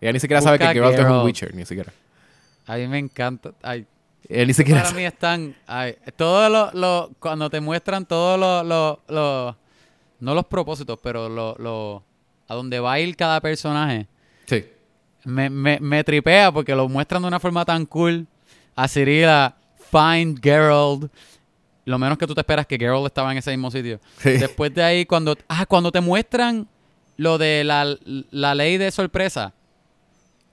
Ella 0.00 0.12
ni 0.12 0.20
siquiera 0.20 0.42
sabe 0.42 0.58
que 0.58 0.66
Geralt, 0.66 0.98
es 0.98 1.04
un. 1.06 1.22
Witcher, 1.24 1.54
ni 1.54 1.64
siquiera. 1.64 1.90
A 2.66 2.76
mí 2.76 2.86
me 2.86 2.98
encanta. 2.98 3.52
Ay, 3.62 3.86
Ella 4.28 4.44
ni 4.46 4.52
siquiera 4.52 4.82
para 4.82 4.94
mí 4.94 5.04
están... 5.04 5.54
Ay, 5.66 5.96
todo 6.16 6.50
lo, 6.50 6.70
lo- 6.72 7.10
Cuando 7.18 7.48
te 7.48 7.60
muestran 7.60 8.04
todo 8.04 8.36
lo... 8.36 8.62
lo- 8.62 9.00
lo- 9.08 9.56
no 10.20 10.34
los 10.34 10.44
propósitos, 10.46 10.98
pero 11.02 11.28
lo, 11.30 11.54
lo- 11.58 12.02
a 12.48 12.54
dónde 12.54 12.78
va 12.80 12.92
a 12.92 13.00
ir 13.00 13.16
cada 13.16 13.40
personaje. 13.40 14.06
Sí. 14.46 14.64
Me, 15.24 15.48
me, 15.48 15.78
me 15.80 16.04
tripea 16.04 16.52
porque 16.52 16.74
lo 16.74 16.88
muestran 16.88 17.22
de 17.22 17.28
una 17.28 17.40
forma 17.40 17.64
tan 17.64 17.86
cool. 17.86 18.26
A 18.76 18.88
Cirila, 18.88 19.56
find 19.90 20.40
Geralt. 20.42 21.10
Lo 21.86 21.98
menos 21.98 22.16
que 22.18 22.26
tú 22.26 22.34
te 22.34 22.40
esperas 22.40 22.66
que 22.66 22.76
Geralt 22.78 23.06
estaba 23.06 23.30
en 23.32 23.38
ese 23.38 23.50
mismo 23.50 23.70
sitio. 23.70 24.00
Sí. 24.18 24.30
Después 24.32 24.74
de 24.74 24.82
ahí, 24.82 25.04
cuando... 25.06 25.36
Ah, 25.48 25.66
cuando 25.66 25.92
te 25.92 26.00
muestran 26.00 26.66
lo 27.16 27.36
de 27.38 27.62
la, 27.64 27.96
la 28.30 28.54
ley 28.54 28.76
de 28.78 28.90
sorpresa. 28.90 29.52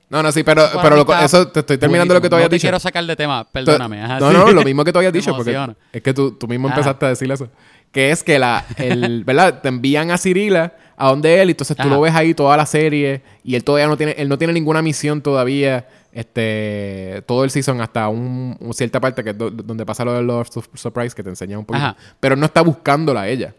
No, 0.09 0.21
no, 0.21 0.29
sí, 0.33 0.43
pero, 0.43 0.67
pero 0.81 0.97
lo- 0.97 1.17
eso 1.19 1.47
te 1.47 1.61
estoy 1.61 1.77
terminando 1.77 2.13
lo 2.13 2.19
que 2.21 2.27
tú 2.27 2.35
buenísimo. 2.35 2.35
habías 2.35 2.45
no 2.47 2.49
te 2.49 2.55
dicho. 2.57 2.63
quiero 2.65 2.79
sacar 2.79 3.05
de 3.05 3.15
tema, 3.15 3.45
perdóname. 3.49 4.03
ajá, 4.03 4.19
no, 4.19 4.29
sí. 4.29 4.37
no, 4.37 4.51
lo 4.51 4.61
mismo 4.63 4.83
que 4.83 4.91
tú 4.91 4.97
habías 4.99 5.13
dicho, 5.13 5.33
porque 5.33 5.57
es 5.93 6.01
que 6.01 6.13
tú, 6.13 6.33
tú 6.33 6.49
mismo 6.49 6.67
Ajá. 6.67 6.75
empezaste 6.75 7.05
a 7.05 7.09
decir 7.09 7.31
eso. 7.31 7.47
Que 7.91 8.11
es 8.11 8.23
que 8.23 8.39
la, 8.39 8.65
el, 8.77 9.23
¿verdad? 9.25 9.61
Te 9.61 9.67
envían 9.69 10.11
a 10.11 10.17
Cirila 10.17 10.73
a 10.97 11.09
donde 11.09 11.41
él, 11.41 11.49
y 11.49 11.51
entonces 11.51 11.75
tú 11.75 11.81
Ajá. 11.83 11.89
lo 11.91 12.01
ves 12.01 12.13
ahí 12.13 12.33
toda 12.33 12.55
la 12.55 12.65
serie, 12.65 13.21
y 13.43 13.55
él 13.55 13.63
todavía 13.63 13.87
no 13.87 13.97
tiene, 13.97 14.11
él 14.17 14.29
no 14.29 14.37
tiene 14.37 14.53
ninguna 14.53 14.81
misión 14.83 15.19
todavía, 15.21 15.87
este, 16.13 17.23
todo 17.25 17.43
el 17.43 17.49
season 17.49 17.81
hasta 17.81 18.07
un, 18.07 18.55
un 18.59 18.73
cierta 18.73 18.99
parte 18.99 19.23
que 19.23 19.31
es 19.31 19.37
do- 19.37 19.49
donde 19.49 19.85
pasa 19.85 20.05
lo 20.05 20.13
de 20.13 20.45
Sur- 20.51 20.69
Surprise, 20.75 21.15
que 21.15 21.23
te 21.23 21.29
enseña 21.29 21.57
un 21.57 21.65
poquito. 21.65 21.85
Ajá. 21.85 21.97
Pero 22.19 22.35
no 22.35 22.45
está 22.45 22.61
buscándola 22.61 23.21
a 23.21 23.27
ella. 23.29 23.53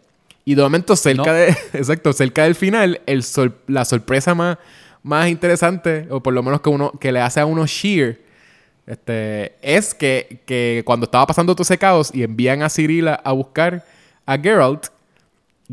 Y 0.45 0.55
de 0.55 0.61
momento, 0.61 0.95
cerca 0.95 1.23
No. 1.25 1.33
de, 1.33 1.49
exacto, 1.73 2.13
cerca 2.13 2.43
del 2.43 2.55
final, 2.55 3.01
el 3.05 3.23
la 3.67 3.83
sorpresa 3.85 4.33
más, 4.33 4.57
más 5.03 5.27
interesante, 5.29 6.07
o 6.09 6.21
por 6.23 6.33
lo 6.33 6.43
menos 6.43 6.61
que 6.61 6.69
uno, 6.69 6.91
que 6.91 7.11
le 7.11 7.19
hace 7.19 7.39
a 7.41 7.45
uno 7.45 7.65
Sheer, 7.67 8.21
este, 8.87 9.53
es 9.61 9.93
que, 9.93 10.39
que 10.45 10.83
cuando 10.85 11.05
estaba 11.05 11.25
pasando 11.27 11.53
todo 11.55 11.63
ese 11.63 11.77
caos 11.77 12.09
y 12.13 12.23
envían 12.23 12.61
a 12.63 12.69
Cirila 12.69 13.15
a 13.23 13.31
buscar 13.31 13.83
a 14.25 14.37
Geralt, 14.37 14.87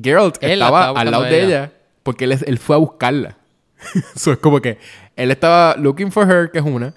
Geralt 0.00 0.36
Él 0.42 0.52
estaba 0.52 0.80
estaba 0.80 1.00
al 1.00 1.10
lado 1.10 1.22
de 1.24 1.38
ella. 1.44 1.46
ella. 1.64 1.72
porque 2.02 2.24
él, 2.24 2.38
él 2.46 2.58
fue 2.58 2.76
a 2.76 2.78
buscarla. 2.78 3.36
Eso 4.14 4.32
es 4.32 4.38
como 4.38 4.60
que 4.60 4.78
él 5.16 5.30
estaba 5.30 5.74
looking 5.76 6.10
for 6.12 6.30
her, 6.30 6.50
que 6.50 6.58
es 6.58 6.64
una, 6.64 6.94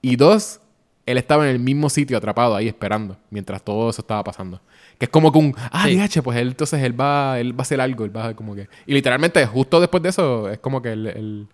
y 0.00 0.16
dos, 0.16 0.60
él 1.06 1.18
estaba 1.18 1.44
en 1.44 1.50
el 1.50 1.58
mismo 1.58 1.88
sitio 1.90 2.16
atrapado 2.16 2.54
ahí 2.54 2.68
esperando 2.68 3.16
mientras 3.30 3.62
todo 3.62 3.90
eso 3.90 4.02
estaba 4.02 4.22
pasando. 4.24 4.60
Que 4.98 5.06
es 5.06 5.10
como 5.10 5.32
que 5.32 5.38
un, 5.38 5.54
ah, 5.72 5.84
Sí. 5.86 5.96
DH, 5.96 6.22
pues 6.22 6.38
él 6.38 6.48
entonces 6.48 6.82
él 6.82 6.98
va, 7.00 7.38
él 7.40 7.52
va 7.52 7.60
a 7.60 7.62
hacer 7.62 7.80
algo, 7.80 8.04
él 8.04 8.14
va 8.16 8.28
a 8.28 8.36
como 8.36 8.54
que... 8.54 8.68
Y 8.86 8.92
literalmente 8.94 9.44
justo 9.46 9.80
después 9.80 10.02
de 10.02 10.10
eso 10.10 10.48
es 10.50 10.58
como 10.58 10.80
que 10.82 10.92
él, 10.92 11.06
él- 11.08 11.46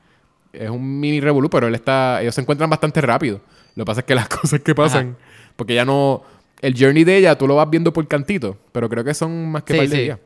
es 0.53 0.69
un 0.71 0.99
mini 1.01 1.21
revolú, 1.21 1.49
pero 1.51 1.67
él 1.67 1.75
está, 1.75 2.21
ellos 2.23 2.35
se 2.35 2.41
encuentran 2.41 2.69
bastante 2.71 3.01
rápido. 3.01 3.41
Lo 3.75 3.85
que 3.85 3.87
pasa 3.87 4.01
es 4.01 4.07
que 4.07 4.15
las 4.15 4.29
cosas 4.41 4.61
que 4.61 4.75
pasan, 4.75 5.17
porque 5.57 5.75
ya 5.75 5.85
no, 5.85 6.23
el 6.61 6.75
journey 6.79 7.05
de 7.05 7.17
ella 7.17 7.37
tú 7.39 7.47
lo 7.47 7.55
vas 7.57 7.69
viendo 7.71 7.93
por 7.93 8.07
cantito, 8.09 8.57
pero 8.73 8.89
creo 8.89 9.05
que 9.05 9.15
son 9.15 9.51
más 9.51 9.63
que 9.63 9.73
Sí, 9.75 9.79
par 9.79 9.89
de 9.89 9.97
sí. 9.97 10.03
días. 10.03 10.19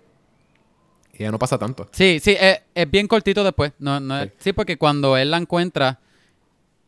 Y 1.14 1.22
ya 1.24 1.30
no 1.30 1.38
pasa 1.38 1.58
tanto. 1.58 1.88
Sí, 1.92 2.18
sí, 2.22 2.36
es, 2.40 2.60
es 2.74 2.90
bien 2.90 3.06
cortito 3.06 3.44
después. 3.44 3.72
No, 3.78 4.00
no 4.00 4.18
es- 4.18 4.28
Sí. 4.30 4.34
sí. 4.38 4.52
porque 4.52 4.76
cuando 4.78 5.16
él 5.16 5.30
la 5.30 5.36
encuentra, 5.36 5.98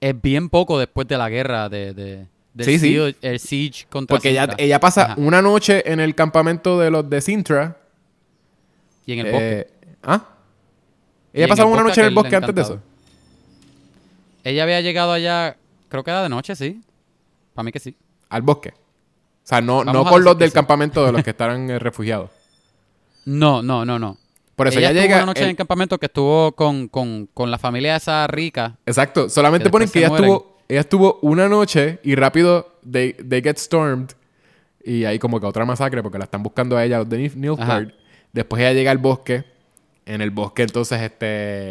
es 0.00 0.20
bien 0.20 0.48
poco 0.48 0.78
después 0.78 1.06
de 1.08 1.18
la 1.18 1.28
guerra 1.28 1.68
de, 1.68 1.92
de, 1.94 2.26
del 2.54 2.66
Sí, 2.66 2.78
sí. 2.78 2.96
el 3.22 3.38
siege 3.38 3.86
contra 3.90 4.16
Porque 4.16 4.30
ella, 4.30 4.42
Sintra. 4.46 4.64
ella 4.64 4.80
pasa 4.80 5.02
Ajá. 5.12 5.14
una 5.18 5.42
noche 5.42 5.82
en 5.90 6.00
el 6.00 6.14
campamento 6.14 6.78
de 6.80 6.90
los 6.90 7.08
de 7.08 7.20
Sintra. 7.20 7.76
Y 9.06 9.12
en 9.12 9.18
el 9.26 9.32
bosque. 9.32 9.58
Eh, 9.60 9.70
¿Ah? 10.02 10.28
Ella 11.34 11.48
pasaba 11.48 11.68
el 11.68 11.74
una 11.74 11.82
noche 11.82 12.00
en 12.00 12.06
el 12.06 12.14
bosque 12.14 12.36
antes 12.36 12.54
de 12.54 12.62
eso. 12.62 12.80
Ella 14.44 14.62
había 14.62 14.80
llegado 14.80 15.12
allá, 15.12 15.56
creo 15.88 16.04
que 16.04 16.10
era 16.10 16.22
de 16.22 16.28
noche, 16.28 16.54
sí. 16.56 16.80
Para 17.54 17.64
mí 17.64 17.72
que 17.72 17.78
sí. 17.80 17.96
Al 18.28 18.42
bosque. 18.42 18.72
O 19.44 19.46
sea, 19.46 19.60
no, 19.60 19.84
Vamos 19.84 19.92
no 19.94 20.04
con 20.10 20.24
los 20.24 20.38
del 20.38 20.48
sí. 20.50 20.54
campamento 20.54 21.04
de 21.04 21.12
los 21.12 21.22
que 21.22 21.30
estarán 21.30 21.68
eh, 21.70 21.78
refugiados. 21.78 22.30
No, 23.26 23.62
no, 23.62 23.84
no, 23.86 23.98
no. 23.98 24.18
Por 24.54 24.68
eso 24.68 24.78
ella 24.78 24.90
ella, 24.90 25.00
llega. 25.02 25.16
una 25.16 25.26
noche 25.26 25.40
el- 25.40 25.44
en 25.46 25.50
el 25.50 25.56
campamento 25.56 25.98
que 25.98 26.06
estuvo 26.06 26.52
con, 26.52 26.88
con, 26.88 27.26
con 27.32 27.50
la 27.50 27.58
familia 27.58 27.96
esa 27.96 28.26
rica. 28.26 28.76
Exacto. 28.84 29.28
Solamente 29.30 29.64
que 29.64 29.70
ponen 29.70 29.88
que 29.88 30.00
ella 30.00 30.08
estuvo, 30.14 30.58
ella 30.68 30.80
estuvo 30.80 31.18
una 31.22 31.48
noche 31.48 32.00
y 32.02 32.14
rápido 32.16 32.74
they, 32.90 33.14
they 33.14 33.40
get 33.42 33.56
stormed. 33.56 34.10
Y 34.84 35.04
hay 35.06 35.18
como 35.18 35.40
que 35.40 35.46
otra 35.46 35.64
masacre 35.64 36.02
porque 36.02 36.18
la 36.18 36.24
están 36.24 36.42
buscando 36.42 36.76
a 36.76 36.84
ella 36.84 36.98
los 36.98 37.08
de 37.08 37.18
Nil- 37.18 37.34
Nilfgaard. 37.34 37.92
Después 38.34 38.60
ella 38.60 38.72
llega 38.74 38.90
al 38.90 38.98
bosque. 38.98 39.44
En 40.06 40.20
el 40.20 40.30
bosque 40.30 40.62
entonces 40.62 41.00
este 41.00 41.26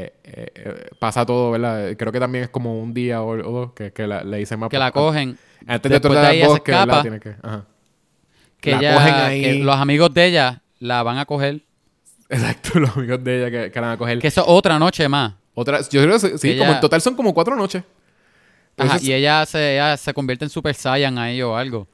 eh, 0.05 0.11
eh, 0.23 0.87
pasa 0.97 1.23
todo, 1.23 1.51
¿verdad? 1.51 1.95
Creo 1.95 2.11
que 2.11 2.19
también 2.19 2.45
es 2.45 2.49
como 2.49 2.79
un 2.81 2.91
día 2.95 3.21
o, 3.21 3.29
o 3.33 3.35
dos 3.59 3.73
que, 3.73 3.93
que 3.93 4.07
la, 4.07 4.23
le 4.23 4.37
dicen 4.37 4.59
más. 4.59 4.69
Que 4.69 4.79
la 4.79 4.91
cogen. 4.91 5.37
Antes 5.67 5.89
de 5.89 5.99
Después 5.99 6.19
de 6.19 6.27
ahí 6.27 6.37
ella 6.39 6.47
se 6.49 6.53
escapa. 6.55 7.01
Tiene 7.01 7.19
que, 7.19 7.35
ajá. 7.41 7.65
Que, 8.59 8.71
La 8.71 8.77
ella- 8.77 8.93
cogen 8.95 9.13
ahí. 9.15 9.41
que 9.43 9.53
los 9.55 9.75
amigos 9.75 10.13
de 10.13 10.25
ella 10.25 10.61
la 10.79 11.03
van 11.03 11.17
a 11.17 11.25
coger. 11.25 11.61
Exacto, 12.29 12.79
los 12.79 12.95
amigos 12.97 13.23
de 13.23 13.37
ella 13.37 13.51
que, 13.65 13.71
que 13.71 13.79
la 13.81 13.87
van 13.87 13.95
a 13.95 13.97
coger. 13.97 14.19
Que 14.19 14.27
eso 14.27 14.41
es 14.41 14.47
otra 14.49 14.79
noche 14.79 15.07
más. 15.09 15.33
Otra, 15.53 15.81
yo 15.81 16.01
creo 16.01 16.19
que 16.19 16.37
sí, 16.37 16.49
Que 16.53 16.57
como 16.57 16.71
en 16.71 16.79
total 16.79 17.01
son 17.01 17.15
como 17.15 17.33
cuatro 17.33 17.55
noches. 17.55 17.83
Ajá, 18.77 18.95
es- 18.95 19.03
y 19.03 19.13
ella 19.13 19.45
se, 19.45 19.73
ella 19.75 19.95
se 19.97 20.13
convierte 20.13 20.45
en 20.45 20.49
Super 20.49 20.73
Saiyan 20.73 21.17
ahí 21.17 21.41
o 21.41 21.55
algo. 21.55 21.87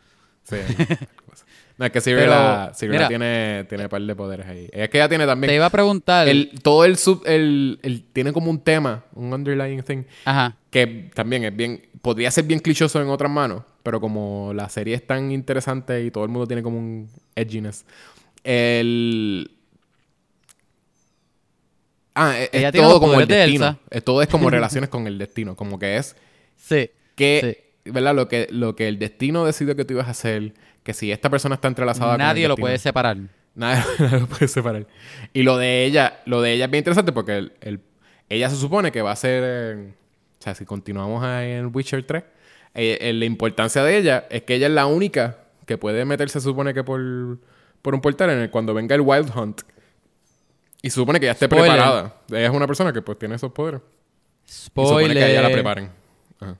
Sí. 0.43 0.55
no, 1.79 1.85
es 1.85 1.91
que 1.91 2.01
mira. 2.87 3.07
tiene, 3.07 3.65
tiene 3.69 3.85
un 3.85 3.89
par 3.89 4.01
de 4.01 4.15
poderes 4.15 4.45
ahí. 4.47 4.69
Es 4.71 4.89
que 4.89 4.97
ella 4.97 5.09
tiene 5.09 5.25
también... 5.25 5.49
Te 5.49 5.55
iba 5.55 5.65
a 5.65 5.69
preguntar. 5.69 6.27
el, 6.27 6.51
todo 6.61 6.83
el 6.85 6.97
sub... 6.97 7.23
El, 7.25 7.79
el- 7.81 8.03
tiene 8.11 8.33
como 8.33 8.51
un 8.51 8.59
tema, 8.61 9.05
un 9.15 9.33
underlying 9.33 9.81
thing, 9.83 10.03
Ajá. 10.25 10.55
que 10.69 11.09
también 11.15 11.45
es 11.45 11.55
bien... 11.55 11.81
Podría 12.01 12.29
ser 12.31 12.43
bien 12.45 12.59
clichoso 12.59 13.01
en 13.01 13.09
otras 13.09 13.31
manos, 13.31 13.63
pero 13.83 13.99
como 13.99 14.51
la 14.53 14.69
serie 14.69 14.93
es 14.95 15.05
tan 15.07 15.31
interesante 15.31 16.03
y 16.03 16.11
todo 16.11 16.23
el 16.25 16.29
mundo 16.29 16.47
tiene 16.47 16.61
como 16.63 16.77
un 16.77 17.09
edginess. 17.35 17.85
El... 18.43 19.51
Ah, 22.15 22.37
es, 22.37 22.49
es 22.51 22.71
todo 22.73 22.99
como 22.99 23.19
el 23.19 23.27
de 23.27 23.35
destino. 23.35 23.79
Es- 23.89 24.03
todo 24.03 24.21
es 24.21 24.27
como 24.27 24.49
relaciones 24.51 24.89
con 24.89 25.07
el 25.07 25.17
destino. 25.17 25.55
Como 25.55 25.79
que 25.79 25.97
es 25.97 26.15
Sí. 26.57 26.89
que, 27.15 27.73
¿verdad? 27.85 28.13
Lo 28.15 28.27
que, 28.27 28.47
lo 28.51 28.75
que 28.75 28.87
el 28.87 28.99
destino 28.99 29.45
decidió 29.45 29.75
que 29.75 29.85
tú 29.85 29.93
ibas 29.93 30.07
a 30.07 30.11
hacer, 30.11 30.53
que 30.83 30.93
si 30.93 31.11
esta 31.11 31.29
persona 31.29 31.55
está 31.55 31.67
entrelazada 31.67 32.11
con 32.13 32.19
Nadie 32.19 32.47
lo 32.47 32.55
puede 32.55 32.77
separar. 32.77 33.17
Nadie, 33.55 33.83
nadie 33.99 34.19
lo 34.21 34.27
puede 34.27 34.47
separar. 34.47 34.87
Y 35.33 35.43
lo 35.43 35.57
de 35.57 35.85
ella, 35.85 36.21
lo 36.25 36.41
de 36.41 36.53
ella 36.53 36.65
es 36.65 36.71
bien 36.71 36.81
interesante 36.81 37.11
porque 37.11 37.37
el, 37.37 37.53
el- 37.61 37.81
ella 38.29 38.49
se 38.49 38.55
supone 38.57 38.91
que 38.91 39.01
va 39.01 39.11
a 39.11 39.15
ser, 39.15 39.43
eh, 39.45 39.93
o 40.39 40.41
sea, 40.43 40.53
si 40.55 40.63
continuamos 40.65 41.23
ahí 41.23 41.51
en 41.51 41.71
Witcher 41.75 42.05
3, 42.05 42.23
eh, 42.75 42.97
eh, 43.01 43.13
la 43.13 43.25
importancia 43.25 43.83
de 43.83 43.97
ella 43.97 44.27
es 44.29 44.43
que 44.43 44.53
ella 44.55 44.67
es 44.67 44.73
la 44.73 44.85
única 44.85 45.37
que 45.65 45.77
puede 45.79 46.05
meterse, 46.05 46.39
se 46.39 46.43
supone 46.45 46.73
que 46.73 46.83
por, 46.83 47.39
por 47.81 47.95
un 47.95 48.01
portal 48.01 48.29
en 48.29 48.39
el 48.39 48.49
cuando 48.51 48.73
venga 48.75 48.93
el 48.95 49.01
Wild 49.01 49.35
Hunt. 49.35 49.61
Y 50.81 50.91
se 50.91 50.95
supone 50.95 51.19
que 51.19 51.25
ya 51.25 51.31
esté 51.33 51.47
Spoiler. 51.47 51.71
preparada. 51.71 52.15
Ella 52.29 52.45
es 52.45 52.51
una 52.51 52.67
persona 52.67 52.93
que 52.93 53.01
pues 53.01 53.17
tiene 53.19 53.35
esos 53.35 53.51
poderes. 53.51 53.81
Y 54.47 54.51
se 54.51 54.63
supone 54.65 54.87
Spoiler. 54.87 55.17
que 55.17 55.31
ella 55.31 55.41
la 55.41 55.49
preparen. 55.51 55.89
Ajá. 56.39 56.55
Spoiler, 56.55 56.59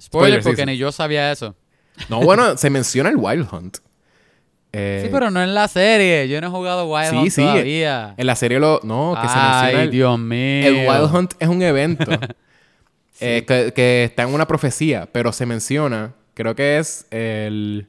Spoiler, 0.00 0.42
sí, 0.42 0.48
porque 0.48 0.62
sí. 0.62 0.66
ni 0.66 0.76
yo 0.78 0.90
sabía 0.92 1.30
eso. 1.32 1.54
No, 2.08 2.20
bueno, 2.20 2.56
se 2.56 2.70
menciona 2.70 3.10
el 3.10 3.16
Wild 3.16 3.48
Hunt. 3.52 3.78
Eh, 4.72 5.02
Sí, 5.04 5.08
pero 5.12 5.30
no 5.30 5.42
en 5.42 5.52
la 5.54 5.66
serie. 5.68 6.28
Yo 6.28 6.40
no 6.40 6.46
he 6.46 6.50
jugado 6.50 6.86
Wild 6.92 7.10
sí, 7.10 7.16
Hunt 7.16 7.30
sí. 7.30 7.42
todavía. 7.42 8.14
En 8.16 8.26
la 8.26 8.36
serie 8.36 8.60
lo. 8.60 8.80
No, 8.84 9.16
que 9.20 9.28
se 9.28 9.34
Ay, 9.36 9.62
menciona. 9.62 9.82
El, 9.82 9.90
Dios 9.90 10.18
mío. 10.18 10.66
el 10.68 10.74
Wild 10.88 11.14
Hunt 11.14 11.34
es 11.38 11.48
un 11.48 11.62
evento 11.62 12.10
eh, 13.20 13.44
que, 13.46 13.72
que 13.74 14.04
está 14.04 14.22
en 14.22 14.30
una 14.34 14.46
profecía, 14.46 15.08
pero 15.10 15.32
se 15.32 15.44
menciona. 15.46 16.12
Creo 16.34 16.54
que 16.54 16.78
es 16.78 17.06
el. 17.10 17.88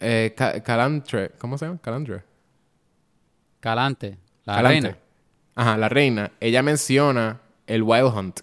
Eh, 0.00 0.34
Ca- 0.36 0.60
Calantre. 0.62 1.30
¿Cómo 1.38 1.56
se 1.58 1.66
llama? 1.66 1.78
Calandre. 1.80 2.22
Calante. 3.60 4.18
La 4.44 4.56
Calante. 4.56 4.80
reina. 4.80 4.98
Ajá, 5.54 5.76
la 5.76 5.88
reina. 5.88 6.32
Ella 6.40 6.62
menciona 6.62 7.40
el 7.66 7.82
Wild 7.82 8.12
Hunt. 8.16 8.40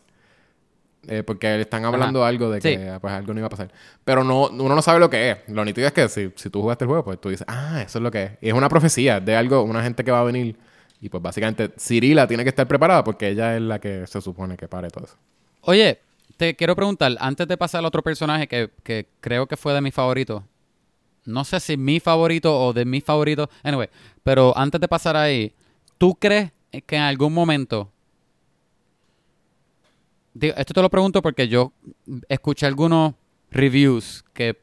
Eh, 1.09 1.23
porque 1.23 1.47
le 1.55 1.61
están 1.61 1.85
hablando 1.85 2.25
algo 2.25 2.49
de 2.51 2.59
que 2.59 2.75
Sí. 2.75 2.83
pues, 2.99 3.13
algo 3.13 3.33
no 3.33 3.39
iba 3.39 3.47
a 3.47 3.49
pasar. 3.49 3.71
Pero 4.03 4.23
no, 4.25 4.47
uno 4.49 4.75
no 4.75 4.81
sabe 4.81 4.99
lo 4.99 5.09
que 5.09 5.31
es. 5.31 5.37
Lo 5.47 5.63
nítido 5.63 5.87
es 5.87 5.93
que 5.93 6.09
si, 6.09 6.31
si 6.35 6.49
tú 6.49 6.61
jugaste 6.61 6.83
el 6.83 6.89
juego, 6.89 7.03
pues 7.05 7.21
tú 7.21 7.29
dices, 7.29 7.45
ah, 7.49 7.81
eso 7.85 7.99
es 7.99 8.03
lo 8.03 8.11
que 8.11 8.23
es. 8.23 8.31
Y 8.41 8.49
es 8.49 8.53
una 8.53 8.67
profecía 8.67 9.19
de 9.21 9.35
algo, 9.35 9.63
una 9.63 9.81
gente 9.83 10.03
que 10.03 10.11
va 10.11 10.19
a 10.19 10.23
venir. 10.23 10.57
Y 10.99 11.09
pues 11.09 11.23
básicamente 11.23 11.71
Cirila 11.79 12.27
tiene 12.27 12.43
que 12.43 12.49
estar 12.49 12.67
preparada 12.67 13.03
porque 13.03 13.29
ella 13.29 13.55
es 13.55 13.61
la 13.61 13.79
que 13.79 14.05
se 14.07 14.19
supone 14.19 14.57
que 14.57 14.67
pare 14.67 14.89
todo 14.89 15.05
eso. 15.05 15.15
Oye, 15.61 15.99
te 16.35 16.55
quiero 16.55 16.75
preguntar, 16.75 17.15
antes 17.19 17.47
de 17.47 17.55
pasar 17.55 17.79
al 17.79 17.85
otro 17.85 18.01
personaje 18.01 18.47
que, 18.47 18.69
que 18.83 19.07
creo 19.21 19.47
que 19.47 19.55
fue 19.57 19.73
de 19.73 19.81
mis 19.81 19.93
favoritos. 19.93 20.43
No 21.25 21.43
sé 21.43 21.59
si 21.59 21.77
mi 21.77 21.99
favorito 21.99 22.57
o 22.59 22.73
de 22.73 22.85
mis 22.85 23.03
favoritos. 23.03 23.47
Anyway, 23.63 23.89
pero 24.23 24.57
antes 24.57 24.79
de 24.81 24.87
pasar 24.87 25.15
ahí, 25.15 25.53
¿tú 25.97 26.15
crees 26.15 26.51
que 26.85 26.95
en 26.95 27.01
algún 27.03 27.33
momento... 27.33 27.91
Digo, 30.39 30.53
esto 30.57 30.73
te 30.73 30.81
lo 30.81 30.89
pregunto 30.89 31.21
porque 31.21 31.47
yo 31.47 31.73
escuché 32.29 32.65
algunos 32.67 33.13
reviews 33.49 34.23
que, 34.33 34.61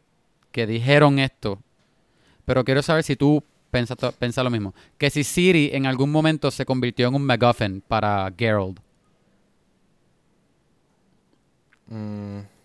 que 0.52 0.66
dijeron 0.66 1.18
esto. 1.18 1.60
Pero 2.44 2.64
quiero 2.64 2.80
saber 2.82 3.02
si 3.02 3.16
tú 3.16 3.42
piensas 3.70 3.96
piensas 4.18 4.44
lo 4.44 4.50
mismo. 4.50 4.72
Que 4.98 5.10
si 5.10 5.24
Siri 5.24 5.70
en 5.72 5.86
algún 5.86 6.10
momento 6.12 6.50
se 6.50 6.64
convirtió 6.64 7.08
en 7.08 7.14
un 7.16 7.24
MacGuffin 7.24 7.80
para 7.88 8.32
Geralt. 8.38 8.78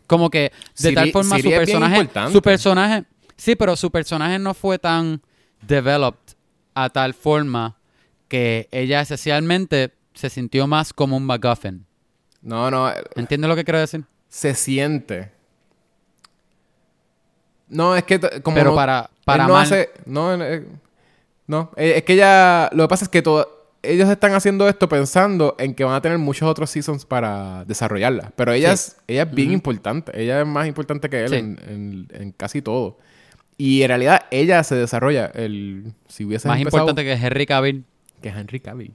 Como 0.07 0.29
que 0.29 0.39
de 0.39 0.51
Siri- 0.73 0.95
tal 0.95 1.11
forma 1.11 1.35
Siri 1.37 1.49
su 1.49 1.55
personaje, 1.55 2.09
su 2.31 2.41
personaje, 2.41 3.03
sí, 3.35 3.55
pero 3.55 3.75
su 3.75 3.91
personaje 3.91 4.39
no 4.39 4.53
fue 4.53 4.79
tan 4.79 5.21
developed 5.61 6.35
a 6.73 6.89
tal 6.89 7.13
forma 7.13 7.77
que 8.27 8.67
ella 8.71 9.01
esencialmente 9.01 9.93
se 10.13 10.29
sintió 10.29 10.67
más 10.67 10.93
como 10.93 11.17
un 11.17 11.25
MacGuffin. 11.25 11.85
No, 12.41 12.69
no, 12.71 12.89
eh, 12.89 12.95
¿Entiendes 13.15 13.49
lo 13.49 13.55
que 13.55 13.63
quiero 13.63 13.79
decir? 13.79 14.03
se 14.29 14.53
siente. 14.53 15.31
No, 17.67 17.95
es 17.95 18.03
que 18.03 18.19
como 18.41 18.55
Pero 18.55 18.71
no- 18.71 18.75
para- 18.75 19.09
para 19.25 19.47
no 19.47 19.53
mal. 19.53 19.63
hace, 19.63 19.89
no, 20.05 20.33
eh, 20.43 20.65
no, 21.47 21.71
eh, 21.77 21.93
es 21.97 22.03
que 22.03 22.15
ya 22.15 22.69
lo 22.73 22.83
que 22.83 22.87
pasa 22.87 23.05
es 23.05 23.09
que 23.09 23.21
todo 23.21 23.57
ellos 23.81 24.09
están 24.09 24.33
haciendo 24.33 24.67
esto 24.67 24.89
pensando 24.89 25.55
en 25.59 25.73
que 25.73 25.83
van 25.83 25.93
a 25.95 26.01
tener 26.01 26.17
muchos 26.17 26.49
otros 26.49 26.69
seasons 26.69 27.05
para 27.05 27.63
desarrollarla, 27.65 28.31
pero 28.35 28.51
ella 28.51 28.75
Sí. 28.75 28.91
es 28.91 28.97
ella 29.07 29.23
es 29.23 29.31
bien 29.31 29.51
importante, 29.51 30.11
ella 30.21 30.41
es 30.41 30.47
más 30.47 30.67
importante 30.67 31.09
que 31.09 31.21
él 31.23 31.29
Sí. 31.29 31.35
en, 31.35 31.59
en- 31.67 32.07
en 32.21 32.31
casi 32.31 32.61
todo. 32.61 32.97
Y 33.57 33.81
en 33.83 33.89
realidad 33.89 34.21
ella 34.31 34.63
se 34.63 34.75
desarrolla. 34.75 35.27
El, 35.27 35.93
si 36.07 36.23
hubiese 36.25 36.47
Más 36.47 36.57
empezado- 36.59 36.83
importante 36.89 37.03
que 37.03 37.13
Henry 37.25 37.45
Cavill. 37.45 37.85
que 38.21 38.29
Henry 38.29 38.59
Cavill. 38.59 38.93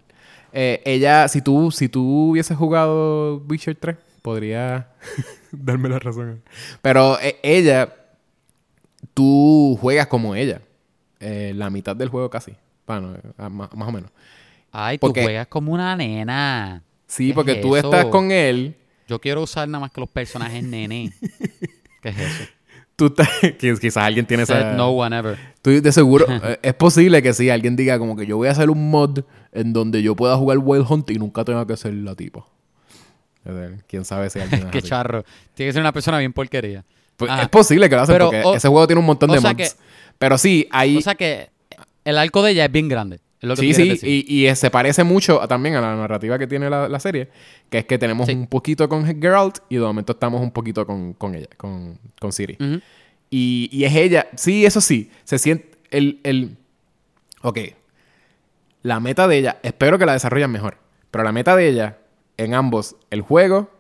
Eh, 0.57 0.81
ella, 0.85 1.27
si 1.27 1.43
tú, 1.43 1.71
si 1.73 1.89
tú 1.89 2.31
hubieses 2.31 2.57
jugado 2.57 3.39
Witcher 3.49 3.75
3, 3.75 3.97
podría 4.23 4.89
darme 5.53 5.89
la 5.89 5.99
razón. 5.99 6.43
Pero 6.81 7.19
eh, 7.21 7.39
ella, 7.43 7.93
tú 9.15 9.77
juegas 9.81 10.07
como 10.07 10.35
ella. 10.35 10.61
Eh, 11.21 11.53
la 11.57 11.71
mitad 11.71 11.97
del 11.97 12.09
juego 12.09 12.31
casi. 12.31 12.53
Bueno, 12.87 13.17
más, 13.51 13.75
más 13.75 13.89
o 13.89 13.93
menos. 13.93 14.11
Ay, 14.71 14.99
tú 14.99 15.09
Porque- 15.09 15.23
juegas 15.25 15.47
como 15.49 15.73
una 15.73 15.97
nena. 15.97 16.83
Sí, 17.07 17.29
¿Qué 17.29 17.35
porque 17.35 17.53
es 17.53 17.61
tú 17.61 17.77
eso? 17.77 17.87
estás 17.93 18.07
con 18.07 18.31
él. 18.31 18.77
Yo 19.09 19.21
quiero 19.21 19.43
usar 19.43 19.69
nada 19.69 19.81
más 19.81 19.91
que 19.93 20.01
los 20.01 20.09
personajes 20.11 20.63
nene. 20.63 21.13
¿Qué 22.03 22.09
es 22.11 22.19
eso? 22.19 22.45
Tú 22.97 23.07
estás, 23.07 23.29
quizás 23.81 23.97
alguien 23.99 24.25
tiene 24.27 24.45
esa... 24.45 24.73
No 24.75 24.91
one 24.91 25.17
ever. 25.17 25.39
Tú 25.65 25.71
de 25.81 25.93
seguro, 25.93 26.27
eh, 26.29 26.59
es 26.61 26.75
posible 26.75 27.23
que 27.23 27.33
sí, 27.33 27.49
alguien 27.49 27.75
diga 27.75 27.99
como 27.99 28.15
que 28.17 28.27
yo 28.27 28.37
voy 28.37 28.49
a 28.49 28.51
hacer 28.51 28.69
un 28.69 28.91
mod 28.91 29.21
en 29.51 29.73
donde 29.73 30.03
yo 30.03 30.15
pueda 30.15 30.37
jugar 30.37 30.59
Wild 30.59 30.85
Hunt 30.89 31.11
y 31.11 31.15
nunca 31.15 31.43
tenga 31.43 31.67
que 31.67 31.75
ser 31.79 31.95
la 31.95 32.15
tipa. 32.15 32.45
Quién 33.87 34.05
sabe 34.05 34.31
si 34.31 34.41
alguien 34.41 34.61
es 34.67 34.71
Qué 34.71 34.79
así. 34.79 34.89
charro. 34.89 35.25
Tiene 35.55 35.69
que 35.69 35.73
ser 35.75 35.81
una 35.83 35.93
persona 35.93 36.19
bien 36.19 36.33
porquería. 36.33 36.85
Pues, 37.17 37.31
Ajá. 37.31 37.43
es 37.43 37.49
posible 37.49 37.89
que 37.89 37.95
lo 37.97 38.03
hacen 38.03 38.15
Pero, 38.15 38.27
porque 38.27 38.43
o- 38.45 38.55
ese 38.57 38.69
juego 38.69 38.87
tiene 38.87 39.01
un 39.01 39.07
montón 39.07 39.31
de 39.31 39.41
mods. 39.41 39.55
que- 39.57 39.69
Pero 40.19 40.39
sí, 40.39 40.67
hay... 40.71 40.97
O 40.97 41.01
sea 41.01 41.15
que 41.15 41.51
el 42.05 42.19
arco 42.19 42.43
de 42.43 42.53
ella 42.53 42.65
es 42.67 42.73
bien 42.73 42.89
grande. 42.89 43.21
Es 43.41 43.49
lo 43.49 43.55
que 43.57 43.61
sí, 43.63 43.75
sí, 43.75 43.89
decir. 43.91 44.09
y, 44.29 44.47
y 44.49 44.55
se 44.57 44.71
parece 44.71 45.05
mucho 45.05 45.41
a- 45.43 45.47
también 45.49 45.77
a 45.77 45.81
la 45.81 45.95
narrativa 45.97 46.39
que 46.39 46.47
tiene 46.47 46.69
la, 46.71 46.89
la 46.89 46.99
serie, 46.99 47.29
que 47.71 47.79
es 47.79 47.85
que 47.85 47.99
tenemos 47.99 48.27
Sí. 48.27 48.33
un 48.35 48.47
poquito 48.47 48.89
con 48.89 49.05
Geralt 49.05 49.59
y 49.69 49.77
de 49.77 49.83
momento 49.83 50.13
estamos 50.13 50.41
un 50.41 50.51
poquito 50.51 50.87
con, 50.87 51.13
con 51.13 51.35
ella, 51.35 51.49
con, 51.59 51.99
con 52.21 52.33
Ciri. 52.33 52.57
Ujú. 52.59 52.81
Y, 53.31 53.69
y 53.73 53.85
es 53.85 53.95
ella, 53.95 54.29
sí, 54.37 54.65
eso 54.65 54.81
sí, 54.81 55.11
se 55.25 55.39
siente 55.39 55.71
el, 55.91 56.21
el... 56.23 56.57
Ok, 57.43 57.59
la 58.83 59.01
meta 59.01 59.27
de 59.29 59.39
ella, 59.39 59.59
espero 59.63 59.99
que 59.99 60.07
la 60.07 60.13
desarrollen 60.13 60.51
mejor, 60.51 60.79
pero 61.11 61.25
la 61.25 61.33
meta 61.33 61.57
de 61.57 61.69
ella 61.69 61.99
en 62.37 62.55
ambos, 62.55 62.97
el 63.11 63.23
juego 63.23 63.71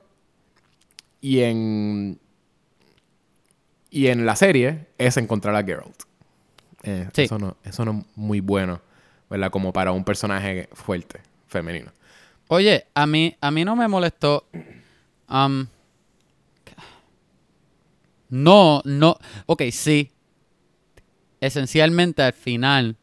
y 1.21 1.41
en... 1.41 2.19
Y 3.91 4.09
en 4.09 4.27
la 4.27 4.35
serie 4.35 4.87
es 4.99 5.17
encontrar 5.17 5.55
a 5.55 5.63
Geralt. 5.63 6.03
Eh, 6.83 7.09
Sí. 7.15 7.23
eso, 7.23 7.39
no, 7.39 7.57
eso 7.65 7.85
no 7.85 7.93
es 8.01 8.05
muy 8.17 8.41
bueno, 8.41 8.81
¿verdad? 9.31 9.51
Como 9.51 9.73
para 9.73 9.93
un 9.93 10.05
personaje 10.05 10.69
fuerte, 10.73 11.21
femenino. 11.47 11.93
Oye, 12.49 12.87
a 12.95 13.07
mí, 13.07 13.37
a 13.41 13.51
mí 13.53 13.65
no 13.65 13.77
me 13.77 13.87
molestó. 13.89 14.47
am, 15.29 15.69
no, 18.29 18.83
no. 18.85 19.17
Ok, 19.47 19.63
sí. 19.71 20.11
Esencialmente 21.41 22.23
al 22.23 22.33
final. 22.33 22.97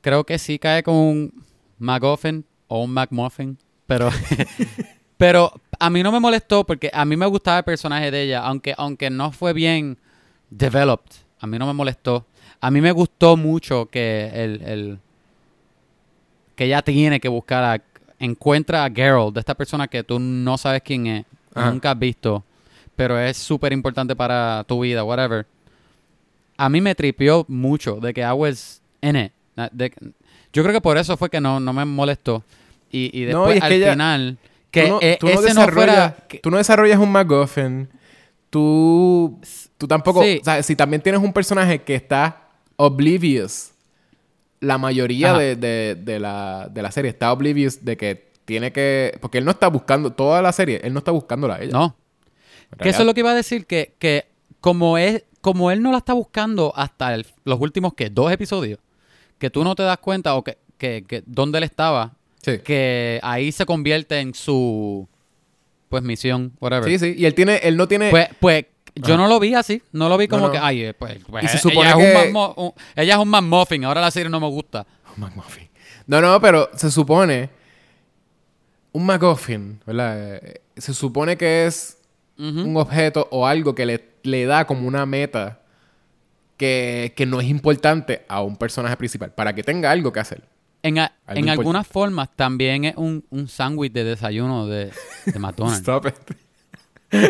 Creo 0.00 0.24
que 0.24 0.38
sí 0.38 0.58
cae 0.58 0.82
con 0.82 0.94
un 0.94 1.44
McGuffin 1.78 2.44
o 2.68 2.82
un 2.84 2.92
McMuffin. 2.92 3.58
Pero. 3.86 4.10
pero 5.16 5.52
a 5.78 5.90
mí 5.90 6.02
no 6.02 6.12
me 6.12 6.20
molestó 6.20 6.64
porque 6.64 6.90
a 6.92 7.04
mí 7.04 7.16
me 7.16 7.26
gustaba 7.26 7.58
el 7.58 7.64
personaje 7.64 8.10
de 8.10 8.22
ella. 8.22 8.40
Aunque, 8.42 8.74
aunque 8.76 9.08
no 9.10 9.32
fue 9.32 9.52
bien 9.52 9.98
developed. 10.50 11.12
A 11.40 11.46
mí 11.46 11.58
no 11.58 11.66
me 11.66 11.72
molestó. 11.72 12.26
A 12.60 12.70
mí 12.70 12.80
me 12.80 12.92
gustó 12.92 13.36
mucho 13.36 13.86
que 13.86 14.30
el, 14.32 14.62
el- 14.62 14.98
que 16.56 16.64
ella 16.66 16.82
tiene 16.82 17.18
que 17.18 17.28
buscar 17.28 17.64
a, 17.64 17.82
encuentra 18.18 18.84
a 18.84 18.90
Geralt, 18.90 19.34
de 19.34 19.40
esta 19.40 19.54
persona 19.54 19.88
que 19.88 20.04
tú 20.04 20.18
no 20.20 20.56
sabes 20.56 20.82
quién 20.82 21.06
es, 21.08 21.26
Ajá. 21.52 21.70
nunca 21.70 21.90
has 21.90 21.98
visto, 21.98 22.44
pero 22.96 23.18
es 23.18 23.36
súper 23.36 23.72
importante 23.72 24.14
para 24.16 24.64
tu 24.66 24.80
vida, 24.80 25.04
whatever. 25.04 25.46
A 26.56 26.68
mí 26.68 26.80
me 26.80 26.94
tripió 26.94 27.44
mucho 27.48 27.96
de 27.96 28.14
que 28.14 28.20
I 28.20 28.30
was 28.32 28.80
in 29.02 29.16
it. 29.16 29.32
De- 29.72 29.92
yo 30.52 30.62
creo 30.62 30.72
que 30.72 30.80
por 30.80 30.96
eso 30.96 31.16
fue 31.16 31.28
que 31.30 31.40
no, 31.40 31.58
no 31.60 31.72
me 31.72 31.84
molestó. 31.84 32.44
Y, 32.90 33.10
y 33.12 33.26
No, 33.26 33.46
después 33.46 33.54
y 33.56 33.58
es 33.58 33.62
al 33.64 33.70
que 33.70 33.90
final, 33.90 34.38
que 34.70 34.82
tú 34.82 34.88
no, 34.88 34.98
eh, 35.02 35.16
tú 35.18 35.26
no 35.26 35.32
ese 35.32 35.40
no 35.42 35.46
desarrollas, 35.48 35.74
fuera... 35.74 36.16
que- 36.28 36.38
tú 36.38 36.50
no 36.50 36.56
desarrollas 36.58 36.98
un 36.98 37.10
MacGuffin. 37.10 37.88
Tú, 38.50 39.40
tú 39.78 39.88
tampoco... 39.88 40.22
Sí. 40.22 40.38
O 40.40 40.44
sea, 40.44 40.62
si 40.62 40.76
también 40.76 41.02
tienes 41.02 41.20
un 41.20 41.32
personaje 41.32 41.82
que 41.82 41.96
está 41.96 42.42
oblivious, 42.76 43.72
la 44.60 44.78
mayoría 44.78 45.32
de, 45.34 45.56
de- 45.56 45.96
de 46.00 46.20
la, 46.20 46.68
de 46.70 46.82
la 46.82 46.92
serie 46.92 47.10
está 47.10 47.32
oblivious 47.32 47.84
de 47.84 47.96
que 47.96 48.28
tiene 48.44 48.72
que... 48.72 49.18
Porque 49.20 49.38
él 49.38 49.44
no 49.44 49.50
está 49.50 49.66
buscando... 49.66 50.12
Toda 50.12 50.40
la 50.40 50.52
serie, 50.52 50.80
él 50.84 50.92
no 50.92 50.98
está 51.00 51.10
buscándola 51.10 51.56
a 51.56 51.62
ella. 51.62 51.72
no, 51.72 51.96
Que 52.78 52.88
eso 52.90 53.00
es 53.00 53.06
lo 53.06 53.14
que 53.14 53.20
iba 53.20 53.30
a 53.30 53.34
decir, 53.34 53.66
que, 53.66 53.94
que 53.98 54.26
como, 54.60 54.98
es, 54.98 55.24
como 55.40 55.70
él 55.70 55.82
no 55.82 55.92
la 55.92 55.98
está 55.98 56.12
buscando 56.12 56.72
hasta 56.76 57.14
el- 57.14 57.26
los 57.44 57.60
últimos, 57.60 57.94
que 57.94 58.10
Dos 58.10 58.32
episodios, 58.32 58.78
que 59.38 59.50
tú 59.50 59.64
no 59.64 59.74
te 59.74 59.82
das 59.82 59.98
cuenta 59.98 60.34
o 60.34 60.42
que, 60.44 60.58
que, 60.78 61.04
que 61.06 61.22
dónde 61.26 61.58
él 61.58 61.64
estaba, 61.64 62.14
Sí. 62.42 62.58
que 62.58 63.20
ahí 63.22 63.52
se 63.52 63.64
convierte 63.64 64.20
en 64.20 64.34
su, 64.34 65.08
pues, 65.88 66.02
misión, 66.02 66.52
whatever. 66.60 66.84
Sí, 66.90 66.98
sí. 66.98 67.14
Y 67.16 67.24
él 67.26 67.34
tiene... 67.34 67.56
Él 67.62 67.76
no 67.76 67.88
tiene... 67.88 68.10
Pues, 68.10 68.28
pues, 68.40 68.66
yo 68.96 69.14
Ah. 69.14 69.16
no 69.16 69.26
lo 69.28 69.40
vi 69.40 69.54
así, 69.54 69.82
no 69.92 70.08
lo 70.08 70.16
vi 70.18 70.28
como 70.28 70.46
no. 70.46 70.52
que, 70.52 70.58
ay, 70.58 70.82
eh, 70.84 70.94
pues, 70.94 71.18
pues, 71.28 71.44
Y 71.44 71.48
se 71.48 71.54
ella 71.54 71.60
supone 71.62 71.88
es 71.90 71.94
un 72.34 72.36
un- 72.56 72.72
ella 72.96 73.14
es 73.14 73.18
un 73.20 73.28
McMuffin, 73.28 73.84
ahora 73.86 74.00
la 74.02 74.10
serie 74.10 74.28
no 74.30 74.40
me 74.40 74.46
gusta. 74.48 74.86
Un 75.16 75.22
McMuffin. 75.24 75.68
No, 76.06 76.20
no, 76.20 76.40
pero 76.40 76.68
se 76.76 76.90
supone... 76.90 77.48
Un 78.92 79.06
McGuffin, 79.06 79.80
¿verdad? 79.86 80.36
Eh, 80.36 80.60
Se 80.76 80.94
supone 80.94 81.36
que 81.36 81.66
es 81.66 81.98
Un 82.36 82.76
objeto 82.76 83.28
o 83.30 83.46
algo 83.46 83.74
que 83.74 83.86
le, 83.86 84.04
le 84.24 84.44
da 84.46 84.66
como 84.66 84.88
una 84.88 85.06
meta 85.06 85.60
que, 86.56 87.12
que 87.16 87.26
no 87.26 87.40
es 87.40 87.48
importante 87.48 88.24
a 88.28 88.42
un 88.42 88.56
personaje 88.56 88.96
principal, 88.96 89.32
para 89.32 89.54
que 89.54 89.62
tenga 89.62 89.90
algo 89.90 90.12
que 90.12 90.20
hacer. 90.20 90.42
En, 90.82 90.98
a- 90.98 91.12
en 91.28 91.48
algunas 91.48 91.86
formas 91.86 92.28
también 92.36 92.84
es 92.84 92.94
un, 92.96 93.24
un 93.30 93.48
sándwich 93.48 93.92
de 93.92 94.04
desayuno 94.04 94.66
de, 94.66 94.90
de 95.26 95.38
McDonald's. 95.38 95.78
Stop 95.80 96.06
it. 96.06 96.14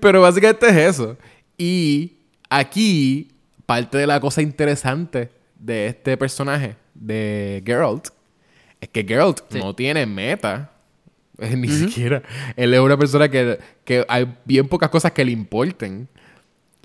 Pero 0.00 0.20
básicamente 0.22 0.68
es 0.68 0.76
eso. 0.76 1.16
Y 1.56 2.14
aquí, 2.48 3.30
parte 3.66 3.98
de 3.98 4.06
la 4.06 4.20
cosa 4.20 4.42
interesante 4.42 5.30
de 5.58 5.86
este 5.88 6.16
personaje, 6.16 6.76
de 6.94 7.62
Geralt, 7.64 8.08
es 8.80 8.88
que 8.88 9.04
Geralt 9.04 9.40
Sí. 9.50 9.58
no 9.58 9.74
tiene 9.74 10.06
meta. 10.06 10.71
Ni 11.56 11.68
siquiera. 11.68 12.22
Él 12.56 12.74
es 12.74 12.80
una 12.80 12.96
persona 12.96 13.28
que, 13.28 13.58
que 13.84 14.04
hay 14.08 14.32
bien 14.44 14.68
pocas 14.68 14.90
cosas 14.90 15.12
que 15.12 15.24
le 15.24 15.32
importen. 15.32 16.08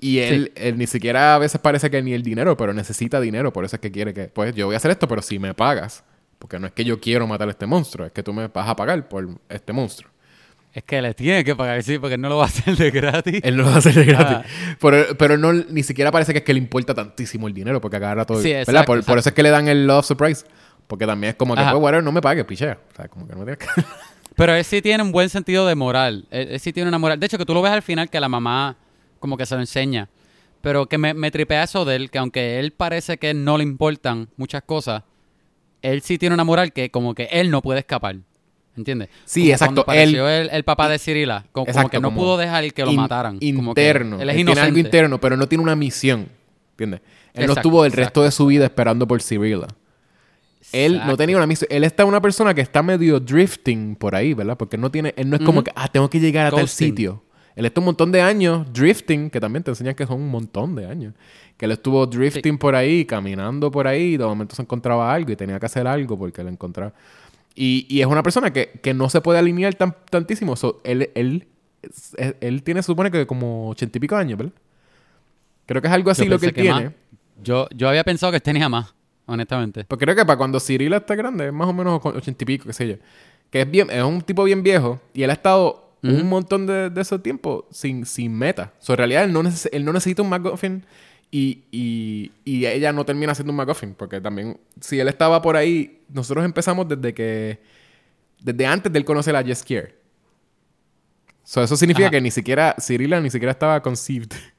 Y 0.00 0.18
él, 0.18 0.52
él 0.54 0.78
ni 0.78 0.86
siquiera 0.86 1.34
a 1.34 1.38
veces 1.38 1.60
parece 1.60 1.90
que 1.90 2.00
ni 2.02 2.12
el 2.12 2.22
dinero, 2.22 2.56
pero 2.56 2.72
necesita 2.72 3.20
dinero. 3.20 3.52
Por 3.52 3.64
eso 3.64 3.76
es 3.76 3.80
que 3.80 3.90
quiere 3.90 4.14
que, 4.14 4.28
pues 4.28 4.54
yo 4.54 4.66
voy 4.66 4.74
a 4.74 4.76
hacer 4.76 4.92
esto, 4.92 5.08
pero 5.08 5.22
si 5.22 5.38
me 5.38 5.54
pagas. 5.54 6.04
Porque 6.38 6.58
no 6.58 6.68
es 6.68 6.72
que 6.72 6.84
yo 6.84 7.00
quiero 7.00 7.26
matar 7.26 7.48
a 7.48 7.50
este 7.50 7.66
monstruo, 7.66 8.06
es 8.06 8.12
que 8.12 8.22
tú 8.22 8.32
me 8.32 8.46
vas 8.46 8.68
a 8.68 8.76
pagar 8.76 9.08
por 9.08 9.28
este 9.48 9.72
monstruo. 9.72 10.10
Es 10.72 10.84
que 10.84 11.02
le 11.02 11.14
tiene 11.14 11.42
que 11.42 11.56
pagar, 11.56 11.82
sí, 11.82 11.98
porque 11.98 12.16
no 12.16 12.28
lo 12.28 12.36
va 12.36 12.44
a 12.44 12.46
hacer 12.46 12.76
de 12.76 12.90
gratis. 12.92 13.40
Él 13.42 13.56
no 13.56 13.64
lo 13.64 13.70
va 13.70 13.76
a 13.76 13.78
hacer 13.78 13.94
de 13.94 14.04
gratis. 14.04 14.36
Ah. 14.36 14.76
Pero, 14.80 15.16
pero 15.16 15.36
no, 15.36 15.52
ni 15.52 15.82
siquiera 15.82 16.12
parece 16.12 16.32
que 16.32 16.38
es 16.38 16.44
que 16.44 16.52
le 16.52 16.60
importa 16.60 16.94
tantísimo 16.94 17.48
el 17.48 17.54
dinero, 17.54 17.80
porque 17.80 17.98
cada 17.98 18.14
rato. 18.14 18.40
Sí, 18.40 18.50
¿verdad? 18.50 18.60
exacto, 18.60 18.86
por, 18.86 18.86
por 18.86 18.98
exacto. 18.98 19.18
eso 19.18 19.28
es 19.30 19.34
que 19.34 19.42
le 19.42 19.50
dan 19.50 19.66
el 19.66 19.86
love 19.86 20.04
surprise. 20.04 20.44
Porque 20.86 21.06
también 21.06 21.30
es 21.30 21.36
como 21.36 21.54
que, 21.54 21.60
Ajá. 21.60 21.72
pues, 21.72 21.82
whatever, 21.82 22.04
no 22.04 22.12
me 22.12 22.22
pagues, 22.22 22.44
pichea. 22.44 22.78
O 22.92 22.96
sea, 22.96 23.08
como 23.08 23.26
que 23.26 23.34
no 23.34 23.44
tienes 23.44 23.58
que. 23.58 23.66
Pero 24.38 24.54
él 24.54 24.64
sí 24.64 24.80
tiene 24.80 25.02
un 25.02 25.12
buen 25.12 25.28
sentido 25.28 25.66
de 25.66 25.74
moral. 25.74 26.26
Él, 26.30 26.48
él 26.52 26.60
sí 26.60 26.72
tiene 26.72 26.88
una 26.88 26.98
moral. 26.98 27.18
De 27.20 27.26
hecho, 27.26 27.36
que 27.36 27.44
tú 27.44 27.52
lo 27.52 27.60
ves 27.60 27.72
al 27.72 27.82
final 27.82 28.08
que 28.08 28.18
la 28.20 28.28
mamá 28.28 28.76
como 29.18 29.36
que 29.36 29.44
se 29.44 29.54
lo 29.54 29.60
enseña. 29.60 30.08
Pero 30.62 30.86
que 30.86 30.96
me, 30.96 31.12
me 31.12 31.30
tripea 31.30 31.64
eso 31.64 31.84
de 31.84 31.96
él, 31.96 32.10
que 32.10 32.18
aunque 32.18 32.58
él 32.58 32.72
parece 32.72 33.18
que 33.18 33.34
no 33.34 33.58
le 33.58 33.64
importan 33.64 34.28
muchas 34.36 34.62
cosas, 34.62 35.02
él 35.82 36.02
sí 36.02 36.18
tiene 36.18 36.34
una 36.34 36.44
moral 36.44 36.72
que 36.72 36.90
como 36.90 37.14
que 37.14 37.24
él 37.30 37.50
no 37.50 37.62
puede 37.62 37.80
escapar. 37.80 38.16
¿Entiendes? 38.76 39.08
Sí, 39.24 39.40
Como 39.42 39.52
exacto, 39.52 39.80
apareció 39.80 40.28
el, 40.28 40.50
el 40.50 40.62
papá 40.62 40.88
de 40.88 41.00
Cirila, 41.00 41.44
como, 41.50 41.66
que 41.66 41.72
no 41.98 42.08
como 42.10 42.14
pudo 42.20 42.36
dejar 42.36 42.72
que 42.72 42.84
lo 42.84 42.92
in- 42.92 42.96
mataran. 42.96 43.38
Como 43.40 43.74
que 43.74 43.80
Interno. 43.80 44.20
él 44.20 44.30
es 44.30 44.36
Él 44.36 44.44
tiene 44.46 44.60
algo 44.60 44.78
interno, 44.78 45.20
pero 45.20 45.36
no 45.36 45.48
tiene 45.48 45.62
una 45.64 45.74
misión. 45.74 46.28
¿Entiendes? 46.72 47.00
Él 47.34 47.40
no 47.46 47.52
Exacto, 47.52 47.60
estuvo 47.60 47.84
el 47.84 47.88
exacto. 47.92 48.04
resto 48.04 48.22
de 48.22 48.30
su 48.30 48.46
vida 48.46 48.64
esperando 48.66 49.06
por 49.08 49.20
Cyrilla. 49.20 49.66
Él 50.72 51.00
no 51.06 51.16
tenía 51.16 51.36
una 51.36 51.46
misión. 51.46 51.68
Él 51.70 51.84
está 51.84 52.04
una 52.04 52.20
persona 52.20 52.54
que 52.54 52.60
está 52.60 52.82
medio 52.82 53.20
drifting 53.20 53.96
por 53.96 54.14
ahí, 54.14 54.34
¿verdad? 54.34 54.56
Porque 54.56 54.76
no 54.76 54.90
tiene, 54.90 55.14
él 55.16 55.30
no 55.30 55.36
es 55.36 55.42
como 55.42 55.64
que, 55.64 55.70
ah, 55.74 55.88
tengo 55.88 56.08
que 56.10 56.20
llegar 56.20 56.46
a 56.46 56.50
tal 56.50 56.60
Ghosting. 56.60 56.88
sitio. 56.88 57.22
Él 57.56 57.66
está 57.66 57.80
un 57.80 57.86
montón 57.86 58.12
de 58.12 58.20
años 58.20 58.72
drifting, 58.72 59.30
que 59.30 59.40
también 59.40 59.64
te 59.64 59.70
enseñan 59.70 59.94
que 59.94 60.06
son 60.06 60.20
un 60.20 60.28
montón 60.30 60.76
de 60.76 60.86
años. 60.86 61.14
Que 61.56 61.64
él 61.64 61.72
estuvo 61.72 62.06
drifting 62.06 62.56
por 62.56 62.76
ahí, 62.76 63.04
caminando 63.04 63.70
por 63.70 63.88
ahí, 63.88 64.14
y 64.14 64.16
de 64.16 64.24
momento 64.24 64.54
se 64.54 64.62
encontraba 64.62 65.12
algo 65.12 65.32
y 65.32 65.36
tenía 65.36 65.58
que 65.58 65.66
hacer 65.66 65.86
algo 65.86 66.16
porque 66.16 66.44
lo 66.44 66.50
encontraba. 66.50 66.92
Y, 67.56 67.86
y 67.88 68.00
es 68.00 68.06
una 68.06 68.22
persona 68.22 68.52
que, 68.52 68.78
que 68.80 68.94
no 68.94 69.10
se 69.10 69.20
puede 69.20 69.40
alinear 69.40 69.74
tan, 69.74 69.96
tantísimo. 70.08 70.54
So, 70.54 70.80
él, 70.84 71.10
él, 71.16 71.48
él, 72.16 72.36
él 72.40 72.62
tiene, 72.62 72.82
se 72.82 72.86
supone 72.86 73.10
que 73.10 73.26
como 73.26 73.70
ochenta 73.70 73.98
y 73.98 74.00
pico 74.00 74.14
años, 74.14 74.38
¿verdad? 74.38 74.52
Creo 75.66 75.82
que 75.82 75.88
es 75.88 75.94
algo 75.94 76.10
así 76.10 76.24
Yo 76.24 76.30
lo 76.30 76.38
que 76.38 76.46
él 76.46 76.54
tiene. 76.54 76.70
más. 76.84 76.92
Yo, 77.42 77.68
yo 77.74 77.88
había 77.88 78.04
pensado 78.04 78.30
que 78.32 78.38
tenía 78.38 78.68
más, 78.68 78.94
honestamente. 79.28 79.84
Pues 79.84 80.00
creo 80.00 80.16
que 80.16 80.24
para 80.24 80.36
cuando 80.36 80.58
Cirila 80.58 80.96
está 80.96 81.14
grande, 81.14 81.46
es 81.46 81.52
más 81.52 81.68
o 81.68 81.72
menos 81.72 82.00
ochenta 82.04 82.42
y 82.42 82.46
pico, 82.46 82.64
qué 82.66 82.72
sé 82.72 82.88
yo. 82.88 82.96
Que 83.50 83.60
es 83.62 83.70
bien, 83.70 83.88
es 83.90 84.02
un 84.02 84.20
tipo 84.22 84.42
bien 84.42 84.62
viejo 84.64 85.00
y 85.14 85.22
él 85.22 85.30
ha 85.30 85.34
estado 85.34 85.84
un 86.02 86.28
montón 86.28 86.66
de, 86.66 86.90
de 86.90 87.00
ese 87.00 87.18
tiempo 87.18 87.66
sin, 87.70 88.04
sin 88.06 88.36
meta. 88.36 88.72
So, 88.78 88.92
en 88.94 88.98
realidad 88.98 89.24
él 89.24 89.32
no, 89.32 89.42
neces- 89.42 89.68
él 89.72 89.84
no 89.84 89.92
necesita 89.92 90.22
un 90.22 90.28
MacGuffin 90.28 90.84
y, 91.30 91.64
y, 91.70 92.30
y 92.44 92.66
ella 92.66 92.92
no 92.92 93.04
termina 93.04 93.34
siendo 93.34 93.52
un 93.52 93.56
MacGuffin. 93.56 93.94
Porque 93.94 94.20
también, 94.20 94.58
si 94.80 95.00
él 95.00 95.08
estaba 95.08 95.40
por 95.42 95.56
ahí, 95.56 96.02
nosotros 96.08 96.44
empezamos 96.44 96.88
desde 96.88 97.12
que... 97.14 97.58
Desde 98.40 98.66
antes 98.66 98.92
de 98.92 98.98
él 98.98 99.04
conocer 99.04 99.34
a 99.34 99.42
Jess 99.42 99.62
Kier. 99.64 99.98
So, 101.42 101.62
eso 101.62 101.76
significa 101.76 102.06
Ajá. 102.06 102.12
que 102.12 102.20
ni 102.20 102.30
siquiera... 102.30 102.76
Cirila 102.80 103.20
ni 103.20 103.30
siquiera 103.30 103.52
estaba 103.52 103.82
conceived. 103.82 104.30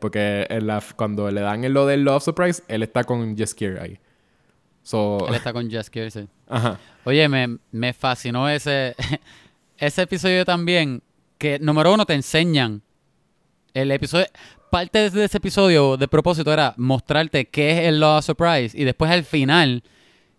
Porque 0.00 0.46
en 0.48 0.66
la- 0.66 0.82
cuando 0.96 1.30
le 1.30 1.40
dan 1.40 1.64
el 1.64 1.72
lo 1.72 1.86
del 1.86 2.02
Love 2.02 2.22
Surprise, 2.22 2.62
él 2.68 2.82
está 2.82 3.04
con 3.04 3.36
Jess 3.36 3.54
Kier 3.54 3.80
ahí. 3.80 3.98
So, 4.82 5.26
Él 5.28 5.34
está 5.34 5.52
con 5.52 5.68
Jess 5.70 5.90
Kier, 5.90 6.10
sí. 6.10 6.26
ajá. 6.48 6.78
Oye, 7.04 7.28
me, 7.28 7.58
me 7.72 7.92
fascinó 7.92 8.48
ese, 8.48 8.94
ese 9.76 10.02
episodio 10.02 10.44
también. 10.44 11.02
Que, 11.36 11.58
número 11.58 11.92
uno, 11.92 12.04
te 12.06 12.14
enseñan. 12.14 12.82
El 13.74 13.90
episodio. 13.92 14.26
Parte 14.70 15.10
de 15.10 15.24
ese 15.24 15.36
episodio, 15.38 15.96
de 15.96 16.08
propósito, 16.08 16.52
era 16.52 16.74
mostrarte 16.78 17.46
qué 17.46 17.72
es 17.72 17.88
el 17.88 18.00
Law 18.00 18.20
Surprise. 18.22 18.76
Y 18.78 18.84
después 18.84 19.10
al 19.10 19.24
final, 19.24 19.82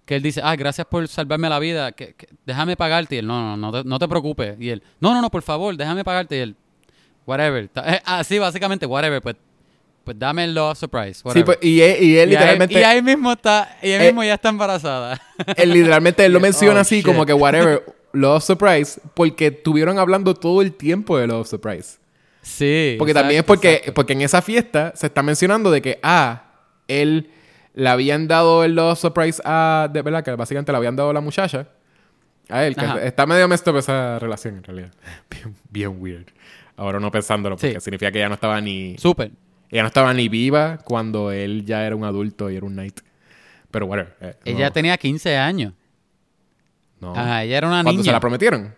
que 0.05 0.15
él 0.15 0.21
dice, 0.23 0.41
ah, 0.43 0.55
gracias 0.55 0.85
por 0.87 1.07
salvarme 1.07 1.47
la 1.49 1.59
vida. 1.59 1.91
Que, 1.91 2.13
que- 2.15 2.27
déjame 2.45 2.75
pagarte. 2.75 3.15
Y 3.15 3.19
él, 3.19 3.27
no, 3.27 3.55
no, 3.55 3.57
no 3.57 3.71
te, 3.83 3.87
no 3.87 3.99
te 3.99 4.07
preocupes. 4.07 4.55
Y 4.59 4.71
él, 4.71 4.81
no, 4.99 5.13
no, 5.13 5.21
no, 5.21 5.29
por 5.29 5.43
favor, 5.43 5.77
déjame 5.77 6.03
pagarte. 6.03 6.37
Y 6.37 6.39
él, 6.39 6.55
whatever. 7.25 7.69
Eh, 7.85 8.01
Así, 8.05 8.39
básicamente, 8.39 8.85
whatever. 8.85 9.21
Pues, 9.21 9.35
pues 10.03 10.17
dame 10.17 10.43
el 10.45 10.53
Law 10.55 10.73
Surprise. 10.75 11.15
Sí, 11.15 11.21
whatever. 11.25 11.45
pues, 11.45 11.57
y, 11.61 11.81
él, 11.81 12.03
y 12.03 12.17
él 12.17 12.29
y, 12.31 12.35
ahí, 12.35 12.39
literalmente... 12.39 12.73
y 12.79 12.83
ahí 12.83 13.01
mismo 13.01 13.31
está, 13.31 13.77
y 13.81 13.91
ahí 13.91 14.01
Eh, 14.01 14.05
mismo 14.07 14.23
ya 14.23 14.33
está 14.35 14.49
embarazada. 14.49 15.21
Él 15.55 15.71
literalmente 15.71 16.25
él 16.25 16.33
lo 16.33 16.39
menciona 16.41 16.79
Oh, 16.79 16.81
así 16.81 16.97
shit. 16.97 17.05
como 17.05 17.25
que 17.25 17.33
whatever, 17.33 17.83
Love 18.13 18.43
Surprise, 18.43 18.99
porque 19.13 19.47
estuvieron 19.47 19.99
hablando 19.99 20.33
todo 20.33 20.61
el 20.63 20.73
tiempo 20.73 21.17
de 21.19 21.27
Love 21.27 21.47
Surprise. 21.47 21.99
Sí. 22.41 22.95
Porque 22.97 23.13
también 23.13 23.39
es 23.39 23.41
exacto, 23.41 23.47
porque, 23.53 23.73
exacto. 23.73 23.93
porque 23.93 24.13
en 24.13 24.21
esa 24.21 24.41
fiesta 24.41 24.93
se 24.95 25.07
está 25.07 25.21
mencionando 25.21 25.69
de 25.69 25.81
que, 25.83 25.99
ah, 26.01 26.43
él 26.87 27.29
le 27.75 27.87
habían 27.87 28.27
dado 28.27 28.63
el 28.63 28.73
Love 28.73 28.97
Surprise 28.97 29.39
a, 29.45 29.87
de 29.93 30.01
verdad, 30.01 30.23
que 30.23 30.31
básicamente 30.31 30.71
le 30.71 30.77
habían 30.79 30.95
dado 30.95 31.11
a 31.11 31.13
la 31.13 31.21
muchacha. 31.21 31.67
A 32.49 32.65
él, 32.65 32.75
que 32.75 32.83
Ajá. 32.83 33.03
está 33.03 33.27
medio 33.27 33.47
messed 33.47 33.67
up 33.71 33.77
esa 33.77 34.17
relación 34.17 34.57
en 34.57 34.63
realidad. 34.63 34.91
Bien, 35.29 35.55
bien 35.69 36.01
weird. 36.01 36.25
Ahora 36.79 36.99
no 36.99 37.11
pensándolo, 37.11 37.55
porque 37.57 37.73
Sí. 37.73 37.81
significa 37.81 38.11
que 38.11 38.19
ella 38.19 38.29
no 38.29 38.35
estaba 38.35 38.59
ni... 38.61 38.97
Súper. 38.97 39.31
Ella 39.69 39.81
no 39.83 39.87
estaba 39.87 40.13
ni 40.13 40.29
viva 40.29 40.77
cuando 40.83 41.31
él 41.31 41.65
ya 41.65 41.85
era 41.85 41.95
un 41.95 42.03
adulto 42.05 42.49
y 42.49 42.55
era 42.55 42.65
un 42.65 42.73
knight. 42.73 43.01
Pero 43.69 43.85
whatever. 43.85 44.15
eh, 44.21 44.35
Ella 44.45 44.65
no, 44.67 44.71
tenía 44.71 44.97
15 44.97 45.37
años. 45.37 45.73
no. 47.01 47.11
Ajá, 47.15 47.43
ella 47.43 47.57
era 47.57 47.67
una 47.67 47.83
Cuando 47.83 48.01
se 48.01 48.07
niña. 48.07 48.13
la 48.13 48.19
prometieron. 48.19 48.73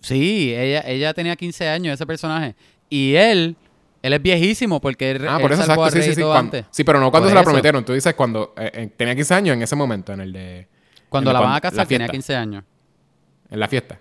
Sí, 0.00 0.54
ella, 0.54 0.80
ella 0.86 1.12
tenía 1.14 1.36
15 1.36 1.68
años, 1.68 1.94
ese 1.94 2.06
personaje. 2.06 2.54
Y 2.88 3.14
él, 3.14 3.56
él 4.02 4.12
es 4.12 4.22
viejísimo 4.22 4.80
porque 4.80 5.10
él, 5.10 5.26
Ah, 5.28 5.36
él 5.36 5.42
por 5.42 5.52
eso, 5.52 5.62
salvó 5.64 5.84
exacto. 5.86 5.98
a 5.98 6.02
Sí, 6.02 6.14
sí, 6.14 6.20
sí. 6.22 6.28
Antes. 6.34 6.64
sí, 6.70 6.84
pero 6.84 7.00
no 7.00 7.10
cuando 7.10 7.28
se 7.28 7.34
la 7.34 7.42
prometieron. 7.42 7.84
Tú 7.84 7.92
dices 7.92 8.14
cuando 8.14 8.54
eh, 8.56 8.70
eh, 8.74 8.90
tenía 8.96 9.14
15 9.14 9.34
años 9.34 9.54
en 9.56 9.62
ese 9.62 9.76
momento, 9.76 10.12
en 10.12 10.20
el 10.20 10.32
de. 10.32 10.68
Cuando 11.08 11.30
en 11.30 11.34
la 11.34 11.40
el- 11.40 11.44
van 11.44 11.52
a 11.52 11.56
la 11.56 11.60
casar 11.60 11.86
tenía 11.86 11.98
fiesta. 12.06 12.12
15 12.12 12.36
años. 12.36 12.64
En 13.50 13.60
la 13.60 13.68
fiesta. 13.68 13.98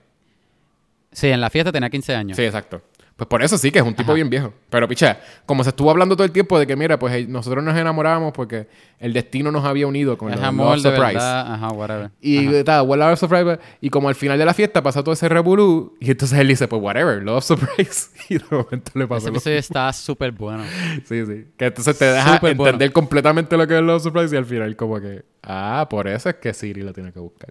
Sí, 1.18 1.30
en 1.30 1.42
la 1.42 1.50
fiesta 1.50 1.72
tenía 1.72 1.90
15 1.90 2.14
años. 2.14 2.38
Sí, 2.38 2.44
exacto. 2.44 2.80
Pues 3.16 3.28
por 3.28 3.42
eso 3.42 3.58
sí 3.58 3.72
que 3.72 3.80
es 3.80 3.86
un 3.86 3.96
tipo 3.96 4.12
Ajá. 4.12 4.14
bien 4.14 4.30
viejo. 4.30 4.54
Pero, 4.70 4.88
picha, 4.88 5.20
como 5.48 5.64
se 5.64 5.72
estuvo 5.72 5.90
hablando 5.90 6.16
todo 6.16 6.26
el 6.26 6.32
tiempo 6.32 6.60
de 6.60 6.68
que, 6.68 6.76
mira, 6.76 7.00
pues 7.00 7.28
nosotros 7.28 7.64
nos 7.64 7.76
enamorábamos 7.76 8.34
porque 8.34 8.68
el 9.00 9.14
destino 9.14 9.52
nos 9.52 9.66
había 9.66 9.88
unido 9.88 10.16
con 10.16 10.32
el 10.32 10.44
amor 10.44 10.76
Love 10.78 10.84
de 10.84 10.90
Surprise. 10.92 11.14
verdad. 11.16 11.54
Ajá, 11.54 11.70
whatever. 11.70 12.12
Y 12.22 12.48
Ajá. 12.50 12.64
tal, 12.64 12.88
well, 12.88 13.00
Love 13.00 13.18
Surprise. 13.18 13.58
Y 13.82 13.90
como 13.90 14.10
al 14.10 14.14
final 14.14 14.38
de 14.38 14.46
la 14.46 14.54
fiesta 14.54 14.84
pasa 14.84 15.04
todo 15.04 15.14
ese 15.14 15.28
revolú. 15.28 15.98
Y 16.00 16.12
entonces 16.12 16.38
él 16.38 16.50
dice, 16.50 16.68
pues 16.68 16.80
whatever, 16.80 17.24
Love 17.24 17.44
Surprise. 17.44 18.10
Y 18.30 18.38
de 18.38 18.46
momento 18.52 18.92
le 18.94 19.08
pasó 19.08 19.30
Ese 19.34 19.50
lo 19.50 19.56
está 19.56 19.92
súper 19.94 20.34
bueno. 20.34 20.64
Sí, 21.06 21.26
sí. 21.26 21.46
Que 21.58 21.66
entonces 21.66 21.98
te 21.98 22.06
deja 22.06 22.38
bueno. 22.38 22.64
entender 22.64 22.92
completamente 22.92 23.58
lo 23.58 23.66
que 23.66 23.76
es 23.76 23.82
Love 23.82 24.04
Surprise 24.04 24.36
y 24.36 24.38
al 24.38 24.46
final 24.46 24.76
como 24.76 25.02
que... 25.02 25.26
Ah, 25.42 25.88
por 25.90 26.08
eso 26.08 26.30
es 26.30 26.36
que 26.36 26.54
Siri 26.54 26.84
lo 26.84 26.94
tiene 26.94 27.12
que 27.12 27.20
buscar. 27.20 27.50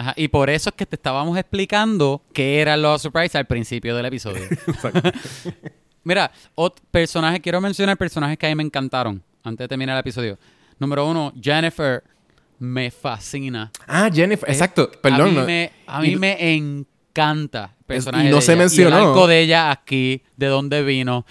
Ajá, 0.00 0.14
y 0.16 0.28
por 0.28 0.48
eso 0.48 0.70
es 0.70 0.76
que 0.76 0.86
te 0.86 0.94
estábamos 0.96 1.36
explicando 1.36 2.22
qué 2.32 2.60
era 2.60 2.76
Love 2.76 3.00
Surprise 3.02 3.36
al 3.36 3.46
principio 3.46 3.96
del 3.96 4.06
episodio. 4.06 4.42
Mira, 6.04 6.30
personajes, 6.90 7.40
quiero 7.40 7.60
mencionar 7.60 7.96
personajes 7.96 8.38
que 8.38 8.46
a 8.46 8.48
mí 8.50 8.54
me 8.54 8.62
encantaron 8.62 9.22
antes 9.42 9.64
de 9.64 9.68
terminar 9.68 9.96
el 9.96 10.00
episodio. 10.00 10.38
Número 10.78 11.06
uno, 11.06 11.32
Jennifer 11.40 12.02
me 12.60 12.90
fascina. 12.90 13.70
Ah, 13.86 14.08
Jennifer. 14.12 14.48
Exacto. 14.48 14.90
A 14.94 15.00
Perdón. 15.02 15.30
mí, 15.30 15.34
no- 15.36 15.44
me, 15.44 15.72
a 15.86 16.00
mí 16.00 16.08
y- 16.10 16.16
me 16.16 16.54
encanta 16.56 17.74
el 17.80 17.84
personaje 17.84 18.28
y 18.28 18.30
no 18.30 18.36
de 18.36 18.42
se 18.42 18.52
ella. 18.52 18.58
mencionó. 18.60 18.96
Y 18.96 19.00
el 19.02 19.06
arco 19.08 19.26
de 19.26 19.40
ella 19.40 19.70
aquí, 19.70 20.22
de 20.36 20.46
dónde 20.46 20.82
vino. 20.82 21.26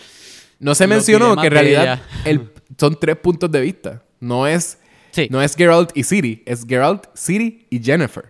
No 0.60 0.76
se 0.76 0.88
mencionó 0.88 1.36
que 1.38 1.48
en 1.48 1.54
realidad 1.54 2.02
el- 2.26 2.52
son 2.78 3.00
tres 3.00 3.16
puntos 3.16 3.50
de 3.52 3.62
vista. 3.62 4.04
No 4.20 4.46
es... 4.46 4.78
Sí. 5.12 5.28
No 5.32 5.42
es 5.42 5.56
Geralt 5.56 5.96
y 5.96 6.04
Siri. 6.04 6.44
Es 6.46 6.66
Geralt, 6.68 7.06
Siri 7.16 7.66
y 7.70 7.82
Jennifer. 7.82 8.26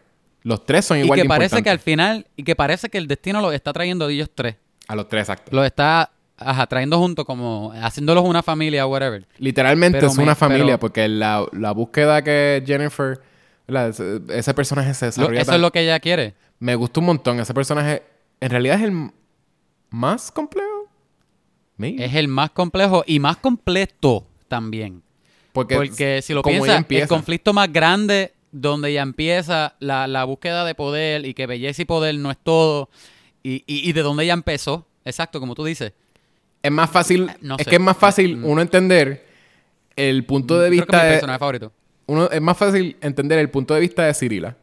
Los 0.48 0.66
tres 0.66 0.86
son 0.86 0.98
y 0.98 1.02
igual 1.02 1.18
que 1.18 1.24
de 1.24 1.28
parece 1.30 1.62
que 1.62 1.70
al 1.70 1.80
final, 1.80 2.26
y 2.38 2.44
que 2.44 2.56
parece 2.56 2.88
que 2.90 2.98
el 2.98 3.08
destino 3.08 3.42
los 3.42 3.54
está 3.54 3.74
trayendo 3.74 4.06
a 4.06 4.12
ellos 4.12 4.30
tres. 4.34 4.56
A 4.88 4.96
los 4.96 5.10
tres, 5.10 5.24
exacto. 5.24 5.52
Los 5.54 5.66
está 5.66 6.10
ajá, 6.38 6.68
trayendo 6.68 6.98
juntos 7.00 7.26
como 7.26 7.74
haciéndolos 7.74 8.24
una 8.24 8.42
familia 8.42 8.86
o 8.86 8.90
whatever. 8.90 9.28
Literalmente 9.40 9.98
Pero 9.98 10.08
es 10.12 10.16
me- 10.18 10.24
una 10.24 10.36
familia 10.36 10.66
pero- 10.66 10.80
porque 10.80 11.08
la, 11.10 11.46
la 11.52 11.72
búsqueda 11.74 12.22
que 12.24 12.64
Jennifer... 12.66 13.20
Ese, 13.68 14.22
ese 14.30 14.54
personaje 14.54 14.94
se 14.94 15.06
Lo- 15.08 15.10
desarrolla... 15.10 15.42
eso 15.42 15.46
tan- 15.52 15.56
es 15.56 15.62
lo 15.62 15.72
que 15.74 15.82
ella 15.82 16.00
quiere. 16.00 16.36
Me 16.60 16.76
gustó 16.76 17.02
un 17.02 17.08
montón. 17.08 17.40
Ese 17.42 17.54
personaje 17.54 18.04
en 18.40 18.50
realidad 18.50 18.78
es 18.78 18.84
el 18.86 19.12
más 19.90 20.32
complejo. 20.32 20.88
Maybe. 21.76 22.06
Es 22.06 22.16
el 22.16 22.28
más 22.30 22.52
complejo 22.52 23.04
y 23.06 23.20
más 23.20 23.36
completo 23.38 24.26
también. 24.48 25.04
porque, 25.52 25.76
Porque 25.76 26.22
si 26.22 26.34
lo 26.34 26.42
piensas, 26.44 26.86
el 26.90 27.08
conflicto 27.10 27.52
más 27.54 27.72
grande 27.74 28.32
donde 28.52 28.94
ya 28.94 29.02
empieza 29.02 29.76
la, 29.80 30.08
la 30.08 30.24
búsqueda 30.24 30.66
de 30.66 30.76
poder 30.76 31.26
y 31.26 31.34
que 31.34 31.46
belleza 31.48 31.82
y 31.82 31.86
poder 31.86 32.16
no 32.16 32.32
es 32.32 32.38
todo 32.42 32.90
y, 33.44 33.64
y, 33.68 33.90
y 33.90 33.94
de 33.94 34.02
dónde 34.02 34.24
ella 34.24 34.34
empezó, 34.34 34.88
exacto, 35.06 35.40
como 35.40 35.54
tú 35.56 35.64
dices. 35.66 35.94
Es 36.64 36.72
más 36.72 36.90
fácil, 36.90 37.30
No 37.42 37.56
es 37.58 37.66
que 37.68 37.76
es 37.76 37.82
más 37.82 37.98
fácil 37.98 38.44
uno 38.44 38.62
entender 38.62 39.26
el 39.96 40.26
punto 40.26 40.60
de 40.60 40.70
Creo 40.70 40.72
que 40.72 40.76
es 40.78 40.82
vista 40.86 40.98
mi 40.98 41.06
de, 41.06 41.12
personaje 41.14 41.40
favorito. 41.40 41.72
uno 42.08 42.30
es 42.30 42.42
más 42.42 42.58
fácil 42.58 42.98
entender 43.02 43.40
el 43.40 43.50
punto 43.50 43.74
de 43.74 43.80
vista 43.80 44.06
de 44.06 44.14
Cirila. 44.14 44.58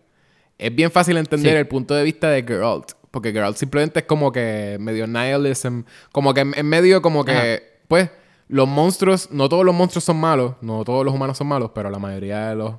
Es 0.59 0.74
bien 0.74 0.91
fácil 0.91 1.16
entender 1.16 1.53
Sí. 1.53 1.59
el 1.59 1.66
punto 1.68 1.95
de 1.95 2.03
vista 2.05 2.30
de 2.30 2.43
Geralt, 2.43 2.93
porque 3.11 3.32
Geralt 3.32 3.57
simplemente 3.57 4.01
es 4.01 4.07
como 4.07 4.30
que 4.32 4.76
medio 4.80 5.07
nihilism, 5.07 5.82
como 6.12 6.32
que 6.35 6.41
en 6.41 6.53
en 6.57 6.66
medio 6.66 7.01
como 7.03 7.24
que 7.24 7.32
Ajá. 7.32 7.62
pues 7.89 8.11
los 8.49 8.68
monstruos, 8.68 9.30
no 9.30 9.49
todos 9.49 9.64
los 9.64 9.74
monstruos 9.74 10.05
son 10.05 10.16
malos, 10.18 10.55
no 10.61 10.85
todos 10.85 11.05
los 11.05 11.14
humanos 11.14 11.39
son 11.39 11.47
malos, 11.47 11.70
pero 11.74 11.91
la 11.91 11.99
mayoría 11.99 12.51
de 12.51 12.55
los 12.57 12.74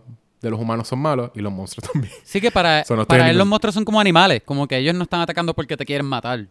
de 0.46 0.52
los 0.52 0.60
humanos 0.60 0.88
son 0.88 1.00
malos 1.00 1.32
y 1.36 1.42
los 1.42 1.52
monstruos 1.52 1.90
también. 1.94 2.14
Sí 2.24 2.40
que 2.40 2.52
para, 2.52 2.84
So, 2.86 2.96
no 2.96 3.02
estoy 3.04 3.18
para 3.20 3.30
él 3.30 3.38
los 3.38 3.48
monstruos 3.48 3.74
son 3.76 3.84
como 3.86 4.00
animales, 4.00 4.42
como 4.46 4.68
que 4.68 4.78
ellos 4.78 4.96
no 4.96 5.04
están 5.04 5.22
atacando 5.22 5.54
porque 5.54 5.76
te 5.76 5.86
quieren 5.86 6.06
matar. 6.06 6.46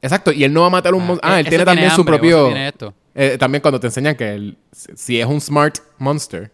Exacto, 0.00 0.30
y 0.32 0.44
él 0.44 0.52
no 0.52 0.60
va 0.60 0.66
a 0.68 0.70
matar 0.70 0.94
un 0.94 1.02
Ah, 1.02 1.06
monstruo. 1.06 1.32
Ah, 1.32 1.36
e- 1.38 1.40
él 1.40 1.46
eso 1.46 1.50
tiene 1.50 1.64
también 1.64 1.90
su 1.90 2.00
hambre, 2.02 2.14
propio. 2.18 2.46
tiene 2.46 2.68
esto. 2.68 2.94
Eh, 3.14 3.36
también 3.38 3.60
cuando 3.62 3.80
te 3.80 3.88
enseñan 3.88 4.14
que 4.14 4.32
él, 4.34 4.56
si 4.72 5.20
es 5.20 5.26
un 5.26 5.40
smart 5.40 5.78
monster, 5.98 6.52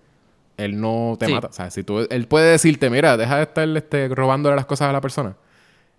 él 0.56 0.80
no 0.80 1.16
te 1.18 1.26
Sí. 1.26 1.32
mata. 1.34 1.48
O 1.48 1.52
sea, 1.52 1.70
si 1.70 1.82
tú, 1.82 2.06
él 2.08 2.26
puede 2.26 2.52
decirte, 2.52 2.88
mira, 2.88 3.16
deja 3.18 3.36
de 3.36 3.42
estar 3.42 3.68
este, 3.76 4.08
robándole 4.08 4.56
las 4.56 4.64
cosas 4.66 4.88
a 4.88 4.92
la 4.92 5.00
persona. 5.02 5.36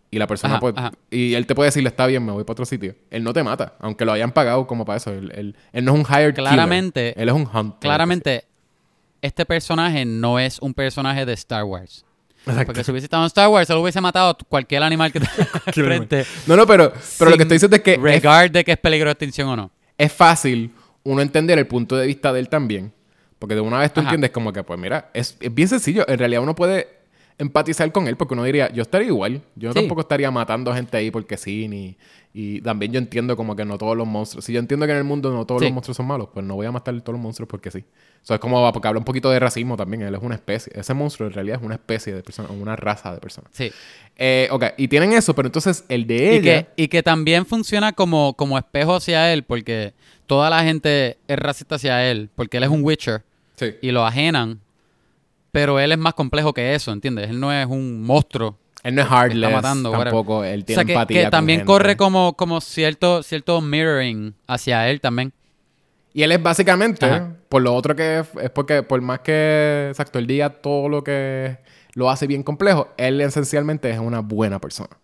Y 0.10 0.18
la 0.18 0.28
persona 0.28 0.54
Ajá, 0.56 0.62
puede. 0.62 0.80
ajá. 0.80 0.92
Y 1.12 1.34
él 1.34 1.46
te 1.46 1.54
puede 1.56 1.68
decirle, 1.68 1.90
está 1.90 2.08
bien, 2.08 2.26
me 2.26 2.32
voy 2.32 2.44
para 2.46 2.54
otro 2.54 2.66
sitio. 2.66 2.96
Él 3.12 3.24
no 3.24 3.34
te 3.34 3.44
mata, 3.44 3.74
aunque 3.80 4.06
lo 4.06 4.14
hayan 4.14 4.32
pagado 4.32 4.66
como 4.66 4.86
para 4.86 4.98
eso. 4.98 5.12
Él, 5.12 5.32
él- 5.36 5.56
él 5.74 5.84
no 5.86 5.94
es 5.94 6.00
un 6.00 6.06
hired 6.10 6.34
killer. 6.34 6.52
Claramente- 6.54 7.22
Él 7.22 7.28
es 7.30 7.36
un 7.36 7.42
hunter. 7.54 7.80
Claramente, 7.82 8.46
este 9.26 9.46
personaje 9.46 10.06
no 10.06 10.40
es 10.40 10.60
un 10.60 10.74
personaje 10.74 11.26
de 11.26 11.34
Star 11.34 11.64
Wars. 11.64 12.06
Exacto. 12.46 12.66
Porque 12.68 12.84
si 12.84 12.92
hubiese 12.92 13.06
estado 13.06 13.24
en 13.24 13.28
Star 13.28 13.50
Wars, 13.50 13.70
él 13.70 13.78
hubiese 13.78 14.00
matado 14.02 14.38
cualquier 14.48 14.84
animal 14.84 15.12
que 15.12 15.20
te 15.20 15.28
frente. 15.74 16.26
No, 16.46 16.56
no, 16.56 16.68
pero, 16.68 16.94
pero 17.18 17.32
lo 17.32 17.38
que 17.38 17.44
estoy 17.44 17.56
diciendo 17.56 17.76
es 17.78 17.82
que 17.82 17.94
es 17.94 18.00
Regard 18.00 18.52
de 18.52 18.64
que 18.64 18.74
es 18.74 18.78
peligro 18.78 19.08
de 19.08 19.14
extinción 19.14 19.50
o 19.50 19.56
no. 19.56 19.72
es 19.98 20.12
fácil 20.14 20.72
uno 21.04 21.22
entender 21.22 21.58
el 21.60 21.68
punto 21.68 21.96
de 21.96 22.06
vista 22.08 22.32
de 22.34 22.40
él 22.40 22.50
también. 22.50 22.94
Porque 23.40 23.56
de 23.56 23.62
una 23.62 23.80
vez 23.80 23.92
tú 23.94 24.00
Ajá. 24.00 24.10
entiendes 24.10 24.32
como 24.32 24.54
que, 24.54 24.64
pues 24.64 24.80
mira, 24.80 25.10
es, 25.14 25.38
es 25.40 25.54
bien 25.54 25.68
sencillo. 25.68 26.08
En 26.08 26.18
realidad 26.18 26.42
uno 26.42 26.56
puede 26.56 26.95
empatizar 27.38 27.92
con 27.92 28.08
él 28.08 28.16
porque 28.18 28.34
uno 28.34 28.44
diría, 28.44 28.72
yo 28.72 28.82
estaría 28.84 29.08
igual. 29.08 29.42
Yo 29.56 29.72
Sí. 29.72 29.80
tampoco 29.80 30.02
estaría 30.02 30.32
matando 30.32 30.74
gente 30.74 30.98
ahí 30.98 31.12
porque 31.12 31.38
sí, 31.38 31.68
ni... 31.68 31.98
Y 32.38 32.60
también 32.62 32.92
yo 32.92 33.00
entiendo 33.00 33.38
como 33.38 33.56
que 33.56 33.64
no 33.64 33.78
todos 33.78 33.96
los 33.96 34.06
monstruos... 34.06 34.44
Si 34.44 34.52
yo 34.52 34.60
entiendo 34.60 34.86
que 34.86 34.92
en 34.92 34.98
el 34.98 35.04
mundo 35.06 35.32
no 35.32 35.46
todos 35.46 35.62
Sí. 35.62 35.68
los 35.68 35.74
monstruos 35.74 35.96
son 35.96 36.06
malos, 36.06 36.28
pues 36.34 36.46
no 36.46 36.56
voy 36.56 36.66
a 36.66 36.72
matar 36.72 36.94
a 36.94 37.00
todos 37.00 37.14
los 37.14 37.22
monstruos 37.24 37.48
porque 37.50 37.72
sí. 37.72 37.86
Eso 38.22 38.34
es 38.34 38.40
como... 38.42 38.72
Porque 38.74 38.88
habla 38.90 39.00
un 39.00 39.06
poquito 39.06 39.30
de 39.30 39.40
racismo 39.40 39.78
también. 39.78 40.02
Él 40.02 40.14
es 40.16 40.22
una 40.22 40.36
especie. 40.36 40.74
Ese 40.76 40.94
monstruo 40.94 41.28
en 41.30 41.34
realidad 41.34 41.60
es 41.60 41.66
una 41.66 41.76
especie 41.76 42.14
de 42.14 42.22
persona, 42.24 42.50
una 42.50 42.76
raza 42.76 43.14
de 43.14 43.20
personas. 43.22 43.52
Sí. 43.54 43.72
Eh, 44.18 44.50
ok, 44.52 44.66
y 44.78 44.88
tienen 44.90 45.14
eso, 45.14 45.34
pero 45.34 45.48
entonces 45.48 45.86
el 45.88 46.08
de 46.08 46.16
Y 46.16 46.28
ella... 46.38 46.64
que, 46.64 46.84
y 46.84 46.88
que 46.90 47.04
también 47.04 47.46
funciona 47.46 47.94
como, 47.94 48.34
como 48.34 48.58
espejo 48.58 48.96
hacia 48.96 49.32
él, 49.32 49.44
porque 49.44 49.94
toda 50.26 50.50
la 50.50 50.62
gente 50.64 51.18
es 51.30 51.38
racista 51.40 51.76
hacia 51.76 52.10
él, 52.12 52.30
porque 52.36 52.58
él 52.58 52.64
es 52.64 52.70
un 52.70 52.84
Witcher 52.84 53.24
Sí. 53.56 53.76
y 53.82 53.92
lo 53.92 54.06
ajenan, 54.06 54.60
pero 55.56 55.80
él 55.80 55.94
es 55.94 55.98
más 55.98 56.14
complejo 56.14 56.54
que 56.54 56.76
eso, 56.76 56.92
¿entiendes? 56.92 57.30
Él 57.30 57.40
no 57.40 57.50
es 57.54 57.66
un 57.66 58.04
monstruo 58.04 58.58
Él 58.84 58.94
no 58.94 59.04
es 59.04 59.08
heartless 59.08 59.62
tampoco. 59.62 60.44
Él 60.44 60.66
tiene 60.66 60.82
o 60.82 60.86
sea, 60.86 60.94
empatía 60.94 61.24
que, 61.24 61.32
también 61.32 61.64
corre 61.64 61.96
como, 61.96 62.36
como 62.36 62.60
cierto, 62.60 63.24
cierto 63.24 63.62
mirroring 63.62 64.36
hacia 64.48 64.90
él 64.90 65.00
también. 65.00 65.32
Y 66.14 66.24
él 66.24 66.34
es 66.34 66.44
básicamente, 66.44 67.08
por 67.48 67.62
lo 67.62 67.74
otro 67.74 67.96
que 67.96 68.20
es, 68.20 68.28
es, 68.42 68.50
porque 68.50 68.84
por 68.84 69.00
más 69.00 69.20
que, 69.20 69.88
exacto, 69.92 70.20
él 70.20 70.28
diga 70.28 70.50
todo 70.50 70.90
lo 70.90 71.06
que 71.06 71.58
lo 71.94 72.10
hace 72.10 72.28
bien 72.28 72.44
complejo, 72.44 72.90
él 72.98 73.22
esencialmente 73.22 73.90
es 73.90 74.00
una 74.00 74.20
buena 74.20 74.60
persona. 74.60 74.98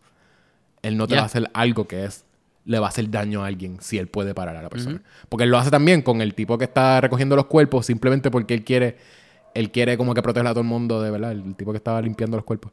Él 0.82 0.98
no 0.98 1.08
te 1.08 1.16
va 1.16 1.22
a 1.22 1.26
hacer 1.28 1.50
algo 1.54 1.88
que 1.88 2.04
es 2.04 2.26
le 2.66 2.78
va 2.78 2.88
a 2.88 2.90
hacer 2.90 3.10
daño 3.10 3.44
a 3.44 3.48
alguien 3.48 3.78
si 3.80 3.98
él 3.98 4.08
puede 4.08 4.34
parar 4.34 4.58
a 4.58 4.62
la 4.62 4.70
persona. 4.70 5.02
Porque 5.30 5.46
él 5.46 5.50
lo 5.50 5.58
hace 5.58 5.72
también 5.72 6.02
con 6.02 6.22
el 6.22 6.34
tipo 6.34 6.58
que 6.58 6.66
está 6.66 7.00
recogiendo 7.00 7.38
los 7.38 7.46
cuerpos 7.46 7.86
simplemente 7.86 8.30
porque 8.30 8.54
él 8.54 8.66
quiere 8.66 8.98
él 9.54 9.72
quiere 9.72 9.98
como 9.98 10.14
que 10.14 10.22
proteger 10.22 10.48
a 10.48 10.52
todo 10.52 10.62
el 10.62 10.68
mundo, 10.68 11.02
de 11.02 11.12
verdad, 11.12 11.32
el 11.32 11.56
tipo 11.56 11.72
que 11.72 11.78
estaba 11.78 12.02
limpiando 12.02 12.38
los 12.38 12.46
cuerpos. 12.46 12.72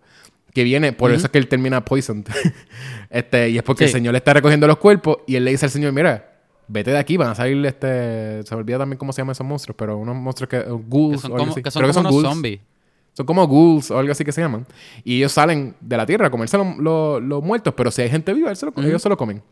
Que 0.52 0.64
viene, 0.64 0.92
por 0.92 1.12
eso 1.12 1.26
es 1.26 1.32
que 1.32 1.38
él 1.38 1.48
termina 1.48 1.84
poisoned. 1.84 2.26
este, 3.10 3.50
y 3.50 3.59
es 3.59 3.62
porque 3.62 3.84
el 3.84 3.90
señor 3.90 4.12
le 4.12 4.18
está 4.18 4.32
recogiendo 4.32 4.66
los 4.66 4.78
cuerpos 4.78 5.18
y 5.26 5.36
él 5.36 5.44
le 5.44 5.50
dice 5.50 5.66
al 5.66 5.70
señor, 5.70 5.92
mira, 5.92 6.38
vete 6.68 6.90
de 6.90 6.98
aquí, 6.98 7.16
van 7.16 7.30
a 7.30 7.34
salir 7.34 7.64
este... 7.66 8.42
Se 8.44 8.55
me 8.55 8.60
olvida 8.60 8.78
también 8.78 8.98
cómo 8.98 9.12
se 9.12 9.20
llaman 9.20 9.32
esos 9.32 9.46
monstruos, 9.46 9.76
pero 9.76 9.96
unos 9.98 10.16
monstruos 10.16 10.48
que... 10.48 10.60
ghouls 10.88 11.16
que 11.16 11.28
son 11.28 11.32
o 11.32 11.36
algo 11.36 11.55
Que 11.55 11.70
son 11.70 11.82
como 11.92 12.16
unos 12.16 12.32
zombies. 12.32 12.60
Son 13.12 13.26
como 13.26 13.46
ghouls 13.46 13.90
o 13.90 13.98
algo 13.98 14.12
así 14.12 14.24
que 14.24 14.32
se 14.32 14.40
llaman. 14.40 14.66
Y 15.05 15.16
ellos 15.16 15.32
salen 15.32 15.74
de 15.80 15.96
la 15.96 16.06
tierra 16.06 16.28
a 16.28 16.30
comerse 16.30 16.56
los 16.56 17.42
muertos, 17.42 17.74
pero 17.76 17.90
si 17.90 18.02
hay 18.02 18.10
gente 18.10 18.32
viva, 18.32 18.52
ellos 18.52 19.02
se 19.02 19.09
lo 19.09 19.16
comen. 19.16 19.42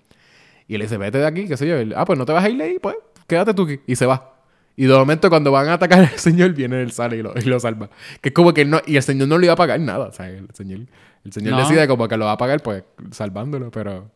Y 0.68 0.74
él 0.74 0.82
dice, 0.82 0.96
vete 0.96 1.18
de 1.18 1.26
aquí, 1.26 1.46
qué 1.46 1.56
sé 1.56 1.66
yo. 1.66 1.76
ah, 1.96 2.04
pues 2.04 2.18
no 2.18 2.24
te 2.24 2.32
vas 2.32 2.44
a 2.44 2.48
ir 2.48 2.60
ahí, 2.60 2.78
pues 2.78 2.96
quédate 3.26 3.54
tú 3.54 3.62
aquí. 3.62 3.80
Y 3.86 3.96
se 3.96 4.06
va. 4.06 4.35
Y 4.76 4.84
de 4.84 4.94
momento 4.94 5.30
cuando 5.30 5.50
van 5.50 5.68
a 5.68 5.74
atacar 5.74 6.00
al 6.00 6.08
señor, 6.18 6.52
viene 6.52 6.82
él 6.82 6.92
sale 6.92 7.16
y 7.16 7.22
lo, 7.22 7.32
y 7.36 7.42
lo 7.42 7.58
salva. 7.58 7.90
Que 8.20 8.28
es 8.28 8.34
como 8.34 8.52
que 8.52 8.64
no... 8.64 8.80
Y 8.86 8.96
el 8.96 9.02
señor 9.02 9.28
no 9.28 9.38
le 9.38 9.46
iba 9.46 9.54
a 9.54 9.56
pagar 9.56 9.80
nada. 9.80 10.06
O 10.06 10.12
sea, 10.12 10.28
el 10.28 10.48
señor, 10.52 10.80
el 11.24 11.32
señor 11.32 11.56
decide 11.56 11.88
como 11.88 12.06
que 12.08 12.16
lo 12.16 12.26
va 12.26 12.32
a 12.32 12.36
pagar, 12.36 12.62
pues, 12.62 12.84
salvándolo, 13.10 13.70
pero... 13.70 14.10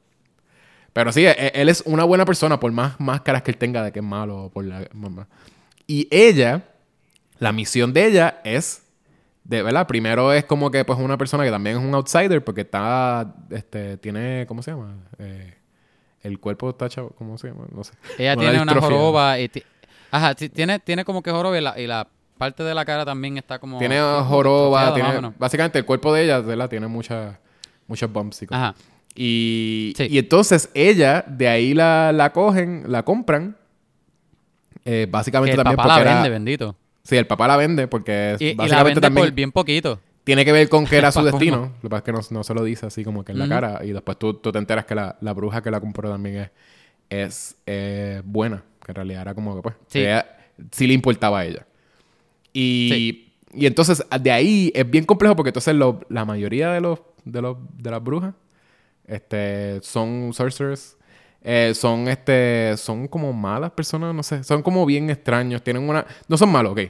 Pero 0.92 1.12
sí, 1.12 1.24
e, 1.24 1.52
él 1.54 1.68
es 1.68 1.82
una 1.86 2.04
buena 2.04 2.24
persona, 2.24 2.58
por 2.58 2.72
más 2.72 2.98
máscaras 2.98 3.42
que 3.42 3.52
él 3.52 3.56
tenga 3.56 3.82
de 3.82 3.92
que 3.92 4.00
es 4.00 4.04
malo 4.04 4.50
por 4.52 4.64
la 4.64 4.88
mamá. 4.92 5.28
Y 5.86 6.08
ella, 6.10 6.64
la 7.38 7.52
misión 7.52 7.92
de 7.92 8.06
ella 8.06 8.40
es 8.44 8.82
de 9.50 9.62
verdad, 9.62 9.86
primero 9.86 10.32
es 10.32 10.44
como 10.44 10.70
que 10.70 10.84
pues 10.84 10.98
una 10.98 11.18
persona 11.18 11.44
que 11.44 11.50
también 11.50 11.78
es 11.78 11.82
un 11.82 11.92
outsider 11.94 12.44
porque 12.44 12.60
está, 12.60 13.34
este, 13.50 13.96
tiene, 13.96 14.44
¿cómo 14.46 14.62
se 14.62 14.70
llama? 14.70 14.94
Eh, 15.18 15.54
el 16.22 16.38
cuerpo 16.38 16.70
está 16.70 16.88
chavo, 16.88 17.10
¿cómo 17.10 17.36
se 17.36 17.48
llama? 17.48 17.64
No 17.74 17.82
sé. 17.82 17.92
Ella 18.16 18.36
tiene 18.36 18.62
una 18.62 18.80
joroba 18.80 19.38
Ajá, 20.10 20.34
tiene, 20.34 20.78
tiene 20.78 21.04
como 21.04 21.22
que 21.22 21.30
joroba 21.30 21.58
y 21.58 21.86
la, 21.86 22.08
parte 22.38 22.62
de 22.62 22.74
la 22.74 22.84
cara 22.84 23.04
también 23.04 23.36
está 23.36 23.58
como... 23.58 23.78
Tiene 23.78 24.00
joroba, 24.00 24.94
tiene... 24.94 25.32
Básicamente 25.38 25.78
el 25.78 25.84
cuerpo 25.84 26.12
de 26.12 26.24
ella, 26.24 26.40
¿verdad? 26.40 26.68
Tiene 26.68 26.86
muchas 26.86 27.36
muchos 27.86 28.10
bumps 28.10 28.42
y 28.42 28.46
cosas. 28.46 28.62
Ajá. 28.62 28.74
Y, 29.14 29.92
y 29.98 30.18
entonces 30.18 30.70
ella, 30.72 31.24
de 31.26 31.48
ahí 31.48 31.74
la, 31.74 32.12
la 32.12 32.32
cogen, 32.32 32.84
la 32.86 33.02
compran. 33.02 33.56
Eh, 34.84 35.06
básicamente 35.10 35.56
que 35.56 35.60
el 35.60 35.64
también 35.64 35.76
papá 35.76 35.98
la 35.98 36.14
vende, 36.14 36.30
bendito. 36.30 36.76
Sí, 37.02 37.16
el 37.16 37.26
papá 37.26 37.48
la 37.48 37.56
vende 37.56 37.88
porque 37.88 38.36
y, 38.38 38.54
básicamente 38.54 38.64
y 38.64 38.68
la 38.68 38.82
vende 38.82 39.00
también... 39.00 39.26
por 39.26 39.34
bien 39.34 39.52
poquito 39.52 40.00
tiene 40.24 40.44
que 40.44 40.52
ver 40.52 40.68
con 40.68 40.86
que 40.86 40.96
era 40.98 41.10
su 41.10 41.22
destino. 41.22 41.72
Lo 41.82 41.88
que 41.88 41.88
pasa 41.88 41.98
es 41.98 42.26
que 42.28 42.34
no, 42.34 42.44
se 42.44 42.54
lo 42.54 42.62
dice 42.62 42.86
así 42.86 43.04
como 43.04 43.24
que 43.24 43.32
en 43.32 43.38
la 43.38 43.48
cara. 43.48 43.80
Y 43.84 43.92
después 43.92 44.18
tú, 44.18 44.34
tú, 44.34 44.52
te 44.52 44.58
enteras 44.58 44.84
que 44.84 44.94
la, 44.94 45.16
la 45.20 45.32
bruja 45.32 45.62
que 45.62 45.70
la 45.70 45.80
compró 45.80 46.08
también 46.10 46.36
es, 46.36 46.50
es 47.08 47.56
eh, 47.66 48.22
buena. 48.24 48.62
Que 48.84 48.92
en 48.92 48.96
realidad 48.96 49.22
era 49.22 49.34
como 49.34 49.56
que 49.56 49.62
pues. 49.62 49.74
Sí. 49.88 50.04
sí 50.70 50.86
le 50.86 50.94
importaba 50.94 51.40
a 51.40 51.44
ella. 51.44 51.66
Y, 52.52 53.32
y 53.54 53.66
entonces 53.66 54.04
de 54.20 54.30
ahí 54.30 54.72
es 54.74 54.88
bien 54.88 55.04
complejo 55.04 55.36
porque 55.36 55.50
entonces 55.50 55.74
la 56.08 56.24
mayoría 56.24 56.72
de 56.72 56.80
los, 56.80 57.00
de 57.24 57.42
los 57.42 57.56
de 57.76 57.90
las 57.90 58.02
brujas 58.02 58.34
este, 59.06 59.80
son 59.82 60.32
sorcerers. 60.32 60.96
Eh, 61.42 61.72
son 61.74 62.06
este 62.08 62.76
son 62.76 63.08
como 63.08 63.32
malas 63.32 63.70
personas, 63.70 64.14
no 64.14 64.22
sé, 64.22 64.44
son 64.44 64.62
como 64.62 64.84
bien 64.84 65.08
extraños, 65.08 65.62
tienen 65.62 65.88
una 65.88 66.04
no 66.28 66.36
son 66.36 66.50
malos, 66.50 66.72
ok. 66.72 66.80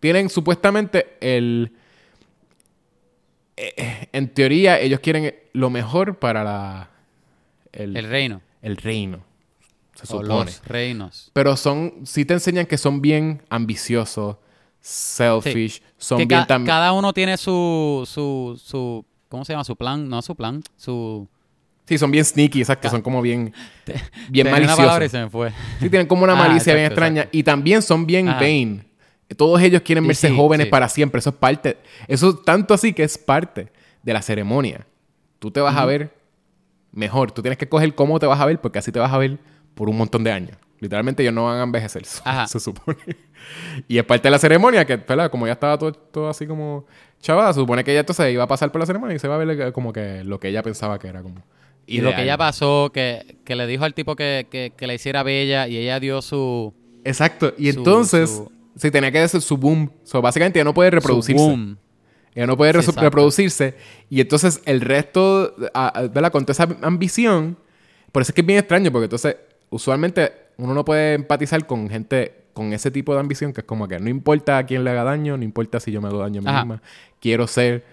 Tienen 0.00 0.30
supuestamente 0.30 1.18
el 1.20 1.72
eh, 3.56 4.08
en 4.12 4.28
teoría, 4.28 4.80
ellos 4.80 5.00
quieren 5.00 5.34
lo 5.52 5.70
mejor 5.70 6.18
para 6.18 6.42
la, 6.42 6.90
el, 7.72 7.94
reino. 8.08 8.40
El 8.62 8.76
reino. 8.76 9.24
Se 9.94 10.06
supone. 10.06 10.28
Los 10.28 10.64
reinos. 10.66 11.30
Pero 11.32 11.56
son, 11.56 11.94
sí 12.04 12.24
te 12.24 12.34
enseñan 12.34 12.66
que 12.66 12.78
son 12.78 13.02
bien 13.02 13.42
ambiciosos, 13.50 14.36
selfish, 14.80 15.82
son 15.96 16.26
bien 16.26 16.46
también. 16.46 16.66
Cada 16.66 16.92
uno 16.92 17.12
tiene 17.12 17.36
su, 17.36 18.04
su, 18.06 18.60
su, 18.62 19.04
¿cómo 19.28 19.44
se 19.44 19.52
llama? 19.52 19.64
Su 19.64 19.76
plan, 19.76 20.08
no 20.08 20.22
su 20.22 20.34
plan, 20.34 20.62
su. 20.76 21.28
Sí, 21.86 21.98
son 21.98 22.10
bien 22.10 22.24
sneaky, 22.24 22.60
exacto. 22.60 22.88
Son 22.88 23.02
como 23.02 23.20
bien, 23.20 23.52
bien 24.30 24.50
maliciosos. 24.50 25.10
se 25.10 25.18
me 25.18 25.28
fue. 25.28 25.50
Sí, 25.80 25.90
tienen 25.90 26.06
como 26.06 26.24
una 26.24 26.34
ah, 26.34 26.36
malicia 26.36 26.74
bien 26.74 26.86
extraña. 26.86 27.28
Y 27.32 27.42
también 27.42 27.82
son 27.82 28.06
bien 28.06 28.26
vain. 28.26 28.84
Todos 29.36 29.60
ellos 29.62 29.82
quieren 29.82 30.06
verse 30.06 30.30
jóvenes 30.30 30.68
para 30.68 30.88
siempre. 30.88 31.18
Eso 31.18 31.30
es 31.30 31.36
parte. 31.36 31.78
Eso 32.06 32.36
tanto 32.36 32.72
así 32.74 32.92
que 32.92 33.02
es 33.02 33.18
parte 33.18 33.72
de 34.02 34.12
la 34.12 34.22
ceremonia. 34.22 34.86
Tú 35.38 35.50
te 35.50 35.60
vas 35.60 35.76
a 35.76 35.84
ver 35.84 36.14
mejor. 36.92 37.32
Tú 37.32 37.42
tienes 37.42 37.58
que 37.58 37.68
coger 37.68 37.94
cómo 37.94 38.20
te 38.20 38.26
vas 38.26 38.40
a 38.40 38.46
ver 38.46 38.60
porque 38.60 38.78
así 38.78 38.92
te 38.92 39.00
vas 39.00 39.12
a 39.12 39.18
ver 39.18 39.38
por 39.74 39.88
un 39.88 39.96
montón 39.96 40.24
de 40.24 40.32
años. 40.32 40.56
Literalmente 40.80 41.22
ellos 41.22 41.34
no 41.34 41.44
van 41.44 41.60
a 41.60 41.62
envejecer, 41.62 42.04
se 42.48 42.60
supone. 42.60 42.98
y 43.86 43.98
es 43.98 44.04
parte 44.04 44.24
de 44.24 44.30
la 44.32 44.38
ceremonia 44.38 44.84
que, 44.84 45.00
como 45.30 45.46
ya 45.46 45.52
estaba 45.52 45.78
todo, 45.78 46.28
así 46.28 46.46
como 46.46 46.86
chaval, 47.20 47.54
se 47.54 47.60
supone 47.60 47.84
que 47.84 47.92
ella 47.92 48.00
entonces 48.00 48.32
iba 48.32 48.42
a 48.42 48.48
pasar 48.48 48.72
por 48.72 48.80
la 48.80 48.86
ceremonia 48.86 49.14
y 49.14 49.18
se 49.18 49.28
va 49.28 49.36
a 49.36 49.38
ver 49.38 49.72
como 49.72 49.92
que 49.92 50.24
lo 50.24 50.40
que 50.40 50.48
ella 50.48 50.62
pensaba 50.62 50.98
que 50.98 51.08
era 51.08 51.22
como... 51.22 51.42
Y 51.86 52.00
lo 52.00 52.14
que 52.14 52.22
ella 52.22 52.38
pasó, 52.38 52.90
que, 52.92 53.36
le 53.46 53.66
dijo 53.66 53.84
al 53.84 53.94
tipo 53.94 54.16
que, 54.16 54.72
que, 54.76 54.86
le 54.86 54.94
hiciera 54.94 55.22
bella 55.22 55.68
y 55.68 55.76
ella 55.76 56.00
dio 56.00 56.22
su... 56.22 56.74
Exacto. 57.04 57.54
Y 57.58 57.68
entonces... 57.68 58.42
Sí, 58.76 58.90
tenía 58.90 59.12
que 59.12 59.28
ser 59.28 59.42
su 59.42 59.56
boom. 59.56 59.90
So, 60.02 60.22
básicamente 60.22 60.58
ya 60.58 60.64
no 60.64 60.74
puede 60.74 60.90
reproducirse. 60.90 61.42
Su 61.42 61.50
boom. 61.50 61.78
Ella 62.34 62.46
no 62.46 62.56
puede 62.56 62.72
reproducirse. 62.72 63.74
Y 64.08 64.20
entonces 64.20 64.62
el 64.64 64.80
resto, 64.80 65.54
¿verdad? 65.58 66.32
Con 66.32 66.46
toda 66.46 66.52
esa 66.52 66.76
ambición. 66.86 67.58
Por 68.10 68.22
eso 68.22 68.30
es 68.30 68.34
que 68.34 68.40
es 68.40 68.46
bien 68.46 68.58
extraño, 68.58 68.90
porque 68.90 69.04
entonces 69.04 69.36
usualmente 69.72 70.32
uno 70.58 70.74
no 70.74 70.84
puede 70.84 71.14
empatizar 71.14 71.66
con 71.66 71.88
gente 71.88 72.46
con 72.52 72.72
ese 72.72 72.90
tipo 72.90 73.14
de 73.14 73.20
ambición, 73.20 73.52
que 73.52 73.62
es 73.62 73.66
como 73.66 73.88
que 73.88 73.98
no 73.98 74.10
importa 74.10 74.58
a 74.58 74.66
quién 74.66 74.84
le 74.84 74.90
haga 74.90 75.04
daño, 75.04 75.36
no 75.36 75.42
importa 75.42 75.80
si 75.80 75.90
yo 75.90 76.00
me 76.00 76.08
hago 76.08 76.18
daño 76.18 76.42
a 76.44 76.52
mí 76.52 76.58
misma, 76.58 76.82
quiero 77.18 77.46
ser 77.46 77.84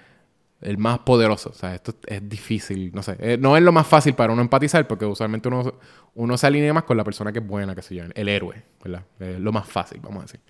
el 0.62 0.78
más 0.78 1.00
poderoso. 1.00 1.50
O 1.50 1.54
sea, 1.54 1.74
esto 1.74 1.96
es 2.06 2.28
difícil, 2.28 2.92
no 2.94 3.02
sé. 3.02 3.16
Eh, 3.20 3.38
no 3.40 3.56
es 3.56 3.64
lo 3.64 3.72
más 3.72 3.88
fácil 3.88 4.14
para 4.14 4.34
uno 4.34 4.42
empatizar, 4.42 4.86
porque 4.86 5.06
usualmente 5.06 5.48
uno, 5.48 5.76
uno 6.16 6.38
se 6.38 6.48
alinea 6.48 6.74
más 6.74 6.84
con 6.84 6.98
la 6.98 7.06
persona 7.06 7.32
que 7.32 7.40
es 7.40 7.48
buena, 7.48 7.74
que 7.74 7.82
se 7.82 7.96
llama, 7.96 8.12
el 8.14 8.28
héroe, 8.28 8.62
¿verdad? 8.84 9.04
Es 9.20 9.40
lo 9.40 9.54
más 9.54 9.68
fácil, 9.68 10.02
vamos 10.02 10.20
a 10.20 10.22
decir. 10.24 10.42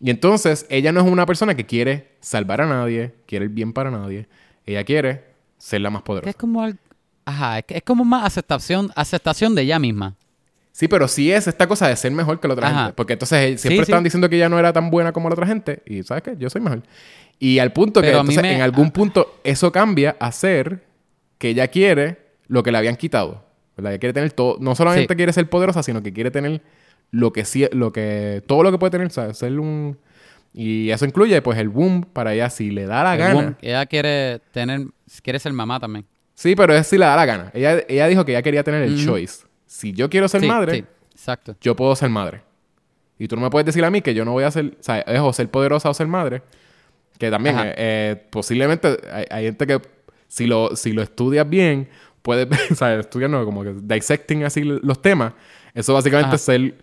Y 0.00 0.10
entonces, 0.10 0.66
ella 0.70 0.90
no 0.90 1.00
es 1.00 1.06
una 1.06 1.26
persona 1.26 1.54
que 1.54 1.66
quiere 1.66 2.16
salvar 2.20 2.62
a 2.62 2.66
nadie, 2.66 3.14
quiere 3.26 3.44
el 3.44 3.50
bien 3.50 3.72
para 3.74 3.90
nadie. 3.90 4.26
Ella 4.64 4.82
quiere 4.84 5.24
ser 5.58 5.82
la 5.82 5.90
más 5.90 6.02
poderosa. 6.02 6.30
Es 6.30 6.36
como, 6.36 6.66
Ajá, 7.24 7.58
es, 7.58 7.82
como 7.84 8.04
más 8.04 8.24
aceptación, 8.24 8.90
aceptación 8.96 9.54
de 9.54 9.62
ella 9.62 9.78
misma. 9.78 10.16
Sí, 10.72 10.88
pero 10.88 11.06
sí 11.06 11.30
es 11.30 11.46
esta 11.46 11.68
cosa 11.68 11.86
de 11.86 11.96
ser 11.96 12.10
mejor 12.12 12.40
que 12.40 12.48
la 12.48 12.54
otra 12.54 12.74
gente. 12.74 12.92
Porque 12.94 13.12
entonces 13.12 13.38
eh, 13.38 13.58
siempre 13.58 13.82
estaban 13.82 14.02
diciendo 14.02 14.28
que 14.28 14.36
ella 14.36 14.48
no 14.48 14.58
era 14.58 14.72
tan 14.72 14.90
buena 14.90 15.12
como 15.12 15.28
la 15.28 15.34
otra 15.34 15.46
gente. 15.46 15.82
Y 15.86 16.02
¿sabes 16.02 16.22
qué? 16.22 16.34
Yo 16.38 16.48
soy 16.48 16.62
mejor. 16.62 16.82
Y 17.38 17.58
al 17.58 17.72
punto 17.72 18.00
que 18.00 18.08
entonces, 18.08 18.42
en 18.42 18.62
algún 18.62 18.90
punto 18.90 19.40
eso 19.44 19.70
cambia 19.70 20.16
a 20.18 20.32
ser 20.32 20.84
que 21.38 21.50
ella 21.50 21.68
quiere 21.68 22.18
lo 22.46 22.62
que 22.62 22.72
le 22.72 22.78
habían 22.78 22.96
quitado. 22.96 23.44
¿verdad? 23.76 23.92
Ella 23.92 24.00
quiere 24.00 24.12
tener 24.14 24.32
todo. 24.32 24.56
No 24.60 24.74
solamente 24.74 25.14
quiere 25.14 25.32
ser 25.32 25.48
poderosa, 25.48 25.82
sino 25.82 26.02
que 26.02 26.12
quiere 26.12 26.30
tener 26.30 26.62
lo 27.10 27.32
que 27.32 27.44
sí, 27.44 27.66
lo 27.72 27.92
que, 27.92 28.42
todo 28.46 28.62
lo 28.62 28.72
que 28.72 28.78
puede 28.78 28.92
tener, 28.92 29.10
¿sabes? 29.10 29.36
Ser 29.36 29.60
un... 29.60 29.98
Y 30.54 30.90
eso 30.90 31.04
incluye, 31.04 31.40
pues, 31.42 31.58
el 31.58 31.68
boom 31.68 32.02
para 32.02 32.34
ella 32.34 32.50
si 32.50 32.70
le 32.70 32.86
da 32.86 33.04
la 33.04 33.16
gana. 33.16 33.56
Ella 33.60 33.86
quiere 33.86 34.40
tener, 34.52 34.86
quiere 35.22 35.38
ser 35.38 35.52
mamá 35.52 35.80
también. 35.80 36.04
Sí, 36.34 36.54
pero 36.56 36.74
es 36.74 36.86
si 36.86 36.98
le 36.98 37.04
da 37.04 37.16
la 37.16 37.26
gana. 37.26 37.50
Ella, 37.54 37.82
ella 37.88 38.06
dijo 38.06 38.24
que 38.24 38.32
ella 38.32 38.42
quería 38.42 38.62
tener 38.62 38.82
el 38.82 39.04
choice. 39.04 39.44
Si 39.72 39.94
yo 39.94 40.10
quiero 40.10 40.28
ser 40.28 40.46
madre, 40.46 40.74
sí, 40.74 40.84
exacto. 41.12 41.56
yo 41.62 41.74
puedo 41.74 41.96
ser 41.96 42.10
madre. 42.10 42.42
Y 43.18 43.26
tú 43.26 43.36
no 43.36 43.42
me 43.42 43.48
puedes 43.48 43.64
decir 43.64 43.82
a 43.86 43.90
mí 43.90 44.02
que 44.02 44.12
yo 44.12 44.22
no 44.22 44.32
voy 44.32 44.44
a 44.44 44.50
ser, 44.50 44.76
o 44.78 44.82
sea, 44.82 45.00
es 45.00 45.18
o 45.18 45.32
ser 45.32 45.50
poderosa 45.50 45.88
o 45.88 45.94
ser 45.94 46.06
madre. 46.06 46.42
Que 47.18 47.30
también, 47.30 47.58
eh, 47.58 47.74
eh, 47.78 48.26
posiblemente, 48.28 48.98
hay, 49.30 49.44
gente 49.44 49.66
que 49.66 49.80
si 50.28 50.46
lo, 50.46 50.76
si 50.76 50.92
lo 50.92 51.00
estudias 51.00 51.48
bien, 51.48 51.88
puedes, 52.20 52.48
o 52.70 52.74
sea, 52.74 52.96
estudiando 53.00 53.42
como 53.46 53.64
que 53.64 53.74
dissecting 53.82 54.44
así 54.44 54.62
los 54.62 55.00
temas. 55.00 55.32
Eso 55.72 55.94
básicamente 55.94 56.36
es 56.36 56.42
ser 56.42 56.74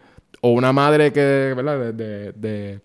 o 0.41 0.49
una 0.49 0.73
madre 0.73 1.13
que, 1.13 1.53
¿verdad? 1.55 1.79
De, 1.79 1.93
de, 1.93 2.31
de, 2.33 2.81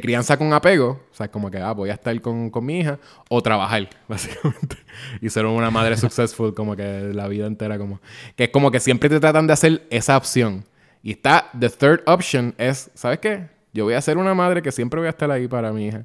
crianza 0.00 0.36
con 0.36 0.52
apego, 0.52 1.02
o 1.10 1.14
sea, 1.14 1.30
como 1.30 1.50
que, 1.50 1.58
ah, 1.58 1.72
voy 1.72 1.90
a 1.90 1.94
estar 1.94 2.18
con, 2.20 2.50
con 2.50 2.64
mi 2.64 2.80
hija, 2.80 2.98
o 3.28 3.42
trabajar, 3.42 3.88
básicamente. 4.08 4.76
y 5.20 5.28
ser 5.30 5.46
una 5.46 5.70
madre 5.70 5.96
successful, 5.96 6.54
como 6.54 6.74
que 6.76 7.10
la 7.14 7.28
vida 7.28 7.46
entera, 7.46 7.78
como. 7.78 8.00
Que 8.36 8.44
es 8.44 8.50
como 8.50 8.70
que 8.70 8.80
siempre 8.80 9.08
te 9.08 9.20
tratan 9.20 9.46
de 9.46 9.52
hacer 9.52 9.86
esa 9.90 10.16
opción. 10.16 10.64
Y 11.02 11.12
está, 11.12 11.50
the 11.58 11.68
third 11.68 12.02
option 12.06 12.54
es, 12.56 12.90
¿sabes 12.94 13.18
qué? 13.18 13.48
Yo 13.72 13.84
voy 13.84 13.94
a 13.94 14.00
ser 14.00 14.16
una 14.16 14.34
madre 14.34 14.62
que 14.62 14.72
siempre 14.72 15.00
voy 15.00 15.06
a 15.06 15.10
estar 15.10 15.30
ahí 15.30 15.48
para 15.48 15.72
mi 15.72 15.88
hija. 15.88 16.04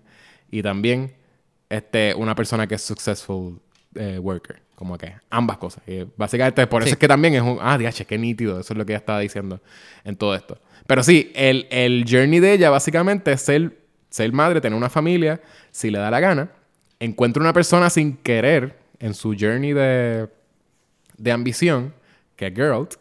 Y 0.52 0.62
también, 0.62 1.14
este, 1.70 2.14
una 2.16 2.36
persona 2.36 2.68
que 2.68 2.76
es 2.76 2.82
successful 2.82 3.60
eh, 3.96 4.20
worker. 4.20 4.62
Como 4.76 4.98
que 4.98 5.14
ambas 5.30 5.58
cosas. 5.58 5.84
Y 5.88 6.06
básicamente, 6.16 6.66
por 6.68 6.82
eso 6.82 6.88
Sí. 6.88 6.94
es 6.94 6.98
que 6.98 7.08
también 7.08 7.34
es 7.36 7.42
un. 7.42 7.58
Ah, 7.62 7.78
diache, 7.78 8.06
qué 8.06 8.18
nítido. 8.18 8.60
Eso 8.60 8.74
es 8.74 8.78
lo 8.78 8.86
que 8.86 8.94
ella 8.94 9.00
estaba 9.00 9.20
diciendo 9.20 9.62
en 10.06 10.16
todo 10.16 10.34
esto. 10.36 10.58
Pero 10.90 11.04
sí, 11.04 11.32
el, 11.36 11.68
el 11.70 12.04
journey 12.10 12.40
de 12.40 12.52
ella 12.54 12.72
básicamente 12.72 13.32
es 13.32 13.42
ser, 13.42 13.78
ser 14.10 14.32
madre, 14.34 14.60
tener 14.60 14.76
una 14.76 14.90
familia, 14.90 15.40
si 15.70 15.92
le 15.92 16.00
da 16.00 16.10
la 16.10 16.20
gana. 16.20 16.50
Encuentra 17.00 17.42
una 17.44 17.54
persona 17.54 17.92
sin 17.92 18.18
querer 18.18 18.76
en 19.00 19.14
su 19.14 19.36
journey 19.40 19.74
de, 19.74 20.28
de 21.16 21.32
ambición, 21.32 21.94
que 22.36 22.48
es 22.48 22.56
Geralt. 22.56 22.96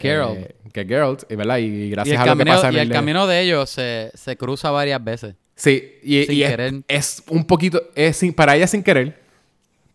Geralt. 0.00 0.36
Eh, 0.40 0.54
que 0.72 0.80
es 0.80 0.88
Geralt, 0.88 1.22
y, 1.30 1.36
¿verdad? 1.36 1.58
Y 1.58 1.90
gracias 1.90 2.18
a 2.18 2.26
lo 2.26 2.32
que 2.32 2.38
camino, 2.38 2.56
pasa 2.56 2.68
en 2.70 2.74
y 2.74 2.78
el 2.78 2.86
el- 2.88 2.92
camino 2.92 3.26
de 3.28 3.40
ellos 3.40 3.70
se, 3.70 4.10
se 4.14 4.36
cruza 4.36 4.72
varias 4.72 5.02
veces. 5.04 5.36
Sí, 5.54 5.94
y, 6.02 6.24
Sin 6.24 6.34
y 6.34 6.42
es, 6.42 6.50
querer. 6.50 6.74
es 6.88 7.22
un 7.28 7.46
poquito, 7.46 7.80
es 7.94 8.16
sin- 8.16 8.34
para 8.34 8.56
ella 8.56 8.66
sin 8.66 8.82
querer, 8.82 9.16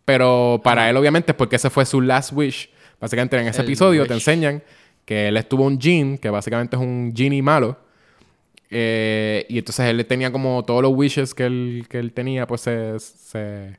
pero 0.06 0.62
para 0.64 0.88
él 0.88 0.96
obviamente 0.96 1.34
porque 1.34 1.56
ese 1.56 1.68
fue 1.68 1.84
su 1.84 2.00
last 2.00 2.32
wish. 2.32 2.70
Básicamente 2.98 3.36
en 3.38 3.48
ese 3.48 3.60
El 3.60 3.66
episodio 3.68 4.06
te 4.06 4.14
enseñan 4.14 4.62
que 5.04 5.28
él 5.28 5.36
estuvo 5.36 5.64
un 5.66 5.78
Jin, 5.80 6.18
que 6.18 6.30
básicamente 6.30 6.76
es 6.76 6.82
un 6.82 7.12
genie 7.14 7.42
malo, 7.42 7.76
eh, 8.70 9.44
y 9.48 9.58
entonces 9.58 9.86
él 9.86 10.04
tenía 10.06 10.30
como 10.32 10.64
todos 10.64 10.82
los 10.82 10.92
wishes 10.94 11.34
que 11.34 11.44
él, 11.44 11.86
que 11.88 11.98
él 11.98 12.12
tenía, 12.12 12.46
pues 12.46 12.62
se, 12.62 12.98
se 12.98 13.78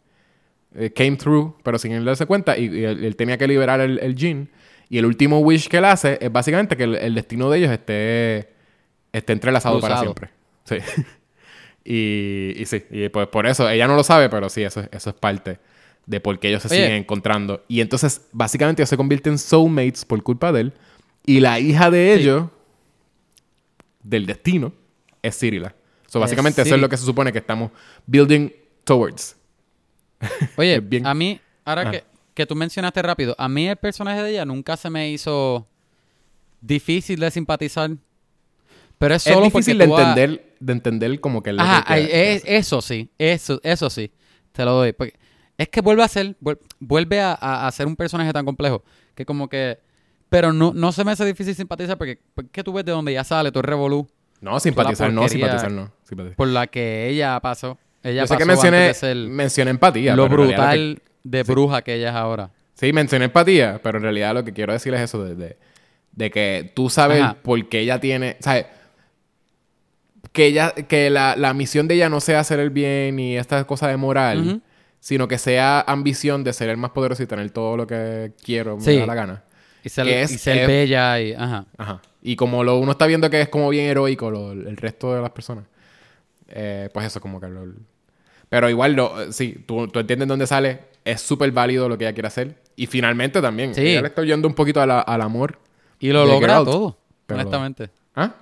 eh, 0.75 0.91
came 0.95 1.15
through, 1.15 1.55
pero 1.63 1.79
sin 1.79 1.93
él 1.93 2.05
darse 2.05 2.25
cuenta, 2.25 2.57
y, 2.57 2.65
y 2.65 2.83
él, 2.83 3.03
él 3.03 3.15
tenía 3.15 3.37
que 3.37 3.47
liberar 3.47 3.79
el, 3.81 3.99
el 3.99 4.15
Jin. 4.15 4.49
Y 4.89 4.99
el 4.99 5.05
último 5.05 5.39
wish 5.39 5.67
que 5.69 5.77
él 5.77 5.85
hace 5.85 6.19
es 6.21 6.31
básicamente 6.31 6.77
que 6.77 6.83
el, 6.83 6.95
el 6.95 7.15
destino 7.15 7.49
de 7.49 7.57
ellos 7.57 7.71
esté, 7.71 8.49
esté 9.11 9.33
entrelazado 9.33 9.79
para 9.79 9.95
Cruzado. 9.95 10.13
siempre. 10.13 10.29
Sí. 10.65 11.03
y, 11.85 12.53
y 12.61 12.65
sí, 12.65 12.83
y 12.91 13.09
pues 13.09 13.27
por 13.27 13.47
eso, 13.47 13.67
ella 13.69 13.87
no 13.87 13.95
lo 13.95 14.03
sabe, 14.03 14.29
pero 14.29 14.49
sí, 14.49 14.61
eso, 14.63 14.81
es- 14.81 14.89
eso 14.91 15.09
es 15.09 15.15
parte 15.15 15.57
de 16.05 16.19
por 16.19 16.37
qué 16.39 16.49
ellos 16.49 16.61
se 16.61 16.67
Oye. 16.67 16.75
siguen 16.75 16.91
encontrando. 16.93 17.63
Y 17.67 17.81
entonces, 17.81 18.27
básicamente, 18.33 18.81
ellos 18.81 18.89
se 18.89 18.97
convierten 18.97 19.33
en 19.33 19.39
soulmates 19.39 20.05
por 20.05 20.21
culpa 20.21 20.51
de 20.51 20.61
él. 20.61 20.73
Y 21.25 21.39
la 21.39 21.59
hija 21.59 21.89
de 21.89 22.13
ellos, 22.13 22.49
del 24.01 24.25
destino, 24.25 24.73
es 25.21 25.37
Cyrilla. 25.39 25.75
So, 26.07 26.19
Es 26.19 26.21
básicamente, 26.23 26.61
eso 26.61 26.75
es 26.75 26.81
lo 26.81 26.89
que 26.89 26.97
se 26.97 27.05
supone 27.05 27.31
que 27.31 27.39
estamos 27.39 27.71
building 28.05 28.49
towards. 28.83 29.35
Oye, 30.57 30.75
Es 30.75 30.87
bien- 30.89 31.05
a 31.07 31.13
mí, 31.13 31.39
ahora 31.65 31.83
Ah. 31.87 31.91
que, 31.91 32.03
que 32.33 32.45
tú 32.45 32.55
mencionaste 32.55 33.01
rápido, 33.01 33.35
a 33.37 33.47
mí 33.47 33.67
el 33.67 33.77
personaje 33.77 34.21
de 34.21 34.31
ella 34.31 34.45
nunca 34.45 34.75
se 34.77 34.89
me 34.89 35.09
hizo 35.11 35.67
difícil 36.61 37.19
de 37.19 37.31
simpatizar. 37.31 37.91
Pero 38.97 39.15
es 39.15 39.25
Es 39.27 39.33
solo 39.33 39.45
difícil 39.45 39.77
porque 39.77 39.95
de 39.95 40.01
entender, 40.09 40.55
de 40.59 40.73
entender 40.73 41.19
como 41.19 41.41
que 41.43 41.49
el 41.49 41.59
Ajá, 41.59 41.83
que- 41.95 42.07
que 42.07 42.33
es- 42.35 42.43
eso 42.45 42.81
sí, 42.81 43.09
eso, 43.17 43.59
eso 43.63 43.89
sí, 43.89 44.11
te 44.51 44.63
lo 44.65 44.73
doy. 44.73 44.93
Porque 44.93 45.15
es 45.57 45.67
que 45.69 45.81
vuelve 45.81 46.03
a 46.03 46.07
ser, 46.07 46.37
vuel- 46.39 46.59
vuelve 46.79 47.19
a, 47.21 47.33
a, 47.33 47.67
a 47.67 47.71
ser 47.71 47.87
un 47.87 47.95
personaje 47.95 48.31
tan 48.33 48.45
complejo 48.45 48.83
que 49.15 49.25
como 49.25 49.49
que... 49.49 49.79
Pero 50.33 50.51
no, 50.51 50.73
no 50.73 50.91
se 50.91 51.03
me 51.03 51.11
hace 51.11 51.25
difícil 51.25 51.53
simpatizar 51.55 51.97
porque, 51.97 52.19
porque 52.33 52.63
tú 52.63 52.73
ves 52.73 52.83
de 52.85 52.91
donde 52.91 53.13
ya 53.13 53.23
sale 53.23 53.51
todo 53.51 53.61
el 53.61 53.67
revolú 53.67 54.07
No, 54.41 54.59
simpatizar 54.59 55.13
no, 55.13 55.27
simpatizar 55.29 55.71
no. 55.71 55.91
simpatizar. 56.03 56.35
por 56.35 56.47
la 56.47 56.67
que 56.67 57.07
ella 57.07 57.39
pasó. 57.39 57.77
Ella 58.01 58.21
Yo 58.23 58.27
sé 58.27 58.33
pasó 58.33 58.37
que 58.39 58.45
mencioné, 58.45 58.93
ser 58.95 59.15
mencioné 59.15 59.71
empatía. 59.71 60.15
lo 60.15 60.27
pero 60.27 60.43
en 60.43 60.49
realidad 60.49 60.71
brutal 60.71 61.01
de 61.23 61.43
bruja 61.43 61.81
que 61.83 61.93
ella 61.95 62.09
es 62.09 62.15
ahora. 62.15 62.49
Sí, 62.73 62.91
mencioné 62.91 63.25
empatía, 63.25 63.79
pero 63.83 63.97
en 63.99 64.03
realidad 64.03 64.33
lo 64.33 64.43
que 64.43 64.51
quiero 64.53 64.73
decir 64.73 64.93
es 64.95 65.01
eso 65.01 65.23
de, 65.23 65.35
de, 65.35 65.57
de 66.11 66.31
que 66.31 66.71
tú 66.75 66.89
sabes 66.89 67.21
Ajá. 67.21 67.37
por 67.41 67.69
qué 67.69 67.79
ella 67.81 67.99
tiene, 67.99 68.35
¿sabes? 68.39 68.65
Que 70.31 70.47
ella, 70.47 70.71
que 70.71 71.09
la, 71.11 71.35
la 71.35 71.53
misión 71.53 71.87
de 71.87 71.93
ella 71.95 72.09
no 72.09 72.19
sea 72.19 72.39
hacer 72.39 72.59
el 72.59 72.71
bien 72.71 73.15
ni 73.17 73.37
esta 73.37 73.63
cosa 73.65 73.87
de 73.87 73.97
moral, 73.97 74.61
sino 74.99 75.27
que 75.27 75.37
sea 75.37 75.81
ambición 75.81 76.43
de 76.43 76.53
ser 76.53 76.69
el 76.69 76.77
más 76.77 76.89
poderoso 76.91 77.21
y 77.21 77.27
tener 77.27 77.51
todo 77.51 77.77
lo 77.77 77.85
que 77.85 78.31
quiero, 78.43 78.77
me 78.77 78.81
Sí. 78.83 78.97
da 78.97 79.05
la 79.05 79.15
gana. 79.15 79.43
Y 79.83 79.89
ser, 79.89 80.05
Que 80.05 80.21
es- 80.21 80.31
y 80.31 80.37
ser 80.37 80.57
es- 80.59 80.67
bella 80.67 81.19
y... 81.21 81.33
Ajá. 81.33 81.65
Ajá. 81.77 82.01
Y 82.21 82.35
como 82.35 82.63
lo, 82.63 82.77
uno 82.79 82.91
está 82.93 83.05
viendo 83.05 83.29
que 83.29 83.41
es 83.41 83.49
como 83.49 83.69
bien 83.69 83.85
heroico 83.85 84.31
lo- 84.31 84.51
el 84.53 84.77
resto 84.77 85.13
de 85.13 85.21
las 85.21 85.31
personas, 85.31 85.65
eh, 86.47 86.89
pues 86.93 87.05
eso 87.07 87.19
como 87.19 87.39
que 87.41 87.47
lo... 87.49 87.65
Pero 88.49 88.69
igual, 88.69 88.93
lo, 88.93 89.31
sí, 89.33 89.63
tú, 89.65 89.87
tú 89.87 89.99
entiendes 89.99 90.27
dónde 90.27 90.47
sale, 90.47 90.79
es 91.03 91.19
súper 91.21 91.51
válido 91.51 91.89
lo 91.89 91.97
que 91.97 92.05
ella 92.05 92.13
quiere 92.13 92.27
hacer. 92.27 92.55
Y 92.75 92.85
finalmente 92.87 93.41
también, 93.41 93.73
Sí. 93.75 93.81
ella 93.81 94.01
le 94.03 94.07
está 94.07 94.21
oyendo 94.21 94.47
un 94.47 94.53
poquito 94.53 94.79
a 94.81 94.85
la- 94.85 95.01
al 95.01 95.21
amor. 95.21 95.59
Y 95.99 96.09
lo 96.11 96.25
logra 96.25 96.49
Geralt, 96.49 96.65
todo, 96.69 96.97
pero- 97.25 97.41
honestamente. 97.41 97.89
¿Ah? 98.15 98.33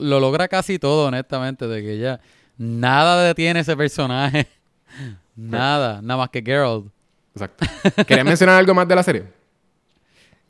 Lo 0.00 0.20
logra 0.20 0.48
casi 0.48 0.78
todo, 0.78 1.06
honestamente, 1.08 1.66
de 1.66 1.82
que 1.82 1.98
ya 1.98 2.20
nada 2.56 3.22
detiene 3.22 3.60
ese 3.60 3.76
personaje. 3.76 4.46
nada, 5.36 6.00
nada 6.02 6.18
más 6.18 6.30
que 6.30 6.42
Geralt. 6.42 6.86
Exacto. 7.34 7.66
¿Querías 8.06 8.26
mencionar 8.26 8.56
algo 8.56 8.74
más 8.74 8.88
de 8.88 8.94
la 8.94 9.02
serie? 9.02 9.24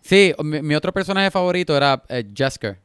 Sí, 0.09 0.35
mi, 0.43 0.63
mi 0.63 0.75
otro 0.75 0.91
personaje 0.93 1.31
favorito 1.31 1.77
era 1.77 2.03
eh, 2.09 2.25
Jesker. 2.35 2.79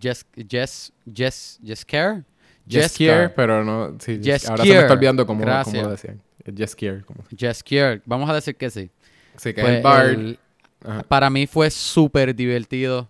Jes, 0.00 0.26
Jes, 0.50 0.92
Jes, 1.14 1.60
Jesker. 1.64 2.24
Jeskier, 2.68 3.32
pero 3.36 3.64
no... 3.64 3.96
Sí, 4.00 4.20
Jeskier. 4.20 4.50
ahora 4.50 4.64
se 4.64 4.70
me 4.72 4.78
está 4.80 4.92
olvidando 4.94 5.24
cómo, 5.26 5.44
cómo 5.44 5.82
lo 5.82 5.90
decían. 5.90 6.20
Jeskier. 6.56 7.04
Como, 7.04 7.22
Jesker. 7.36 8.02
Vamos 8.04 8.28
a 8.28 8.34
decir 8.34 8.56
que 8.56 8.68
sí. 8.68 8.90
sí, 9.36 9.54
que 9.54 9.60
Pues, 9.60 9.70
es 9.72 9.76
el 9.76 9.82
Bard. 9.84 10.08
el- 10.10 10.38
Ajá. 10.84 11.02
para 11.04 11.30
mí 11.30 11.46
fue 11.46 11.70
súper 11.70 12.34
divertido. 12.34 13.08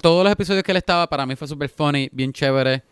Todos 0.00 0.24
los 0.24 0.32
episodios 0.32 0.62
que 0.64 0.72
él 0.72 0.76
estaba, 0.78 1.08
para 1.08 1.24
mí 1.26 1.36
fue 1.36 1.46
súper 1.46 1.68
funny, 1.68 2.08
bien 2.12 2.32
chévere. 2.32 2.82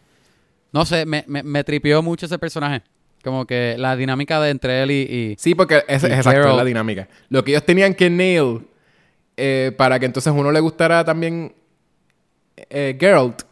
No 0.72 0.84
sé, 0.86 1.04
me, 1.04 1.24
me, 1.26 1.42
me 1.42 1.64
tripió 1.64 2.00
mucho 2.02 2.26
ese 2.26 2.38
personaje. 2.38 2.82
Como 3.24 3.44
que 3.46 3.74
la 3.78 3.96
dinámica 3.96 4.40
de 4.40 4.50
entre 4.50 4.82
él 4.84 4.90
y... 4.92 4.94
y- 5.02 5.36
Sí, 5.38 5.54
porque 5.56 5.82
es, 5.88 6.02
Y 6.04 6.06
exacto, 6.06 6.50
es 6.50 6.56
la 6.56 6.64
dinámica. 6.64 7.08
Lo 7.28 7.42
que 7.44 7.50
ellos 7.50 7.64
tenían 7.66 7.94
que 7.94 8.08
nail 8.08 8.66
eh, 9.44 9.72
para 9.76 9.98
que 9.98 10.06
entonces 10.06 10.32
uno 10.32 10.52
le 10.52 10.60
gustara 10.60 11.04
también 11.04 11.52
eh, 12.56 12.96
Geralt, 12.98 13.42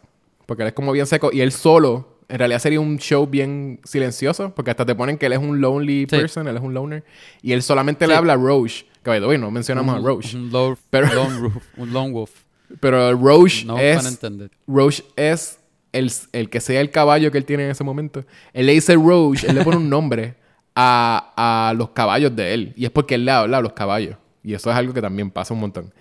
porque 0.45 0.63
él 0.63 0.67
es 0.69 0.73
como 0.73 0.93
bien 0.93 1.05
seco, 1.05 1.31
y 1.33 1.41
él 1.41 1.51
solo, 1.51 2.17
en 2.29 2.39
realidad 2.39 2.59
sería 2.59 2.79
un 2.79 2.97
show 2.97 3.27
bien 3.27 3.81
silencioso, 3.83 4.53
porque 4.55 4.71
hasta 4.71 4.85
te 4.85 4.95
ponen 4.95 5.17
que 5.17 5.25
él 5.25 5.33
es 5.33 5.39
un 5.39 5.59
lonely 5.59 6.01
Sí. 6.09 6.15
person, 6.15 6.47
él 6.47 6.55
es 6.55 6.61
un 6.63 6.73
loner, 6.73 7.03
y 7.41 7.51
él 7.51 7.61
solamente 7.61 8.07
le 8.07 8.15
habla 8.15 8.33
a 8.33 8.37
Roche. 8.37 8.85
Que 9.03 9.09
by 9.19 9.37
no 9.37 9.51
mencionamos 9.51 9.95
un- 9.97 10.01
a 10.01 10.07
Roche. 10.07 10.37
Un, 10.37 10.49
lone, 10.51 10.77
Pero- 10.89 11.13
lone 11.13 11.39
wolf, 11.41 11.63
un 11.77 11.91
lone 11.93 12.11
wolf. 12.11 12.31
Pero 12.79 13.11
Roche 13.17 13.65
No 13.65 13.77
es... 13.77 14.19
Roche 14.67 15.03
es 15.17 15.59
el, 15.91 16.09
el 16.31 16.49
que 16.49 16.61
sea 16.61 16.79
el 16.79 16.89
caballo 16.89 17.31
que 17.31 17.37
él 17.37 17.43
tiene 17.45 17.65
en 17.65 17.71
ese 17.71 17.83
momento. 17.83 18.23
Él 18.53 18.65
le 18.67 18.71
dice 18.73 18.95
Roche, 18.95 19.47
él 19.49 19.55
le 19.55 19.63
pone 19.65 19.75
un 19.77 19.89
nombre 19.89 20.35
a, 20.75 21.33
a 21.69 21.73
los 21.73 21.89
caballos 21.89 22.33
de 22.33 22.53
él. 22.53 22.73
Y 22.77 22.85
es 22.85 22.91
porque 22.91 23.15
él 23.15 23.25
le 23.25 23.31
habla 23.31 23.57
a 23.57 23.61
los 23.61 23.73
caballos. 23.73 24.15
Y 24.43 24.53
eso 24.53 24.69
es 24.71 24.75
algo 24.77 24.93
que 24.93 25.01
también 25.01 25.29
pasa 25.31 25.53
un 25.53 25.59
montón. 25.59 25.93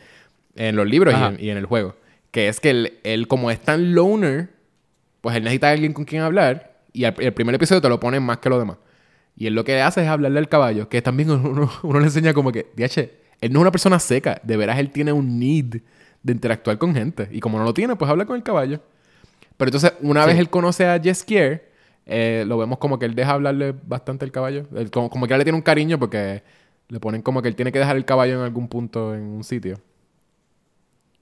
En 0.57 0.77
los 0.77 0.87
libros 0.87 1.15
y 1.15 1.23
en, 1.23 1.37
y 1.45 1.51
en 1.51 1.57
el 1.59 1.67
juego. 1.67 1.97
Que 2.31 2.49
es 2.49 2.61
que 2.61 2.71
él, 2.71 2.99
él, 3.05 3.29
como 3.29 3.51
es 3.51 3.61
tan 3.61 3.95
loner, 3.95 4.49
pues 5.21 5.37
él 5.37 5.43
necesita 5.45 5.69
a 5.69 5.73
alguien 5.73 5.93
con 5.93 6.05
quien 6.05 6.23
hablar. 6.23 6.79
Y 6.93 7.05
al- 7.05 7.15
el 7.19 7.33
primer 7.33 7.55
episodio 7.55 7.81
te 7.81 7.89
lo 7.89 8.01
ponen 8.01 8.23
más 8.23 8.39
que 8.39 8.49
lo 8.49 8.59
demás. 8.59 8.77
Y 9.37 9.47
él 9.47 9.55
lo 9.55 9.65
que 9.65 9.81
hace 9.81 10.03
es 10.03 10.09
hablarle 10.09 10.39
al 10.39 10.49
caballo, 10.49 10.89
que 10.89 11.03
también 11.03 11.31
uno, 11.31 11.71
uno 11.83 11.99
le 12.01 12.07
enseña 12.07 12.33
como 12.35 12.53
que, 12.53 12.67
DH, 12.77 13.11
él 13.41 13.53
no 13.53 13.59
es 13.59 13.63
una 13.63 13.71
persona 13.73 13.99
seca. 13.99 14.41
De 14.43 14.57
veras, 14.57 14.79
él 14.79 14.91
tiene 14.91 15.13
un 15.13 15.39
need 15.39 15.83
de 16.23 16.33
interactuar 16.33 16.79
con 16.79 16.95
gente. 16.95 17.29
Y 17.33 17.41
como 17.41 17.59
no 17.59 17.65
lo 17.65 17.73
tiene, 17.75 17.97
pues 17.97 18.11
habla 18.11 18.25
con 18.27 18.37
el 18.37 18.43
caballo. 18.43 18.81
Pero 19.57 19.69
entonces, 19.69 19.93
una 20.01 20.23
Sí. 20.25 20.29
vez 20.31 20.39
él 20.39 20.51
conoce 20.51 20.87
a 20.87 20.99
Jeskier, 21.01 21.71
eh, 22.07 22.45
lo 22.47 22.59
vemos 22.59 22.79
como 22.79 22.99
que 22.99 23.07
él 23.07 23.15
deja 23.15 23.33
hablarle 23.33 23.75
bastante 23.87 24.25
al 24.25 24.33
caballo. 24.33 24.67
Él 24.75 24.91
como, 24.91 25.09
como 25.11 25.27
que 25.27 25.35
él 25.35 25.39
le 25.39 25.45
tiene 25.45 25.57
un 25.57 25.63
cariño 25.63 25.99
porque 25.99 26.43
le 26.91 27.01
ponen 27.01 27.23
como 27.23 27.41
que 27.41 27.49
él 27.49 27.57
tiene 27.57 27.73
que 27.73 27.79
dejar 27.79 27.97
el 27.97 28.05
caballo 28.05 28.35
en 28.35 28.41
algún 28.41 28.69
punto 28.69 29.15
en 29.15 29.23
un 29.23 29.43
sitio. 29.45 29.81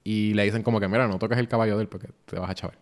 Y 0.03 0.33
le 0.33 0.43
dicen 0.43 0.61
como 0.63 0.79
que, 0.79 0.87
mira, 0.87 1.07
no 1.07 1.17
toques 1.19 1.37
el 1.37 1.47
caballo 1.47 1.75
de 1.77 1.83
él 1.83 1.87
porque 1.87 2.09
te 2.25 2.37
vas 2.37 2.49
a 2.49 2.55
chaval. 2.55 2.77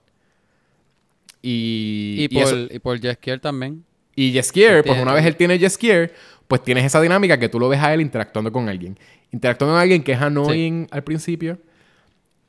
Y, 1.41 2.15
Y, 2.19 2.23
y 2.25 2.27
por, 2.29 2.43
eso- 2.43 2.73
y 2.73 2.79
por 2.79 2.99
Jeskier 2.99 3.39
también. 3.39 3.83
y 4.15 4.31
Jeskier, 4.31 4.83
pues 4.83 4.99
una 5.01 5.13
vez 5.13 5.25
él 5.25 5.35
tiene 5.35 5.59
Jeskier, 5.59 6.13
pues 6.47 6.63
tienes 6.63 6.85
esa 6.85 6.99
dinámica 7.01 7.37
que 7.39 7.49
tú 7.49 7.59
lo 7.59 7.69
ves 7.69 7.79
a 7.81 7.93
él 7.93 8.01
interactuando 8.01 8.51
con 8.51 8.67
alguien. 8.69 8.97
Interactuando 9.31 9.73
con 9.75 9.81
alguien 9.81 10.03
que 10.03 10.13
es 10.13 10.21
annoying 10.21 10.87
al 10.91 11.03
principio. 11.03 11.59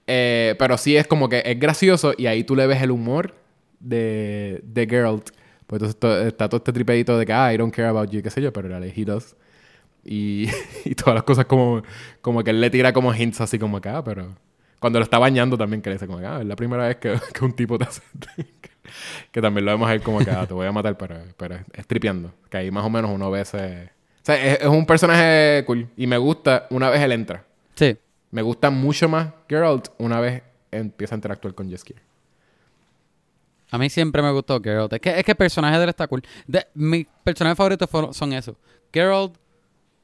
eh, 0.07 0.55
pero 0.59 0.79
sí 0.79 0.97
es 0.97 1.07
como 1.07 1.29
que 1.29 1.43
es 1.45 1.59
gracioso 1.61 2.15
y 2.17 2.25
ahí 2.27 2.43
tú 2.45 2.57
le 2.57 2.67
ves 2.67 2.81
el 2.81 2.91
humor 2.91 3.35
de, 3.79 4.61
de 4.65 4.87
Geralt. 4.87 5.31
Pues 5.67 5.83
entonces 5.83 5.99
to- 6.01 6.27
está 6.27 6.49
todo 6.49 6.57
este 6.59 6.73
tripedito 6.73 7.19
de 7.19 7.27
que, 7.27 7.33
ah, 7.35 7.53
I 7.53 7.59
don't 7.59 7.75
care 7.75 7.89
about 7.89 8.09
you, 8.11 8.23
qué 8.23 8.31
sé 8.31 8.41
yo, 8.41 8.51
pero 8.53 8.69
realidad 8.69 8.95
he 8.97 9.05
does. 9.05 9.37
Y, 10.05 10.49
y 10.85 10.95
todas 10.95 11.15
las 11.15 11.25
cosas 11.25 11.47
como, 11.47 11.83
como 12.21 12.43
que 12.43 12.51
él 12.51 12.61
le 12.61 12.71
tira 12.71 12.93
como 12.93 13.15
hints 13.15 13.41
así 13.41 13.59
como 13.59 13.77
acá, 13.77 14.03
pero 14.03 14.35
cuando 14.79 14.99
lo 14.99 15.03
está 15.03 15.19
bañando 15.19 15.59
también 15.59 15.83
que 15.83 15.91
le 15.91 15.97
dice 15.97 16.07
como 16.07 16.19
que, 16.19 16.27
ah, 16.27 16.41
es 16.41 16.47
la 16.47 16.57
primera 16.57 16.87
vez 16.87 16.97
que, 16.97 17.19
que 17.33 17.45
un 17.45 17.53
tipo 17.53 17.79
te 17.79 17.85
hace... 17.85 18.03
que 19.33 19.43
también 19.43 19.67
lo 19.67 19.73
vemos 19.73 19.89
ahí 19.89 19.99
como 20.01 20.19
que, 20.21 20.31
ah, 20.31 20.47
te 20.47 20.55
voy 20.55 20.67
a 20.67 20.73
matar, 20.73 20.97
pero, 20.97 21.17
pero 21.37 21.59
es 21.73 21.87
tripeando. 21.87 22.33
Que 22.49 22.59
ahí 22.59 22.71
más 22.71 22.85
o 22.85 22.91
menos 22.91 23.11
uno 23.11 23.31
ve 23.31 23.43
ese... 23.43 23.91
O 24.23 24.25
sea, 24.29 24.37
es, 24.37 24.61
es 24.61 24.67
un 24.67 24.87
personaje 24.87 25.65
cool. 25.67 25.89
Y 25.97 26.07
me 26.07 26.19
gusta 26.19 26.67
una 26.71 26.91
vez 26.91 27.01
él 27.01 27.13
entra. 27.13 27.45
Sí. 27.75 27.97
Me 28.31 28.43
gusta 28.43 28.71
mucho 28.71 29.09
más 29.09 29.31
Geralt 29.49 29.89
una 29.99 30.21
vez 30.21 30.43
empieza 30.71 31.15
a 31.15 31.17
interactuar 31.17 31.55
con 31.55 31.69
Jeskier. 31.69 32.01
A 33.71 33.79
mí 33.79 33.91
siempre 33.91 34.23
me 34.23 34.33
gustó 34.33 34.61
Geralt. 34.61 34.93
Es 34.95 35.01
que, 35.01 35.19
es 35.19 35.25
que 35.25 35.33
el 35.33 35.37
personaje 35.37 35.77
de 35.77 35.85
él 35.85 35.91
está 35.91 36.07
cool. 36.07 36.23
De, 36.47 36.67
mis 36.75 37.07
personajes 37.25 37.57
favoritos 37.57 37.89
son 38.17 38.33
esos. 38.33 38.57
Geralt, 38.93 39.35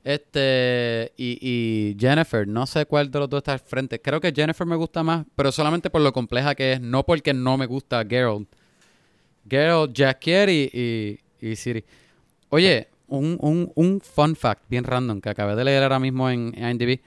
Este, 0.04 1.12
y, 1.16 1.38
y 1.40 1.96
Jennifer, 1.98 2.46
no 2.46 2.66
sé 2.66 2.84
cuál 2.84 3.10
de 3.10 3.18
los 3.18 3.28
dos 3.30 3.38
está 3.38 3.54
al 3.54 3.58
frente. 3.58 4.00
Creo 4.00 4.20
que 4.20 4.32
Jennifer 4.36 4.66
me 4.66 4.76
gusta 4.76 5.02
más, 5.02 5.24
pero 5.34 5.50
solamente 5.50 5.88
por 5.88 6.02
lo 6.02 6.12
compleja 6.12 6.54
que 6.54 6.74
es, 6.74 6.80
no 6.80 7.04
porque 7.04 7.32
no 7.32 7.56
me 7.56 7.64
gusta 7.66 8.04
Geralt. 8.06 8.46
Geralt, 9.48 9.96
Jackier 9.96 10.48
y, 10.50 11.18
y, 11.40 11.46
y 11.48 11.56
Siri. 11.56 11.84
Oye, 12.50 12.88
un, 13.08 13.38
un, 13.40 13.72
un 13.74 14.00
fun 14.00 14.36
fact 14.36 14.62
bien 14.68 14.84
random 14.84 15.20
que 15.22 15.30
acabé 15.30 15.56
de 15.56 15.64
leer 15.64 15.82
ahora 15.82 15.98
mismo 15.98 16.28
en 16.28 16.52
IMDb. 16.56 17.00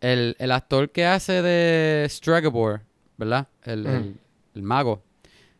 El, 0.00 0.36
el 0.38 0.50
actor 0.52 0.90
que 0.90 1.06
hace 1.06 1.40
de 1.42 2.06
Stragobor, 2.10 2.82
¿verdad? 3.16 3.48
El, 3.64 3.86
el- 3.86 4.14
el 4.54 4.62
mago. 4.62 5.02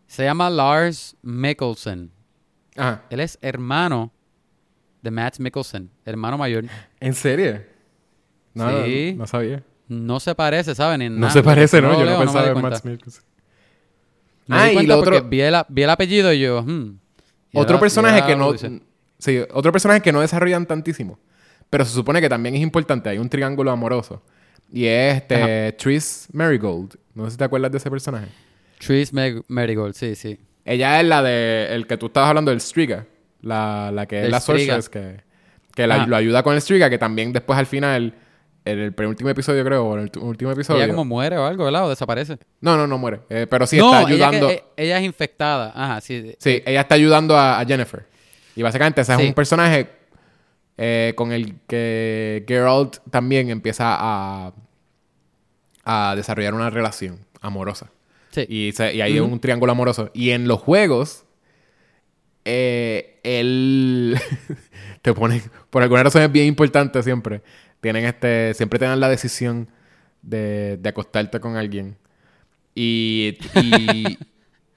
Se 0.07 0.24
llama 0.24 0.51
Lars 0.51 1.16
Mikkelsen. 1.23 2.11
Ajá. 2.77 3.05
Él 3.09 3.20
es 3.20 3.39
hermano 3.41 4.12
de 5.03 5.11
Matt 5.11 5.39
Mikkelsen, 5.39 5.91
hermano 6.05 6.39
mayor. 6.39 6.65
¿En 7.01 7.15
serio? 7.15 7.62
No, 8.55 8.85
Sí. 8.85 9.12
no, 9.12 9.19
no 9.23 9.27
sabía. 9.27 9.62
No 9.89 10.20
se 10.20 10.35
parece, 10.35 10.74
¿saben? 10.74 11.03
En 11.03 11.15
No 11.15 11.20
nada. 11.23 11.33
se 11.33 11.43
parece, 11.43 11.83
¿no? 11.83 11.93
Yo 11.99 12.05
leo, 12.05 12.15
no 12.15 12.20
pensaba 12.20 12.47
en. 12.49 12.62
Matt 12.62 12.85
Mikkelsen. 12.85 13.23
Me 14.47 14.57
Ah, 14.57 14.66
di 14.69 14.79
y 14.79 14.87
lo 14.87 14.99
otro- 14.99 15.23
vi 15.24 15.41
el, 15.41 15.55
vi 15.69 15.83
el 15.83 15.91
apellido 15.91 16.33
y 16.33 16.41
yo, 16.41 16.62
hmm. 16.62 16.99
Y 17.55 17.59
Otro 17.59 17.74
era- 17.74 17.81
personaje 17.81 18.19
era 18.19 18.27
que 18.27 18.35
no... 18.37 18.53
Sí, 19.19 19.39
otro 19.53 19.70
personaje 19.73 20.01
que 20.01 20.11
no 20.11 20.20
desarrollan 20.20 20.66
tantísimo. 20.66 21.19
Pero 21.70 21.85
se 21.85 21.93
supone 21.93 22.20
que 22.20 22.29
también 22.29 22.55
es 22.55 22.61
importante. 22.62 23.09
Hay 23.11 23.19
un 23.19 23.29
triángulo 23.29 23.70
amoroso. 23.70 24.23
Y 24.73 24.87
es 24.87 25.16
este... 25.19 25.73
Tris 25.73 26.29
Marigold. 26.33 26.95
No 27.15 27.27
sé 27.27 27.33
si 27.33 27.37
te 27.37 27.45
acuerdas 27.45 27.70
de 27.70 27.79
ese 27.79 27.91
personaje. 27.91 28.27
Tris 28.79 29.12
Marigold, 29.49 29.95
sí, 29.95 30.15
sí. 30.15 30.39
Ella 30.65 31.01
es 31.01 31.07
la 31.07 31.23
de... 31.23 31.69
El 31.74 31.87
que 31.87 31.97
tú 31.99 32.07
estabas 32.07 32.31
hablando 32.31 32.51
del 32.51 32.61
Striga. 32.61 33.07
La, 33.43 33.90
la 33.93 34.06
que 34.06 34.24
es 34.24 34.31
la. 34.31 34.40
Sorceress 34.40 34.89
que... 34.89 35.20
Que 35.74 35.86
la- 35.86 35.97
Ajá. 35.97 36.06
lo 36.06 36.16
ayuda 36.16 36.43
con 36.43 36.55
el 36.55 36.60
Striga. 36.62 36.89
Que 36.90 36.98
también 36.98 37.32
después 37.32 37.59
al 37.59 37.66
final... 37.66 38.14
En 38.64 38.78
el 38.78 38.94
penúltimo 38.94 39.28
episodio, 39.28 39.64
creo, 39.64 39.85
o 39.85 39.98
en 39.98 40.05
el 40.05 40.19
último 40.20 40.52
episodio. 40.52 40.85
Ella 40.85 40.93
como 40.93 41.05
muere 41.05 41.36
o 41.36 41.44
algo, 41.44 41.64
¿verdad? 41.64 41.85
O 41.86 41.89
desaparece. 41.90 42.39
No, 42.60 42.77
no, 42.77 42.86
no 42.86 42.97
muere. 42.97 43.19
Eh, 43.28 43.48
pero 43.51 43.66
sí 43.66 43.77
no, 43.77 43.86
está 43.86 43.98
ella 44.02 44.06
que- 44.06 44.14
ayudando. 44.36 44.51
eh, 44.51 44.64
ella, 44.77 44.98
es 45.01 45.05
infectada. 45.05 45.73
Ajá, 45.74 46.01
sí. 46.01 46.36
Sí, 46.39 46.62
ella 46.64 46.82
está 46.82 46.94
ayudando 46.94 47.36
a, 47.36 47.59
a 47.59 47.64
Jennifer. 47.66 48.06
Y 48.55 48.62
básicamente 48.62 49.01
ese 49.01 49.16
Sí. 49.16 49.23
es 49.23 49.28
un 49.28 49.35
personaje 49.35 49.90
eh, 50.78 51.12
con 51.16 51.32
el 51.32 51.56
que 51.66 52.44
Geralt 52.47 52.98
también 53.10 53.51
empieza 53.51 53.97
a, 53.98 54.52
a 55.85 56.14
desarrollar 56.14 56.55
una 56.55 56.70
relación 56.70 57.19
amorosa. 57.40 57.90
Sí. 58.31 58.47
Y, 58.48 58.70
se- 58.77 58.94
y 58.94 59.01
hay 59.01 59.19
un 59.19 59.40
triángulo 59.40 59.73
amoroso. 59.73 60.10
Y 60.14 60.31
en 60.31 60.47
los 60.47 60.60
juegos, 60.60 61.24
eh, 62.44 63.20
él 63.23 64.16
te 65.02 65.12
pone, 65.12 65.43
por 65.70 65.82
alguna 65.82 66.02
razón 66.05 66.23
es 66.23 66.32
bien 66.32 66.47
importante 66.47 67.02
siempre. 67.02 67.43
Tienen 67.81 68.05
este, 68.05 68.55
siempre 68.55 68.78
te 68.78 68.85
dan 68.85 69.01
la 69.01 69.09
decisión 69.09 69.69
de, 70.23 70.77
de 70.81 70.89
acostarte 70.89 71.40
con 71.40 71.56
alguien. 71.56 71.97
Y, 72.74 73.39
y, 73.56 74.19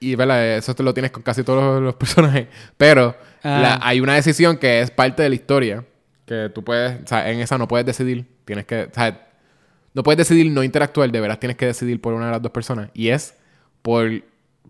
y 0.00 0.14
¿verdad? 0.16 0.56
eso 0.56 0.74
te 0.74 0.82
lo 0.82 0.92
tienes 0.92 1.10
con 1.12 1.22
casi 1.22 1.42
todos 1.42 1.62
los, 1.62 1.82
los 1.82 1.94
personajes. 1.96 2.48
Pero 2.76 3.16
Ah. 3.42 3.60
la- 3.60 3.80
hay 3.82 4.00
una 4.00 4.14
decisión 4.16 4.56
que 4.58 4.80
es 4.80 4.90
parte 4.90 5.22
de 5.22 5.28
la 5.28 5.34
historia. 5.36 5.84
Que 6.26 6.50
tú 6.52 6.64
puedes, 6.64 7.00
o 7.04 7.06
sea, 7.06 7.30
en 7.30 7.38
esa 7.38 7.56
no 7.58 7.68
puedes 7.68 7.86
decidir. 7.86 8.26
Tienes 8.44 8.64
que, 8.66 8.84
o 8.90 8.90
sea, 8.92 9.28
no 9.94 10.02
puedes 10.02 10.18
decidir 10.18 10.50
no 10.50 10.64
interactuar, 10.64 11.12
de 11.12 11.20
veras 11.20 11.38
tienes 11.38 11.56
que 11.56 11.66
decidir 11.66 12.00
por 12.00 12.12
una 12.14 12.26
de 12.26 12.32
las 12.32 12.42
dos 12.42 12.50
personas. 12.50 12.90
Y 12.92 13.08
es 13.10 13.36
por, 13.82 14.10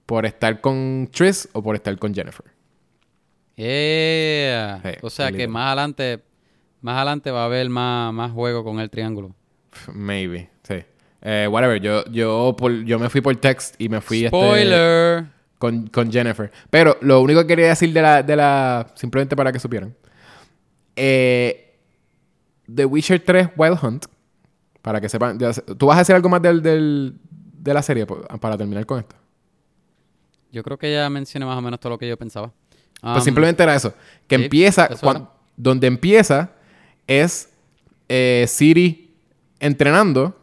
por 0.05 0.27
estar 0.27 0.61
con 0.61 1.09
Tris 1.11 1.49
o 1.53 1.63
por 1.63 1.75
estar 1.75 1.97
con 1.99 2.15
Jennifer. 2.15 2.45
Yeah. 3.57 4.83
O 5.03 5.11
sea 5.11 5.33
que 5.33 5.49
más 5.49 5.67
adelante, 5.69 6.23
más 6.83 6.97
adelante 6.97 7.31
va 7.31 7.43
a 7.43 7.47
haber 7.47 7.69
más, 7.71 8.13
más 8.13 8.33
juego 8.33 8.63
con 8.63 8.79
el 8.81 8.91
triángulo. 8.91 9.35
Maybe, 9.93 10.51
sí. 10.63 10.77
Eh, 11.23 11.49
whatever, 11.51 11.81
yo, 11.81 12.05
yo, 12.07 12.55
por- 12.57 12.85
yo 12.85 12.99
me 12.99 13.09
fui 13.11 13.21
por 13.21 13.35
text 13.37 13.75
y 13.81 13.89
me 13.89 14.01
fui 14.01 14.25
este, 14.27 14.29
Spoiler. 14.37 15.25
con, 15.59 15.87
con 15.89 16.13
Jennifer. 16.13 16.53
Pero 16.71 16.97
lo 17.01 17.21
único 17.21 17.41
que 17.41 17.47
quería 17.49 17.69
decir 17.69 17.93
de 17.93 18.03
la, 18.03 18.23
de 18.23 18.37
la. 18.37 18.87
Simplemente 18.95 19.35
para 19.35 19.51
que 19.51 19.59
supieran. 19.59 19.95
Eh, 20.95 21.75
The 22.73 22.85
Witcher 22.85 23.21
3 23.25 23.49
Wild 23.57 23.79
Hunt. 23.83 24.07
Para 24.83 25.01
que 25.01 25.09
sepan. 25.09 25.39
¿Tú 25.79 25.87
vas 25.87 25.99
a 25.99 26.01
hacer 26.03 26.15
algo 26.15 26.29
más 26.29 26.41
del, 26.43 26.63
del- 26.63 27.19
de 27.25 27.75
la 27.75 27.83
serie 27.83 28.07
po- 28.07 28.21
para 28.41 28.57
terminar 28.57 28.87
con 28.87 29.01
esto? 29.01 29.17
Yo 30.53 30.63
creo 30.63 30.79
que 30.79 30.93
ya 30.93 31.11
mencioné 31.11 31.45
más 31.45 31.59
o 31.59 31.63
menos 31.63 31.81
todo 31.81 31.91
lo 31.91 31.99
que 31.99 32.07
yo 32.09 32.17
pensaba. 32.17 32.53
Pues 33.01 33.17
Um, 33.19 33.23
simplemente 33.23 33.63
era 33.63 33.75
eso. 33.75 33.93
Que 34.27 34.37
sí, 34.37 34.45
empieza. 34.45 34.87
eso 34.87 35.01
cuan- 35.01 35.17
era. 35.17 35.31
donde 35.57 35.87
empieza 35.87 36.51
es 37.07 37.49
eh, 38.09 38.45
Siri 38.49 39.15
entrenando 39.61 40.37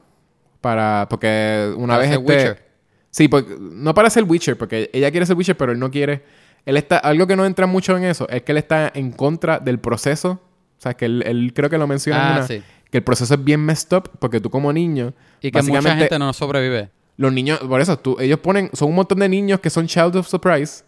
para. 0.62 1.08
Porque 1.10 1.74
una 1.78 1.94
Para 1.96 2.00
vez 2.00 2.12
este. 2.12 2.24
Witcher. 2.24 2.64
Sí, 3.10 3.28
porque, 3.28 3.56
no 3.60 3.94
para 3.94 4.10
ser 4.10 4.24
Witcher, 4.24 4.58
porque 4.58 4.90
ella 4.94 5.12
quiere 5.12 5.26
ser 5.26 5.36
Witcher, 5.36 5.56
pero 5.58 5.72
él 5.72 5.80
no 5.80 5.92
quiere. 5.92 6.24
Él 6.66 6.78
está. 6.78 6.98
Algo 6.98 7.28
que 7.28 7.36
no 7.36 7.46
entra 7.46 7.68
mucho 7.68 7.96
en 7.98 8.06
eso 8.06 8.28
es 8.30 8.42
que 8.44 8.52
él 8.54 8.58
está 8.58 8.92
en 8.94 9.12
contra 9.12 9.60
del 9.60 9.80
proceso. 9.80 10.40
O 10.78 10.82
sea, 10.84 10.94
que 10.96 11.06
él, 11.06 11.24
él 11.26 11.52
creo 11.56 11.70
que 11.70 11.78
lo 11.78 11.88
menciona 11.88 12.20
en 12.22 12.28
Ah, 12.28 12.38
una- 12.38 12.48
sí. 12.48 12.62
Que 12.90 12.98
el 13.00 13.04
proceso 13.04 13.34
es 13.34 13.44
bien 13.44 13.60
messed 13.60 13.96
up 13.98 14.10
porque 14.20 14.40
tú 14.40 14.50
como 14.50 14.72
niño. 14.72 15.14
Y 15.42 15.52
que 15.52 15.62
mucha 15.64 15.96
gente 15.96 16.20
no 16.20 16.32
sobrevive. 16.34 16.90
los 17.18 17.32
niños, 17.34 17.60
por 17.60 17.80
eso, 17.82 17.98
tú, 18.00 18.18
ellos 18.20 18.40
ponen, 18.40 18.70
son 18.74 18.90
un 18.90 18.96
montón 18.96 19.20
de 19.20 19.30
niños 19.30 19.60
que 19.60 19.70
son 19.70 19.86
Child 19.88 20.16
of 20.18 20.28
Surprise 20.28 20.84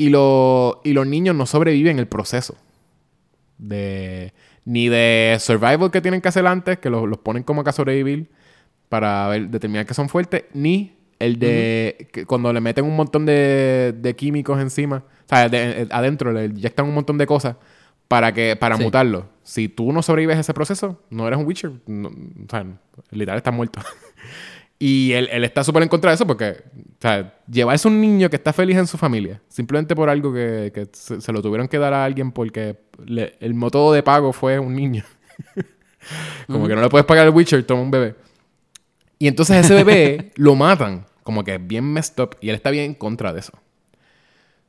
y, 0.00 0.08
lo, 0.08 0.80
y 0.84 0.92
los 0.92 1.06
niños 1.06 1.34
no 1.36 1.46
sobreviven 1.46 1.98
el 1.98 2.06
proceso. 2.08 2.56
De, 3.58 4.32
ni 4.64 4.88
de 4.88 5.36
survival 5.40 5.90
que 5.90 6.00
tienen 6.00 6.20
que 6.20 6.28
hacer 6.28 6.46
antes, 6.46 6.78
que 6.78 6.88
los, 6.90 7.06
los 7.08 7.18
ponen 7.18 7.42
como 7.42 7.62
que 7.62 7.70
a 7.70 7.72
sobrevivir 7.72 8.30
para 8.88 9.28
ver, 9.28 9.48
determinar 9.48 9.84
que 9.86 9.94
son 9.94 10.08
fuertes, 10.08 10.44
ni 10.54 10.96
el 11.18 11.38
de 11.38 12.08
que 12.12 12.24
cuando 12.24 12.52
le 12.52 12.60
meten 12.60 12.84
un 12.86 12.96
montón 12.96 13.26
de, 13.26 13.94
de 13.96 14.16
químicos 14.16 14.58
encima, 14.60 15.04
o 15.26 15.28
sea, 15.28 15.48
de- 15.50 15.86
adentro 15.90 16.32
le 16.32 16.46
inyectan 16.46 16.86
un 16.86 16.94
montón 16.94 17.18
de 17.18 17.26
cosas 17.26 17.56
para 18.08 18.32
que 18.32 18.56
para 18.56 18.76
Sí. 18.78 18.82
mutarlo. 18.82 19.28
Si 19.42 19.68
tú 19.68 19.92
no 19.92 20.00
sobrevives 20.02 20.38
a 20.38 20.40
ese 20.40 20.54
proceso, 20.54 21.02
no 21.10 21.26
eres 21.28 21.38
un 21.38 21.46
Witcher. 21.46 21.72
no- 21.86 22.08
o 22.08 22.48
sea, 22.48 22.64
literal 23.10 23.36
estás 23.36 23.54
muerto. 23.54 23.80
Y 24.82 25.12
él, 25.12 25.28
él 25.30 25.44
está 25.44 25.62
súper 25.62 25.82
en 25.82 25.90
contra 25.90 26.10
de 26.10 26.14
eso 26.14 26.26
porque, 26.26 26.52
o 26.74 27.00
sea, 27.00 27.34
llevarse 27.46 27.86
un 27.86 28.00
niño 28.00 28.30
que 28.30 28.36
está 28.36 28.50
feliz 28.54 28.78
en 28.78 28.86
su 28.86 28.96
familia, 28.96 29.42
simplemente 29.46 29.94
por 29.94 30.08
algo 30.08 30.32
que, 30.32 30.72
que 30.74 30.88
se, 30.92 31.20
se 31.20 31.32
lo 31.32 31.42
tuvieron 31.42 31.68
que 31.68 31.76
dar 31.78 31.92
a 31.92 32.02
alguien 32.02 32.32
porque 32.32 32.78
le- 33.04 33.34
el 33.40 33.52
método 33.52 33.92
de 33.92 34.02
pago 34.02 34.32
fue 34.32 34.58
un 34.58 34.74
niño. 34.74 35.04
como 36.46 36.66
que 36.66 36.74
no 36.74 36.80
le 36.80 36.88
puedes 36.88 37.04
pagar 37.06 37.26
al 37.26 37.34
Witcher, 37.34 37.62
toma 37.64 37.82
un 37.82 37.90
bebé. 37.90 38.14
Y 39.18 39.28
entonces 39.28 39.58
ese 39.64 39.74
bebé 39.74 40.32
lo 40.36 40.54
matan, 40.54 41.04
como 41.24 41.44
que 41.44 41.56
es 41.56 41.66
bien 41.66 41.84
messed 41.84 42.18
up, 42.22 42.36
y 42.40 42.48
él 42.48 42.54
está 42.54 42.70
bien 42.70 42.84
en 42.86 42.94
contra 42.94 43.34
de 43.34 43.40
eso. 43.40 43.52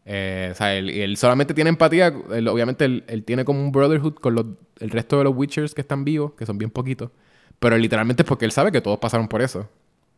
Eh, 0.03 0.49
o 0.51 0.55
sea, 0.55 0.75
él, 0.75 0.89
él 0.89 1.15
solamente 1.15 1.53
tiene 1.53 1.69
empatía, 1.69 2.13
él- 2.33 2.47
obviamente 2.47 2.85
él, 2.85 3.03
él 3.07 3.23
tiene 3.23 3.45
como 3.45 3.61
un 3.61 3.71
brotherhood 3.71 4.15
con 4.15 4.35
los- 4.35 4.45
el 4.79 4.89
resto 4.89 5.17
de 5.19 5.23
los 5.23 5.33
Witchers 5.35 5.73
que 5.73 5.81
están 5.81 6.03
vivos, 6.03 6.33
que 6.33 6.45
son 6.45 6.57
bien 6.57 6.71
poquitos. 6.71 7.11
Pero 7.59 7.77
literalmente 7.77 8.23
es 8.23 8.27
porque 8.27 8.43
él 8.45 8.51
sabe 8.51 8.71
que 8.71 8.81
todos 8.81 8.97
pasaron 8.99 9.27
por 9.27 9.41
eso. 9.41 9.69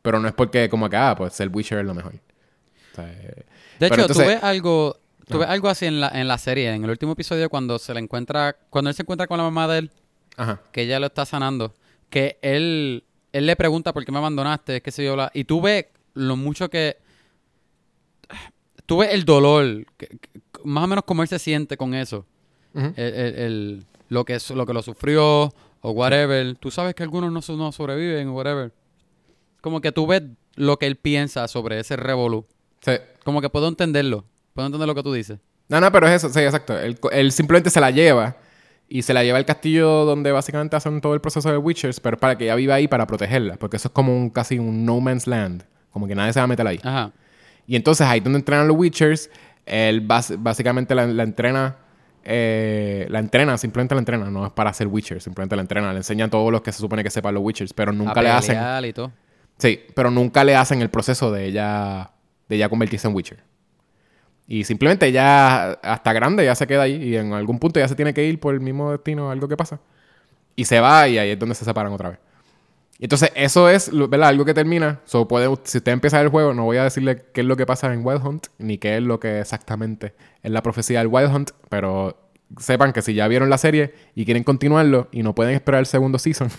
Pero 0.04 0.20
no 0.20 0.28
es 0.28 0.34
porque 0.36 0.70
como 0.70 0.88
que, 0.90 0.98
ah, 0.98 1.16
pues 1.18 1.34
ser 1.34 1.50
Witcher 1.52 1.80
es 1.80 1.86
lo 1.86 1.96
mejor. 1.96 2.14
O 2.14 2.96
sea, 2.96 3.12
eh, 3.12 3.46
De 3.80 3.88
hecho, 3.88 4.02
entonces- 4.02 4.18
tú 4.18 4.30
ves 4.30 4.44
algo, 4.44 4.98
tú 5.28 5.40
ves 5.40 5.48
algo 5.50 5.70
así 5.70 5.86
en 5.88 6.00
la, 6.00 6.10
en 6.10 6.28
la 6.28 6.38
serie, 6.38 6.72
en 6.72 6.84
el 6.84 6.90
último 6.92 7.14
episodio 7.14 7.50
cuando 7.50 7.80
se 7.80 7.94
le 7.96 8.00
encuentra, 8.02 8.56
cuando 8.70 8.90
él 8.90 8.96
se 8.96 9.02
encuentra 9.02 9.26
con 9.26 9.38
la 9.38 9.44
mamá 9.44 9.68
de 9.68 9.80
él, 9.80 9.92
Ajá. 10.38 10.62
que 10.72 10.82
ella 10.84 11.00
lo 11.00 11.08
está 11.08 11.26
sanando, 11.26 11.74
que 12.12 12.38
él, 12.44 13.04
él 13.32 13.46
le 13.48 13.56
pregunta 13.56 13.94
por 13.94 14.06
qué 14.06 14.12
me 14.12 14.20
abandonaste, 14.20 14.82
qué 14.82 14.92
sé 14.92 15.04
yo, 15.04 15.14
bla, 15.16 15.32
y 15.34 15.46
tú 15.46 15.60
ves 15.62 15.86
lo 16.14 16.36
mucho 16.36 16.70
que, 16.70 16.98
tú 18.86 18.98
ves 18.98 19.10
el 19.14 19.26
dolor, 19.26 19.86
que- 19.98 20.08
que- 20.08 20.30
más 20.64 20.84
o 20.84 20.88
menos 20.88 21.04
cómo 21.06 21.22
él 21.24 21.28
se 21.28 21.40
siente 21.40 21.78
con 21.78 21.94
eso, 21.94 22.26
el, 22.76 22.94
el- 22.98 23.36
el- 23.36 23.86
lo 24.10 24.26
que 24.26 24.38
lo 24.54 24.66
que 24.66 24.74
lo 24.74 24.82
sufrió 24.84 25.54
o 25.82 25.92
whatever. 25.92 26.56
Tú 26.56 26.70
sabes 26.72 26.94
que 26.96 27.04
algunos 27.04 27.32
no, 27.32 27.56
no 27.58 27.72
sobreviven 27.72 28.28
o 28.30 28.34
whatever. 28.34 28.72
Como 29.64 29.80
que 29.80 29.94
tú 29.94 30.06
ves 30.06 30.24
lo 30.56 30.78
que 30.78 30.88
él 30.88 30.98
piensa 30.98 31.48
sobre 31.48 31.80
ese 31.80 31.96
revolú. 31.96 32.46
Sí. 32.82 32.92
Como 33.24 33.40
que 33.40 33.50
puedo 33.50 33.70
entenderlo. 33.70 34.26
Puedo 34.54 34.66
entender 34.66 34.88
lo 34.90 34.94
que 34.94 35.04
tú 35.04 35.14
dices. 35.14 35.40
No, 35.70 35.80
no, 35.80 35.90
pero 35.90 36.06
es 36.06 36.16
eso, 36.16 36.28
sí, 36.28 36.42
exacto. 36.42 36.78
Él, 36.78 37.00
él 37.14 37.32
simplemente 37.32 37.70
se 37.70 37.80
la 37.80 37.90
lleva 37.90 38.36
y 38.90 39.04
se 39.04 39.14
la 39.14 39.24
lleva 39.24 39.38
al 39.38 39.46
castillo 39.46 40.04
donde 40.04 40.34
básicamente 40.34 40.76
hacen 40.76 41.00
todo 41.00 41.14
el 41.14 41.22
proceso 41.22 41.50
de 41.50 41.56
Witchers, 41.58 42.02
pero 42.02 42.18
para 42.18 42.38
que 42.38 42.44
ella 42.44 42.56
viva 42.56 42.76
ahí 42.76 42.90
para 42.90 43.08
protegerla, 43.08 43.56
porque 43.56 43.78
eso 43.78 43.88
es 43.88 43.94
como 43.94 44.14
un 44.14 44.30
casi 44.30 44.60
un 44.60 44.84
no 44.86 45.00
man's 45.00 45.28
land, 45.28 45.64
como 45.92 46.08
que 46.08 46.14
nadie 46.14 46.34
se 46.34 46.42
va 46.42 46.44
a 46.44 46.48
meter 46.48 46.68
ahí. 46.68 46.82
Ajá. 46.84 47.14
Y 47.66 47.78
entonces 47.78 48.06
ahí 48.06 48.20
donde 48.20 48.40
entrenan 48.40 48.68
los 48.68 48.76
Witchers, 48.78 49.30
él 49.66 50.06
bas- 50.06 50.36
básicamente 50.38 50.94
la, 50.94 51.08
la 51.08 51.24
entrena, 51.24 51.78
eh, 52.26 53.08
la 53.10 53.20
entrena, 53.20 53.58
simplemente 53.58 53.96
la 53.96 54.00
entrena, 54.00 54.30
no 54.30 54.46
es 54.46 54.52
para 54.52 54.74
ser 54.74 54.88
Witcher, 54.88 55.22
simplemente 55.22 55.56
la 55.56 55.62
entrena, 55.62 55.92
le 55.94 56.00
enseñan 56.00 56.30
todos 56.30 56.52
los 56.52 56.62
que 56.62 56.74
se 56.74 56.80
supone 56.80 57.02
que 57.02 57.10
sepan 57.10 57.34
los 57.34 57.42
Witchers, 57.42 57.74
pero 57.74 57.94
nunca 57.94 58.20
A 58.20 58.24
le 58.24 58.30
hacen, 58.30 58.58
y 58.86 58.94
todo. 58.94 59.12
Sí, 59.64 59.80
pero 59.96 60.12
nunca 60.12 60.44
le 60.44 60.58
hacen 60.58 60.82
el 60.82 60.90
proceso 60.90 61.32
de 61.32 61.46
ella, 61.46 62.12
de 62.50 62.58
ella 62.58 62.68
convertirse 62.68 63.08
en 63.08 63.16
Witcher. 63.16 63.44
Y 64.46 64.66
simplemente 64.66 65.10
ya 65.14 65.72
hasta 65.82 66.12
grande 66.12 66.44
ya 66.44 66.54
se 66.54 66.68
queda 66.68 66.84
ahí 66.84 67.02
y 67.02 67.16
en 67.16 67.32
algún 67.32 67.60
punto 67.60 67.80
ya 67.80 67.88
se 67.88 67.96
tiene 67.96 68.14
que 68.14 68.26
ir 68.26 68.42
por 68.42 68.54
el 68.54 68.60
mismo 68.60 68.92
destino, 68.92 69.32
algo 69.32 69.48
que 69.48 69.56
pasa. 69.56 69.80
Y 70.58 70.66
se 70.66 70.82
va 70.82 71.08
y 71.08 71.18
ahí 71.18 71.30
es 71.30 71.40
donde 71.40 71.56
se 71.56 71.64
separan 71.64 71.94
otra 71.94 72.10
vez. 72.10 72.20
Entonces, 73.00 73.32
eso 73.36 73.70
es, 73.70 73.90
¿verdad? 74.10 74.30
Algo 74.30 74.44
que 74.44 74.54
termina. 74.54 75.00
So, 75.06 75.30
puede, 75.30 75.48
si 75.64 75.78
usted 75.78 75.94
empieza 75.94 76.20
el 76.20 76.28
juego, 76.28 76.54
no 76.54 76.66
voy 76.66 76.78
a 76.78 76.84
decirle 76.84 77.26
qué 77.34 77.42
es 77.42 77.48
lo 77.48 77.56
que 77.56 77.66
pasa 77.66 77.94
en 77.94 78.06
Wild 78.06 78.26
Hunt, 78.26 78.48
ni 78.58 78.78
qué 78.78 78.98
es 78.98 79.04
lo 79.04 79.20
que 79.20 79.40
exactamente 79.40 80.14
es 80.42 80.52
la 80.52 80.62
profecía 80.62 81.00
del 81.00 81.08
Wild 81.08 81.34
Hunt, 81.34 81.52
pero 81.70 82.18
sepan 82.60 82.92
que 82.92 83.02
si 83.02 83.14
ya 83.14 83.30
vieron 83.30 83.50
la 83.50 83.58
serie 83.58 83.94
y 84.14 84.26
quieren 84.26 84.44
continuarlo 84.44 85.08
y 85.12 85.24
no 85.24 85.34
pueden 85.34 85.56
esperar 85.56 85.80
el 85.80 85.86
segundo 85.86 86.20
season, 86.20 86.50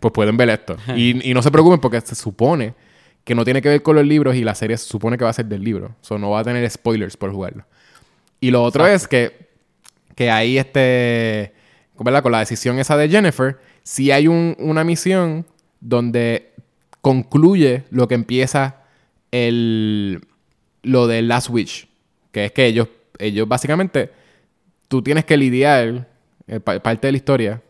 pues 0.00 0.12
pueden 0.12 0.36
ver 0.36 0.50
esto. 0.50 0.76
y, 0.96 1.30
y 1.30 1.34
no 1.34 1.42
se 1.42 1.50
preocupen 1.50 1.80
porque 1.80 2.00
se 2.00 2.14
supone 2.14 2.74
que 3.24 3.34
no 3.34 3.44
tiene 3.44 3.62
que 3.62 3.70
ver 3.70 3.82
con 3.82 3.96
los 3.96 4.06
libros 4.06 4.36
y 4.36 4.44
la 4.44 4.54
serie 4.54 4.76
se 4.76 4.86
supone 4.86 5.16
que 5.16 5.24
va 5.24 5.30
a 5.30 5.34
ser 5.34 5.46
del 5.46 5.64
libro. 5.64 5.96
O 6.08 6.18
no 6.18 6.30
va 6.30 6.40
a 6.40 6.44
tener 6.44 6.68
spoilers 6.70 7.16
por 7.16 7.32
jugarlo. 7.32 7.64
Y 8.38 8.50
lo 8.50 8.62
otro 8.62 8.86
es 8.86 9.08
que, 9.08 9.48
que 10.14 10.30
ahí, 10.30 10.58
este, 10.58 11.54
¿verdad? 11.98 12.22
Con 12.22 12.32
la 12.32 12.40
decisión 12.40 12.78
esa 12.78 12.96
de 12.96 13.08
Jennifer, 13.08 13.58
si 13.82 14.10
hay 14.10 14.28
una 14.28 14.84
misión 14.84 15.46
donde 15.80 16.52
concluye 17.00 17.84
lo 17.90 18.06
que 18.08 18.14
empieza 18.14 18.82
el, 19.30 20.20
lo 20.82 21.06
de 21.06 21.22
Last 21.22 21.48
Witch. 21.48 21.88
Que 22.30 22.46
es 22.46 22.52
que 22.52 22.66
ellos, 22.66 22.88
ellos 23.18 23.48
básicamente, 23.48 24.10
tú 24.88 25.02
tienes 25.02 25.24
que 25.24 25.38
lidiar, 25.38 26.08
eh, 26.46 26.60
parte 26.60 27.06
de 27.06 27.12
la 27.12 27.16
historia, 27.16 27.62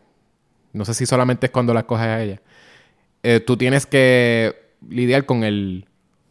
no 0.75 0.85
sé 0.85 0.93
si 0.93 1.05
solamente 1.05 1.47
es 1.47 1.51
cuando 1.51 1.73
la 1.73 1.83
coges 1.83 2.05
a 2.05 2.21
ella, 2.21 2.41
eh, 3.23 3.39
tú 3.39 3.57
tienes 3.57 3.85
que 3.85 4.73
lidiar 4.87 5.25
con 5.25 5.43
el, 5.43 5.87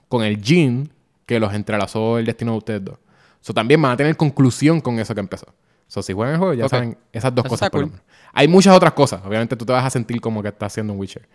con 0.09 0.23
el 0.23 0.43
gene 0.43 0.89
que 1.27 1.41
los 1.41 1.53
entrelazó 1.55 2.19
el 2.19 2.27
destino 2.27 2.53
de 2.53 2.59
ustedes 2.59 2.85
dos. 2.85 2.99
So, 3.41 3.53
también 3.53 3.81
van 3.83 3.93
a 3.93 3.97
tener 3.97 4.17
conclusión 4.17 4.81
con 4.81 4.99
eso 4.99 5.15
que 5.15 5.21
empezó. 5.21 5.47
So, 5.87 6.03
si 6.03 6.13
juegan 6.13 6.35
el 6.35 6.39
juego, 6.39 6.55
ya 6.55 6.69
saben 6.69 6.97
esas 7.13 7.35
dos 7.35 7.45
cosas. 7.45 7.71
Hay 8.33 8.49
muchas 8.49 8.75
otras 8.75 8.93
cosas. 8.93 9.21
Obviamente 9.25 9.57
tú 9.57 9.67
te 9.67 9.73
vas 9.73 9.85
a 9.85 9.91
sentir 9.91 10.21
como 10.21 10.43
que 10.43 10.49
estás 10.49 10.73
haciendo 10.73 10.93
un 10.93 10.99
Witcher. 10.99 11.29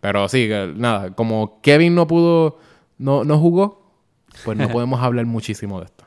Pero 0.00 0.28
sí, 0.28 0.48
nada, 0.74 1.14
como 1.14 1.60
Kevin 1.60 1.94
no 1.94 2.06
pudo, 2.06 2.58
no, 2.98 3.24
no 3.24 3.38
jugó, 3.38 3.92
pues 4.44 4.56
no 4.56 4.68
podemos 4.72 5.00
hablar 5.00 5.26
muchísimo 5.26 5.80
de 5.80 5.86
esto. 5.86 6.04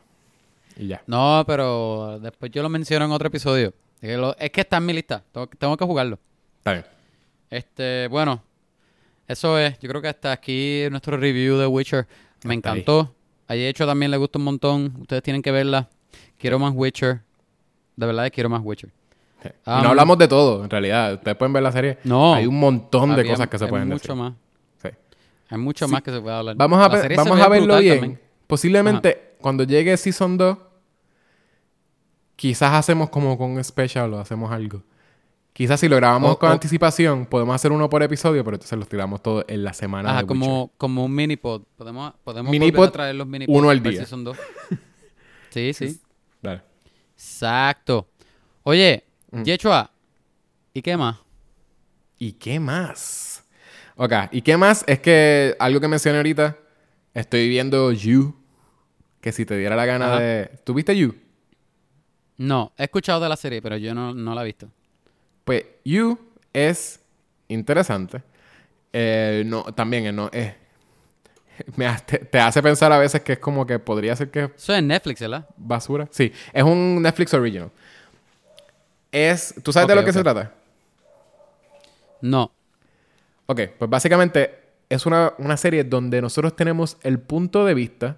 Y 0.75 0.87
ya. 0.87 1.03
No, 1.05 1.43
pero 1.45 2.19
después 2.19 2.51
yo 2.51 2.63
lo 2.63 2.69
menciono 2.69 3.05
en 3.05 3.11
otro 3.11 3.27
episodio. 3.27 3.73
Es 4.01 4.51
que, 4.51 4.61
está 4.61 4.77
en 4.77 4.85
mi 4.85 4.93
lista. 4.93 5.23
Tengo, 5.57 5.77
que 5.77 5.85
jugarlo. 5.85 6.19
Está 6.63 6.71
bien. 6.71 6.85
Este, 7.49 8.07
bueno, 8.07 8.41
eso 9.27 9.59
es. 9.59 9.77
Yo 9.79 9.89
creo 9.89 10.01
que 10.01 10.07
hasta 10.07 10.31
aquí 10.31 10.85
nuestro 10.89 11.17
review 11.17 11.57
de 11.57 11.67
Witcher. 11.67 12.07
Me 12.45 12.53
encantó. 12.53 13.13
A 13.49 13.55
hecho 13.55 13.85
también 13.85 14.11
le 14.11 14.15
gusta 14.15 14.39
un 14.39 14.45
montón. 14.45 14.93
Ustedes 15.01 15.21
tienen 15.23 15.41
que 15.41 15.51
verla. 15.51 15.89
Quiero 16.37 16.59
más 16.59 16.71
Witcher. 16.73 17.19
De 17.97 18.05
verdad 18.05 18.31
quiero 18.33 18.47
más 18.49 18.61
Witcher. 18.63 18.91
no 19.65 19.73
hablamos 19.73 20.17
de 20.17 20.29
todo, 20.29 20.63
en 20.63 20.69
realidad. 20.69 21.15
Ustedes 21.15 21.35
pueden 21.35 21.51
ver 21.51 21.63
la 21.63 21.73
serie. 21.73 21.97
No. 22.05 22.33
Hay 22.33 22.47
un 22.47 22.57
montón 22.57 23.13
de 23.13 23.27
cosas 23.27 23.49
que 23.49 23.57
se 23.57 23.67
pueden 23.67 23.89
decir. 23.89 24.09
Hay 24.09 24.15
mucho 24.15 24.23
más. 24.23 24.33
Sí. 24.81 24.89
Hay 25.49 25.57
mucho 25.57 25.87
más 25.89 26.01
que 26.01 26.11
se 26.11 26.21
puede 26.21 26.35
hablar. 26.37 26.55
Vamos 26.55 26.79
a, 26.79 26.87
vamos 26.87 27.41
a 27.41 27.49
verlo 27.49 27.77
bien. 27.79 28.17
Posiblemente 28.47 29.35
cuando 29.41 29.65
llegue 29.65 29.97
Season 29.97 30.37
2, 30.37 30.57
quizás 32.37 32.73
hacemos 32.73 33.09
como 33.09 33.37
con 33.37 33.51
un 33.51 33.61
special 33.61 34.13
o 34.13 34.19
hacemos 34.21 34.49
algo. 34.49 34.81
Quizás 35.53 35.79
si 35.79 35.87
lo 35.87 35.95
grabamos 35.97 36.37
con 36.37 36.51
anticipación, 36.51 37.27
podemos 37.27 37.53
hacer 37.53 37.71
uno 37.71 37.87
por 37.87 38.01
episodio, 38.01 38.43
pero 38.43 38.55
entonces 38.55 38.77
los 38.77 38.89
tiramos 38.89 39.21
todos 39.21 39.45
en 39.47 39.63
la 39.63 39.71
semana. 39.73 40.09
Ajá, 40.09 40.23
como, 40.25 40.71
como 40.79 41.05
un 41.05 41.13
mini 41.13 41.37
pod. 41.37 41.61
Podemos, 41.77 42.13
podemos 42.23 42.51
a 42.87 42.91
traer 42.91 43.13
los 43.13 43.27
mini 43.27 43.45
Uno 43.47 43.69
al 43.69 43.81
día. 43.83 44.03
Son 44.07 44.23
dos. 44.23 44.35
sí, 45.51 45.73
sí. 45.73 46.01
Dale. 46.41 46.63
Exacto. 47.13 48.07
Oye, 48.63 49.03
mm. 49.31 49.43
Yechua, 49.43 49.91
¿y 50.73 50.81
qué 50.81 50.97
más? 50.97 51.17
¿Y 52.17 52.31
qué 52.33 52.59
más? 52.59 53.43
Ok, 53.95 54.13
¿y 54.31 54.41
qué 54.41 54.57
más? 54.57 54.83
Es 54.87 54.99
que 55.01 55.55
algo 55.59 55.79
que 55.79 55.87
mencioné 55.87 56.17
ahorita, 56.17 56.57
estoy 57.13 57.47
viendo 57.47 57.91
You. 57.91 58.35
Que 59.21 59.31
si 59.31 59.45
te 59.45 59.55
diera 59.55 59.75
la 59.75 59.85
gana 59.85 60.19
de. 60.19 60.49
¿Tuviste 60.63 60.97
You? 60.97 61.15
No, 62.37 62.73
he 62.75 62.85
escuchado 62.85 63.21
de 63.21 63.29
la 63.29 63.35
serie, 63.35 63.61
pero 63.61 63.77
yo 63.77 63.93
no, 63.93 64.15
no 64.15 64.33
la 64.33 64.41
he 64.41 64.45
visto. 64.45 64.67
Pues 65.43 65.65
You 65.83 66.17
es 66.53 66.99
interesante. 67.47 68.23
Eh, 68.91 69.43
no, 69.45 69.63
también 69.63 70.05
eh, 70.05 70.11
no 70.11 70.29
es. 70.31 70.53
te, 72.05 72.39
hace 72.39 72.61
pensar 72.61 72.91
a 72.91 72.97
veces 72.97 73.21
que 73.21 73.33
es 73.33 73.39
como 73.39 73.65
que 73.65 73.79
podría 73.79 74.15
ser 74.15 74.29
que. 74.29 74.51
Eso 74.55 74.73
es 74.73 74.83
Netflix, 74.83 75.19
¿verdad? 75.19 75.47
Basura. 75.57 76.07
Sí, 76.11 76.31
es 76.53 76.63
un 76.63 77.01
Netflix 77.01 77.33
original. 77.33 77.71
Es. 79.11 79.55
¿Tú 79.63 79.73
sabes 79.73 79.87
de 79.87 79.95
lo 79.95 80.05
que 80.05 80.13
se 80.13 80.21
trata? 80.21 80.53
No. 82.21 82.51
Ok, 83.45 83.61
pues 83.77 83.89
básicamente 83.89 84.59
es 84.89 85.05
una, 85.05 85.33
una 85.37 85.57
serie 85.57 85.83
donde 85.83 86.21
nosotros 86.21 86.55
tenemos 86.55 86.97
el 87.01 87.19
punto 87.19 87.65
de 87.65 87.73
vista 87.73 88.17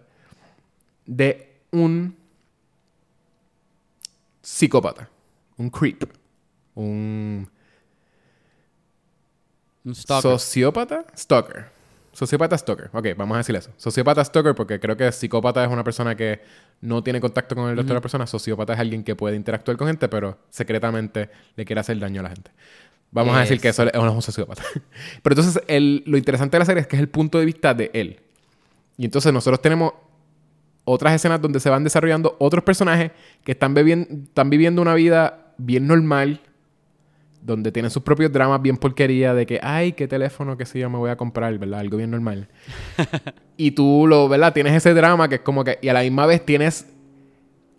de 1.06 1.56
un 1.72 2.16
psicópata, 4.42 5.10
un 5.58 5.70
creep 5.72 6.04
un... 6.76 7.50
¿Sociópata? 9.94 11.06
Stalker. 11.16 11.76
Sociópata 12.16 12.58
stalker. 12.58 12.90
Ok, 12.94 13.08
vamos 13.18 13.36
a 13.36 13.40
decir 13.40 13.54
eso. 13.58 13.72
Sociópata 13.76 14.24
stalker 14.24 14.56
porque 14.56 14.80
creo 14.80 14.96
que 14.96 15.12
psicópata 15.12 15.66
es 15.66 15.70
una 15.70 15.84
persona 15.84 16.16
que 16.16 16.40
no 16.80 17.04
tiene 17.04 17.20
contacto 17.20 17.56
con 17.56 17.70
el 17.70 17.76
resto 17.76 17.90
de 17.90 17.96
la 17.96 18.02
persona. 18.02 18.26
Sociópata 18.26 18.74
es 18.74 18.80
alguien 18.80 19.04
que 19.04 19.16
puede 19.16 19.36
interactuar 19.36 19.76
con 19.76 19.88
gente, 19.88 20.08
pero 20.08 20.38
secretamente 20.50 21.30
le 21.58 21.66
quiere 21.66 21.82
hacer 21.82 22.00
daño 22.00 22.22
a 22.22 22.24
la 22.24 22.30
gente. 22.30 22.52
Vamos 23.12 23.36
a 23.36 23.42
decir 23.42 23.60
que 23.60 23.68
eso 23.68 23.84
es 23.84 23.94
un 23.94 24.22
sociópata. 24.22 24.64
pero 25.24 25.36
entonces 25.36 25.62
lo 25.68 26.18
interesante 26.18 26.56
de 26.56 26.60
la 26.60 26.66
serie 26.66 26.82
es 26.82 26.88
que 26.88 26.96
es 26.96 27.02
el 27.02 27.10
punto 27.10 27.38
de 27.38 27.46
vista 27.46 27.74
de 27.74 27.92
él. 27.94 28.22
Y 28.98 29.04
entonces 29.04 29.34
nosotros 29.34 29.62
tenemos 29.62 29.92
otras 30.86 31.14
escenas 31.14 31.42
donde 31.42 31.60
se 31.60 31.70
van 31.70 31.84
desarrollando 31.84 32.38
otros 32.40 32.64
personajes 32.64 33.12
que 33.44 33.52
están, 33.52 33.76
están 33.78 34.50
viviendo 34.50 34.82
una 34.82 34.94
vida 34.94 35.54
bien 35.58 35.86
normal, 35.86 36.42
donde 37.46 37.72
tienen 37.72 37.92
sus 37.92 38.02
propios 38.02 38.32
dramas 38.32 38.62
bien 38.62 38.76
porquería 38.76 39.34
de 39.34 39.46
que, 39.46 39.60
ay, 39.62 39.94
qué 39.94 40.08
teléfono 40.08 40.58
que 40.58 40.66
sí 40.66 40.80
yo 40.80 40.90
me 40.90 40.98
voy 40.98 41.12
a 41.12 41.16
comprar, 41.16 41.58
¿verdad? 41.60 41.80
Algo 41.80 41.98
bien 41.98 42.12
normal. 42.12 42.48
y 43.58 43.72
tú 43.72 44.06
lo, 44.08 44.28
¿verdad? 44.28 44.54
Tienes 44.54 44.74
ese 44.74 44.94
drama 44.94 45.30
que 45.30 45.36
es 45.36 45.42
como 45.42 45.64
que, 45.64 45.78
y 45.82 45.90
a 45.90 45.94
la 45.94 46.02
misma 46.02 46.26
vez 46.26 46.44
tienes 46.44 46.88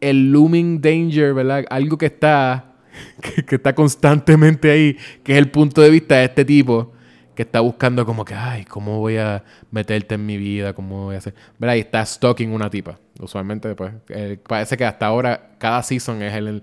el 0.01 0.31
looming 0.31 0.81
danger, 0.81 1.35
¿verdad? 1.35 1.65
Algo 1.69 1.99
que 1.99 2.07
está, 2.07 2.77
que, 3.47 3.57
está 3.57 3.75
constantemente 3.75 4.71
ahí, 4.71 4.97
que 5.25 5.33
es 5.33 5.39
el 5.39 5.51
punto 5.51 5.81
de 5.81 5.91
vista 5.91 6.17
de 6.17 6.27
este 6.27 6.45
tipo 6.45 6.93
que 7.35 7.43
está 7.43 7.61
buscando 7.61 8.07
como 8.07 8.25
que, 8.25 8.35
ay, 8.35 8.65
¿cómo 8.65 9.01
voy 9.01 9.19
a 9.19 9.43
meterte 9.71 10.15
en 10.15 10.25
mi 10.25 10.39
vida? 10.39 10.73
¿Cómo 10.73 11.07
voy 11.07 11.17
a 11.17 11.19
hacer? 11.19 11.35
¿Verdad? 11.59 11.75
Y 11.75 11.81
está 11.81 12.07
stalking 12.07 12.51
una 12.51 12.71
tipa. 12.71 12.99
Usualmente, 13.21 13.75
pues, 13.75 13.93
eh, 14.09 14.39
parece 14.49 14.77
que 14.77 14.85
hasta 14.87 15.07
ahora 15.07 15.51
cada 15.59 15.83
season 15.83 16.23
es 16.23 16.33
el 16.33 16.63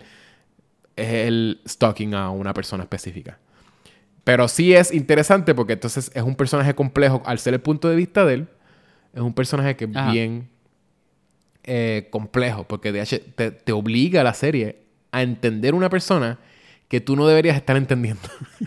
es 0.95 1.27
el 1.27 1.61
stalking 1.67 2.13
a 2.13 2.29
una 2.29 2.53
persona 2.53 2.83
específica. 2.83 3.39
Pero 4.23 4.47
sí 4.47 4.73
es 4.73 4.93
interesante 4.93 5.53
porque 5.53 5.73
entonces 5.73 6.11
es 6.13 6.23
un 6.23 6.35
personaje 6.35 6.75
complejo. 6.75 7.21
Al 7.25 7.39
ser 7.39 7.53
el 7.53 7.61
punto 7.61 7.89
de 7.89 7.95
vista 7.95 8.25
de 8.25 8.35
él, 8.35 8.47
es 9.13 9.21
un 9.21 9.33
personaje 9.33 9.75
que 9.75 9.85
es 9.85 9.91
bien 10.11 10.49
eh, 11.63 12.07
complejo. 12.09 12.63
Porque 12.65 12.93
te, 12.93 13.51
te, 13.51 13.71
obliga 13.73 14.23
la 14.23 14.33
serie 14.33 14.83
a 15.11 15.23
entender 15.23 15.75
una 15.75 15.89
persona 15.89 16.39
que 16.87 17.01
tú 17.01 17.15
no 17.15 17.27
deberías 17.27 17.57
estar 17.57 17.75
entendiendo. 17.75 18.21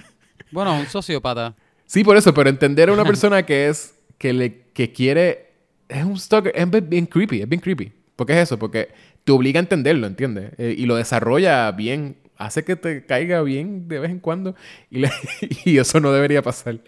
bueno, 0.52 0.78
un 0.78 0.86
sociópata. 0.86 1.54
Sí, 1.86 2.04
por 2.04 2.16
eso, 2.16 2.34
pero 2.34 2.50
entender 2.50 2.90
a 2.90 2.92
una 2.92 3.04
persona 3.06 3.44
que 3.44 3.68
es. 3.68 3.94
que 4.18 4.32
le 4.32 4.60
que 4.74 4.92
quiere. 4.92 5.52
Es 5.88 6.04
un 6.04 6.18
stalker. 6.18 6.52
Es 6.54 6.88
bien 6.88 7.06
creepy, 7.06 7.40
es 7.40 7.48
bien 7.48 7.60
creepy. 7.60 7.92
¿Por 8.14 8.26
qué 8.26 8.34
es 8.34 8.40
eso? 8.40 8.58
Porque 8.58 8.90
te 9.26 9.32
obliga 9.32 9.58
a 9.58 9.64
entenderlo, 9.64 10.06
¿entiendes? 10.06 10.52
Eh, 10.56 10.76
y 10.78 10.86
lo 10.86 10.94
desarrolla 10.94 11.72
bien, 11.72 12.16
hace 12.36 12.64
que 12.64 12.76
te 12.76 13.04
caiga 13.04 13.42
bien 13.42 13.88
de 13.88 13.98
vez 13.98 14.12
en 14.12 14.20
cuando 14.20 14.54
y, 14.88 15.02
y 15.64 15.78
eso 15.78 15.98
no 15.98 16.12
debería 16.12 16.42
pasar. 16.42 16.78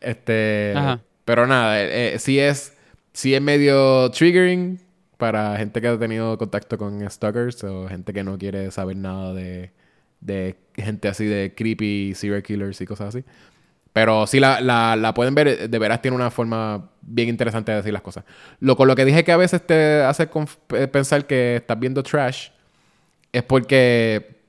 Este, 0.00 0.74
pero 1.24 1.46
nada, 1.46 1.80
eh, 1.80 2.14
eh, 2.14 2.18
sí 2.18 2.40
es 2.40 2.76
sí 3.12 3.32
es 3.32 3.40
medio 3.40 4.10
triggering 4.10 4.80
para 5.18 5.56
gente 5.56 5.80
que 5.80 5.86
ha 5.86 5.98
tenido 5.98 6.36
contacto 6.36 6.78
con 6.78 7.08
stalkers 7.08 7.62
o 7.62 7.86
gente 7.88 8.12
que 8.12 8.24
no 8.24 8.38
quiere 8.38 8.72
saber 8.72 8.96
nada 8.96 9.32
de, 9.32 9.70
de 10.20 10.56
gente 10.74 11.06
así 11.06 11.26
de 11.26 11.54
creepy 11.56 12.14
serial 12.16 12.42
killers 12.42 12.80
y 12.80 12.86
cosas 12.86 13.14
así. 13.14 13.24
Pero 13.98 14.28
sí 14.28 14.38
la, 14.38 14.60
la, 14.60 15.12
pueden 15.12 15.34
ver, 15.34 15.68
de 15.68 15.78
veras 15.80 16.00
tiene 16.00 16.14
una 16.14 16.30
forma 16.30 16.88
bien 17.02 17.28
interesante 17.28 17.72
de 17.72 17.78
decir 17.78 17.92
las 17.92 18.00
cosas. 18.00 18.22
Lo 18.60 18.76
con 18.76 18.86
lo 18.86 18.94
que 18.94 19.04
dije 19.04 19.24
que 19.24 19.32
a 19.32 19.36
veces 19.36 19.66
te 19.66 20.02
hace 20.02 20.28
pensar 20.86 21.26
que 21.26 21.56
estás 21.56 21.76
viendo 21.80 22.04
trash 22.04 22.50
es 23.32 23.42
porque 23.42 24.40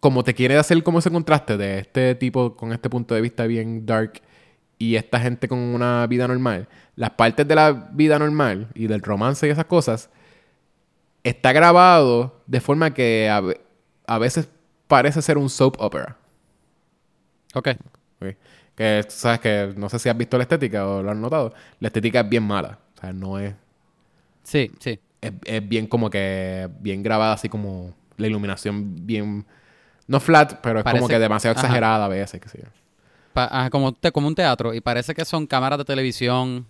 como 0.00 0.24
te 0.24 0.34
quiere 0.34 0.58
hacer 0.58 0.82
como 0.82 0.98
ese 0.98 1.10
contraste 1.10 1.56
de 1.56 1.78
este 1.78 2.14
tipo 2.16 2.54
con 2.54 2.74
este 2.74 2.90
punto 2.90 3.14
de 3.14 3.22
vista 3.22 3.46
bien 3.46 3.86
dark 3.86 4.20
y 4.76 4.96
esta 4.96 5.18
gente 5.20 5.48
con 5.48 5.58
una 5.58 6.06
vida 6.06 6.28
normal, 6.28 6.68
las 6.96 7.12
partes 7.12 7.48
de 7.48 7.54
la 7.54 7.88
vida 7.92 8.18
normal 8.18 8.68
y 8.74 8.88
del 8.88 9.00
romance 9.00 9.46
y 9.46 9.50
esas 9.50 9.64
cosas, 9.64 10.10
está 11.24 11.52
grabado 11.52 12.42
de 12.46 12.60
forma 12.60 12.92
que 12.92 13.30
a, 13.30 13.42
a 14.06 14.18
veces 14.18 14.50
parece 14.86 15.22
ser 15.22 15.38
un 15.38 15.48
soap 15.48 15.76
opera. 15.78 16.18
Ok. 17.54 17.68
Que 18.74 19.02
tú 19.04 19.10
sabes 19.14 19.40
que 19.40 19.74
no 19.76 19.88
sé 19.88 19.98
si 19.98 20.08
has 20.08 20.16
visto 20.16 20.36
la 20.36 20.42
estética 20.44 20.86
o 20.86 21.02
lo 21.02 21.10
has 21.10 21.16
notado. 21.16 21.52
La 21.80 21.88
estética 21.88 22.20
es 22.20 22.28
bien 22.28 22.44
mala. 22.44 22.78
O 22.96 23.00
sea, 23.00 23.12
no 23.12 23.38
es. 23.38 23.54
Sí, 24.44 24.70
sí. 24.78 24.98
Es, 25.20 25.32
es 25.44 25.68
bien 25.68 25.86
como 25.86 26.08
que. 26.10 26.68
Bien 26.80 27.02
grabada, 27.02 27.32
así 27.34 27.48
como. 27.48 27.94
La 28.16 28.26
iluminación 28.26 29.06
bien. 29.06 29.44
No 30.06 30.20
flat, 30.20 30.60
pero 30.62 30.78
es 30.80 30.84
como 30.84 31.06
que 31.08 31.18
demasiado 31.18 31.56
Ajá. 31.56 31.66
exagerada 31.66 32.04
a 32.06 32.08
veces. 32.08 32.40
Que 32.40 32.48
sí. 32.48 32.58
Ajá, 33.34 33.70
como, 33.70 33.92
te- 33.92 34.10
como 34.10 34.26
un 34.26 34.34
teatro. 34.34 34.72
Y 34.74 34.80
parece 34.80 35.14
que 35.14 35.24
son 35.24 35.46
cámaras 35.46 35.78
de 35.78 35.84
televisión. 35.84 36.66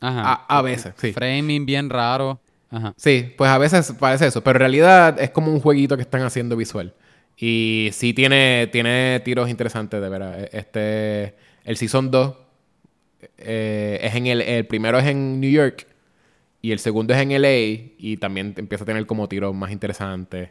Ajá. 0.00 0.44
A, 0.48 0.58
a 0.58 0.62
veces, 0.62 0.92
sí. 0.96 1.12
Framing 1.12 1.66
bien 1.66 1.90
raro. 1.90 2.38
Ajá. 2.70 2.94
Sí, 2.96 3.32
pues 3.36 3.50
a 3.50 3.58
veces 3.58 3.92
parece 3.98 4.26
eso, 4.26 4.42
pero 4.44 4.56
en 4.58 4.60
realidad 4.60 5.18
es 5.20 5.30
como 5.30 5.50
un 5.50 5.60
jueguito 5.60 5.96
que 5.96 6.02
están 6.02 6.22
haciendo 6.22 6.54
visual. 6.56 6.92
Y 7.40 7.90
sí 7.92 8.12
tiene, 8.14 8.68
tiene 8.72 9.20
tiros 9.24 9.48
interesantes, 9.48 10.00
de 10.00 10.08
verdad. 10.08 10.40
E- 10.40 10.50
Este, 10.52 11.34
el 11.64 11.76
Season 11.76 12.10
2 12.10 12.34
eh, 13.38 14.00
es 14.02 14.14
en 14.14 14.26
el, 14.26 14.40
el 14.42 14.66
primero 14.66 14.98
es 14.98 15.06
en 15.06 15.40
New 15.40 15.50
York 15.50 15.86
y 16.62 16.72
el 16.72 16.78
segundo 16.80 17.14
es 17.14 17.20
en 17.20 17.30
LA 17.32 17.92
y 17.98 18.16
también 18.18 18.54
empieza 18.56 18.82
a 18.84 18.86
tener 18.86 19.06
como 19.06 19.28
tiros 19.28 19.54
más 19.54 19.70
interesantes. 19.70 20.50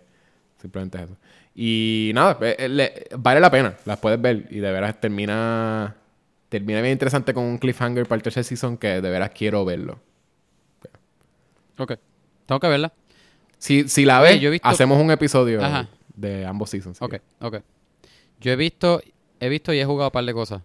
Simplemente 0.61 0.97
eso. 1.03 1.17
Y 1.53 2.11
nada, 2.15 2.37
eh, 2.41 2.55
eh, 2.59 2.69
le- 2.69 2.93
vale 3.17 3.39
la 3.41 3.51
pena, 3.51 3.75
las 3.85 3.97
puedes 3.99 4.21
ver 4.21 4.47
y 4.49 4.59
de 4.59 4.71
veras 4.71 4.99
termina, 5.01 5.95
termina 6.49 6.81
bien 6.81 6.93
interesante 6.93 7.33
con 7.33 7.43
un 7.43 7.57
cliffhanger 7.57 8.05
para 8.05 8.17
el 8.17 8.23
tercer 8.23 8.43
season 8.45 8.77
que 8.77 9.01
de 9.01 9.09
veras 9.09 9.31
quiero 9.31 9.65
verlo. 9.65 9.99
Ok. 11.77 11.93
Tengo 12.45 12.59
que 12.59 12.67
verla. 12.67 12.93
Si, 13.57 13.87
si 13.89 14.05
la 14.05 14.21
ves, 14.21 14.39
visto- 14.39 14.67
hacemos 14.67 15.01
un 15.01 15.11
episodio 15.11 15.63
Ajá. 15.63 15.89
De 16.17 16.45
ambos 16.45 16.69
seasons. 16.71 17.01
Ok, 17.01 17.15
ok. 17.39 17.57
Yo 18.41 18.51
he 18.51 18.55
visto, 18.57 19.01
he 19.39 19.47
visto 19.47 19.71
y 19.71 19.79
he 19.79 19.85
jugado 19.85 20.09
un 20.09 20.11
par 20.11 20.25
de 20.25 20.33
cosas. 20.33 20.61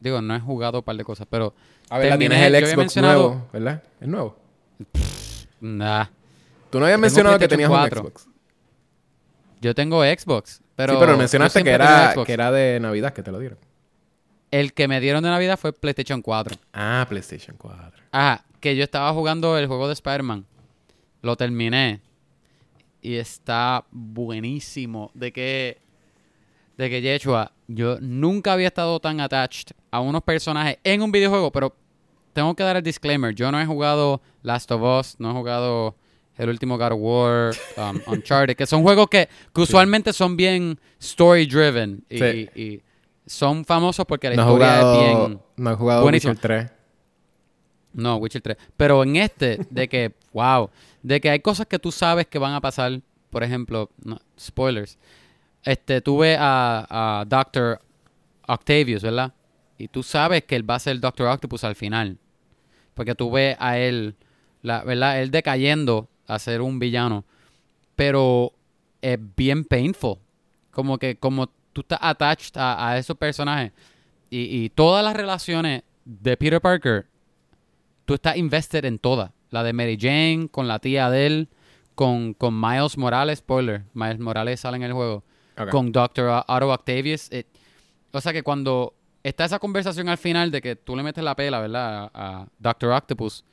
Digo, 0.00 0.20
no 0.20 0.36
he 0.36 0.40
jugado 0.40 0.78
un 0.80 0.84
par 0.84 0.96
de 0.96 1.04
cosas, 1.04 1.26
pero... 1.30 1.54
A 1.88 1.98
ver, 1.98 2.10
terminé- 2.10 2.36
tienes 2.36 2.62
el 2.62 2.66
Xbox 2.76 2.96
nuevo, 2.98 3.48
¿verdad? 3.52 3.82
¿Es 4.00 4.08
nuevo? 4.08 4.36
Nah. 5.60 6.06
Tú 6.70 6.78
no 6.78 6.84
habías 6.84 7.00
mencionado 7.00 7.38
que 7.38 7.48
tenías 7.48 7.70
4. 7.70 8.00
un 8.00 8.06
Xbox. 8.08 8.28
Yo 9.62 9.74
tengo 9.74 10.02
Xbox, 10.02 10.60
pero... 10.74 10.92
sí, 10.94 10.98
pero 11.00 11.16
mencionaste 11.16 11.64
que 11.64 11.70
era, 11.70 12.14
que 12.26 12.32
era 12.32 12.52
de 12.52 12.78
Navidad 12.80 13.14
que 13.14 13.22
te 13.22 13.32
lo 13.32 13.38
dieron. 13.38 13.58
El 14.50 14.74
que 14.74 14.86
me 14.86 15.00
dieron 15.00 15.22
de 15.24 15.30
Navidad 15.30 15.58
fue 15.58 15.72
PlayStation 15.72 16.20
4. 16.22 16.56
Ah, 16.72 17.06
PlayStation 17.08 17.56
4. 17.56 18.02
Ajá, 18.12 18.44
que 18.60 18.76
yo 18.76 18.84
estaba 18.84 19.12
jugando 19.12 19.56
el 19.58 19.66
juego 19.66 19.86
de 19.86 19.94
Spider-Man. 19.94 20.44
Lo 21.22 21.36
terminé. 21.36 22.00
Y 23.06 23.16
está 23.16 23.84
buenísimo. 23.92 25.10
De 25.14 25.32
que. 25.32 25.78
De 26.76 26.90
que 26.90 27.00
Yeshua, 27.00 27.52
yo 27.68 27.98
nunca 28.00 28.52
había 28.52 28.66
estado 28.66 28.98
tan 29.00 29.20
attached 29.20 29.74
a 29.90 30.00
unos 30.00 30.22
personajes 30.22 30.76
en 30.84 31.00
un 31.02 31.10
videojuego, 31.12 31.50
pero 31.52 31.74
tengo 32.34 32.54
que 32.54 32.62
dar 32.64 32.76
el 32.76 32.82
disclaimer. 32.82 33.34
Yo 33.34 33.50
no 33.52 33.58
he 33.60 33.64
jugado 33.64 34.20
Last 34.42 34.70
of 34.72 34.82
Us, 34.82 35.14
no 35.18 35.30
he 35.30 35.32
jugado 35.32 35.94
el 36.36 36.50
último 36.50 36.76
God 36.76 36.92
of 36.92 36.98
War, 37.00 37.54
um, 37.78 38.00
Uncharted, 38.12 38.56
que 38.56 38.66
son 38.66 38.82
juegos 38.82 39.06
que, 39.08 39.28
que 39.54 39.60
usualmente 39.62 40.12
son 40.12 40.36
bien 40.36 40.78
story 40.98 41.46
driven 41.46 42.04
y, 42.10 42.18
Sí. 42.18 42.48
y- 42.54 42.62
y 42.62 42.82
son 43.24 43.64
famosos 43.64 44.04
porque 44.04 44.28
la 44.30 44.36
No 44.36 44.42
historia 44.42 44.66
jugado, 44.80 44.94
es 45.00 45.28
bien. 45.28 45.40
no 45.56 45.70
he 45.70 45.74
jugado 45.76 46.02
buenísimo. 46.02 46.32
Witcher 46.32 46.42
3. 46.68 46.70
No, 47.94 48.16
Witcher 48.16 48.42
3. 48.42 48.56
Pero 48.76 49.02
en 49.02 49.16
este, 49.16 49.60
de 49.70 49.88
que, 49.88 50.12
wow, 50.34 50.68
de 51.06 51.20
que 51.20 51.30
hay 51.30 51.38
cosas 51.38 51.68
que 51.68 51.78
tú 51.78 51.92
sabes 51.92 52.26
que 52.26 52.38
van 52.38 52.54
a 52.54 52.60
pasar. 52.60 53.00
Por 53.30 53.44
ejemplo, 53.44 53.90
spoilers. 54.38 54.98
Este, 55.62 56.00
tú 56.00 56.18
ves 56.18 56.36
a, 56.40 57.20
a 57.20 57.24
Doctor 57.24 57.80
Octavius, 58.48 59.02
¿verdad? 59.02 59.32
Y 59.78 59.86
tú 59.86 60.02
sabes 60.02 60.42
que 60.44 60.56
él 60.56 60.68
va 60.68 60.74
a 60.74 60.80
ser 60.80 60.98
Doctor 60.98 61.28
Octopus 61.28 61.62
al 61.62 61.76
final. 61.76 62.18
Porque 62.94 63.14
tú 63.14 63.30
ves 63.30 63.56
a 63.60 63.78
él, 63.78 64.16
¿verdad? 64.62 65.20
Él 65.20 65.30
decayendo 65.30 66.08
a 66.26 66.40
ser 66.40 66.60
un 66.60 66.80
villano. 66.80 67.24
Pero 67.94 68.52
es 69.00 69.18
bien 69.36 69.64
painful. 69.64 70.18
Como 70.72 70.98
que, 70.98 71.16
como 71.16 71.46
tú 71.72 71.82
estás 71.82 72.00
attached 72.02 72.56
a, 72.56 72.88
a 72.90 72.98
esos 72.98 73.16
personajes. 73.16 73.70
Y, 74.28 74.64
y 74.64 74.70
todas 74.70 75.04
las 75.04 75.14
relaciones 75.14 75.82
de 76.04 76.36
Peter 76.36 76.60
Parker 76.60 77.06
tú 78.06 78.14
estás 78.14 78.36
invested 78.36 78.84
en 78.86 78.98
todas. 78.98 79.30
La 79.50 79.62
de 79.62 79.72
Mary 79.72 79.96
Jane, 80.00 80.48
con 80.50 80.68
la 80.68 80.78
tía 80.78 81.08
de 81.10 81.26
él, 81.26 81.48
con, 81.94 82.34
con 82.34 82.58
Miles 82.60 82.98
Morales, 82.98 83.38
spoiler, 83.38 83.84
Miles 83.94 84.18
Morales 84.18 84.60
sale 84.60 84.76
en 84.76 84.82
el 84.82 84.92
juego, 84.92 85.24
con 85.70 85.92
Dr. 85.92 86.44
Otto 86.46 86.68
Octavius. 86.70 87.32
it- 87.32 87.46
o 88.12 88.20
sea 88.20 88.32
que 88.32 88.42
cuando 88.42 88.94
está 89.22 89.44
esa 89.44 89.58
conversación 89.58 90.08
al 90.08 90.18
final 90.18 90.50
de 90.50 90.60
que 90.62 90.76
tú 90.76 90.94
le 90.96 91.02
metes 91.02 91.22
la 91.24 91.34
pela, 91.34 91.60
¿verdad? 91.60 92.10
A, 92.14 92.40
a 92.42 92.46
Dr. 92.58 92.90
Octopus. 92.92 93.44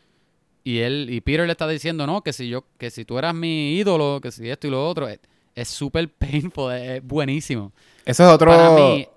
Y 0.66 0.80
él, 0.80 1.08
y 1.10 1.20
Peter 1.22 1.46
le 1.46 1.52
está 1.52 1.68
diciendo, 1.68 2.08
no, 2.08 2.22
que 2.22 2.32
si 2.34 2.48
yo, 2.48 2.64
que 2.78 2.90
si 2.90 3.04
tú 3.06 3.18
eras 3.18 3.34
mi 3.36 3.74
ídolo, 3.76 4.20
que 4.22 4.32
si 4.32 4.50
esto 4.50 4.68
y 4.68 4.70
lo 4.72 4.88
otro, 4.88 5.08
es- 5.10 5.20
es 5.56 5.68
súper 5.68 6.10
painful, 6.12 6.72
es, 6.74 6.90
es 6.98 7.04
buenísimo. 7.06 7.72
Ese 8.06 8.24
es 8.24 8.30
otro... 8.30 8.52
Para 8.52 8.70
mí, 8.72 9.08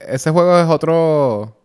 Ese 0.00 0.30
juego 0.30 0.58
es 0.58 0.66
otro... 0.68 1.56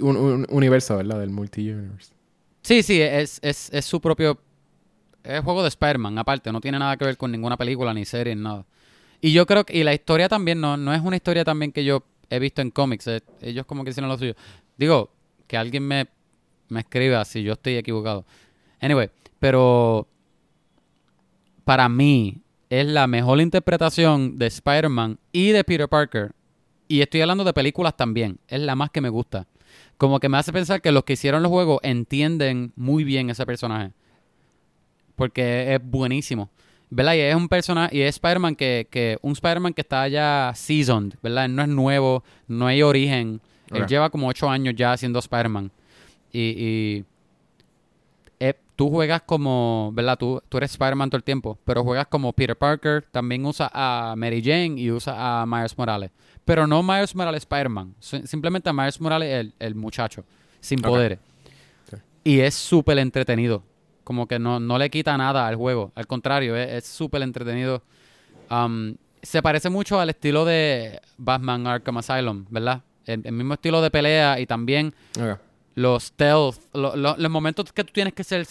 Un, 0.00 0.16
un 0.16 0.46
universo, 0.50 0.96
¿verdad? 0.96 1.18
Del 1.20 1.30
multi-universe. 1.30 2.12
Sí, 2.62 2.82
sí, 2.82 3.00
es, 3.00 3.38
es, 3.42 3.70
es 3.72 3.84
su 3.84 4.00
propio. 4.00 4.38
Es 5.22 5.42
juego 5.42 5.62
de 5.62 5.68
Spider-Man, 5.68 6.18
aparte, 6.18 6.50
no 6.52 6.60
tiene 6.60 6.78
nada 6.78 6.96
que 6.96 7.04
ver 7.04 7.16
con 7.16 7.30
ninguna 7.30 7.56
película 7.56 7.92
ni 7.92 8.04
serie, 8.04 8.34
ni 8.34 8.42
nada. 8.42 8.64
Y 9.20 9.32
yo 9.32 9.46
creo 9.46 9.64
que. 9.64 9.76
Y 9.76 9.84
la 9.84 9.94
historia 9.94 10.28
también 10.28 10.60
no, 10.60 10.76
no 10.76 10.94
es 10.94 11.00
una 11.02 11.16
historia 11.16 11.44
también 11.44 11.72
que 11.72 11.84
yo 11.84 12.04
he 12.30 12.38
visto 12.38 12.62
en 12.62 12.70
cómics. 12.70 13.06
eh, 13.06 13.22
ellos 13.42 13.66
como 13.66 13.84
que 13.84 13.90
hicieron 13.90 14.08
lo 14.08 14.18
suyo. 14.18 14.34
Digo, 14.78 15.10
que 15.46 15.56
alguien 15.56 15.86
me, 15.86 16.08
me 16.68 16.80
escriba 16.80 17.24
si 17.24 17.42
yo 17.42 17.52
estoy 17.54 17.76
equivocado. 17.76 18.24
Anyway, 18.80 19.10
pero. 19.38 20.06
Para 21.64 21.88
mí, 21.88 22.42
es 22.68 22.86
la 22.86 23.06
mejor 23.06 23.40
interpretación 23.40 24.38
de 24.38 24.46
Spider-Man 24.46 25.18
y 25.32 25.50
de 25.50 25.62
Peter 25.64 25.88
Parker. 25.88 26.32
Y 26.88 27.00
estoy 27.02 27.20
hablando 27.20 27.44
de 27.44 27.52
películas 27.52 27.96
también. 27.96 28.40
Es 28.48 28.60
la 28.60 28.74
más 28.74 28.90
que 28.90 29.00
me 29.00 29.08
gusta. 29.08 29.46
Como 30.00 30.18
que 30.18 30.30
me 30.30 30.38
hace 30.38 30.50
pensar 30.50 30.80
que 30.80 30.92
los 30.92 31.04
que 31.04 31.12
hicieron 31.12 31.42
los 31.42 31.50
juegos 31.50 31.78
entienden 31.82 32.72
muy 32.74 33.04
bien 33.04 33.28
ese 33.28 33.44
personaje. 33.44 33.92
Porque 35.14 35.74
es 35.74 35.80
buenísimo. 35.84 36.48
¿Verdad? 36.88 37.16
Y 37.16 37.18
es 37.18 37.34
un 37.34 37.50
personaje, 37.50 37.94
y 37.94 38.00
es 38.00 38.14
Spider-Man 38.14 38.56
que, 38.56 38.88
que, 38.90 39.18
un 39.20 39.32
Spider-Man 39.32 39.74
que 39.74 39.82
está 39.82 40.08
ya 40.08 40.52
seasoned, 40.56 41.16
¿verdad? 41.22 41.44
Él 41.44 41.54
no 41.54 41.60
es 41.60 41.68
nuevo, 41.68 42.24
no 42.48 42.66
hay 42.66 42.80
origen. 42.80 43.42
Él 43.70 43.86
lleva 43.86 44.08
como 44.08 44.28
ocho 44.28 44.48
años 44.48 44.74
ya 44.74 44.96
siendo 44.96 45.18
Spider-Man. 45.18 45.70
Y, 46.32 46.40
y 46.40 47.04
tú 48.80 48.88
juegas 48.88 49.20
como, 49.26 49.90
¿verdad? 49.92 50.16
Tú, 50.16 50.42
tú 50.48 50.56
eres 50.56 50.70
Spider-Man 50.70 51.10
todo 51.10 51.18
el 51.18 51.22
tiempo, 51.22 51.58
pero 51.66 51.84
juegas 51.84 52.06
como 52.06 52.32
Peter 52.32 52.56
Parker, 52.56 53.04
también 53.10 53.44
usa 53.44 53.70
a 53.74 54.14
Mary 54.16 54.40
Jane 54.42 54.80
y 54.80 54.90
usa 54.90 55.42
a 55.42 55.44
Miles 55.44 55.76
Morales. 55.76 56.10
Pero 56.46 56.66
no 56.66 56.82
Miles 56.82 57.14
Morales 57.14 57.42
Spider-Man, 57.42 57.94
si- 58.00 58.26
simplemente 58.26 58.70
a 58.70 58.72
Miles 58.72 58.98
Morales 58.98 59.28
el, 59.34 59.52
el 59.58 59.74
muchacho, 59.74 60.24
sin 60.60 60.78
poderes. 60.80 61.18
Y 62.24 62.40
es 62.40 62.54
súper 62.54 62.96
entretenido. 62.98 63.62
Como 64.02 64.26
que 64.26 64.38
no, 64.38 64.58
no 64.58 64.78
le 64.78 64.88
quita 64.88 65.14
nada 65.18 65.46
al 65.46 65.56
juego. 65.56 65.92
Al 65.94 66.06
contrario, 66.06 66.56
es 66.56 66.86
súper 66.86 67.20
entretenido. 67.20 67.82
Um, 68.50 68.94
se 69.22 69.42
parece 69.42 69.68
mucho 69.68 70.00
al 70.00 70.08
estilo 70.08 70.46
de 70.46 71.02
Batman 71.18 71.66
Arkham 71.66 71.98
Asylum, 71.98 72.46
¿verdad? 72.48 72.80
El, 73.04 73.20
el 73.26 73.32
mismo 73.32 73.52
estilo 73.54 73.82
de 73.82 73.90
pelea 73.90 74.40
y 74.40 74.46
también 74.46 74.94
los 75.74 76.04
stealth, 76.04 76.56
lo- 76.72 76.96
lo- 76.96 77.16
los 77.18 77.30
momentos 77.30 77.72
que 77.74 77.84
tú 77.84 77.92
tienes 77.92 78.14
que 78.14 78.24
ser 78.24 78.46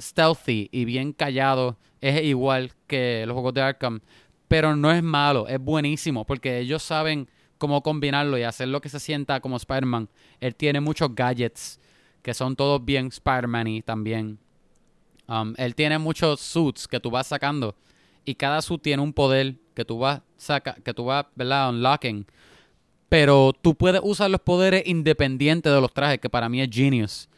stealthy 0.00 0.68
y 0.72 0.84
bien 0.84 1.12
callado 1.12 1.76
es 2.00 2.22
igual 2.22 2.72
que 2.86 3.24
los 3.26 3.34
juegos 3.34 3.54
de 3.54 3.62
Arkham, 3.62 4.00
pero 4.46 4.76
no 4.76 4.90
es 4.92 5.02
malo, 5.02 5.48
es 5.48 5.58
buenísimo 5.58 6.24
porque 6.24 6.58
ellos 6.58 6.82
saben 6.82 7.28
cómo 7.58 7.82
combinarlo 7.82 8.38
y 8.38 8.44
hacer 8.44 8.68
lo 8.68 8.80
que 8.80 8.88
se 8.88 9.00
sienta 9.00 9.40
como 9.40 9.56
Spider-Man. 9.56 10.08
Él 10.40 10.54
tiene 10.54 10.80
muchos 10.80 11.14
gadgets 11.14 11.80
que 12.22 12.34
son 12.34 12.56
todos 12.56 12.84
bien 12.84 13.08
Spider-Man 13.08 13.66
y 13.66 13.82
también. 13.82 14.38
Um, 15.28 15.54
él 15.58 15.74
tiene 15.74 15.98
muchos 15.98 16.40
suits 16.40 16.88
que 16.88 17.00
tú 17.00 17.10
vas 17.10 17.26
sacando 17.26 17.74
y 18.24 18.34
cada 18.34 18.62
suit 18.62 18.80
tiene 18.80 19.02
un 19.02 19.12
poder 19.12 19.56
que 19.74 19.84
tú 19.84 19.98
vas 19.98 20.22
saca, 20.36 20.74
que 20.84 20.94
tú 20.94 21.04
vas, 21.04 21.26
¿verdad? 21.34 21.68
Unlocking. 21.70 22.26
Pero 23.08 23.52
tú 23.60 23.74
puedes 23.74 24.00
usar 24.04 24.30
los 24.30 24.40
poderes 24.40 24.86
independientes 24.86 25.72
de 25.72 25.80
los 25.80 25.92
trajes, 25.92 26.18
que 26.18 26.30
para 26.30 26.48
mí 26.48 26.60
es 26.60 26.68
genius. 26.70 27.28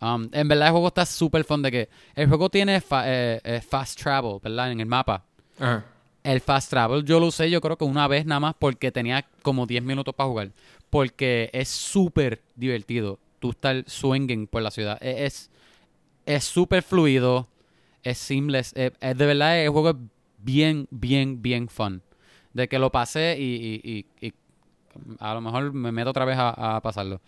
Um, 0.00 0.28
en 0.32 0.48
verdad 0.48 0.68
el 0.68 0.72
juego 0.72 0.88
está 0.88 1.04
súper 1.04 1.44
fun 1.44 1.60
de 1.62 1.70
que 1.70 1.88
el 2.14 2.26
juego 2.28 2.48
tiene 2.48 2.80
fa- 2.80 3.04
eh, 3.06 3.40
eh, 3.44 3.60
fast 3.60 4.00
travel, 4.00 4.38
¿verdad? 4.42 4.72
En 4.72 4.80
el 4.80 4.86
mapa. 4.86 5.24
El 6.22 6.40
fast 6.40 6.70
travel 6.70 7.04
yo 7.04 7.18
lo 7.20 7.26
usé 7.26 7.50
yo 7.50 7.60
creo 7.60 7.76
que 7.76 7.84
una 7.84 8.06
vez 8.08 8.24
nada 8.26 8.40
más 8.40 8.54
porque 8.58 8.90
tenía 8.92 9.26
como 9.42 9.66
10 9.66 9.82
minutos 9.82 10.14
para 10.14 10.28
jugar. 10.28 10.50
Porque 10.90 11.50
es 11.52 11.68
súper 11.68 12.40
divertido 12.56 13.18
tú 13.38 13.50
estar 13.50 13.84
swinging 13.86 14.46
por 14.46 14.62
la 14.62 14.70
ciudad. 14.70 14.98
E- 15.02 15.24
Es 15.26 15.50
es 16.26 16.44
súper 16.44 16.82
fluido, 16.82 17.48
es 18.02 18.18
seamless. 18.18 18.72
Es, 18.76 18.92
es 19.00 19.16
de 19.18 19.26
verdad 19.26 19.58
el 19.62 19.70
juego 19.70 19.90
es 19.90 19.96
bien, 20.38 20.86
bien, 20.90 21.40
bien 21.42 21.68
fun. 21.68 22.02
De 22.52 22.68
que 22.68 22.78
lo 22.78 22.90
pasé 22.90 23.36
y, 23.38 23.80
y- 23.82 24.06
y- 24.20 24.26
y 24.28 24.32
A 25.18 25.34
lo 25.34 25.40
mejor 25.40 25.72
me 25.72 25.92
meto 25.92 26.10
otra 26.10 26.24
vez 26.24 26.36
a, 26.38 26.76
a 26.76 26.80
pasarlo. 26.80 27.20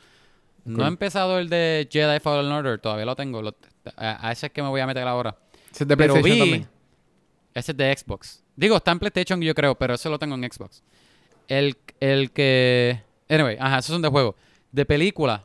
No 0.64 0.84
he 0.84 0.88
empezado 0.88 1.38
el 1.38 1.48
de 1.48 1.88
Jedi 1.90 2.20
Fallen 2.20 2.50
Order, 2.52 2.78
todavía 2.78 3.04
lo 3.04 3.16
tengo. 3.16 3.42
lo- 3.42 3.54
a, 3.96 4.28
a 4.28 4.32
ese 4.32 4.46
es 4.46 4.52
que 4.52 4.62
me 4.62 4.68
voy 4.68 4.80
a 4.80 4.86
meter 4.86 5.06
ahora. 5.08 5.36
Ese 5.72 5.84
es 5.84 5.88
de 5.88 5.96
Pero 5.96 6.14
PlayStation 6.14 6.46
vi... 6.46 6.50
también. 6.52 6.68
Ese 7.54 7.72
es 7.72 7.76
de 7.78 7.96
Xbox. 7.96 8.42
Digo, 8.54 8.76
está 8.76 8.92
en 8.92 8.98
PlayStation 8.98 9.40
yo 9.40 9.54
creo, 9.54 9.74
pero 9.74 9.94
ese 9.94 10.08
lo 10.08 10.18
tengo 10.18 10.34
en 10.36 10.44
Xbox. 10.50 10.82
El, 11.48 11.76
el 12.00 12.30
que... 12.30 13.02
Anyway, 13.28 13.56
ajá, 13.58 13.78
esos 13.78 13.92
son 13.92 14.02
de 14.02 14.08
juego. 14.08 14.36
De 14.70 14.84
película, 14.86 15.44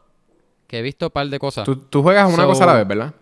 que 0.68 0.80
he 0.80 0.81
visto 0.81 1.07
un 1.07 1.11
par 1.11 1.27
de 1.27 1.39
cosas. 1.39 1.65
Tú, 1.65 1.76
tú 1.77 2.03
juegas 2.03 2.27
una 2.31 2.44
So- 2.44 2.48
cosa 2.49 2.64
a 2.65 2.68
la 2.68 2.73
vez, 2.73 2.88
¿verdad? 2.88 3.14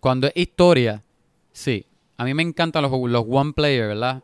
Cuando 0.00 0.26
es 0.26 0.32
historia, 0.36 1.02
sí. 1.52 1.86
A 2.16 2.24
mí 2.24 2.34
me 2.34 2.42
encantan 2.42 2.82
los 2.82 2.92
los 3.10 3.24
one 3.28 3.52
player, 3.52 3.88
¿verdad? 3.88 4.22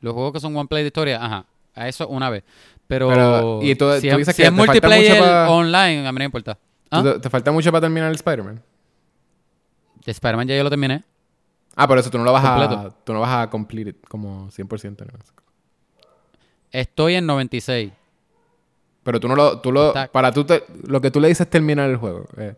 Los 0.00 0.14
juegos 0.14 0.32
que 0.32 0.40
son 0.40 0.56
one 0.56 0.68
player 0.68 0.84
de 0.84 0.88
historia, 0.88 1.22
ajá. 1.24 1.46
A 1.74 1.88
eso 1.88 2.06
una 2.08 2.30
vez. 2.30 2.44
Pero, 2.88 3.08
Pero, 3.08 3.60
y 3.62 3.74
tú- 3.76 3.92
si, 4.00 4.08
tú 4.08 4.14
es, 4.14 4.18
dices 4.18 4.34
si 4.34 4.42
que 4.42 4.48
es 4.48 4.50
te 4.50 4.56
falta 4.56 4.72
multiplayer 4.72 5.18
pa- 5.20 5.50
online, 5.50 6.06
a 6.06 6.10
mí 6.10 6.16
no 6.16 6.18
me 6.20 6.24
importa. 6.24 6.58
¿Ah? 6.90 7.02
¿Tú- 7.02 7.12
¿Te, 7.12 7.20
te 7.20 7.30
falta 7.30 7.52
mucho 7.52 7.70
para 7.70 7.82
terminar 7.82 8.08
el 8.08 8.14
Spider-Man? 8.16 8.62
De 10.04 10.10
Spider-Man 10.12 10.48
ya 10.48 10.56
yo 10.56 10.64
lo 10.64 10.70
terminé. 10.70 11.04
Ah, 11.76 11.86
por 11.86 11.98
eso 11.98 12.10
tú 12.10 12.18
no 12.18 12.24
lo 12.24 12.32
vas 12.32 12.44
a... 12.44 12.56
Completo. 12.56 12.94
Tú 13.04 13.12
no 13.12 13.20
vas 13.20 13.30
a 13.46 13.50
complete 13.50 13.90
it 13.90 13.96
como 14.08 14.48
100%. 14.50 15.06
¿no? 15.06 15.18
Estoy 16.72 17.14
en 17.14 17.26
96. 17.26 17.92
Pero 19.02 19.20
tú 19.20 19.28
no 19.28 19.36
lo... 19.36 19.60
Tú 19.60 19.70
lo 19.70 19.88
Está- 19.88 20.08
para 20.10 20.32
tú... 20.32 20.44
te- 20.44 20.64
lo 20.86 21.00
que 21.00 21.10
tú 21.10 21.20
le 21.20 21.28
dices 21.28 21.48
terminar 21.48 21.88
el 21.90 21.96
juego. 21.96 22.26
eh, 22.36 22.56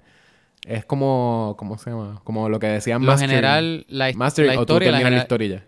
es 0.64 0.84
como... 0.84 1.54
¿Cómo 1.58 1.76
se 1.76 1.90
llama? 1.90 2.20
Como 2.24 2.48
lo 2.48 2.58
que 2.60 2.68
decían 2.68 3.02
Master... 3.02 3.28
general, 3.28 3.84
la, 3.88 4.10
la 4.10 4.10
o 4.10 4.14
tú 4.14 4.24
historia, 4.24 4.56
la 4.56 4.64
terminas 4.66 4.92
la 4.92 4.98
general- 4.98 5.22
historia 5.22 5.48
ya. 5.58 5.64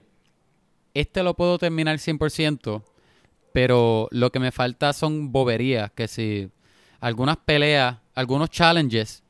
este 0.94 1.22
lo 1.22 1.34
puedo 1.34 1.58
terminar 1.58 1.96
100%, 1.98 2.82
pero 3.52 4.08
lo 4.10 4.30
que 4.32 4.38
me 4.40 4.52
falta 4.52 4.92
son 4.92 5.32
boberías, 5.32 5.90
que 5.92 6.08
si 6.08 6.50
algunas 7.00 7.36
peleas, 7.38 7.96
algunos 8.14 8.50
challenges, 8.50 9.22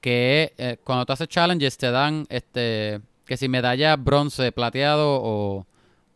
que 0.00 0.54
eh, 0.58 0.78
cuando 0.84 1.06
tú 1.06 1.12
haces 1.12 1.28
challenges 1.28 1.76
te 1.76 1.90
dan, 1.90 2.26
este, 2.28 3.00
que 3.24 3.36
si 3.36 3.48
medalla 3.48 3.96
bronce, 3.96 4.52
plateado 4.52 5.20
o, 5.22 5.66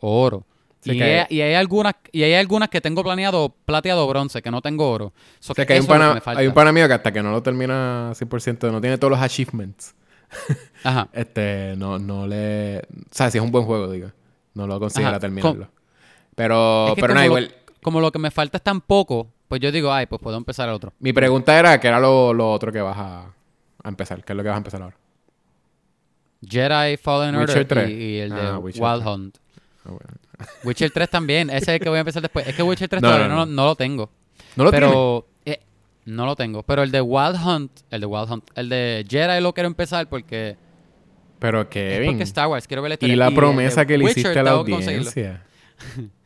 o 0.01 0.23
oro. 0.23 0.47
Y, 0.85 0.99
que- 0.99 1.21
hay, 1.21 1.27
y 1.31 1.41
hay 1.43 1.55
algunas 1.55 1.95
y 2.11 2.25
hay 2.25 2.35
algunas 2.35 2.69
que 2.69 2.81
tengo 2.81 3.05
planeado 3.05 3.55
plateado 3.65 4.07
bronce, 4.09 4.43
que 4.43 4.51
no 4.51 4.61
tengo 4.63 4.91
oro. 4.91 5.13
So 5.39 5.53
O 5.53 5.55
sea, 5.55 5.65
que 5.65 5.75
hay 5.75 5.81
un, 5.81 5.87
pana, 5.87 6.15
me 6.15 6.21
falta. 6.21 6.41
hay 6.41 6.47
un 6.49 6.55
pana 6.55 6.73
mío 6.73 6.89
que 6.89 6.95
hasta 6.95 7.13
que 7.13 7.23
no 7.23 7.31
lo 7.31 7.41
termina 7.43 8.11
100%, 8.15 8.73
no 8.73 8.81
tiene 8.81 8.99
todos 8.99 9.13
los 9.13 9.21
achievements. 9.21 9.95
Ajá. 10.83 11.09
Este, 11.13 11.75
no, 11.77 11.99
no 12.01 12.27
le... 12.27 12.79
O 12.81 12.83
sea, 13.13 13.31
si 13.31 13.39
es 13.39 13.45
un 13.45 13.53
buen 13.53 13.65
juego, 13.65 13.91
digo. 13.93 14.11
No 14.55 14.67
lo 14.67 14.81
considera 14.81 15.21
terminarlo. 15.21 15.69
Pero, 16.35 16.89
Es 16.89 16.95
que 16.95 17.01
pero 17.01 17.15
nada, 17.15 17.27
lo- 17.27 17.39
igual... 17.39 17.55
como 17.83 18.01
lo 18.01 18.11
que 18.13 18.19
me 18.19 18.31
falta 18.31 18.57
es 18.59 18.63
tan 18.63 18.81
poco, 18.81 19.29
pues 19.49 19.61
yo 19.61 19.71
digo, 19.73 19.93
ay, 19.93 20.07
pues 20.07 20.21
puedo 20.23 20.37
empezar 20.37 20.69
el 20.69 20.75
otro. 20.75 20.93
Mi 20.99 21.13
pregunta 21.13 21.59
era, 21.59 21.79
¿qué 21.81 21.89
era 21.89 22.01
lo, 22.01 22.33
lo 22.33 22.51
otro 22.53 22.73
que 22.73 22.81
vas 22.81 22.97
a, 22.99 23.21
a 23.83 23.89
empezar? 23.89 24.25
¿Qué 24.25 24.33
es 24.33 24.37
lo 24.37 24.43
que 24.43 24.49
vas 24.49 24.57
a 24.57 24.59
empezar 24.59 24.83
ahora? 24.83 24.97
Jedi 26.47 26.97
Fallen 26.97 27.37
Witcher 27.37 27.59
Order 27.59 27.67
3. 27.69 27.91
y, 27.91 27.93
y 27.93 28.19
el 28.19 28.31
de 28.31 28.41
Ah, 28.41 28.59
Wild 28.59 28.75
3. 28.75 29.07
Hunt. 29.07 29.37
Ah, 29.85 29.91
bueno. 29.91 30.07
Witcher 30.65 30.91
3 30.91 31.09
también, 31.11 31.51
ese 31.51 31.59
es 31.59 31.69
el 31.69 31.81
que 31.81 31.89
voy 31.89 31.99
a 31.99 32.01
empezar 32.01 32.23
después. 32.23 32.47
Es 32.49 32.55
que 32.57 32.63
Witcher 32.63 32.89
3 32.89 33.01
No, 33.03 33.09
todavía 33.09 33.29
no, 33.29 33.47
no, 33.47 33.65
lo 33.67 33.77
tengo. 33.77 34.11
¿No 34.57 34.65
lo 34.65 34.71
pero 34.71 35.27
eh, 35.45 35.61
no 36.07 36.27
lo 36.27 36.35
tengo. 36.35 36.63
Pero 36.65 36.83
el 36.83 36.91
de 36.91 37.01
Wild 37.01 37.37
Hunt, 37.47 37.71
el 37.91 38.01
de 38.01 38.07
Wild 38.07 38.31
Hunt, 38.31 38.45
el 38.57 38.69
de 38.69 39.07
Jedi 39.09 39.41
lo 39.41 39.53
quiero 39.55 39.69
empezar 39.69 40.09
porque 40.09 40.57
Pero 41.39 41.61
es 41.63 41.67
Kevin. 41.69 42.11
porque 42.11 42.23
Star 42.25 42.49
Wars, 42.49 42.67
quiero 42.67 42.83
ver 42.83 42.91
la 42.91 42.95
historia. 42.95 43.13
Y 43.15 43.17
la 43.17 43.31
promesa 43.31 43.87
que 43.87 43.97
le 43.99 44.05
Witcher 44.07 44.19
hiciste 44.19 44.39
a 44.39 44.43
la 44.43 44.51
audiencia. 44.53 45.45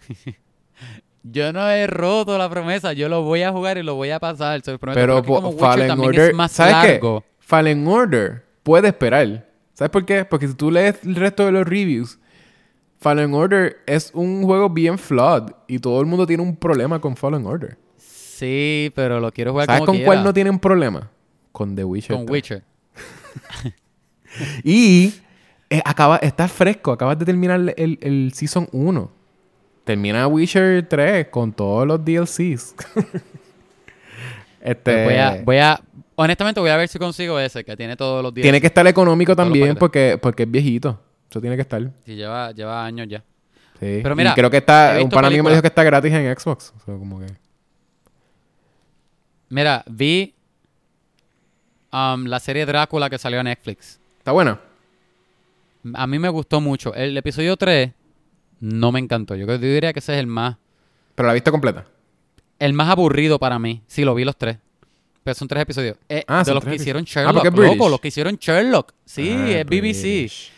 Yo 1.23 1.53
no 1.53 1.69
he 1.69 1.87
roto 1.89 2.39
la 2.39 2.49
promesa, 2.49 2.93
yo 2.93 3.09
lo 3.09 3.23
voy 3.23 3.43
a 3.43 3.51
jugar 3.51 3.79
y 3.79 3.83
lo 3.83 3.97
voy 3.97 4.11
a 4.11 4.21
pasar, 4.21 4.61
se 4.63 4.71
lo 4.71 4.79
prometo, 4.79 5.01
Pero 5.01 5.25
como 5.25 5.53
Fallen 5.53 5.89
también 5.89 6.11
Order... 6.11 6.31
es 6.31 6.37
más 6.37 6.53
¿Sabes 6.53 6.73
largo. 6.73 7.21
qué? 7.23 7.27
Fallen 7.41 7.87
Order 7.89 8.45
puede 8.63 8.89
esperar. 8.89 9.49
¿Sabes 9.75 9.91
por 9.91 10.05
qué? 10.07 10.25
Porque 10.25 10.47
si 10.47 10.55
tú 10.55 10.71
lees 10.71 11.03
el 11.05 11.17
resto 11.17 11.45
de 11.45 11.53
los 11.53 11.67
reviews, 11.67 12.19
Fallen 13.01 13.35
Order 13.35 13.79
es 13.87 14.13
un 14.15 14.45
juego 14.45 14.71
bien 14.71 14.99
flawed. 14.99 15.53
Y 15.67 15.81
todo 15.81 16.01
el 16.01 16.07
mundo 16.07 16.27
tiene 16.27 16.43
un 16.43 16.57
problema 16.57 17.01
con 17.01 17.17
Fallen 17.17 17.45
Order. 17.45 17.77
Sí, 17.97 18.93
pero 18.95 19.19
lo 19.19 19.33
quiero 19.33 19.51
jugar 19.53 19.67
¿Sabes 19.67 19.81
como 19.81 19.87
con 19.87 19.97
quiera. 19.97 20.07
cuál 20.07 20.25
no 20.25 20.33
tienen 20.33 20.59
problema? 20.59 21.11
Con 21.53 21.75
The 21.75 21.85
Witcher. 21.85 22.17
Con 22.17 22.27
3. 22.27 22.33
Witcher. 22.33 22.63
Y 24.63 25.15
eh, 25.71 25.81
acaba, 25.85 26.19
está 26.19 26.47
fresco. 26.47 26.93
Acabas 26.93 27.19
de 27.19 27.25
terminar 27.25 27.75
el, 27.77 27.99
el 28.03 28.33
Season 28.35 28.69
1. 28.73 29.11
Termina 29.87 30.27
Witcher 30.27 30.85
3 30.89 31.29
con 31.29 31.53
todos 31.53 31.87
los 31.87 32.05
DLCs. 32.05 32.75
este, 34.61 34.75
Pues 34.83 35.05
voy 35.05 35.15
a, 35.15 35.43
voy 35.45 35.57
a, 35.59 35.81
honestamente 36.17 36.59
voy 36.59 36.71
a 36.71 36.77
ver 36.77 36.89
si 36.89 36.99
consigo 36.99 37.39
ese 37.39 37.63
que 37.63 37.77
tiene 37.77 37.95
todos 37.95 38.21
los 38.21 38.35
días. 38.35 38.43
tiene 38.43 38.61
que 38.61 38.67
estar 38.67 38.85
económico 38.89 39.37
también 39.37 39.77
porque, 39.77 40.19
porque 40.21 40.43
es 40.43 40.51
viejito. 40.51 41.01
Eso 41.31 41.41
tiene 41.41 41.55
que 41.55 41.63
estar. 41.63 41.89
Sí, 42.05 42.17
lleva, 42.17 42.51
lleva 42.51 42.85
años 42.85 43.07
ya. 43.09 43.21
Sí. 43.79 44.01
Pero 44.03 44.17
mira, 44.17 44.33
y 44.33 44.35
creo 44.35 44.51
que 44.51 44.57
está... 44.57 44.99
Un 45.01 45.09
pana 45.09 45.31
mío 45.31 45.45
me 45.45 45.51
dijo 45.51 45.63
que 45.63 45.69
está 45.69 45.85
gratis 45.85 46.13
en 46.13 46.37
Xbox. 46.37 46.75
O 46.77 46.85
sea, 46.85 46.97
como 46.97 47.21
que... 47.21 47.27
Mira, 49.51 49.85
vi 49.87 50.35
um, 51.93 52.25
la 52.25 52.41
serie 52.41 52.67
Drácula 52.67 53.09
que 53.09 53.19
salió 53.19 53.39
en 53.39 53.45
Netflix. 53.45 54.01
Está 54.19 54.33
buena. 54.33 54.59
A 55.95 56.09
mí 56.09 56.19
me 56.19 56.29
gustó 56.29 56.61
mucho. 56.61 56.93
El 56.93 57.17
episodio 57.17 57.57
3 57.57 57.93
no 58.61 58.93
me 58.93 58.99
encantó. 59.01 59.35
Yo 59.35 59.47
diría 59.59 59.93
que 59.93 59.99
ese 60.01 60.15
es 60.15 60.21
el 60.21 60.27
más, 60.27 60.57
Pero 61.15 61.27
la 61.29 61.35
viste 61.35 61.51
completa. 61.51 61.87
el 62.59 62.73
más 62.73 62.89
aburrido 62.91 63.39
para 63.39 63.59
mí. 63.59 63.83
Sí, 63.87 64.05
lo 64.05 64.15
vi 64.15 64.25
los 64.25 64.37
tres. 64.37 64.59
Pero 65.23 65.35
son 65.35 65.49
tres 65.49 65.63
episodios. 65.63 65.97
Eh, 66.09 66.23
Ah, 66.29 66.45
de 66.45 66.55
los 66.55 66.65
que 66.65 66.75
hicieron. 66.77 67.03
Ah, 67.03 67.07
Sherlock, 67.09 67.45
es 67.47 67.53
loco, 67.53 67.89
los 67.89 68.01
que 68.01 68.09
hicieron 68.09 68.37
Sherlock. 68.37 68.93
Sí, 69.05 69.31
Ah, 69.37 69.51
es 69.61 69.65
BBC. 69.67 70.03
British. 70.03 70.53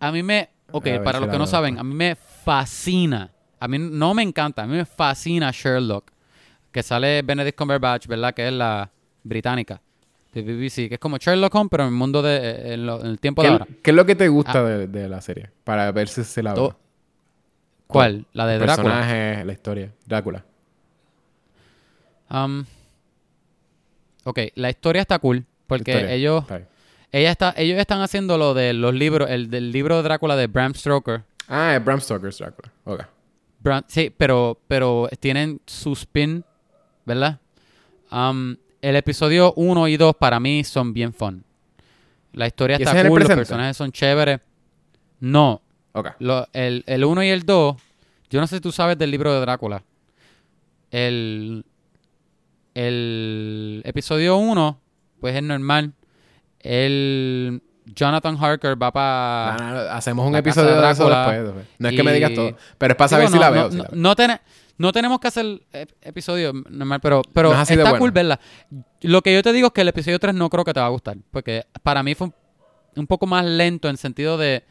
A 0.00 0.10
mí 0.12 0.22
me... 0.22 0.48
Ok, 0.72 0.86
A 0.88 1.02
para 1.04 1.20
los 1.20 1.28
que 1.30 1.38
no 1.38 1.46
saben, 1.46 1.78
a 1.78 1.84
mí 1.84 1.94
me 1.94 2.16
fascina. 2.16 3.30
A 3.60 3.68
mí 3.68 3.78
no 3.78 4.12
me 4.14 4.22
encanta, 4.22 4.64
a 4.64 4.66
mí 4.66 4.76
me 4.76 4.84
fascina 4.84 5.50
Sherlock. 5.52 6.10
Que 6.72 6.82
sale 6.82 7.22
Benedict 7.22 7.56
Cumberbatch, 7.56 8.06
¿verdad? 8.08 8.34
Que 8.34 8.48
es 8.48 8.52
la 8.52 8.90
británica 9.22 9.80
de 10.34 10.42
BBC. 10.42 10.88
Que 10.88 10.94
es 10.94 10.98
como 11.00 11.16
Sherlock 11.18 11.54
Holmes, 11.54 11.68
pero 11.70 11.84
en 11.84 11.90
el 11.90 11.94
mundo 11.94 12.20
de... 12.22 12.74
En, 12.74 12.84
lo- 12.86 13.00
en 13.00 13.06
el 13.06 13.20
tiempo 13.20 13.40
¿Qué, 13.42 13.48
de 13.48 13.52
ahora. 13.52 13.66
qué 13.82 13.90
es 13.92 13.96
lo 13.96 14.04
que 14.04 14.16
te 14.16 14.28
gusta 14.28 14.58
Ah. 14.58 14.62
de, 14.64 14.86
de 14.88 15.08
la 15.08 15.20
serie? 15.20 15.50
Para 15.64 15.90
ver 15.92 16.08
si 16.08 16.24
se 16.24 16.42
la 16.42 16.52
ve. 16.54 16.70
¿Cuál? 17.86 18.26
La 18.32 18.46
de 18.46 18.58
Drácula. 18.58 18.76
personaje, 18.94 19.44
la 19.44 19.52
historia. 19.52 19.92
Drácula. 20.06 20.44
Um, 22.30 22.64
ok, 24.24 24.38
la 24.54 24.70
historia 24.70 25.02
está 25.02 25.18
cool. 25.18 25.44
Porque 25.66 25.92
Historia. 25.92 26.12
ellos... 26.12 26.42
Está. 26.42 26.62
Ella 27.12 27.30
está, 27.30 27.54
ellos 27.56 27.78
están 27.78 28.02
haciendo 28.02 28.36
lo 28.36 28.52
de 28.52 28.72
los 28.72 28.92
libros, 28.92 29.30
el 29.30 29.48
del 29.48 29.72
libro 29.72 29.96
de 29.96 30.02
Drácula 30.02 30.36
de 30.36 30.48
Bram 30.48 30.74
Stoker. 30.74 31.22
Ah, 31.48 31.74
es 31.76 31.84
Bram 31.84 32.00
Stoker's 32.00 32.38
Drácula. 32.38 32.70
Ok. 32.84 33.04
Bram- 33.62 33.84
sí, 33.88 34.12
pero, 34.14 34.60
pero 34.68 35.08
tienen 35.20 35.60
su 35.66 35.92
spin, 35.94 36.44
¿verdad? 37.06 37.38
Um, 38.10 38.56
el 38.82 38.96
episodio 38.96 39.54
1 39.54 39.88
y 39.88 39.96
2 39.96 40.16
para 40.16 40.40
mí 40.40 40.62
son 40.64 40.92
bien 40.92 41.14
fun. 41.14 41.42
La 42.32 42.48
historia 42.48 42.76
¿Y 42.78 42.82
está 42.82 43.00
es 43.00 43.08
cool, 43.08 43.20
los 43.20 43.28
personajes 43.30 43.76
son 43.76 43.92
chéveres. 43.92 44.40
No, 45.20 45.62
Ok. 45.98 46.08
lo- 46.18 46.46
el, 46.52 46.84
el 46.86 47.04
1 47.04 47.22
y 47.24 47.28
el 47.30 47.44
2, 47.44 47.76
yo 48.30 48.40
no 48.40 48.46
sé 48.46 48.56
si 48.56 48.60
tú 48.60 48.70
sabes 48.72 48.98
del 48.98 49.10
libro 49.10 49.32
de 49.32 49.40
Drácula. 49.40 49.82
El, 50.90 51.64
el 52.74 53.82
episodio 53.84 54.36
1, 54.36 54.80
pues 55.20 55.34
es 55.36 55.42
normal. 55.42 55.92
El 56.60 57.62
Jonathan 57.86 58.36
Harker 58.42 58.80
va 58.80 58.92
para... 58.92 59.56
No, 59.58 59.64
no, 59.68 59.74
no, 59.84 59.90
hacemos 59.90 60.26
un 60.26 60.32
la 60.32 60.40
episodio 60.40 60.74
de 60.74 60.80
de 60.82 60.90
eso 60.90 61.04
Drácula 61.08 61.18
después, 61.32 61.44
después. 61.44 61.66
No 61.78 61.88
es 61.88 61.96
que 61.96 62.02
me 62.02 62.10
y- 62.10 62.14
digas 62.14 62.34
todo. 62.34 62.56
Pero 62.78 62.92
es 62.92 62.96
para 62.96 63.08
saber 63.08 63.26
Digo, 63.28 63.34
si 63.36 63.40
la 63.40 63.50
veo. 63.50 63.70
si 63.70 63.76
No, 63.76 63.82
la 63.84 63.88
veo. 63.90 64.00
no 64.00 64.16
ten- 64.16 64.40
no 64.78 64.92
tenemos 64.92 65.20
que 65.20 65.28
hacer 65.28 65.46
ep- 65.72 65.94
episodio 66.02 66.52
normal, 66.68 67.00
pero, 67.00 67.22
pero 67.32 67.48
No 67.48 67.54
es 67.54 67.60
así 67.60 67.74
de 67.74 67.80
está 67.80 67.90
bueno. 67.92 68.02
cool 68.02 68.10
verla. 68.10 68.38
Lo 69.00 69.22
que 69.22 69.32
yo 69.32 69.42
te 69.42 69.52
digo 69.54 69.68
es 69.68 69.72
que 69.72 69.80
el 69.80 69.88
episodio 69.88 70.18
3 70.18 70.34
no 70.34 70.50
creo 70.50 70.64
que 70.64 70.74
te 70.74 70.80
va 70.80 70.86
a 70.86 70.90
gustar. 70.90 71.16
Porque 71.30 71.64
para 71.82 72.02
mí 72.02 72.14
fue 72.14 72.26
un, 72.26 72.34
un 72.96 73.06
poco 73.06 73.26
más 73.26 73.44
lento 73.46 73.88
en 73.88 73.96
sentido 73.96 74.36
de 74.36 74.64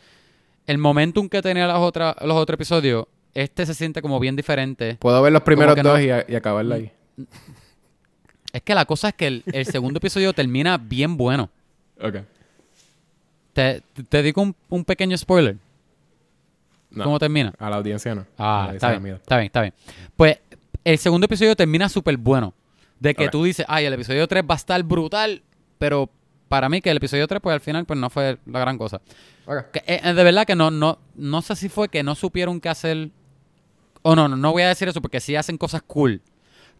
el 0.67 0.77
momentum 0.77 1.29
que 1.29 1.41
tenía 1.41 1.67
las 1.67 1.77
otras, 1.79 2.15
los 2.21 2.35
otros 2.37 2.55
episodios. 2.55 3.05
Este 3.33 3.65
se 3.65 3.73
siente 3.73 4.01
como 4.01 4.19
bien 4.19 4.35
diferente. 4.35 4.95
Puedo 4.99 5.21
ver 5.21 5.33
los 5.33 5.41
primeros 5.41 5.75
no- 5.77 5.83
dos 5.83 5.99
y, 5.99 6.09
a- 6.09 6.25
y 6.27 6.35
acabarla 6.35 6.75
ahí. 6.75 6.91
Es 8.53 8.61
que 8.61 8.73
la 8.73 8.85
cosa 8.85 9.09
es 9.09 9.13
que 9.15 9.27
el, 9.27 9.43
el 9.51 9.65
segundo 9.65 9.97
episodio 9.97 10.31
termina 10.33 10.77
bien 10.77 11.17
bueno. 11.17 11.49
Ok. 12.01 12.15
Te, 13.53 13.81
te 14.09 14.21
digo 14.23 14.41
un, 14.41 14.55
un 14.69 14.83
pequeño 14.85 15.17
spoiler. 15.17 15.57
No. 16.91 17.03
¿Cómo 17.03 17.19
termina? 17.19 17.53
A 17.59 17.69
la 17.69 17.75
audiencia 17.77 18.15
no. 18.15 18.25
Ah, 18.37 18.71
está 18.73 18.97
bien, 18.97 19.15
está 19.15 19.35
bien, 19.37 19.45
está 19.47 19.61
bien. 19.61 19.73
Pues 20.15 20.39
el 20.83 20.97
segundo 20.97 21.25
episodio 21.25 21.55
termina 21.55 21.89
súper 21.89 22.15
bueno. 22.17 22.53
De 22.99 23.13
que 23.13 23.27
tú 23.27 23.43
dices, 23.43 23.65
ay, 23.67 23.85
el 23.85 23.93
episodio 23.93 24.25
3 24.27 24.43
va 24.49 24.53
a 24.53 24.57
estar 24.57 24.81
brutal, 24.83 25.41
pero 25.77 26.09
para 26.47 26.69
mí 26.69 26.79
que 26.81 26.89
el 26.89 26.97
episodio 26.97 27.27
3, 27.27 27.41
pues 27.41 27.53
al 27.53 27.59
final, 27.59 27.85
pues 27.85 27.99
no 27.99 28.09
fue 28.09 28.37
la 28.45 28.59
gran 28.59 28.77
cosa. 28.77 29.01
Que, 29.71 29.83
eh, 29.85 30.13
de 30.13 30.23
verdad 30.23 30.45
que 30.45 30.55
no, 30.55 30.71
no, 30.71 30.99
no 31.15 31.41
sé 31.41 31.55
si 31.55 31.69
fue 31.69 31.89
que 31.89 32.01
no 32.03 32.15
supieron 32.15 32.59
qué 32.59 32.69
hacer 32.69 33.09
O 34.01 34.15
no, 34.15 34.27
no, 34.27 34.35
no 34.35 34.51
voy 34.51 34.63
a 34.63 34.67
decir 34.69 34.87
eso 34.87 35.01
porque 35.01 35.19
sí 35.19 35.35
hacen 35.35 35.57
cosas 35.57 35.81
cool. 35.83 36.21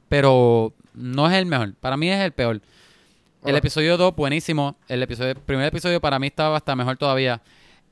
Pero 0.09 0.73
no 0.93 1.27
es 1.29 1.33
el 1.35 1.45
mejor. 1.45 1.73
Para 1.75 1.97
mí 1.97 2.09
es 2.09 2.19
el 2.19 2.31
peor. 2.31 2.61
El 3.43 3.55
episodio 3.55 3.97
2, 3.97 4.15
buenísimo. 4.15 4.75
El 4.87 5.03
episodio, 5.03 5.31
el 5.31 5.35
primer 5.37 5.67
episodio 5.67 6.01
para 6.01 6.17
mí 6.19 6.27
estaba 6.27 6.57
hasta 6.57 6.75
mejor 6.75 6.97
todavía. 6.97 7.41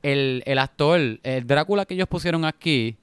El, 0.02 0.42
el 0.46 0.58
actor, 0.58 1.00
el 1.22 1.46
Drácula 1.46 1.84
que 1.86 1.94
ellos 1.94 2.08
pusieron 2.08 2.44
aquí, 2.44 2.96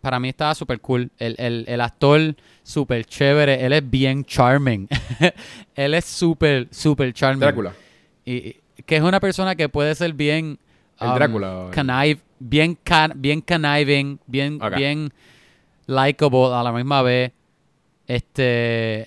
para 0.00 0.18
mí 0.18 0.28
estaba 0.30 0.54
súper 0.54 0.80
cool. 0.80 1.10
El, 1.18 1.36
el, 1.38 1.64
el 1.68 1.80
actor 1.80 2.34
súper 2.62 3.04
chévere. 3.04 3.64
Él 3.64 3.72
es 3.72 3.88
bien 3.88 4.24
charming. 4.24 4.88
él 5.76 5.94
es 5.94 6.04
súper, 6.06 6.68
súper 6.70 7.12
charming. 7.12 7.40
Drácula. 7.40 7.72
Y, 8.24 8.32
y- 8.34 8.56
que 8.86 8.96
es 8.96 9.02
una 9.02 9.20
persona 9.20 9.54
que 9.54 9.68
puede 9.68 9.94
ser 9.94 10.12
bien... 10.14 10.58
El 11.00 11.08
um, 11.08 11.14
Drácula, 11.14 11.56
o- 11.56 11.70
connive- 11.72 12.20
bien, 12.38 12.78
can- 12.82 13.12
bien 13.16 13.40
conniving, 13.40 14.18
bien, 14.26 14.58
bien 14.76 15.12
likable 15.86 16.54
a 16.54 16.62
la 16.62 16.72
misma 16.72 17.02
vez. 17.02 17.32
Este... 18.06 19.06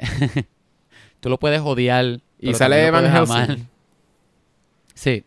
tú 1.20 1.30
lo 1.30 1.38
puedes 1.40 1.62
odiar. 1.62 2.20
Y 2.40 2.54
sale 2.54 2.90
Van 2.92 3.06
Helsing. 3.06 3.36
amar. 3.36 3.58
Sí. 4.94 5.24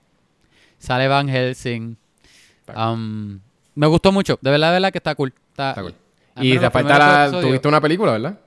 Sale 0.79 1.09
Van 1.09 1.29
Helsing. 1.29 1.97
Um, 2.75 3.41
me 3.75 3.87
gustó 3.87 4.13
mucho. 4.13 4.39
De 4.41 4.51
verdad, 4.51 4.69
de 4.69 4.73
verdad 4.75 4.93
que 4.93 4.99
está 4.99 5.15
cool. 5.15 5.33
Está, 5.51 5.71
Está 5.71 5.83
cool. 5.83 5.95
Y 6.41 6.59
te 6.59 6.71
falta 6.71 6.99
la... 6.99 7.41
Tuviste 7.41 7.69
una 7.69 7.81
película, 7.81 8.13
¿verdad? 8.13 8.39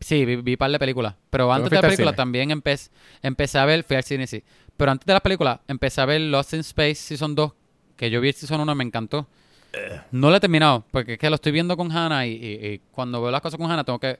Sí, 0.00 0.24
vi, 0.24 0.36
vi 0.36 0.56
par 0.56 0.70
de 0.70 0.78
películas. 0.78 1.14
Pero 1.30 1.52
antes 1.52 1.70
de 1.70 1.76
la 1.76 1.82
película 1.82 2.10
también 2.16 2.50
empecé, 2.50 2.90
empecé 3.22 3.58
a 3.58 3.64
ver, 3.64 3.84
fui 3.84 3.96
al 3.96 4.02
cine, 4.04 4.26
sí. 4.26 4.42
Pero 4.76 4.90
antes 4.90 5.06
de 5.06 5.12
la 5.12 5.20
película 5.20 5.60
empecé 5.68 6.00
a 6.00 6.06
ver 6.06 6.20
Lost 6.20 6.52
in 6.54 6.60
Space 6.60 6.96
Season 6.96 7.34
2, 7.34 7.52
que 7.96 8.10
yo 8.10 8.20
vi 8.20 8.28
el 8.28 8.34
Season 8.34 8.60
1 8.60 8.72
y 8.72 8.74
me 8.74 8.84
encantó. 8.84 9.26
No 10.12 10.30
lo 10.30 10.36
he 10.36 10.40
terminado, 10.40 10.84
porque 10.92 11.14
es 11.14 11.18
que 11.18 11.28
lo 11.28 11.34
estoy 11.36 11.50
viendo 11.52 11.76
con 11.76 11.90
Hannah 11.90 12.26
y, 12.26 12.32
y- 12.32 12.66
y 12.74 12.80
cuando 12.92 13.20
veo 13.20 13.30
las 13.32 13.40
cosas 13.40 13.58
con 13.58 13.70
Hannah 13.70 13.82
tengo 13.84 13.98
que... 13.98 14.18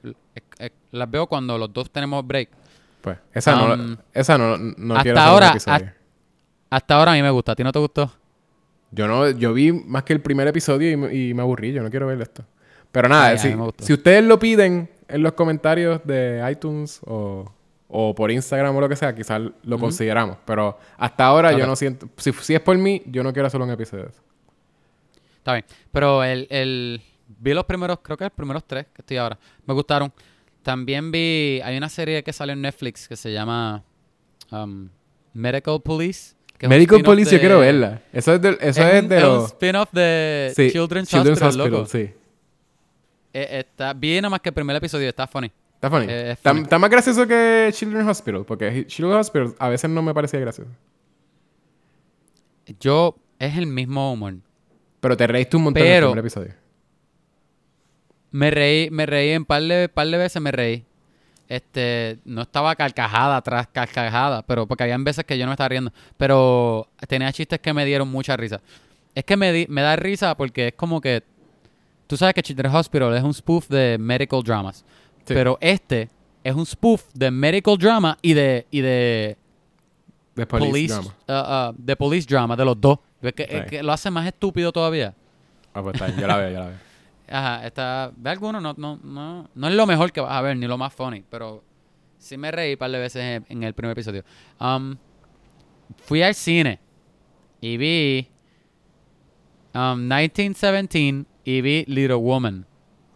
las 0.91 1.11
veo 1.11 1.27
cuando 1.29 1.57
los 1.59 1.73
dos 1.73 1.91
tenemos 1.91 2.27
break. 2.27 2.49
Pues, 3.01 3.19
esa 3.33 3.55
no... 3.55 3.75
Um, 3.75 3.97
esa 4.13 4.37
no, 4.39 4.57
no 4.57 4.95
hasta 4.95 5.03
quiero 5.05 5.21
ahora. 5.21 5.55
Hasta 6.71 6.95
ahora 6.97 7.13
a 7.13 7.15
mí 7.15 7.23
me 7.23 7.31
gusta. 7.31 7.53
¿A 7.53 7.55
ti 7.57 7.63
no 7.63 7.71
te 7.71 7.79
gustó? 7.79 8.13
Yo 8.91 9.07
no... 9.07 9.31
Yo 9.31 9.53
vi 9.53 9.71
más 9.73 10.03
que 10.03 10.13
el 10.13 10.21
primer 10.21 10.49
episodio 10.49 10.91
y, 10.91 10.97
me- 10.97 11.15
y 11.15 11.35
me 11.35 11.43
aburrí. 11.43 11.73
Yo 11.73 11.83
no 11.85 11.91
quiero 11.91 12.07
ver 12.09 12.21
esto. 12.21 12.45
Pero 12.91 13.09
nada, 13.09 13.27
Ay, 13.29 13.39
si, 13.39 13.55
si 13.79 13.93
ustedes 13.93 14.25
lo 14.25 14.39
piden 14.39 14.89
en 15.09 15.23
los 15.23 15.33
comentarios 15.33 16.01
de 16.05 16.47
iTunes 16.51 17.01
o, 17.05 17.53
o 17.89 18.15
por 18.15 18.31
Instagram 18.31 18.75
o 18.77 18.81
lo 18.81 18.89
que 18.89 18.97
sea, 18.97 19.15
quizás 19.15 19.41
lo 19.63 19.79
consideramos. 19.79 20.39
Pero 20.45 20.79
hasta 20.97 21.25
ahora 21.27 21.53
yo 21.53 21.67
no 21.67 21.77
siento... 21.77 22.09
Si, 22.17 22.33
si 22.33 22.55
es 22.55 22.61
por 22.61 22.77
mí, 22.77 23.03
yo 23.07 23.23
no 23.23 23.33
quiero 23.33 23.47
hacer 23.47 23.61
un 23.61 23.71
episodio 23.71 24.05
de 24.05 24.11
eso. 24.11 24.23
Está 25.37 25.53
bien. 25.53 25.65
Pero 25.93 26.25
el, 26.25 26.47
el... 26.51 27.03
Vi 27.39 27.53
los 27.53 27.65
primeros, 27.65 27.99
creo 28.03 28.17
que 28.17 28.25
los 28.25 28.33
primeros 28.33 28.65
tres 28.65 28.87
que 28.95 29.03
estoy 29.03 29.17
ahora. 29.17 29.39
Me 29.67 29.75
gustaron. 29.75 30.13
También 30.63 31.11
vi... 31.11 31.61
Hay 31.65 31.77
una 31.77 31.89
serie 31.89 32.23
que 32.23 32.33
salió 32.33 32.53
en 32.55 32.63
Netflix 32.63 33.07
que 33.07 33.17
se 33.17 33.33
llama 33.33 33.85
um, 34.51 34.89
Medical 35.35 35.81
Police. 35.83 36.35
Medical 36.63 37.03
Police, 37.03 37.31
yo 37.31 37.41
quiero 37.41 37.59
verla. 37.59 38.01
Eso 38.13 38.33
es 38.33 38.41
de, 38.41 38.57
eso 38.61 38.83
es 38.83 39.03
un, 39.03 39.09
de 39.09 39.21
los... 39.21 39.47
spin-off 39.47 39.93
de 39.93 40.53
Sí, 40.57 40.71
Children's, 40.71 41.13
Hospital, 41.13 41.57
loco. 41.59 41.85
sí. 41.87 42.11
Eh, 43.35 43.65
está 43.69 43.93
bien 43.93 44.23
nada 44.23 44.31
más 44.31 44.41
que 44.41 44.49
el 44.51 44.55
primer 44.55 44.77
episodio, 44.77 45.09
está 45.09 45.27
funny. 45.27 45.51
Está 45.75 45.91
funny. 45.91 46.07
Eh, 46.09 46.31
es 46.31 46.39
está, 46.39 46.51
funny. 46.51 46.63
está 46.63 46.79
más 46.79 46.89
gracioso 46.91 47.27
que 47.27 47.69
Children's 47.73 48.09
Hospital, 48.09 48.45
porque 48.47 48.87
Children's 48.87 49.27
Hospital 49.27 49.55
a 49.59 49.69
veces 49.69 49.91
no 49.91 50.01
me 50.03 50.15
parecía 50.15 50.41
gracioso. 50.41 50.71
Yo, 52.81 53.17
es 53.39 53.57
el 53.57 53.67
mismo 53.67 54.13
humor. 54.13 54.35
Pero 55.01 55.17
te 55.17 55.27
reíste 55.27 55.57
un 55.57 55.65
montón 55.65 55.83
en 55.83 55.93
el 55.93 56.01
primer 56.05 56.19
episodio. 56.21 56.55
Me 58.31 58.51
reí, 58.51 58.91
me 58.91 59.07
reí 59.07 59.31
en 59.31 59.45
par 59.45 59.63
de, 59.63 59.89
par 59.89 60.07
de 60.09 60.17
veces 60.19 60.41
me 60.41 60.51
reí. 60.51 60.85
Este, 61.47 62.19
no 62.25 62.43
estaba 62.43 62.75
carcajada 62.75 63.41
tras 63.43 63.67
carcajada, 63.69 64.43
pero 64.43 64.67
porque 64.67 64.83
habían 64.85 65.05
veces 65.05 65.25
que 65.25 65.37
yo 65.37 65.45
no 65.45 65.51
me 65.51 65.55
estaba 65.55 65.69
riendo. 65.69 65.93
Pero 66.17 66.89
tenía 67.07 67.31
chistes 67.33 67.61
que 67.61 67.75
me 67.75 67.85
dieron 67.85 68.09
mucha 68.09 68.37
risa. 68.37 68.61
Es 69.15 69.25
que 69.25 69.37
me, 69.37 69.53
di- 69.53 69.67
me 69.69 69.83
da 69.83 69.95
risa 69.97 70.37
porque 70.37 70.69
es 70.69 70.75
como 70.75 71.01
que. 71.01 71.23
Tú 72.07 72.17
sabes 72.17 72.35
que 72.35 72.43
Children's 72.43 72.75
Hospital 72.75 73.15
es 73.17 73.23
un 73.23 73.33
spoof 73.35 73.69
de 73.69 73.97
medical 73.99 74.43
dramas. 74.43 74.85
Sí. 75.25 75.33
Pero 75.35 75.57
este 75.61 76.11
es 76.43 76.55
un 76.55 76.67
spoof 76.67 77.05
de 77.15 77.31
medical 77.31 77.77
drama 77.79 78.19
y 78.21 78.35
de, 78.35 78.67
y 78.71 78.81
de 78.83 79.39
De 80.35 80.47
police, 80.47 80.71
police, 80.71 80.95
drama. 81.27 81.71
uh, 81.71 81.71
uh, 81.71 81.75
de 81.79 81.97
police 81.97 82.27
drama, 82.29 82.57
de 82.57 82.65
los 82.65 82.81
dos. 82.81 82.99
Es 83.23 83.33
que, 83.33 83.43
es 83.45 83.63
Sí. 83.65 83.71
que 83.71 83.83
lo 83.83 83.93
hace 83.93 84.11
más 84.11 84.27
estúpido 84.27 84.71
todavía. 84.71 85.15
Ah, 85.73 85.83
pues 85.83 85.95
está 85.95 86.07
bien. 86.07 86.21
Yo 86.21 86.27
la 86.27 86.37
veo, 86.37 86.51
yo 86.51 86.59
la 86.61 86.67
veo. 86.67 86.77
Ajá, 87.29 87.67
está. 87.67 88.13
Ve 88.17 88.31
alguno, 88.31 88.61
no, 88.61 88.75
no, 88.77 88.99
no, 89.03 89.49
no 89.55 89.69
es 89.69 89.75
lo 89.75 89.87
mejor 89.87 90.13
que 90.13 90.21
vas 90.21 90.33
a 90.33 90.43
ver, 90.43 90.57
ni 90.59 90.67
lo 90.67 90.77
más 90.77 90.93
funny, 90.93 91.25
pero 91.31 91.65
sí 92.19 92.37
me 92.37 92.51
reí 92.51 92.73
un 92.73 92.79
par 92.79 92.91
de 92.91 92.99
veces 92.99 93.23
en, 93.23 93.47
en 93.49 93.63
el 93.63 93.73
primer 93.73 93.93
episodio. 93.93 94.23
Um, 94.61 94.97
fui 96.05 96.23
al 96.23 96.35
cine 96.35 96.79
y 97.63 97.79
vi 97.79 98.29
um, 99.75 99.99
1917 100.07 101.25
y 101.45 101.61
vi 101.61 101.85
Little 101.87 102.15
Woman. 102.17 102.67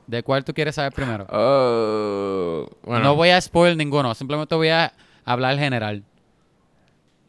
¿De 0.07 0.23
cuál 0.23 0.45
tú 0.45 0.55
quieres 0.55 0.75
saber 0.75 0.93
primero? 0.93 1.27
Oh, 1.31 2.67
bueno. 2.83 3.05
No 3.05 3.15
voy 3.15 3.29
a 3.29 3.41
spoil 3.41 3.77
ninguno, 3.77 4.15
simplemente 4.15 4.55
voy 4.55 4.69
a 4.69 4.93
hablar 5.25 5.59
general. 5.59 6.03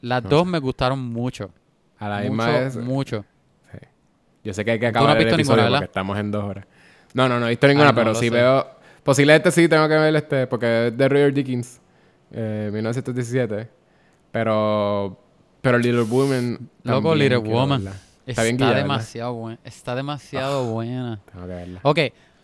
Las 0.02 0.24
dos 0.24 0.46
me 0.46 0.60
gustaron 0.60 1.00
mucho. 1.00 1.52
a 1.98 2.08
la 2.08 2.18
mucho, 2.20 2.30
misma 2.30 2.48
vez. 2.48 2.76
mucho. 2.78 3.26
sí. 3.72 3.78
Yo 4.46 4.54
sé 4.54 4.64
que 4.64 4.72
hay 4.72 4.80
que 4.80 4.86
no 4.86 4.90
acabar 4.92 5.18
has 5.18 5.24
el 5.24 5.34
episodio 5.34 5.64
ninguna, 5.64 5.80
porque 5.80 5.86
estamos 5.86 6.18
en 6.18 6.32
dos 6.32 6.44
horas. 6.46 6.66
No, 7.14 7.28
no, 7.28 7.40
no 7.40 7.48
he 7.48 7.50
visto 7.50 7.68
ninguna, 7.68 7.90
no, 7.90 7.96
pero 7.96 8.16
sí 8.16 8.30
sé. 8.30 8.36
veo. 8.36 8.66
Posiblemente 9.04 9.52
sí 9.52 9.68
tengo 9.68 9.88
que 9.90 9.96
ver 9.96 10.16
este, 10.16 10.48
porque 10.48 10.88
es 10.88 10.98
de 10.98 11.10
Roger 11.10 11.34
Dickens, 11.34 11.82
eh, 12.32 12.70
1917. 12.72 13.68
Pero. 14.32 15.20
Pero 15.62 15.78
Little 15.78 16.04
Woman. 16.04 16.70
Loco, 16.84 17.14
Little 17.14 17.38
Woman. 17.40 17.84
verla. 17.84 18.00
Está, 18.30 18.44
bien 18.44 18.58
demasiado 18.58 19.34
buena. 19.34 19.60
Está 19.64 19.96
demasiado 19.96 20.66
buena. 20.66 21.20
Tengo 21.32 21.48
que 21.48 21.54
verla. 21.54 21.80
Ok, 21.82 22.00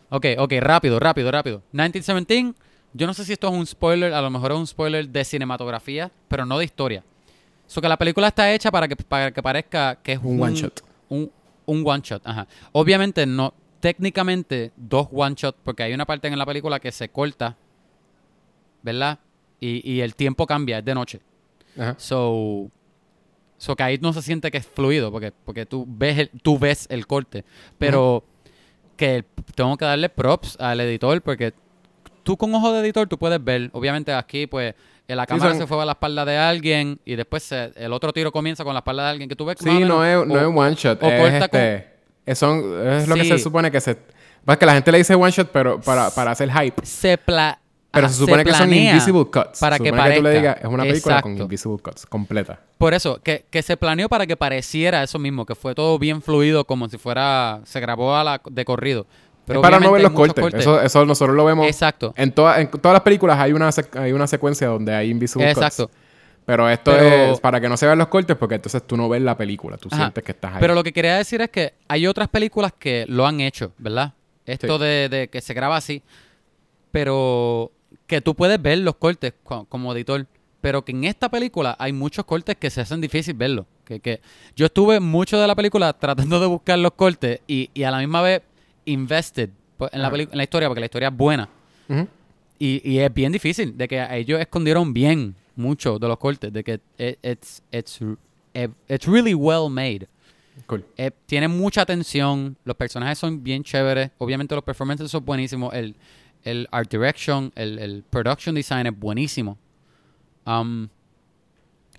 ok, 0.09 0.25
ok, 0.39 0.53
rápido, 0.59 0.99
rápido, 0.99 1.31
rápido. 1.31 1.61
1917, 1.73 2.53
yo 2.93 3.05
no 3.05 3.13
sé 3.13 3.23
si 3.23 3.33
esto 3.33 3.47
es 3.47 3.53
un 3.53 3.67
spoiler, 3.67 4.11
a 4.13 4.21
lo 4.21 4.31
mejor 4.31 4.53
es 4.53 4.57
un 4.57 4.65
spoiler 4.65 5.07
de 5.07 5.23
cinematografía, 5.23 6.11
pero 6.27 6.45
no 6.45 6.57
de 6.57 6.65
historia. 6.65 7.03
So 7.67 7.81
que 7.81 7.87
la 7.87 7.97
película 7.97 8.27
está 8.29 8.51
hecha 8.51 8.71
para 8.71 8.87
que, 8.87 8.95
para 8.95 9.31
que 9.31 9.43
parezca 9.43 9.95
que 10.01 10.13
es 10.13 10.19
Un 10.23 10.41
one 10.41 10.55
shot. 10.55 10.81
Un, 11.09 11.31
un 11.67 11.83
one 11.85 12.01
shot, 12.03 12.25
ajá. 12.25 12.47
Obviamente 12.71 13.27
no, 13.27 13.53
técnicamente 13.79 14.71
dos 14.75 15.07
one 15.11 15.35
shot, 15.35 15.55
porque 15.63 15.83
hay 15.83 15.93
una 15.93 16.05
parte 16.05 16.27
en 16.27 16.39
la 16.39 16.45
película 16.47 16.79
que 16.79 16.91
se 16.91 17.09
corta, 17.09 17.55
¿verdad? 18.81 19.19
Y, 19.59 19.87
y 19.91 20.01
el 20.01 20.15
tiempo 20.15 20.47
cambia, 20.47 20.79
es 20.79 20.85
de 20.85 20.95
noche. 20.95 21.21
Ajá. 21.77 21.95
So, 21.99 22.71
so 23.65 23.75
que 23.75 23.83
ahí 23.83 23.97
no 23.99 24.13
se 24.13 24.21
siente 24.21 24.51
que 24.51 24.57
es 24.59 24.67
fluido, 24.67 25.11
porque, 25.11 25.31
porque 25.43 25.65
tú 25.65 25.85
ves 25.87 26.19
el, 26.19 26.29
tú 26.41 26.59
ves 26.59 26.85
el 26.89 27.07
corte. 27.07 27.43
Pero 27.77 28.23
que 28.95 29.25
tengo 29.55 29.75
que 29.77 29.85
darle 29.85 30.09
props 30.09 30.57
al 30.59 30.79
editor, 30.81 31.21
porque 31.21 31.53
tú 32.23 32.37
con 32.37 32.53
ojo 32.55 32.71
de 32.71 32.79
editor 32.81 33.07
tú 33.07 33.17
puedes 33.17 33.43
ver. 33.43 33.69
Obviamente 33.73 34.13
aquí, 34.13 34.47
pues, 34.47 34.73
la 35.07 35.25
cámara 35.25 35.51
son- 35.51 35.59
se 35.59 35.67
fue 35.67 35.81
a 35.81 35.85
la 35.85 35.91
espalda 35.93 36.25
de 36.25 36.37
alguien 36.37 36.99
y 37.05 37.15
después 37.15 37.43
se- 37.43 37.71
el 37.75 37.91
otro 37.93 38.13
tiro 38.13 38.31
comienza 38.31 38.63
con 38.63 38.73
la 38.73 38.79
espalda 38.79 39.03
de 39.03 39.09
alguien 39.09 39.29
que 39.29 39.35
tú 39.35 39.45
ves. 39.45 39.57
Sí, 39.59 39.65
menos, 39.69 39.89
no 39.89 40.05
es, 40.05 40.27
no 40.27 40.33
o- 40.33 40.37
es 40.37 40.45
one 40.69 40.75
shot. 40.75 41.01
o 41.03 41.07
es, 41.07 41.21
corta 41.31 41.47
con- 41.49 41.59
este, 41.59 41.87
es, 42.25 42.37
son, 42.37 42.87
es 42.87 43.07
lo 43.07 43.15
que 43.15 43.25
se 43.25 43.39
supone 43.39 43.69
que 43.71 43.81
se. 43.81 43.97
Es 44.47 44.57
que 44.57 44.65
la 44.65 44.73
gente 44.75 44.91
le 44.91 44.99
dice 44.99 45.15
one 45.15 45.31
shot, 45.31 45.49
pero 45.51 45.81
para, 45.81 46.09
para 46.11 46.31
hacer 46.31 46.51
hype. 46.51 46.85
se 46.85 47.17
pla- 47.17 47.59
Pero 47.95 48.05
ah, 48.07 48.09
se 48.09 48.15
supone 48.17 48.43
que 48.43 48.53
son 48.53 48.71
invisible 48.73 49.25
cuts. 49.25 49.59
Para 49.59 49.77
se 49.77 49.83
que 49.83 49.89
supone 49.89 50.09
que 50.09 50.15
tú 50.17 50.21
le 50.23 50.29
parezca. 50.29 50.39
digas, 50.39 50.57
es 50.59 50.65
una 50.65 50.83
película 50.83 51.21
con 51.21 51.31
Exacto. 51.31 51.43
invisible 51.43 51.77
cuts, 51.81 52.05
completa. 52.05 52.59
Por 52.77 52.93
eso, 52.93 53.19
que, 53.23 53.45
que 53.49 53.63
se 53.63 53.75
planeó 53.77 54.07
para 54.09 54.27
que 54.27 54.37
pareciera 54.37 55.01
eso 55.01 55.17
mismo, 55.17 55.45
que 55.45 55.55
fue 55.55 55.73
todo 55.73 55.97
bien 55.97 56.21
fluido, 56.21 56.65
como 56.65 56.87
si 56.89 56.97
fuera, 56.99 57.61
se 57.63 57.79
grabó 57.79 58.15
a 58.15 58.23
la, 58.23 58.41
de 58.49 58.65
corrido. 58.65 59.07
Pero 59.45 59.59
es 59.59 59.63
para 59.63 59.79
no 59.79 59.91
ver 59.91 60.01
los 60.01 60.11
cortes. 60.11 60.53
Eso, 60.55 60.81
eso 60.81 61.05
nosotros 61.05 61.35
lo 61.35 61.45
vemos. 61.45 61.67
Exacto. 61.67 62.13
En, 62.17 62.31
toda- 62.31 62.59
en 62.61 62.69
todas 62.69 62.93
las 62.93 63.01
películas 63.03 63.39
hay 63.39 63.53
una, 63.53 63.69
hay 63.99 64.11
una 64.11 64.27
secuencia 64.27 64.67
donde 64.67 64.93
hay 64.93 65.09
invisible 65.09 65.49
Exacto. 65.49 65.87
cuts. 65.87 65.97
Pero 66.45 66.69
esto 66.69 66.91
Pero- 66.91 67.33
es 67.33 67.39
para 67.39 67.59
que 67.61 67.67
no 67.69 67.75
se 67.77 67.85
vean 67.87 67.97
los 67.97 68.07
cortes 68.07 68.35
porque 68.37 68.55
entonces 68.55 68.83
tú 68.85 68.97
no 68.97 69.07
ves 69.09 69.21
la 69.21 69.35
película. 69.37 69.77
Tú 69.77 69.87
Ajá. 69.91 70.01
sientes 70.03 70.23
que 70.23 70.31
estás 70.31 70.53
ahí. 70.53 70.59
Pero 70.59 70.75
lo 70.75 70.83
que 70.83 70.93
quería 70.93 71.15
decir 71.17 71.41
es 71.41 71.49
que 71.49 71.73
hay 71.87 72.05
otras 72.07 72.27
películas 72.27 72.71
que 72.77 73.05
lo 73.07 73.25
han 73.25 73.39
hecho, 73.39 73.71
¿verdad? 73.77 74.13
Esto 74.45 74.77
Sí. 74.77 74.83
de, 74.83 75.09
de 75.09 75.27
que 75.27 75.41
se 75.41 75.53
graba 75.55 75.75
así, 75.77 76.03
pero 76.91 77.71
que 78.07 78.21
tú 78.21 78.35
puedes 78.35 78.61
ver 78.61 78.79
los 78.79 78.95
cortes 78.95 79.33
co- 79.43 79.65
como 79.65 79.93
editor. 79.93 80.25
Pero 80.61 80.83
que 80.83 80.91
en 80.93 81.03
esta 81.03 81.29
película 81.29 81.75
hay 81.77 81.93
muchos 81.93 82.25
cortes 82.25 82.55
que 82.57 82.69
se 82.71 82.81
hacen 82.81 82.99
difícil 82.99 83.35
verlo. 83.35 83.67
Que, 83.85 83.99
que 83.99 84.19
yo 84.55 84.65
estuve 84.65 84.99
mucho 84.99 85.39
de 85.39 85.45
la 85.47 85.53
película 85.55 85.93
tratando 85.93 86.39
de 86.39 86.47
buscar 86.47 86.79
los 86.79 86.93
cortes 86.93 87.41
y, 87.47 87.69
y 87.75 87.83
a 87.83 87.91
la 87.91 87.99
misma 87.99 88.21
vez 88.23 88.41
invested 88.85 89.49
pues, 89.77 89.93
en 89.93 90.01
la, 90.01 90.09
peli- 90.09 90.27
en 90.31 90.37
la 90.37 90.43
historia, 90.43 90.67
porque 90.67 90.79
la 90.79 90.85
historia 90.87 91.09
es 91.09 91.15
buena. 91.15 91.49
Y, 92.57 92.81
y 92.89 92.99
es 92.99 93.13
bien 93.13 93.31
difícil, 93.31 93.77
de 93.77 93.87
que 93.87 94.03
ellos 94.11 94.39
escondieron 94.39 94.93
bien 94.93 95.35
mucho 95.55 95.99
de 95.99 96.07
los 96.07 96.17
cortes, 96.17 96.51
de 96.51 96.63
que 96.63 96.79
it- 96.97 97.19
it's, 97.21 97.61
it's, 97.71 97.99
it's 98.87 99.05
really 99.05 99.33
well 99.33 99.69
made. 99.69 100.07
Cool. 100.67 100.85
Eh, 100.97 101.11
tiene 101.25 101.47
mucha 101.49 101.85
tensión, 101.85 102.55
los 102.63 102.75
personajes 102.77 103.19
son 103.19 103.43
bien 103.43 103.61
chéveres, 103.63 104.09
obviamente 104.17 104.55
los 104.55 104.63
performances 104.63 105.11
son 105.11 105.23
buenísimos, 105.25 105.73
el, 105.73 105.95
el 106.45 106.67
art 106.71 106.89
direction, 106.89 107.51
el, 107.55 107.77
el 107.79 108.03
production 108.09 108.55
design 108.55 108.87
es 108.87 108.97
buenísimo. 108.97 109.57
Um, 110.45 110.87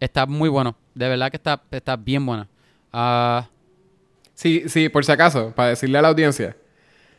está 0.01 0.24
muy 0.24 0.48
bueno, 0.48 0.74
de 0.94 1.09
verdad 1.09 1.31
que 1.31 1.36
está, 1.36 1.62
está 1.70 1.97
bien 1.97 2.24
buena. 2.24 2.48
Ah, 2.93 3.48
Sí, 4.36 4.64
sí, 4.66 4.90
por 4.90 5.02
si 5.02 5.10
acaso, 5.10 5.52
para 5.55 5.70
decirle 5.70 5.97
a 5.97 6.02
la 6.02 6.09
audiencia, 6.09 6.55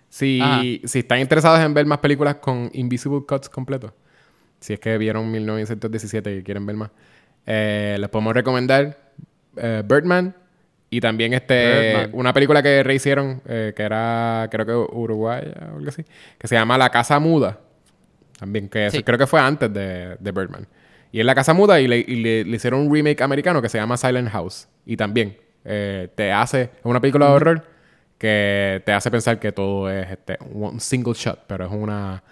si, 0.07 0.39
Ajá. 0.39 0.61
si 0.61 0.99
están 0.99 1.19
interesados 1.19 1.59
en 1.59 1.73
ver 1.73 1.87
más 1.87 1.97
películas 1.97 2.35
con 2.35 2.69
Invisible 2.73 3.23
Cuts 3.27 3.49
completos, 3.49 3.91
si 4.59 4.73
es 4.73 4.79
que 4.79 4.95
vieron 4.99 5.29
1917 5.31 6.37
y 6.37 6.43
quieren 6.43 6.67
ver 6.67 6.75
más, 6.75 6.91
eh, 7.47 7.97
les 7.99 8.09
podemos 8.09 8.35
recomendar 8.35 9.11
eh, 9.55 9.81
Birdman 9.83 10.35
y 10.89 11.01
también 11.01 11.33
este 11.33 11.89
Birdman. 11.95 12.09
una 12.13 12.33
película 12.33 12.63
que 12.63 12.81
rehicieron, 12.83 13.41
eh, 13.47 13.73
que 13.75 13.83
era, 13.83 14.47
creo 14.51 14.65
que 14.65 14.73
Uruguay 14.73 15.43
o 15.71 15.75
algo 15.77 15.89
así, 15.89 16.03
que 16.37 16.47
se 16.47 16.55
llama 16.55 16.77
La 16.77 16.89
Casa 16.89 17.19
Muda. 17.19 17.59
También, 18.39 18.69
que 18.69 18.85
eso- 18.87 19.03
creo 19.03 19.17
que 19.17 19.27
fue 19.27 19.39
antes 19.39 19.73
de, 19.73 20.15
de 20.19 20.31
Birdman. 20.31 20.67
Y 21.11 21.19
es 21.19 21.25
La 21.25 21.33
Casa 21.35 21.53
Muda 21.53 21.79
y, 21.79 21.87
le, 21.87 21.97
y 21.99 22.15
le- 22.17 22.43
le 22.45 22.55
hicieron 22.55 22.81
un 22.81 22.93
remake 22.93 23.21
americano 23.21 23.61
que 23.61 23.69
se 23.69 23.77
llama 23.77 23.97
Silent 23.97 24.29
House. 24.29 24.67
Y 24.85 24.95
también 24.97 25.37
eh, 25.65 26.07
te 26.15 26.31
hace, 26.31 26.61
es 26.63 26.69
una 26.83 27.01
película 27.01 27.25
de 27.27 27.31
horror 27.33 27.65
que 28.17 28.81
te 28.85 28.93
hace 28.93 29.11
pensar 29.11 29.39
que 29.39 29.51
todo 29.51 29.89
es 29.91 30.09
este, 30.11 30.37
un 30.51 30.79
single 30.79 31.13
shot, 31.13 31.39
pero 31.47 31.65
es 31.65 31.71
una, 31.71 32.23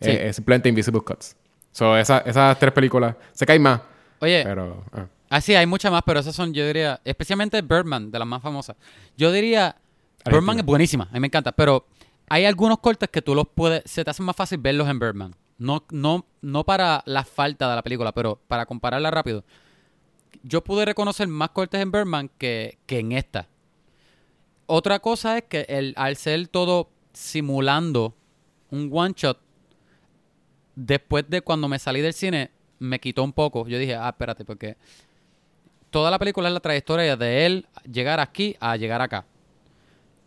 Sí. 0.00 0.10
es, 0.10 0.20
es 0.20 0.36
simplemente 0.36 0.68
Invisible 0.68 1.00
Cuts. 1.00 1.36
So, 1.72 1.96
esa- 1.96 2.18
esas 2.26 2.58
tres 2.58 2.72
películas, 2.72 3.16
sé 3.32 3.44
que 3.46 3.52
hay 3.52 3.58
más, 3.58 3.80
oye, 4.20 4.42
pero... 4.44 4.84
ah. 4.92 5.06
Ah, 5.34 5.40
sí, 5.40 5.52
hay 5.52 5.66
muchas 5.66 5.90
más, 5.90 6.02
pero 6.06 6.20
esas 6.20 6.36
son, 6.36 6.54
yo 6.54 6.64
diría, 6.64 7.00
especialmente 7.04 7.60
Birdman, 7.60 8.12
de 8.12 8.20
las 8.20 8.28
más 8.28 8.40
famosas. 8.40 8.76
Yo 9.16 9.32
diría, 9.32 9.66
Argentina. 9.66 10.30
Birdman 10.30 10.58
es 10.60 10.64
buenísima, 10.64 11.08
a 11.10 11.14
mí 11.14 11.18
me 11.18 11.26
encanta, 11.26 11.50
pero 11.50 11.88
hay 12.28 12.44
algunos 12.44 12.78
cortes 12.78 13.08
que 13.08 13.20
tú 13.20 13.34
los 13.34 13.48
puedes, 13.52 13.82
se 13.84 14.04
te 14.04 14.10
hace 14.12 14.22
más 14.22 14.36
fácil 14.36 14.58
verlos 14.58 14.88
en 14.88 15.00
Birdman. 15.00 15.34
No, 15.58 15.84
no, 15.90 16.24
no 16.40 16.62
para 16.62 17.02
la 17.06 17.24
falta 17.24 17.68
de 17.68 17.74
la 17.74 17.82
película, 17.82 18.12
pero 18.12 18.38
para 18.46 18.64
compararla 18.64 19.10
rápido. 19.10 19.42
Yo 20.44 20.62
pude 20.62 20.84
reconocer 20.84 21.26
más 21.26 21.50
cortes 21.50 21.80
en 21.80 21.90
Birdman 21.90 22.30
que, 22.38 22.78
que 22.86 23.00
en 23.00 23.10
esta. 23.10 23.48
Otra 24.66 25.00
cosa 25.00 25.38
es 25.38 25.44
que 25.48 25.66
el, 25.68 25.94
al 25.96 26.14
ser 26.14 26.46
todo 26.46 26.90
simulando 27.12 28.14
un 28.70 28.88
one 28.92 29.14
shot, 29.16 29.40
después 30.76 31.28
de 31.28 31.40
cuando 31.40 31.66
me 31.66 31.80
salí 31.80 32.02
del 32.02 32.14
cine, 32.14 32.52
me 32.78 33.00
quitó 33.00 33.24
un 33.24 33.32
poco. 33.32 33.66
Yo 33.66 33.80
dije, 33.80 33.96
ah, 33.96 34.10
espérate, 34.10 34.44
porque 34.44 34.76
toda 35.94 36.10
la 36.10 36.18
película 36.18 36.48
es 36.48 36.54
la 36.54 36.58
trayectoria 36.58 37.16
de 37.16 37.46
él 37.46 37.66
llegar 37.88 38.18
aquí 38.18 38.56
a 38.58 38.76
llegar 38.76 39.00
acá. 39.00 39.24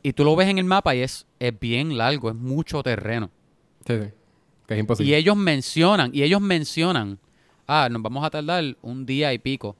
Y 0.01 0.13
tú 0.13 0.23
lo 0.23 0.33
ves 0.33 0.47
en 0.47 0.59
el 0.59 0.63
mapa 0.63 0.95
y 0.95 1.01
es, 1.01 1.25
es 1.39 1.59
bien 1.59 1.97
largo, 1.97 2.29
es 2.29 2.37
mucho 2.37 2.81
terreno. 2.81 3.29
Sí, 3.85 3.93
sí. 4.01 4.09
Que 4.65 4.75
es 4.75 4.79
imposible. 4.79 5.11
Y 5.11 5.15
ellos 5.15 5.35
mencionan, 5.35 6.11
y 6.13 6.23
ellos 6.23 6.39
mencionan, 6.39 7.19
ah, 7.67 7.89
nos 7.91 8.01
vamos 8.01 8.23
a 8.23 8.29
tardar 8.29 8.63
un 8.81 9.05
día 9.05 9.33
y 9.33 9.39
pico. 9.39 9.75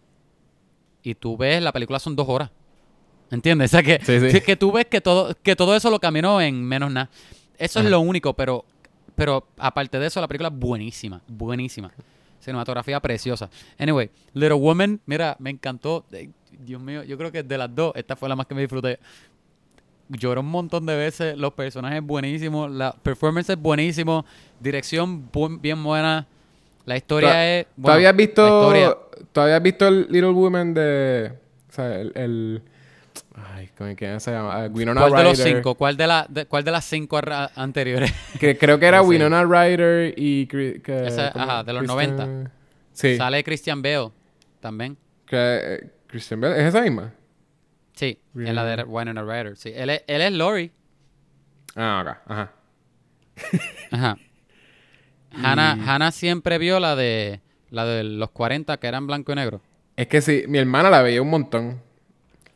Y 1.04 1.16
tú 1.16 1.38
ves, 1.38 1.64
la 1.64 1.72
película 1.72 2.00
son 2.00 2.18
dos 2.18 2.28
horas. 2.28 2.52
¿Entiendes? 3.32 3.72
O 3.72 3.72
sea, 3.72 3.82
que, 3.84 4.02
Sí, 4.04 4.30
sí. 4.30 4.42
que, 4.42 4.58
tú 4.58 4.74
ves 4.74 4.88
que 4.88 5.00
todo, 5.00 5.38
que 5.42 5.56
todo 5.56 5.74
eso 5.74 5.90
lo 5.90 6.02
caminó 6.02 6.42
en 6.42 6.66
menos 6.66 6.92
nada. 6.92 7.10
Eso 7.58 7.80
Ajá. 7.80 7.88
es 7.88 7.92
lo 7.92 8.02
único, 8.02 8.34
pero, 8.34 8.66
pero 9.16 9.48
aparte 9.58 10.00
de 10.00 10.08
eso, 10.08 10.20
la 10.20 10.28
película 10.28 10.50
es 10.50 10.60
buenísima, 10.60 11.22
buenísima. 11.30 11.94
Cinematografía 12.40 13.00
preciosa. 13.00 13.50
Anyway, 13.78 14.10
Little 14.34 14.54
Woman, 14.60 15.00
mira, 15.06 15.36
me 15.40 15.50
encantó. 15.50 16.06
Eh, 16.12 16.30
Dios 16.60 16.82
mío, 16.82 17.04
yo 17.04 17.18
creo 17.18 17.32
que 17.32 17.44
de 17.44 17.58
las 17.58 17.74
dos, 17.74 17.94
esta 17.96 18.16
fue 18.16 18.30
la 18.30 18.36
más 18.36 18.46
que 18.48 18.56
me 18.56 18.62
disfruté. 18.62 19.00
Lloré 20.10 20.40
un 20.40 20.50
montón 20.50 20.86
de 20.86 20.96
veces, 20.96 21.38
los 21.38 21.54
personajes 21.54 22.02
buenísimos, 22.02 22.72
la 22.72 22.94
performance 22.94 23.50
es 23.50 23.60
buenísimo, 23.62 24.26
dirección 24.60 25.30
bu- 25.32 25.60
bien 25.60 25.84
buena, 25.84 26.26
la 26.86 26.96
historia 26.96 27.30
¿Tú- 27.32 27.36
es... 27.38 27.66
¿Tú 27.66 27.72
bueno, 27.76 27.96
habías 27.96 28.14
la 28.14 28.18
visto, 28.18 28.72
¿tú 29.34 29.42
habías 29.42 29.62
visto 29.62 29.88
el 29.88 30.04
Little 30.10 30.32
Woman 30.32 30.74
de... 30.74 31.34
O 31.70 31.74
sea, 31.74 32.00
el... 32.00 32.12
el 32.16 32.62
ay, 33.78 33.78
¿cómo 33.78 33.90
es 33.90 33.98
que 33.98 34.20
se 34.20 34.32
llama? 34.32 34.64
Ah, 34.64 34.68
Winona 34.72 35.02
¿Cuál 35.02 35.14
de 35.14 35.24
los 35.30 35.38
Ryder. 35.38 35.56
cinco? 35.58 35.76
¿Cuál 35.76 35.98
de, 35.98 36.08
la, 36.08 36.26
de- 36.30 36.46
cuál 36.46 36.64
de 36.64 36.72
las 36.72 36.86
cinco 36.86 37.20
anteriores? 37.56 38.14
Que 38.40 38.58
creo 38.58 38.80
que 38.80 38.86
era 38.86 38.98
No 39.02 39.04
sé. 39.04 39.10
Winona 39.10 39.44
Ryder 39.44 40.14
y... 40.18 40.48
Que, 40.48 40.82
Esa- 41.08 41.28
ajá, 41.30 41.64
de 41.64 41.74
los 41.74 41.84
Kristen- 41.84 42.16
90. 42.18 42.52
Sí. 42.94 43.18
Sale 43.18 43.44
Christian 43.44 43.82
Bale 43.82 44.12
también. 44.60 44.98
Que, 45.26 45.38
eh, 45.38 45.90
Christian 46.08 46.42
Bale. 46.42 46.60
¿Es 46.60 46.66
esa 46.68 46.82
misma? 46.82 47.14
Sí, 47.94 48.20
en 48.36 48.56
la 48.56 48.64
de 48.66 48.84
Winona 48.84 49.22
Ryder. 49.24 49.58
Sí. 49.58 49.72
Él, 49.76 49.90
es, 49.90 50.04
él 50.08 50.22
es 50.22 50.32
Lori. 50.32 50.72
Ah, 51.76 52.00
acá. 52.00 52.22
Ajá. 52.28 52.52
Ajá. 53.92 54.18
Hannah, 55.32 55.74
Hannah 55.74 56.12
siempre 56.12 56.58
vio 56.58 56.80
la 56.80 56.96
de 56.96 57.42
la 57.70 57.86
de 57.86 58.04
los 58.04 58.32
40 58.32 58.78
que 58.78 58.88
eran 58.88 59.06
blanco 59.08 59.32
y 59.32 59.36
negro. 59.36 59.62
Es 59.96 60.08
que 60.08 60.22
sí, 60.22 60.44
mi 60.48 60.58
hermana 60.58 60.90
la 60.90 61.02
veía 61.02 61.22
un 61.22 61.30
montón. 61.30 61.82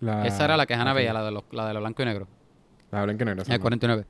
La, 0.01 0.25
Esa 0.27 0.45
era 0.45 0.57
la 0.57 0.65
que 0.65 0.73
Hannah 0.73 0.93
veía, 0.93 1.13
la 1.13 1.23
de 1.23 1.31
los, 1.31 1.43
la 1.51 1.67
de 1.67 1.73
los 1.73 1.81
blanco 1.81 2.01
y 2.01 2.05
negro. 2.05 2.27
La 2.91 3.03
blanca 3.03 3.23
y 3.23 3.25
negra, 3.25 3.43
esa 3.43 3.53
El 3.53 3.59
no. 3.59 3.63
49. 3.63 4.05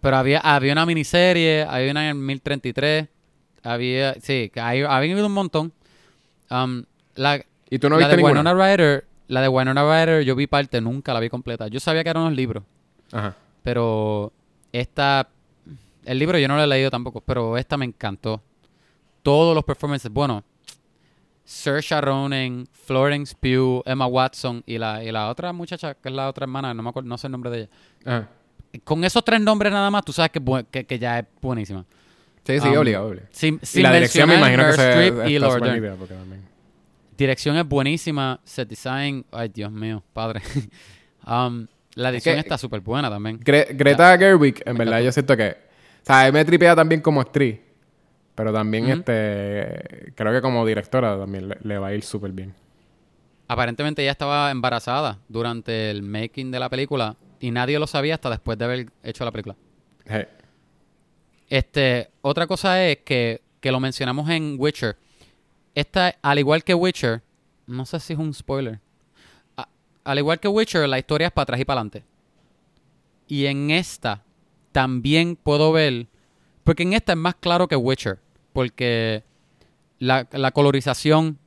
Pero 0.00 0.16
había, 0.16 0.38
había 0.40 0.72
una 0.72 0.86
miniserie, 0.86 1.64
había 1.68 1.90
una 1.90 2.08
en 2.08 2.24
1033. 2.24 3.08
Había, 3.64 4.14
sí, 4.14 4.50
hay- 4.56 4.82
había 4.82 5.12
habido 5.12 5.26
un 5.26 5.32
montón. 5.32 5.72
Um, 6.50 6.84
la, 7.14 7.40
¿Y 7.70 7.78
tú 7.78 7.88
no 7.88 7.96
la 7.96 7.98
viste 8.06 8.10
de 8.16 8.16
ninguna? 8.22 8.40
Winona 8.40 8.54
Ryder, 8.54 9.04
la 9.28 9.40
de 9.42 9.48
Winona 9.48 9.82
Ryder, 9.82 10.24
yo 10.24 10.34
vi 10.34 10.46
parte, 10.46 10.80
nunca 10.80 11.12
la 11.14 11.20
vi 11.20 11.28
completa. 11.28 11.68
Yo 11.68 11.78
sabía 11.80 12.02
que 12.04 12.10
eran 12.10 12.22
unos 12.24 12.34
libros, 12.36 12.64
Ajá. 13.12 13.34
pero 13.62 14.32
esta, 14.72 15.28
el 16.04 16.18
libro 16.18 16.38
yo 16.38 16.48
no 16.48 16.56
lo 16.56 16.62
he 16.64 16.66
leído 16.66 16.90
tampoco, 16.90 17.20
pero 17.20 17.56
esta 17.56 17.76
me 17.76 17.84
encantó. 17.84 18.42
Todos 19.22 19.54
los 19.54 19.62
performances, 19.64 20.10
bueno, 20.12 20.42
Saoirse 21.44 22.00
Ronan, 22.00 22.66
Florence 22.72 23.34
Pugh, 23.38 23.82
Emma 23.84 24.06
Watson 24.06 24.62
y 24.66 24.78
la, 24.78 25.02
y 25.02 25.10
la 25.10 25.28
otra 25.28 25.52
muchacha 25.52 25.94
que 25.94 26.08
es 26.08 26.14
la 26.14 26.28
otra 26.28 26.44
hermana, 26.44 26.72
no 26.72 26.82
me 26.82 26.88
acuerdo, 26.90 27.08
no 27.08 27.18
sé 27.18 27.26
el 27.26 27.32
nombre 27.32 27.50
de 27.50 27.58
ella. 27.58 27.68
Ajá. 28.04 28.28
Con 28.84 29.04
esos 29.04 29.22
tres 29.24 29.40
nombres 29.40 29.72
nada 29.72 29.90
más, 29.90 30.04
tú 30.04 30.12
sabes 30.12 30.30
que, 30.30 30.40
que, 30.70 30.84
que 30.86 30.98
ya 30.98 31.18
es 31.18 31.26
buenísima. 31.40 31.84
Sí, 32.44 32.58
sí, 32.58 32.68
Um, 32.68 32.78
obligado, 32.78 33.06
obligado. 33.08 33.28
Sin, 33.32 33.60
Y 33.74 33.80
la 33.82 33.92
dirección 33.92 34.28
me 34.28 34.36
imagino 34.36 34.64
que 34.66 34.72
se 34.72 35.08
y 35.30 35.38
porque 35.38 36.14
también... 36.14 36.42
Dirección 37.16 37.56
es 37.56 37.68
buenísima, 37.68 38.40
set 38.44 38.68
design, 38.68 39.24
ay 39.30 39.48
Dios 39.48 39.70
mío, 39.70 40.02
padre. 40.12 40.40
Um, 41.24 41.68
la 41.94 42.08
edición 42.08 42.34
que- 42.34 42.40
está 42.40 42.58
súper 42.58 42.80
buena 42.80 43.08
también. 43.08 43.38
Gre- 43.38 43.68
Greta 43.76 44.18
Gerwig, 44.18 44.60
en 44.66 44.76
verdad, 44.76 45.00
yo 45.00 45.12
siento 45.12 45.36
que... 45.36 45.50
O 45.50 46.04
sea, 46.04 46.32
me 46.32 46.44
tripea 46.44 46.74
también 46.74 47.00
como 47.00 47.20
actriz. 47.20 47.60
Pero 48.34 48.52
también, 48.52 48.88
este... 48.88 50.12
Creo 50.14 50.32
que 50.32 50.40
como 50.40 50.64
directora 50.66 51.18
también 51.18 51.48
le, 51.48 51.58
le 51.62 51.78
va 51.78 51.88
a 51.88 51.94
ir 51.94 52.02
súper 52.02 52.32
bien. 52.32 52.54
Aparentemente 53.48 54.02
ella 54.02 54.12
estaba 54.12 54.50
embarazada 54.50 55.18
durante 55.28 55.90
el 55.90 56.02
making 56.02 56.50
de 56.50 56.58
la 56.58 56.70
película 56.70 57.16
y 57.40 57.50
nadie 57.50 57.78
lo 57.78 57.86
sabía 57.86 58.14
hasta 58.14 58.30
después 58.30 58.56
de 58.56 58.64
haber 58.64 58.86
hecho 59.02 59.24
la 59.24 59.30
película. 59.32 59.54
Hey. 60.06 60.24
Este, 61.50 62.10
otra 62.22 62.46
cosa 62.46 62.82
es 62.86 62.98
que, 63.04 63.42
que 63.60 63.70
lo 63.70 63.80
mencionamos 63.80 64.30
en 64.30 64.56
Witcher. 64.58 64.96
Esta, 65.74 66.14
al 66.22 66.38
igual 66.38 66.64
que 66.64 66.72
Witcher, 66.74 67.22
no 67.66 67.84
sé 67.84 68.00
si 68.00 68.14
es 68.14 68.18
un 68.18 68.32
spoiler. 68.32 68.80
A- 69.58 69.68
al 70.04 70.18
igual 70.18 70.40
que 70.40 70.48
Witcher, 70.48 70.88
la 70.88 70.98
historia 70.98 71.26
es 71.26 71.32
para 71.32 71.42
atrás 71.42 71.60
y 71.60 71.64
para 71.66 71.80
adelante. 71.80 72.04
Y 73.28 73.46
en 73.46 73.70
esta 73.70 74.22
también 74.72 75.36
puedo 75.36 75.72
ver, 75.72 76.06
porque 76.64 76.82
en 76.82 76.92
esta 76.92 77.12
es 77.12 77.18
más 77.18 77.34
claro 77.36 77.68
que 77.68 77.76
Witcher, 77.76 78.18
porque 78.52 79.24
la, 79.98 80.24
colorización 80.52 81.38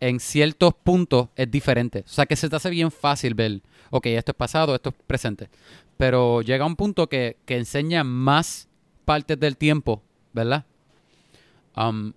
en 0.00 0.20
ciertos 0.20 0.74
puntos 0.74 1.28
es 1.36 1.50
diferente. 1.50 2.00
O 2.00 2.08
sea 2.08 2.26
que 2.26 2.36
se 2.36 2.48
te 2.48 2.56
hace 2.56 2.70
bien 2.70 2.90
fácil 2.90 3.34
ver, 3.34 3.60
ok, 3.90 4.06
esto 4.06 4.32
es 4.32 4.36
pasado, 4.36 4.74
esto 4.74 4.90
es 4.90 4.94
presente. 5.06 5.48
Pero 5.96 6.42
llega 6.42 6.66
un 6.66 6.76
punto 6.76 7.08
que, 7.08 7.36
enseña 7.46 8.04
más 8.04 8.68
partes 9.04 9.38
del 9.38 9.56
tiempo, 9.56 10.02
¿verdad? 10.32 10.64
Um, 11.76 12.12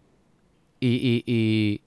y, 0.80 0.88
y, 0.88 1.24
y, 1.26 1.82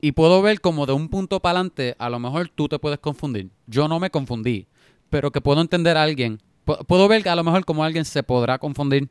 y 0.00 0.12
puedo 0.12 0.42
ver 0.42 0.60
como 0.60 0.86
de 0.86 0.92
un 0.92 1.08
punto 1.08 1.40
para 1.40 1.58
adelante, 1.60 1.94
a 1.98 2.10
lo 2.10 2.18
mejor 2.18 2.48
tú 2.48 2.68
te 2.68 2.78
puedes 2.78 2.98
confundir. 2.98 3.50
Yo 3.66 3.88
no 3.88 3.98
me 4.00 4.10
confundí, 4.10 4.66
pero 5.10 5.30
que 5.30 5.40
puedo 5.40 5.60
entender 5.60 5.96
a 5.96 6.02
alguien. 6.02 6.40
Pu- 6.66 6.84
Puedo 6.86 7.08
ver 7.08 7.28
a 7.28 7.36
lo 7.36 7.44
mejor 7.44 7.64
como 7.64 7.84
alguien 7.84 8.04
se 8.04 8.22
podrá 8.22 8.58
confundir. 8.58 9.08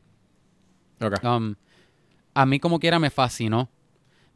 Um, 1.22 1.54
a 2.34 2.46
mí 2.46 2.58
como 2.60 2.78
quiera 2.78 2.98
me 2.98 3.10
fascinó. 3.10 3.68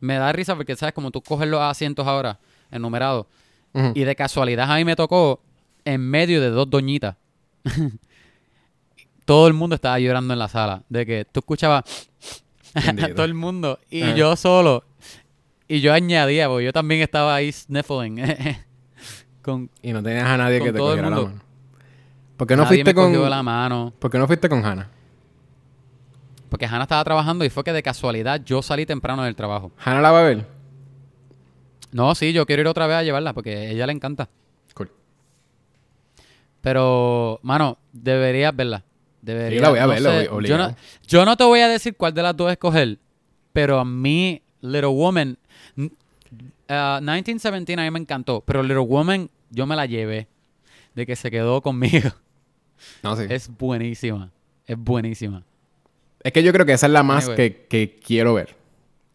Me 0.01 0.15
da 0.17 0.33
risa 0.33 0.57
porque, 0.57 0.77
¿sabes? 0.77 0.95
Como 0.95 1.11
tú 1.11 1.21
coges 1.23 1.49
los 1.49 1.61
asientos 1.61 2.07
ahora, 2.07 2.39
enumerados, 2.71 3.27
Ujú. 3.75 3.93
y 3.95 4.05
de 4.05 4.17
casualidad 4.17 4.71
a 4.71 4.77
mí 4.77 4.85
me 4.85 4.97
tocó 4.97 5.41
en 5.85 6.01
medio 6.01 6.41
de 6.41 6.49
dos 6.51 6.69
doñitas. 6.71 7.17
Todo 9.25 9.47
el 9.47 9.55
mundo 9.55 9.77
estaba 9.77 9.99
llorando 10.01 10.33
en 10.33 10.39
la 10.39 10.49
sala. 10.49 10.83
De 10.89 11.07
que 11.07 11.25
tú 11.25 11.41
escuchabas 11.41 11.85
a 12.75 13.09
todo 13.15 13.25
el 13.25 13.35
mundo 13.35 13.79
y 13.91 14.15
yo 14.15 14.35
solo. 14.37 14.85
Y 15.69 15.81
yo 15.81 15.93
añadía, 15.93 16.49
porque 16.49 16.65
yo 16.65 16.73
también 16.73 17.01
estaba 17.01 17.35
ahí 17.37 17.53
sniffling. 17.53 18.21
con 19.43 19.71
Y 19.83 19.93
no 19.93 20.03
tenías 20.03 20.27
a 20.27 20.37
nadie 20.37 20.61
que 20.61 20.73
te 20.73 20.79
cogiera 20.79 21.11
la 21.11 21.17
mundo. 21.17 21.29
mano. 21.31 21.43
¿Por 22.37 22.47
qué 22.49 22.57
no 22.57 22.65
nadie 22.65 22.83
fuiste 22.83 22.91
me 22.91 22.95
con 22.95 23.31
la 23.31 23.43
mano. 23.43 23.93
¿Por 23.99 24.11
qué 24.11 24.19
no 24.19 24.27
fuiste 24.27 24.49
con 24.49 24.65
Hannah? 24.65 24.91
Porque 26.51 26.67
Hannah 26.67 26.83
estaba 26.83 27.03
trabajando 27.05 27.45
y 27.45 27.49
fue 27.51 27.65
que 27.65 27.73
de 27.73 27.83
casualidad 27.83 28.43
yo 28.45 28.61
salí 28.61 28.85
temprano 28.85 29.23
del 29.23 29.35
trabajo. 29.37 29.73
¿Hannah 29.83 30.01
la 30.03 30.11
va 30.11 30.21
a 30.21 30.25
ver? 30.25 30.47
No, 31.93 32.15
sí, 32.15 32.33
yo 32.33 32.45
quiero 32.45 32.61
ir 32.63 32.69
otra 32.69 32.87
vez 32.87 32.97
a 32.97 33.03
llevarla 33.03 33.33
porque 33.33 33.57
a 33.57 33.65
ella 33.71 33.87
le 33.87 33.93
encanta. 33.93 34.29
Cool. 34.75 34.91
Pero, 36.61 37.41
mano, 37.43 37.79
deberías 37.93 38.55
verla. 38.55 38.85
Deberías. 39.23 39.59
Sí, 39.61 39.63
la 39.63 39.71
voy 39.71 39.79
a 39.79 39.83
no 39.83 39.89
ver, 39.89 40.03
la 40.03 40.11
sé, 40.11 40.29
voy- 40.29 40.47
yo, 40.47 40.59
no, 40.59 40.77
yo 41.07 41.25
no 41.25 41.37
te 41.37 41.45
voy 41.45 41.61
a 41.61 41.69
decir 41.69 41.95
cuál 41.97 42.15
de 42.15 42.23
las 42.23 42.37
dos 42.37 42.51
escoger, 42.51 42.99
pero 43.53 43.79
a 43.79 43.85
mí, 43.85 44.43
Little 44.61 44.87
Woman, 44.87 45.39
ah, 46.69 46.99
1917 47.03 47.81
a 47.81 47.85
mí 47.85 47.91
me 47.91 47.99
encantó, 48.01 48.41
pero 48.43 48.63
Little 48.63 48.79
Woman 48.79 49.29
yo 49.51 49.67
me 49.67 49.77
la 49.77 49.87
llevé 49.87 50.27
de 50.95 51.07
que 51.07 51.17
se 51.17 51.31
quedó 51.31 51.61
conmigo. 51.61 52.11
No, 53.03 53.15
sí. 53.15 53.25
Es, 53.29 53.51
Es 54.67 54.79
buenísima, 54.79 55.43
es 56.23 56.33
que 56.33 56.43
yo 56.43 56.53
creo 56.53 56.67
que 56.67 56.73
esa 56.73 56.87
es 56.87 56.93
la 56.93 57.03
más 57.03 57.25
Anyway. 57.29 57.37
que, 57.37 57.67
que 57.69 57.99
quiero 58.05 58.35
ver. 58.35 58.57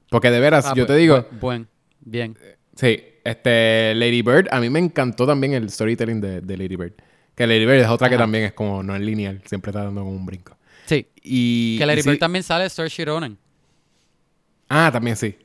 Porque 0.10 0.32
de 0.32 0.40
veras, 0.40 0.66
Ah, 0.68 0.74
yo 0.76 0.86
pues, 0.86 0.96
te 0.96 1.02
digo, 1.02 1.18
bu- 1.18 1.40
Buen, 1.40 1.68
bien. 2.02 2.38
sí, 2.76 3.00
este 3.24 3.94
Lady 3.96 4.22
Bird, 4.22 4.48
a 4.52 4.60
mí 4.60 4.70
me 4.70 4.80
encantó 4.80 5.26
también 5.26 5.54
el 5.54 5.70
storytelling 5.70 6.22
de, 6.22 6.42
de 6.42 6.58
Lady 6.58 6.76
Bird. 6.76 6.94
Que 7.36 7.46
Lady 7.48 7.66
Bird 7.66 7.82
es 7.82 7.88
otra 7.90 8.10
que 8.10 8.18
también 8.18 8.46
es 8.46 8.54
como 8.54 8.82
no 8.84 8.96
es 8.96 9.02
lineal, 9.02 9.42
siempre 9.46 9.72
está 9.72 9.84
dando 9.84 10.02
como 10.02 10.16
un 10.16 10.26
brinco. 10.26 10.56
Sí, 10.86 11.08
Y, 11.24 11.78
que 11.80 11.86
Lady 11.86 12.00
y 12.00 12.04
sí- 12.04 12.10
Bird 12.12 12.20
también 12.20 12.44
sale 12.44 12.70
Saoirse 12.70 13.04
Ronan. 13.06 13.38
Ah, 14.70 14.90
también 14.92 15.16
sí. 15.16 15.36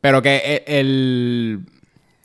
Pero 0.00 0.22
que 0.22 0.36
e- 0.36 0.64
el... 0.80 1.60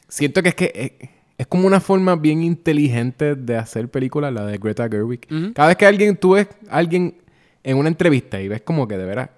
Siento 0.08 0.44
que 0.44 0.50
es 0.50 0.56
que 0.56 0.72
es, 1.02 1.10
es 1.38 1.48
como 1.48 1.66
una 1.66 1.80
forma 1.80 2.16
bien 2.16 2.44
inteligente 2.44 3.36
de 3.36 3.58
hacer 3.58 3.90
películas, 3.90 4.32
la 4.32 4.46
de 4.46 4.58
Greta 4.60 4.88
Gerwig. 4.88 5.28
Cada 5.56 5.70
vez 5.70 5.78
que 5.78 5.86
alguien, 5.88 6.16
tú 6.18 6.34
ves 6.34 6.48
alguien 6.70 7.16
en 7.64 7.78
una 7.78 7.90
entrevista 7.90 8.42
y 8.42 8.48
ves 8.48 8.62
como 8.62 8.88
que 8.88 8.98
de 8.98 9.06
veras 9.06 9.30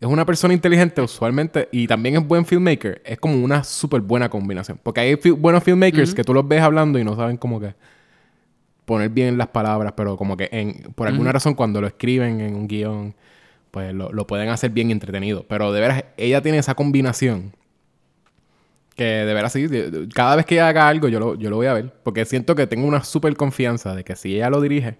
es 0.00 0.08
una 0.08 0.26
persona 0.26 0.52
inteligente 0.54 1.00
usualmente 1.00 1.68
y 1.72 1.86
también 1.86 2.16
es 2.16 2.26
buen 2.26 2.44
filmmaker, 2.44 3.00
es 3.04 3.18
como 3.18 3.42
una 3.42 3.64
súper 3.64 4.02
buena 4.02 4.28
combinación. 4.28 4.78
Porque 4.82 5.00
hay 5.00 5.16
fi- 5.16 5.30
buenos 5.30 5.64
filmmakers 5.64 6.14
que 6.14 6.22
tú 6.24 6.34
los 6.34 6.46
ves 6.46 6.60
hablando 6.60 6.98
y 6.98 7.04
no 7.04 7.16
saben 7.16 7.38
como 7.38 7.58
que 7.60 7.74
poner 8.84 9.08
bien 9.10 9.36
las 9.36 9.48
palabras, 9.48 9.94
pero 9.96 10.16
como 10.16 10.36
que 10.36 10.48
en, 10.52 10.92
por 10.94 11.08
alguna 11.08 11.32
razón 11.32 11.54
cuando 11.54 11.80
lo 11.80 11.86
escriben 11.86 12.40
en 12.40 12.54
un 12.54 12.68
guion, 12.68 13.14
pues 13.70 13.94
lo, 13.94 14.12
lo 14.12 14.26
pueden 14.26 14.50
hacer 14.50 14.70
bien 14.70 14.90
entretenido. 14.90 15.44
Pero 15.48 15.72
de 15.72 15.80
veras, 15.80 16.04
ella 16.16 16.42
tiene 16.42 16.58
esa 16.58 16.74
combinación 16.74 17.52
que 18.94 19.04
de 19.04 19.34
veras 19.34 19.52
sí, 19.52 19.66
cada 20.14 20.36
vez 20.36 20.46
que 20.46 20.54
ella 20.54 20.68
haga 20.68 20.88
algo 20.88 21.08
yo 21.08 21.20
lo, 21.20 21.34
yo 21.34 21.50
lo 21.50 21.56
voy 21.56 21.66
a 21.66 21.74
ver, 21.74 21.92
porque 22.02 22.24
siento 22.24 22.54
que 22.54 22.66
tengo 22.66 22.86
una 22.86 23.04
súper 23.04 23.36
confianza 23.36 23.94
de 23.94 24.04
que 24.04 24.16
si 24.16 24.34
ella 24.36 24.48
lo 24.50 24.60
dirige 24.60 24.96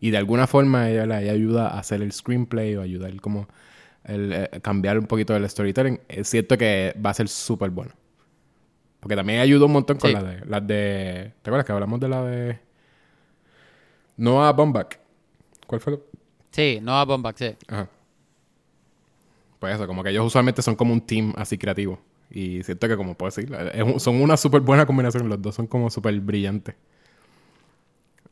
y 0.00 0.10
de 0.10 0.16
alguna 0.18 0.46
forma 0.46 0.88
ella, 0.90 1.06
la- 1.06 1.22
ella 1.22 1.32
ayuda 1.32 1.68
a 1.68 1.78
hacer 1.78 2.02
el 2.02 2.12
screenplay 2.12 2.76
o 2.76 2.82
ayudar 2.82 3.14
como 3.20 3.48
el, 4.04 4.32
eh, 4.32 4.48
cambiar 4.62 4.98
un 4.98 5.06
poquito 5.06 5.36
el 5.36 5.48
storytelling, 5.48 6.00
es 6.08 6.28
cierto 6.28 6.56
que 6.56 6.94
va 7.04 7.10
a 7.10 7.14
ser 7.14 7.28
súper 7.28 7.70
bueno. 7.70 7.92
Porque 9.00 9.16
también 9.16 9.40
ayudó 9.40 9.66
un 9.66 9.72
montón 9.72 9.96
con 9.98 10.10
Sí. 10.10 10.14
las 10.14 10.24
de, 10.24 10.44
las 10.46 10.66
de... 10.66 11.32
¿Te 11.42 11.50
acuerdas 11.50 11.64
que 11.64 11.72
hablamos 11.72 12.00
de 12.00 12.08
la 12.08 12.22
de... 12.24 12.58
Noah 14.16 14.52
Baumbach? 14.52 14.98
¿Cuál 15.66 15.80
fue? 15.80 15.98
Sí, 16.50 16.78
Noah 16.82 17.04
Baumbach, 17.04 17.36
sí. 17.36 17.56
Ajá. 17.68 17.88
Pues 19.58 19.74
eso, 19.74 19.86
como 19.86 20.02
que 20.02 20.10
ellos 20.10 20.26
usualmente 20.26 20.62
son 20.62 20.74
como 20.74 20.92
un 20.92 21.00
team 21.02 21.32
así 21.36 21.58
creativo. 21.58 22.00
Y 22.30 22.62
siento 22.62 22.88
que, 22.88 22.96
como 22.96 23.14
puedo 23.16 23.30
decir, 23.34 23.52
es 23.74 23.82
un- 23.82 24.00
son 24.00 24.20
una 24.20 24.36
súper 24.36 24.60
buena 24.60 24.86
combinación. 24.86 25.28
Los 25.28 25.40
dos 25.42 25.54
son 25.54 25.66
como 25.66 25.90
súper 25.90 26.18
brillantes. 26.20 26.74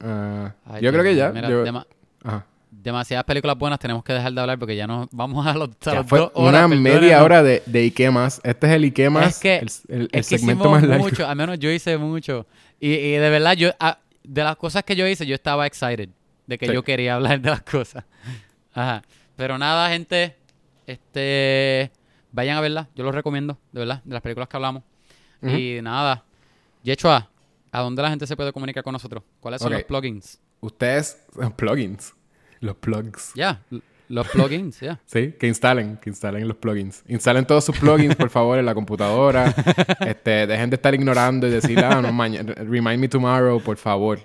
Ah, 0.01 0.53
Ay, 0.67 0.83
yo 0.83 0.93
creo 0.93 1.03
que 1.05 1.15
ya. 1.17 1.27
mío, 1.31 1.35
mira, 1.35 1.49
yo- 1.51 1.65
dema- 1.65 1.87
Ajá. 2.23 2.47
demasiadas 2.71 3.25
películas 3.25 3.59
buenas, 3.59 3.79
tenemos 3.79 4.05
que 4.05 4.13
dejar 4.13 4.33
de 4.33 4.41
hablar 4.41 4.59
porque 4.59 4.77
ya 4.77 4.87
no 4.87 5.09
vamos 5.11 5.47
a 5.47 5.55
los, 5.55 5.71
a 5.87 6.03
dos 6.03 6.31
horas, 6.35 6.67
una 6.67 6.69
media 6.69 7.23
hora 7.25 7.43
de, 7.43 7.63
de 7.67 7.81
Ike 7.83 8.11
más. 8.11 8.41
Este 8.45 8.67
es 8.69 8.73
el 8.75 8.85
Ike 8.85 9.11
más. 9.11 9.27
Es 9.29 9.39
que- 9.41 9.57
el, 9.57 9.69
el- 9.89 10.01
el 10.03 10.09
es 10.13 10.29
que 10.29 10.39
segmento 10.39 10.71
más 10.71 10.83
largo. 10.83 11.05
mucho, 11.05 11.27
al 11.27 11.37
menos 11.37 11.59
yo 11.59 11.71
hice 11.71 11.97
mucho. 11.99 12.47
Y, 12.81 12.93
y 12.93 13.11
de 13.13 13.31
verdad, 13.31 13.55
yo 13.55 13.71
ah, 13.81 13.99
de 14.23 14.45
las 14.45 14.57
cosas 14.57 14.85
que 14.85 14.95
yo 14.95 15.07
hice, 15.07 15.27
yo 15.27 15.35
estaba 15.35 15.67
excited 15.67 16.11
de 16.47 16.59
que 16.59 16.67
Sí. 16.67 16.73
yo 16.73 16.83
quería 16.85 17.15
hablar 17.17 17.41
de 17.41 17.51
las 17.51 17.63
cosas. 17.63 18.05
Ajá. 18.75 19.03
Pero 19.37 19.59
nada, 19.59 19.89
gente, 19.91 20.37
este 20.87 21.91
vayan 22.33 22.57
a 22.57 22.61
verla, 22.61 22.89
yo 22.95 23.05
los 23.05 23.15
recomiendo, 23.15 23.59
de 23.73 23.81
verdad, 23.81 24.03
de 24.05 24.13
las 24.15 24.23
películas 24.23 24.49
que 24.49 24.57
hablamos. 24.57 24.83
Ujú. 25.43 25.55
Y 25.57 25.81
nada, 25.83 26.25
Yechua, 26.83 27.29
¿a 27.73 27.81
dónde 27.81 28.03
la 28.03 28.11
gente 28.11 28.27
se 28.27 28.37
puede 28.37 28.53
comunicar 28.53 28.83
con 28.83 28.93
nosotros? 28.93 29.23
¿Cuáles 29.41 29.61
son 29.61 29.73
los 29.73 29.83
plugins? 29.85 30.41
Ustedes, 30.61 31.19
plugins. 31.57 32.15
Los 32.61 32.77
plugs. 32.77 33.33
Ya, 33.35 33.63
los 34.09 34.27
plugins, 34.29 34.81
ya. 34.81 35.01
Sí, 35.07 35.33
que 35.39 35.47
instalen, 35.47 35.97
que 35.99 36.11
instalen 36.11 36.49
los 36.49 36.57
plugins. 36.57 37.05
Instalen 37.07 37.47
todos 37.47 37.65
sus 37.65 37.79
plugins, 37.79 38.17
por 38.17 38.31
favor, 38.31 38.59
en 38.59 38.67
la 38.67 38.75
computadora. 38.75 39.55
este, 40.07 40.47
dejen 40.47 40.71
de 40.71 40.77
estar 40.77 40.95
ignorando 40.95 41.47
y 41.47 41.51
decir, 41.51 41.79
ah, 41.85 42.01
no, 42.03 42.13
mañana, 42.13 42.55
remind 42.55 42.99
me 42.99 43.09
tomorrow, 43.09 43.61
por 43.63 43.77
favor. 43.77 44.19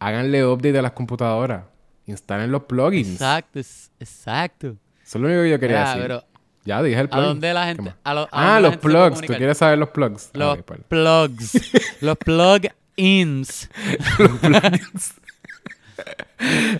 Háganle 0.00 0.44
update 0.44 0.78
a 0.78 0.82
las 0.82 0.92
computadoras. 0.92 1.64
Instalen 2.06 2.50
los 2.50 2.64
plugins. 2.64 3.12
Exacto, 3.12 3.60
exacto. 4.00 4.76
Eso 5.04 5.18
es 5.18 5.22
lo 5.22 5.28
único 5.28 5.42
que 5.42 5.50
yo 5.50 5.60
quería 5.60 5.76
Ya, 5.84 5.86
decir. 5.88 6.02
pero 6.02 6.24
Ya 6.68 6.82
dije 6.82 7.00
el 7.00 7.06
¿A 7.06 7.10
plugin. 7.10 7.28
dónde 7.28 7.54
la 7.54 7.60
¿Qué 7.66 7.74
gente? 7.76 7.94
a 8.04 8.14
lo- 8.14 8.28
a 8.30 8.56
Ah, 8.56 8.60
los 8.60 8.76
plugs. 8.76 9.20
¿Tú 9.22 9.26
quieres 9.32 9.56
saber 9.56 9.78
los 9.78 9.88
plugs? 9.88 10.30
Los 10.34 10.58
ok, 10.58 10.64
pues. 10.66 10.80
plugs. 10.86 11.72
los 12.02 12.16
plug-ins. 12.18 13.70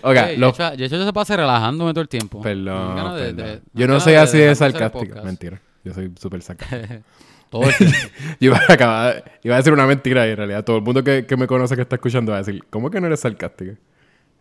Ok, 0.02 0.04
Oye, 0.04 0.36
los... 0.36 0.56
Yoshua- 0.56 0.74
Yoshua 0.76 1.04
se 1.04 1.12
pasa 1.12 1.36
relajándome 1.36 1.92
todo 1.92 2.02
el 2.02 2.08
tiempo. 2.08 2.40
Perdón, 2.40 3.16
de- 3.16 3.32
de- 3.32 3.60
Yo 3.72 3.88
no 3.88 3.98
soy 3.98 4.14
así 4.14 4.38
de 4.38 4.54
sarcástico. 4.54 5.20
Mentira. 5.24 5.60
Yo 5.84 5.92
soy 5.94 6.12
súper 6.20 6.42
sarcástico. 6.42 7.02
Todo 7.50 7.62
el 7.64 7.74
tiempo. 7.76 7.96
Yo 8.40 8.50
iba 8.50 8.58
a, 8.58 8.72
acabar- 8.72 9.24
iba 9.42 9.54
a 9.54 9.58
decir 9.58 9.72
una 9.72 9.86
mentira 9.86 10.26
y 10.26 10.30
en 10.32 10.36
realidad 10.36 10.64
todo 10.64 10.76
el 10.76 10.82
mundo 10.82 11.02
que, 11.02 11.24
que 11.24 11.34
me 11.36 11.46
conoce 11.46 11.74
que 11.76 11.82
está 11.82 11.96
escuchando 11.96 12.30
va 12.32 12.38
a 12.38 12.42
decir, 12.42 12.62
¿cómo 12.68 12.90
que 12.90 13.00
no 13.00 13.06
eres 13.06 13.20
sarcástico? 13.20 13.72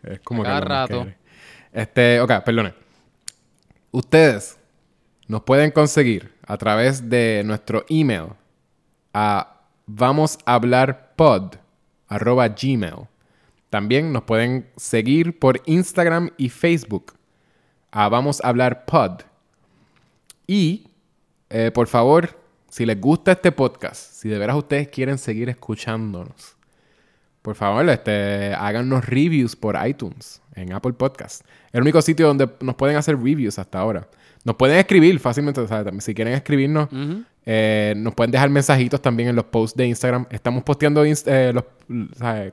Es 0.02 0.20
como 0.20 0.42
A 0.42 0.44
que 0.44 0.48
cada 0.50 0.60
rato. 0.60 1.06
Este, 1.72 2.20
ok, 2.20 2.32
perdone. 2.44 2.74
Ustedes 3.90 4.57
nos 5.28 5.42
pueden 5.42 5.70
conseguir 5.70 6.32
a 6.46 6.56
través 6.56 7.08
de 7.08 7.42
nuestro 7.44 7.84
email 7.88 8.30
a 9.12 9.60
vamos 9.86 10.38
a 10.46 10.54
hablar 10.54 11.12
pod 11.16 11.56
arroba 12.08 12.48
gmail. 12.48 13.06
También 13.70 14.12
nos 14.12 14.22
pueden 14.22 14.66
seguir 14.76 15.38
por 15.38 15.60
Instagram 15.66 16.30
y 16.38 16.48
Facebook 16.48 17.12
a 17.90 18.08
vamos 18.08 18.42
a 18.42 18.48
hablar 18.48 18.86
pod. 18.86 19.22
Y 20.46 20.88
eh, 21.50 21.70
por 21.72 21.86
favor, 21.86 22.38
si 22.70 22.86
les 22.86 22.98
gusta 22.98 23.32
este 23.32 23.52
podcast, 23.52 24.12
si 24.12 24.30
de 24.30 24.38
veras 24.38 24.56
ustedes 24.56 24.88
quieren 24.88 25.18
seguir 25.18 25.50
escuchándonos, 25.50 26.56
por 27.42 27.54
favor, 27.54 27.88
este, 27.88 28.54
háganos 28.54 29.06
reviews 29.06 29.56
por 29.56 29.76
iTunes, 29.86 30.42
en 30.54 30.72
Apple 30.72 30.94
Podcast. 30.94 31.42
El 31.72 31.82
único 31.82 32.02
sitio 32.02 32.26
donde 32.26 32.48
nos 32.60 32.74
pueden 32.74 32.96
hacer 32.96 33.16
reviews 33.16 33.58
hasta 33.58 33.78
ahora. 33.78 34.08
Nos 34.48 34.56
pueden 34.56 34.78
escribir 34.78 35.20
fácilmente, 35.20 35.60
o 35.60 35.68
sea, 35.68 35.84
también 35.84 36.00
si 36.00 36.14
quieren 36.14 36.32
escribirnos, 36.32 36.88
eh, 37.44 37.92
nos 37.98 38.14
pueden 38.14 38.30
dejar 38.30 38.48
mensajitos 38.48 39.02
también 39.02 39.28
en 39.28 39.36
los 39.36 39.44
posts 39.44 39.76
de 39.76 39.86
Instagram. 39.86 40.24
Estamos 40.30 40.62
posteando, 40.62 41.04
eh, 41.04 41.52
los, 41.52 41.64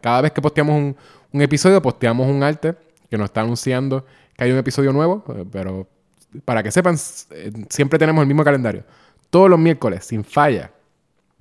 cada 0.01 0.19
vez 0.19 0.33
que 0.33 0.41
posteamos 0.41 0.75
un, 0.75 0.97
un 1.31 1.41
episodio, 1.41 1.81
posteamos 1.81 2.27
un 2.27 2.43
arte 2.43 2.75
que 3.09 3.17
nos 3.17 3.27
está 3.29 3.39
anunciando 3.39 4.05
que 4.35 4.43
hay 4.43 4.51
un 4.51 4.57
episodio 4.57 4.91
nuevo, 4.91 5.23
eh, 5.29 5.45
pero 5.49 5.87
para 6.43 6.61
que 6.61 6.69
sepan, 6.69 6.97
siempre 6.97 7.97
tenemos 7.97 8.21
el 8.21 8.27
mismo 8.27 8.43
calendario. 8.43 8.83
Todos 9.29 9.49
los 9.49 9.57
miércoles, 9.57 10.03
sin 10.03 10.25
falla, 10.25 10.71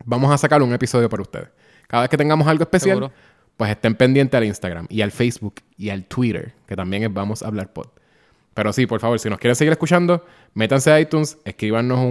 vamos 0.04 0.32
a 0.32 0.38
sacar 0.38 0.62
un 0.62 0.72
episodio 0.72 1.08
para 1.08 1.22
ustedes. 1.22 1.48
Cada 1.88 2.02
vez 2.04 2.10
que 2.10 2.16
tengamos 2.16 2.46
algo 2.46 2.62
especial, 2.62 2.98
Seguro. 2.98 3.12
pues 3.56 3.72
estén 3.72 3.96
pendientes 3.96 4.38
al 4.38 4.44
Instagram 4.44 4.86
y 4.88 5.00
al 5.02 5.10
Facebook 5.10 5.54
y 5.76 5.90
al 5.90 6.04
Twitter, 6.04 6.54
que 6.68 6.76
también 6.76 7.02
es 7.02 7.12
Vamos 7.12 7.42
a 7.42 7.48
Hablar 7.48 7.72
Pod. 7.72 7.88
Pero 8.54 8.72
sí, 8.72 8.86
por 8.86 9.00
favor, 9.00 9.18
si 9.18 9.28
nos 9.28 9.38
quieren 9.38 9.56
seguir 9.56 9.72
escuchando, 9.72 10.24
métanse 10.54 10.90
a 10.92 11.00
iTunes, 11.00 11.38
escríbanos 11.44 11.98
un, 11.98 12.06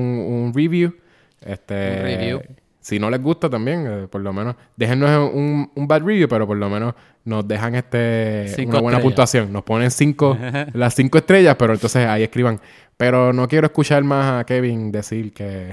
un 0.46 0.54
review. 0.54 0.94
Este, 1.42 1.74
Un 1.98 2.04
review. 2.04 2.42
Si 2.82 3.00
no 3.00 3.10
les 3.10 3.22
gusta 3.22 3.50
también, 3.50 3.88
eh, 3.90 4.08
por 4.10 4.20
lo 4.20 4.34
menos, 4.34 4.56
déjennos 4.76 5.32
un, 5.34 5.72
un 5.74 5.88
bad 5.88 6.02
review, 6.04 6.28
pero 6.28 6.46
por 6.46 6.58
lo 6.58 6.70
menos 6.70 6.94
nos 7.24 7.48
dejan 7.48 7.76
este 7.76 8.48
Cinco 8.50 8.72
una 8.72 8.82
buena 8.82 8.98
estrellas. 8.98 9.02
puntuación. 9.02 9.54
Nos 9.54 9.64
ponen 9.64 9.90
cinco, 9.90 10.38
las 10.74 10.94
cinco 10.94 11.18
estrellas, 11.18 11.56
pero 11.58 11.74
entonces 11.74 12.06
ahí 12.06 12.24
escriban. 12.24 12.60
Pero 12.98 13.32
no 13.32 13.48
quiero 13.48 13.68
escuchar 13.68 14.04
más 14.04 14.42
a 14.42 14.46
Kevin 14.46 14.92
decir 14.92 15.32
que 15.34 15.72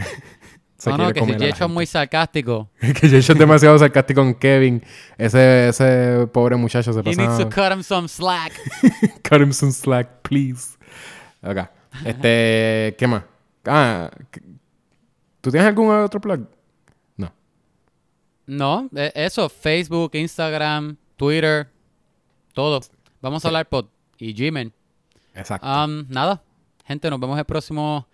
se 0.80 0.88
no, 0.88 0.96
no, 0.96 1.12
que 1.12 1.22
si 1.22 1.32
Yecho 1.34 1.64
es 1.66 1.70
muy 1.70 1.84
sarcástico. 1.84 2.70
que 2.80 3.08
Jason 3.08 3.36
es 3.36 3.38
demasiado 3.38 3.78
sarcástico 3.78 4.22
con 4.22 4.34
Kevin. 4.34 4.82
Ese, 5.18 5.68
ese 5.68 6.26
pobre 6.32 6.56
muchacho 6.56 6.90
se 6.94 7.00
He 7.00 7.14
needs 7.14 7.36
to 7.36 7.48
pasa. 7.48 7.68
cut 7.68 7.72
him 7.76 7.82
some 7.82 8.08
slack. 8.08 8.54
Cut 9.22 9.42
him 9.42 9.52
some 9.52 9.72
slack, 9.72 10.22
please. 10.22 10.78
Ok. 11.42 11.58
Este, 12.04 12.94
¿qué 12.98 13.06
más? 13.06 13.24
Ah, 13.66 14.10
¿tú 15.42 15.50
tienes 15.50 15.68
algún 15.68 15.94
otro 15.94 16.18
plug? 16.18 16.48
No. 17.16 17.32
No, 18.46 18.88
eh, 18.96 19.12
eso, 19.14 19.50
Facebook, 19.50 20.12
Instagram, 20.14 20.96
Twitter, 21.16 21.68
todo. 22.54 22.80
Vamos 23.20 23.44
a 23.44 23.48
hablar 23.48 23.68
pod 23.68 23.86
y 24.16 24.32
Gmail. 24.32 24.72
Exacto. 25.34 25.66
Um, 25.66 26.06
nada, 26.08 26.42
gente, 26.86 27.10
nos 27.10 27.20
vemos 27.20 27.38
el 27.38 27.44
próximo, 27.44 28.08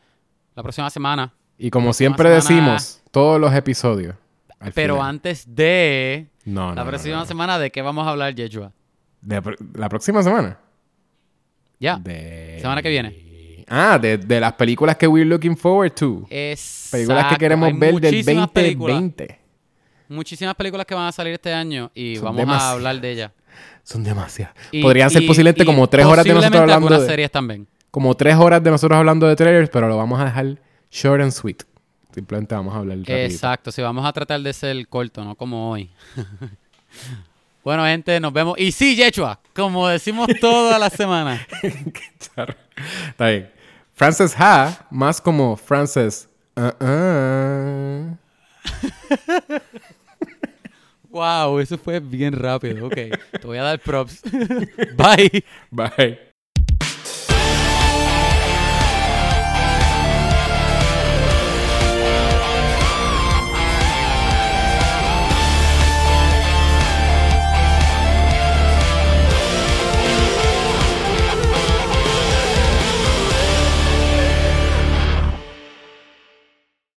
la 0.56 0.64
próxima 0.64 0.90
semana. 0.90 1.32
Y 1.58 1.70
como 1.70 1.92
siempre 1.92 2.30
decimos, 2.30 3.02
todos 3.10 3.40
los 3.40 3.54
episodios. 3.54 4.14
Pero 4.74 4.94
final. 4.94 5.08
antes 5.10 5.44
de 5.54 6.26
No, 6.44 6.68
no, 6.70 6.74
la 6.74 6.84
no, 6.84 6.88
próxima 6.90 7.16
no, 7.16 7.26
semana, 7.26 7.58
¿de 7.58 7.70
qué 7.70 7.82
vamos 7.82 8.06
a 8.06 8.10
hablar, 8.10 8.34
Yeshua? 8.34 8.72
De 9.20 9.40
la 9.74 9.88
próxima 9.88 10.22
semana. 10.22 10.58
Ya, 11.78 11.98
De... 11.98 12.58
semana 12.60 12.80
que 12.82 12.88
viene. 12.88 13.64
Ah, 13.68 13.98
de, 13.98 14.16
de 14.16 14.40
las 14.40 14.52
películas 14.54 14.96
que 14.96 15.06
we're 15.06 15.28
looking 15.28 15.56
forward 15.56 15.92
to. 15.92 16.24
Es 16.30 16.88
Películas 16.90 17.26
que 17.26 17.36
queremos 17.36 17.76
ver 17.78 17.94
del 17.96 18.24
2020. 18.24 19.40
Muchísimas 20.08 20.54
películas 20.54 20.86
que 20.86 20.94
van 20.94 21.08
a 21.08 21.12
salir 21.12 21.32
este 21.34 21.52
año 21.52 21.90
y 21.94 22.14
Son 22.16 22.26
vamos 22.26 22.38
demasiadas. 22.38 22.70
a 22.70 22.72
hablar 22.72 23.00
de 23.00 23.10
ellas. 23.10 23.32
Son 23.82 24.04
demasiadas. 24.04 24.54
Y- 24.70 24.80
Podrían 24.82 25.10
ser 25.10 25.22
y- 25.22 25.26
posiblemente 25.26 25.64
y 25.64 25.66
como 25.66 25.88
tres 25.88 26.06
horas 26.06 26.24
de 26.24 26.32
nosotros 26.32 26.60
hablando 26.62 26.86
algunas 26.86 27.02
de... 27.02 27.06
series 27.08 27.30
también. 27.30 27.66
Como 27.90 28.14
tres 28.14 28.36
horas 28.36 28.62
de 28.62 28.70
nosotros 28.70 28.96
hablando 28.96 29.26
de 29.26 29.34
trailers, 29.36 29.68
pero 29.68 29.88
lo 29.88 29.96
vamos 29.96 30.20
a 30.20 30.24
dejar 30.26 30.58
short 30.90 31.22
and 31.22 31.32
sweet. 31.32 31.62
Simplemente 32.12 32.54
vamos 32.54 32.74
a 32.74 32.78
hablar 32.78 32.98
rapidito. 32.98 33.34
Exacto, 33.34 33.70
si 33.70 33.82
vamos 33.82 34.04
a 34.06 34.12
tratar 34.12 34.40
de 34.40 34.52
ser 34.52 34.88
corto, 34.88 35.22
no 35.22 35.34
como 35.34 35.70
hoy. 35.70 35.90
bueno, 37.64 37.84
gente, 37.84 38.18
nos 38.20 38.32
vemos. 38.32 38.58
Y 38.58 38.72
sí, 38.72 38.96
Yechua, 38.96 39.38
como 39.54 39.86
decimos 39.86 40.28
toda 40.40 40.78
la 40.78 40.88
semana. 40.88 41.46
Está 41.62 43.28
bien. 43.28 43.50
Frances 43.92 44.34
Ha, 44.38 44.86
más 44.90 45.20
como 45.20 45.56
Frances... 45.56 46.28
uh-uh. 46.56 48.16
wow, 51.10 51.58
eso 51.58 51.78
fue 51.78 52.00
bien 52.00 52.32
rápido. 52.32 52.86
Ok, 52.86 52.94
te 52.94 53.46
voy 53.46 53.58
a 53.58 53.62
dar 53.62 53.78
props. 53.78 54.22
Bye. 54.96 55.44
Bye. 55.70 56.18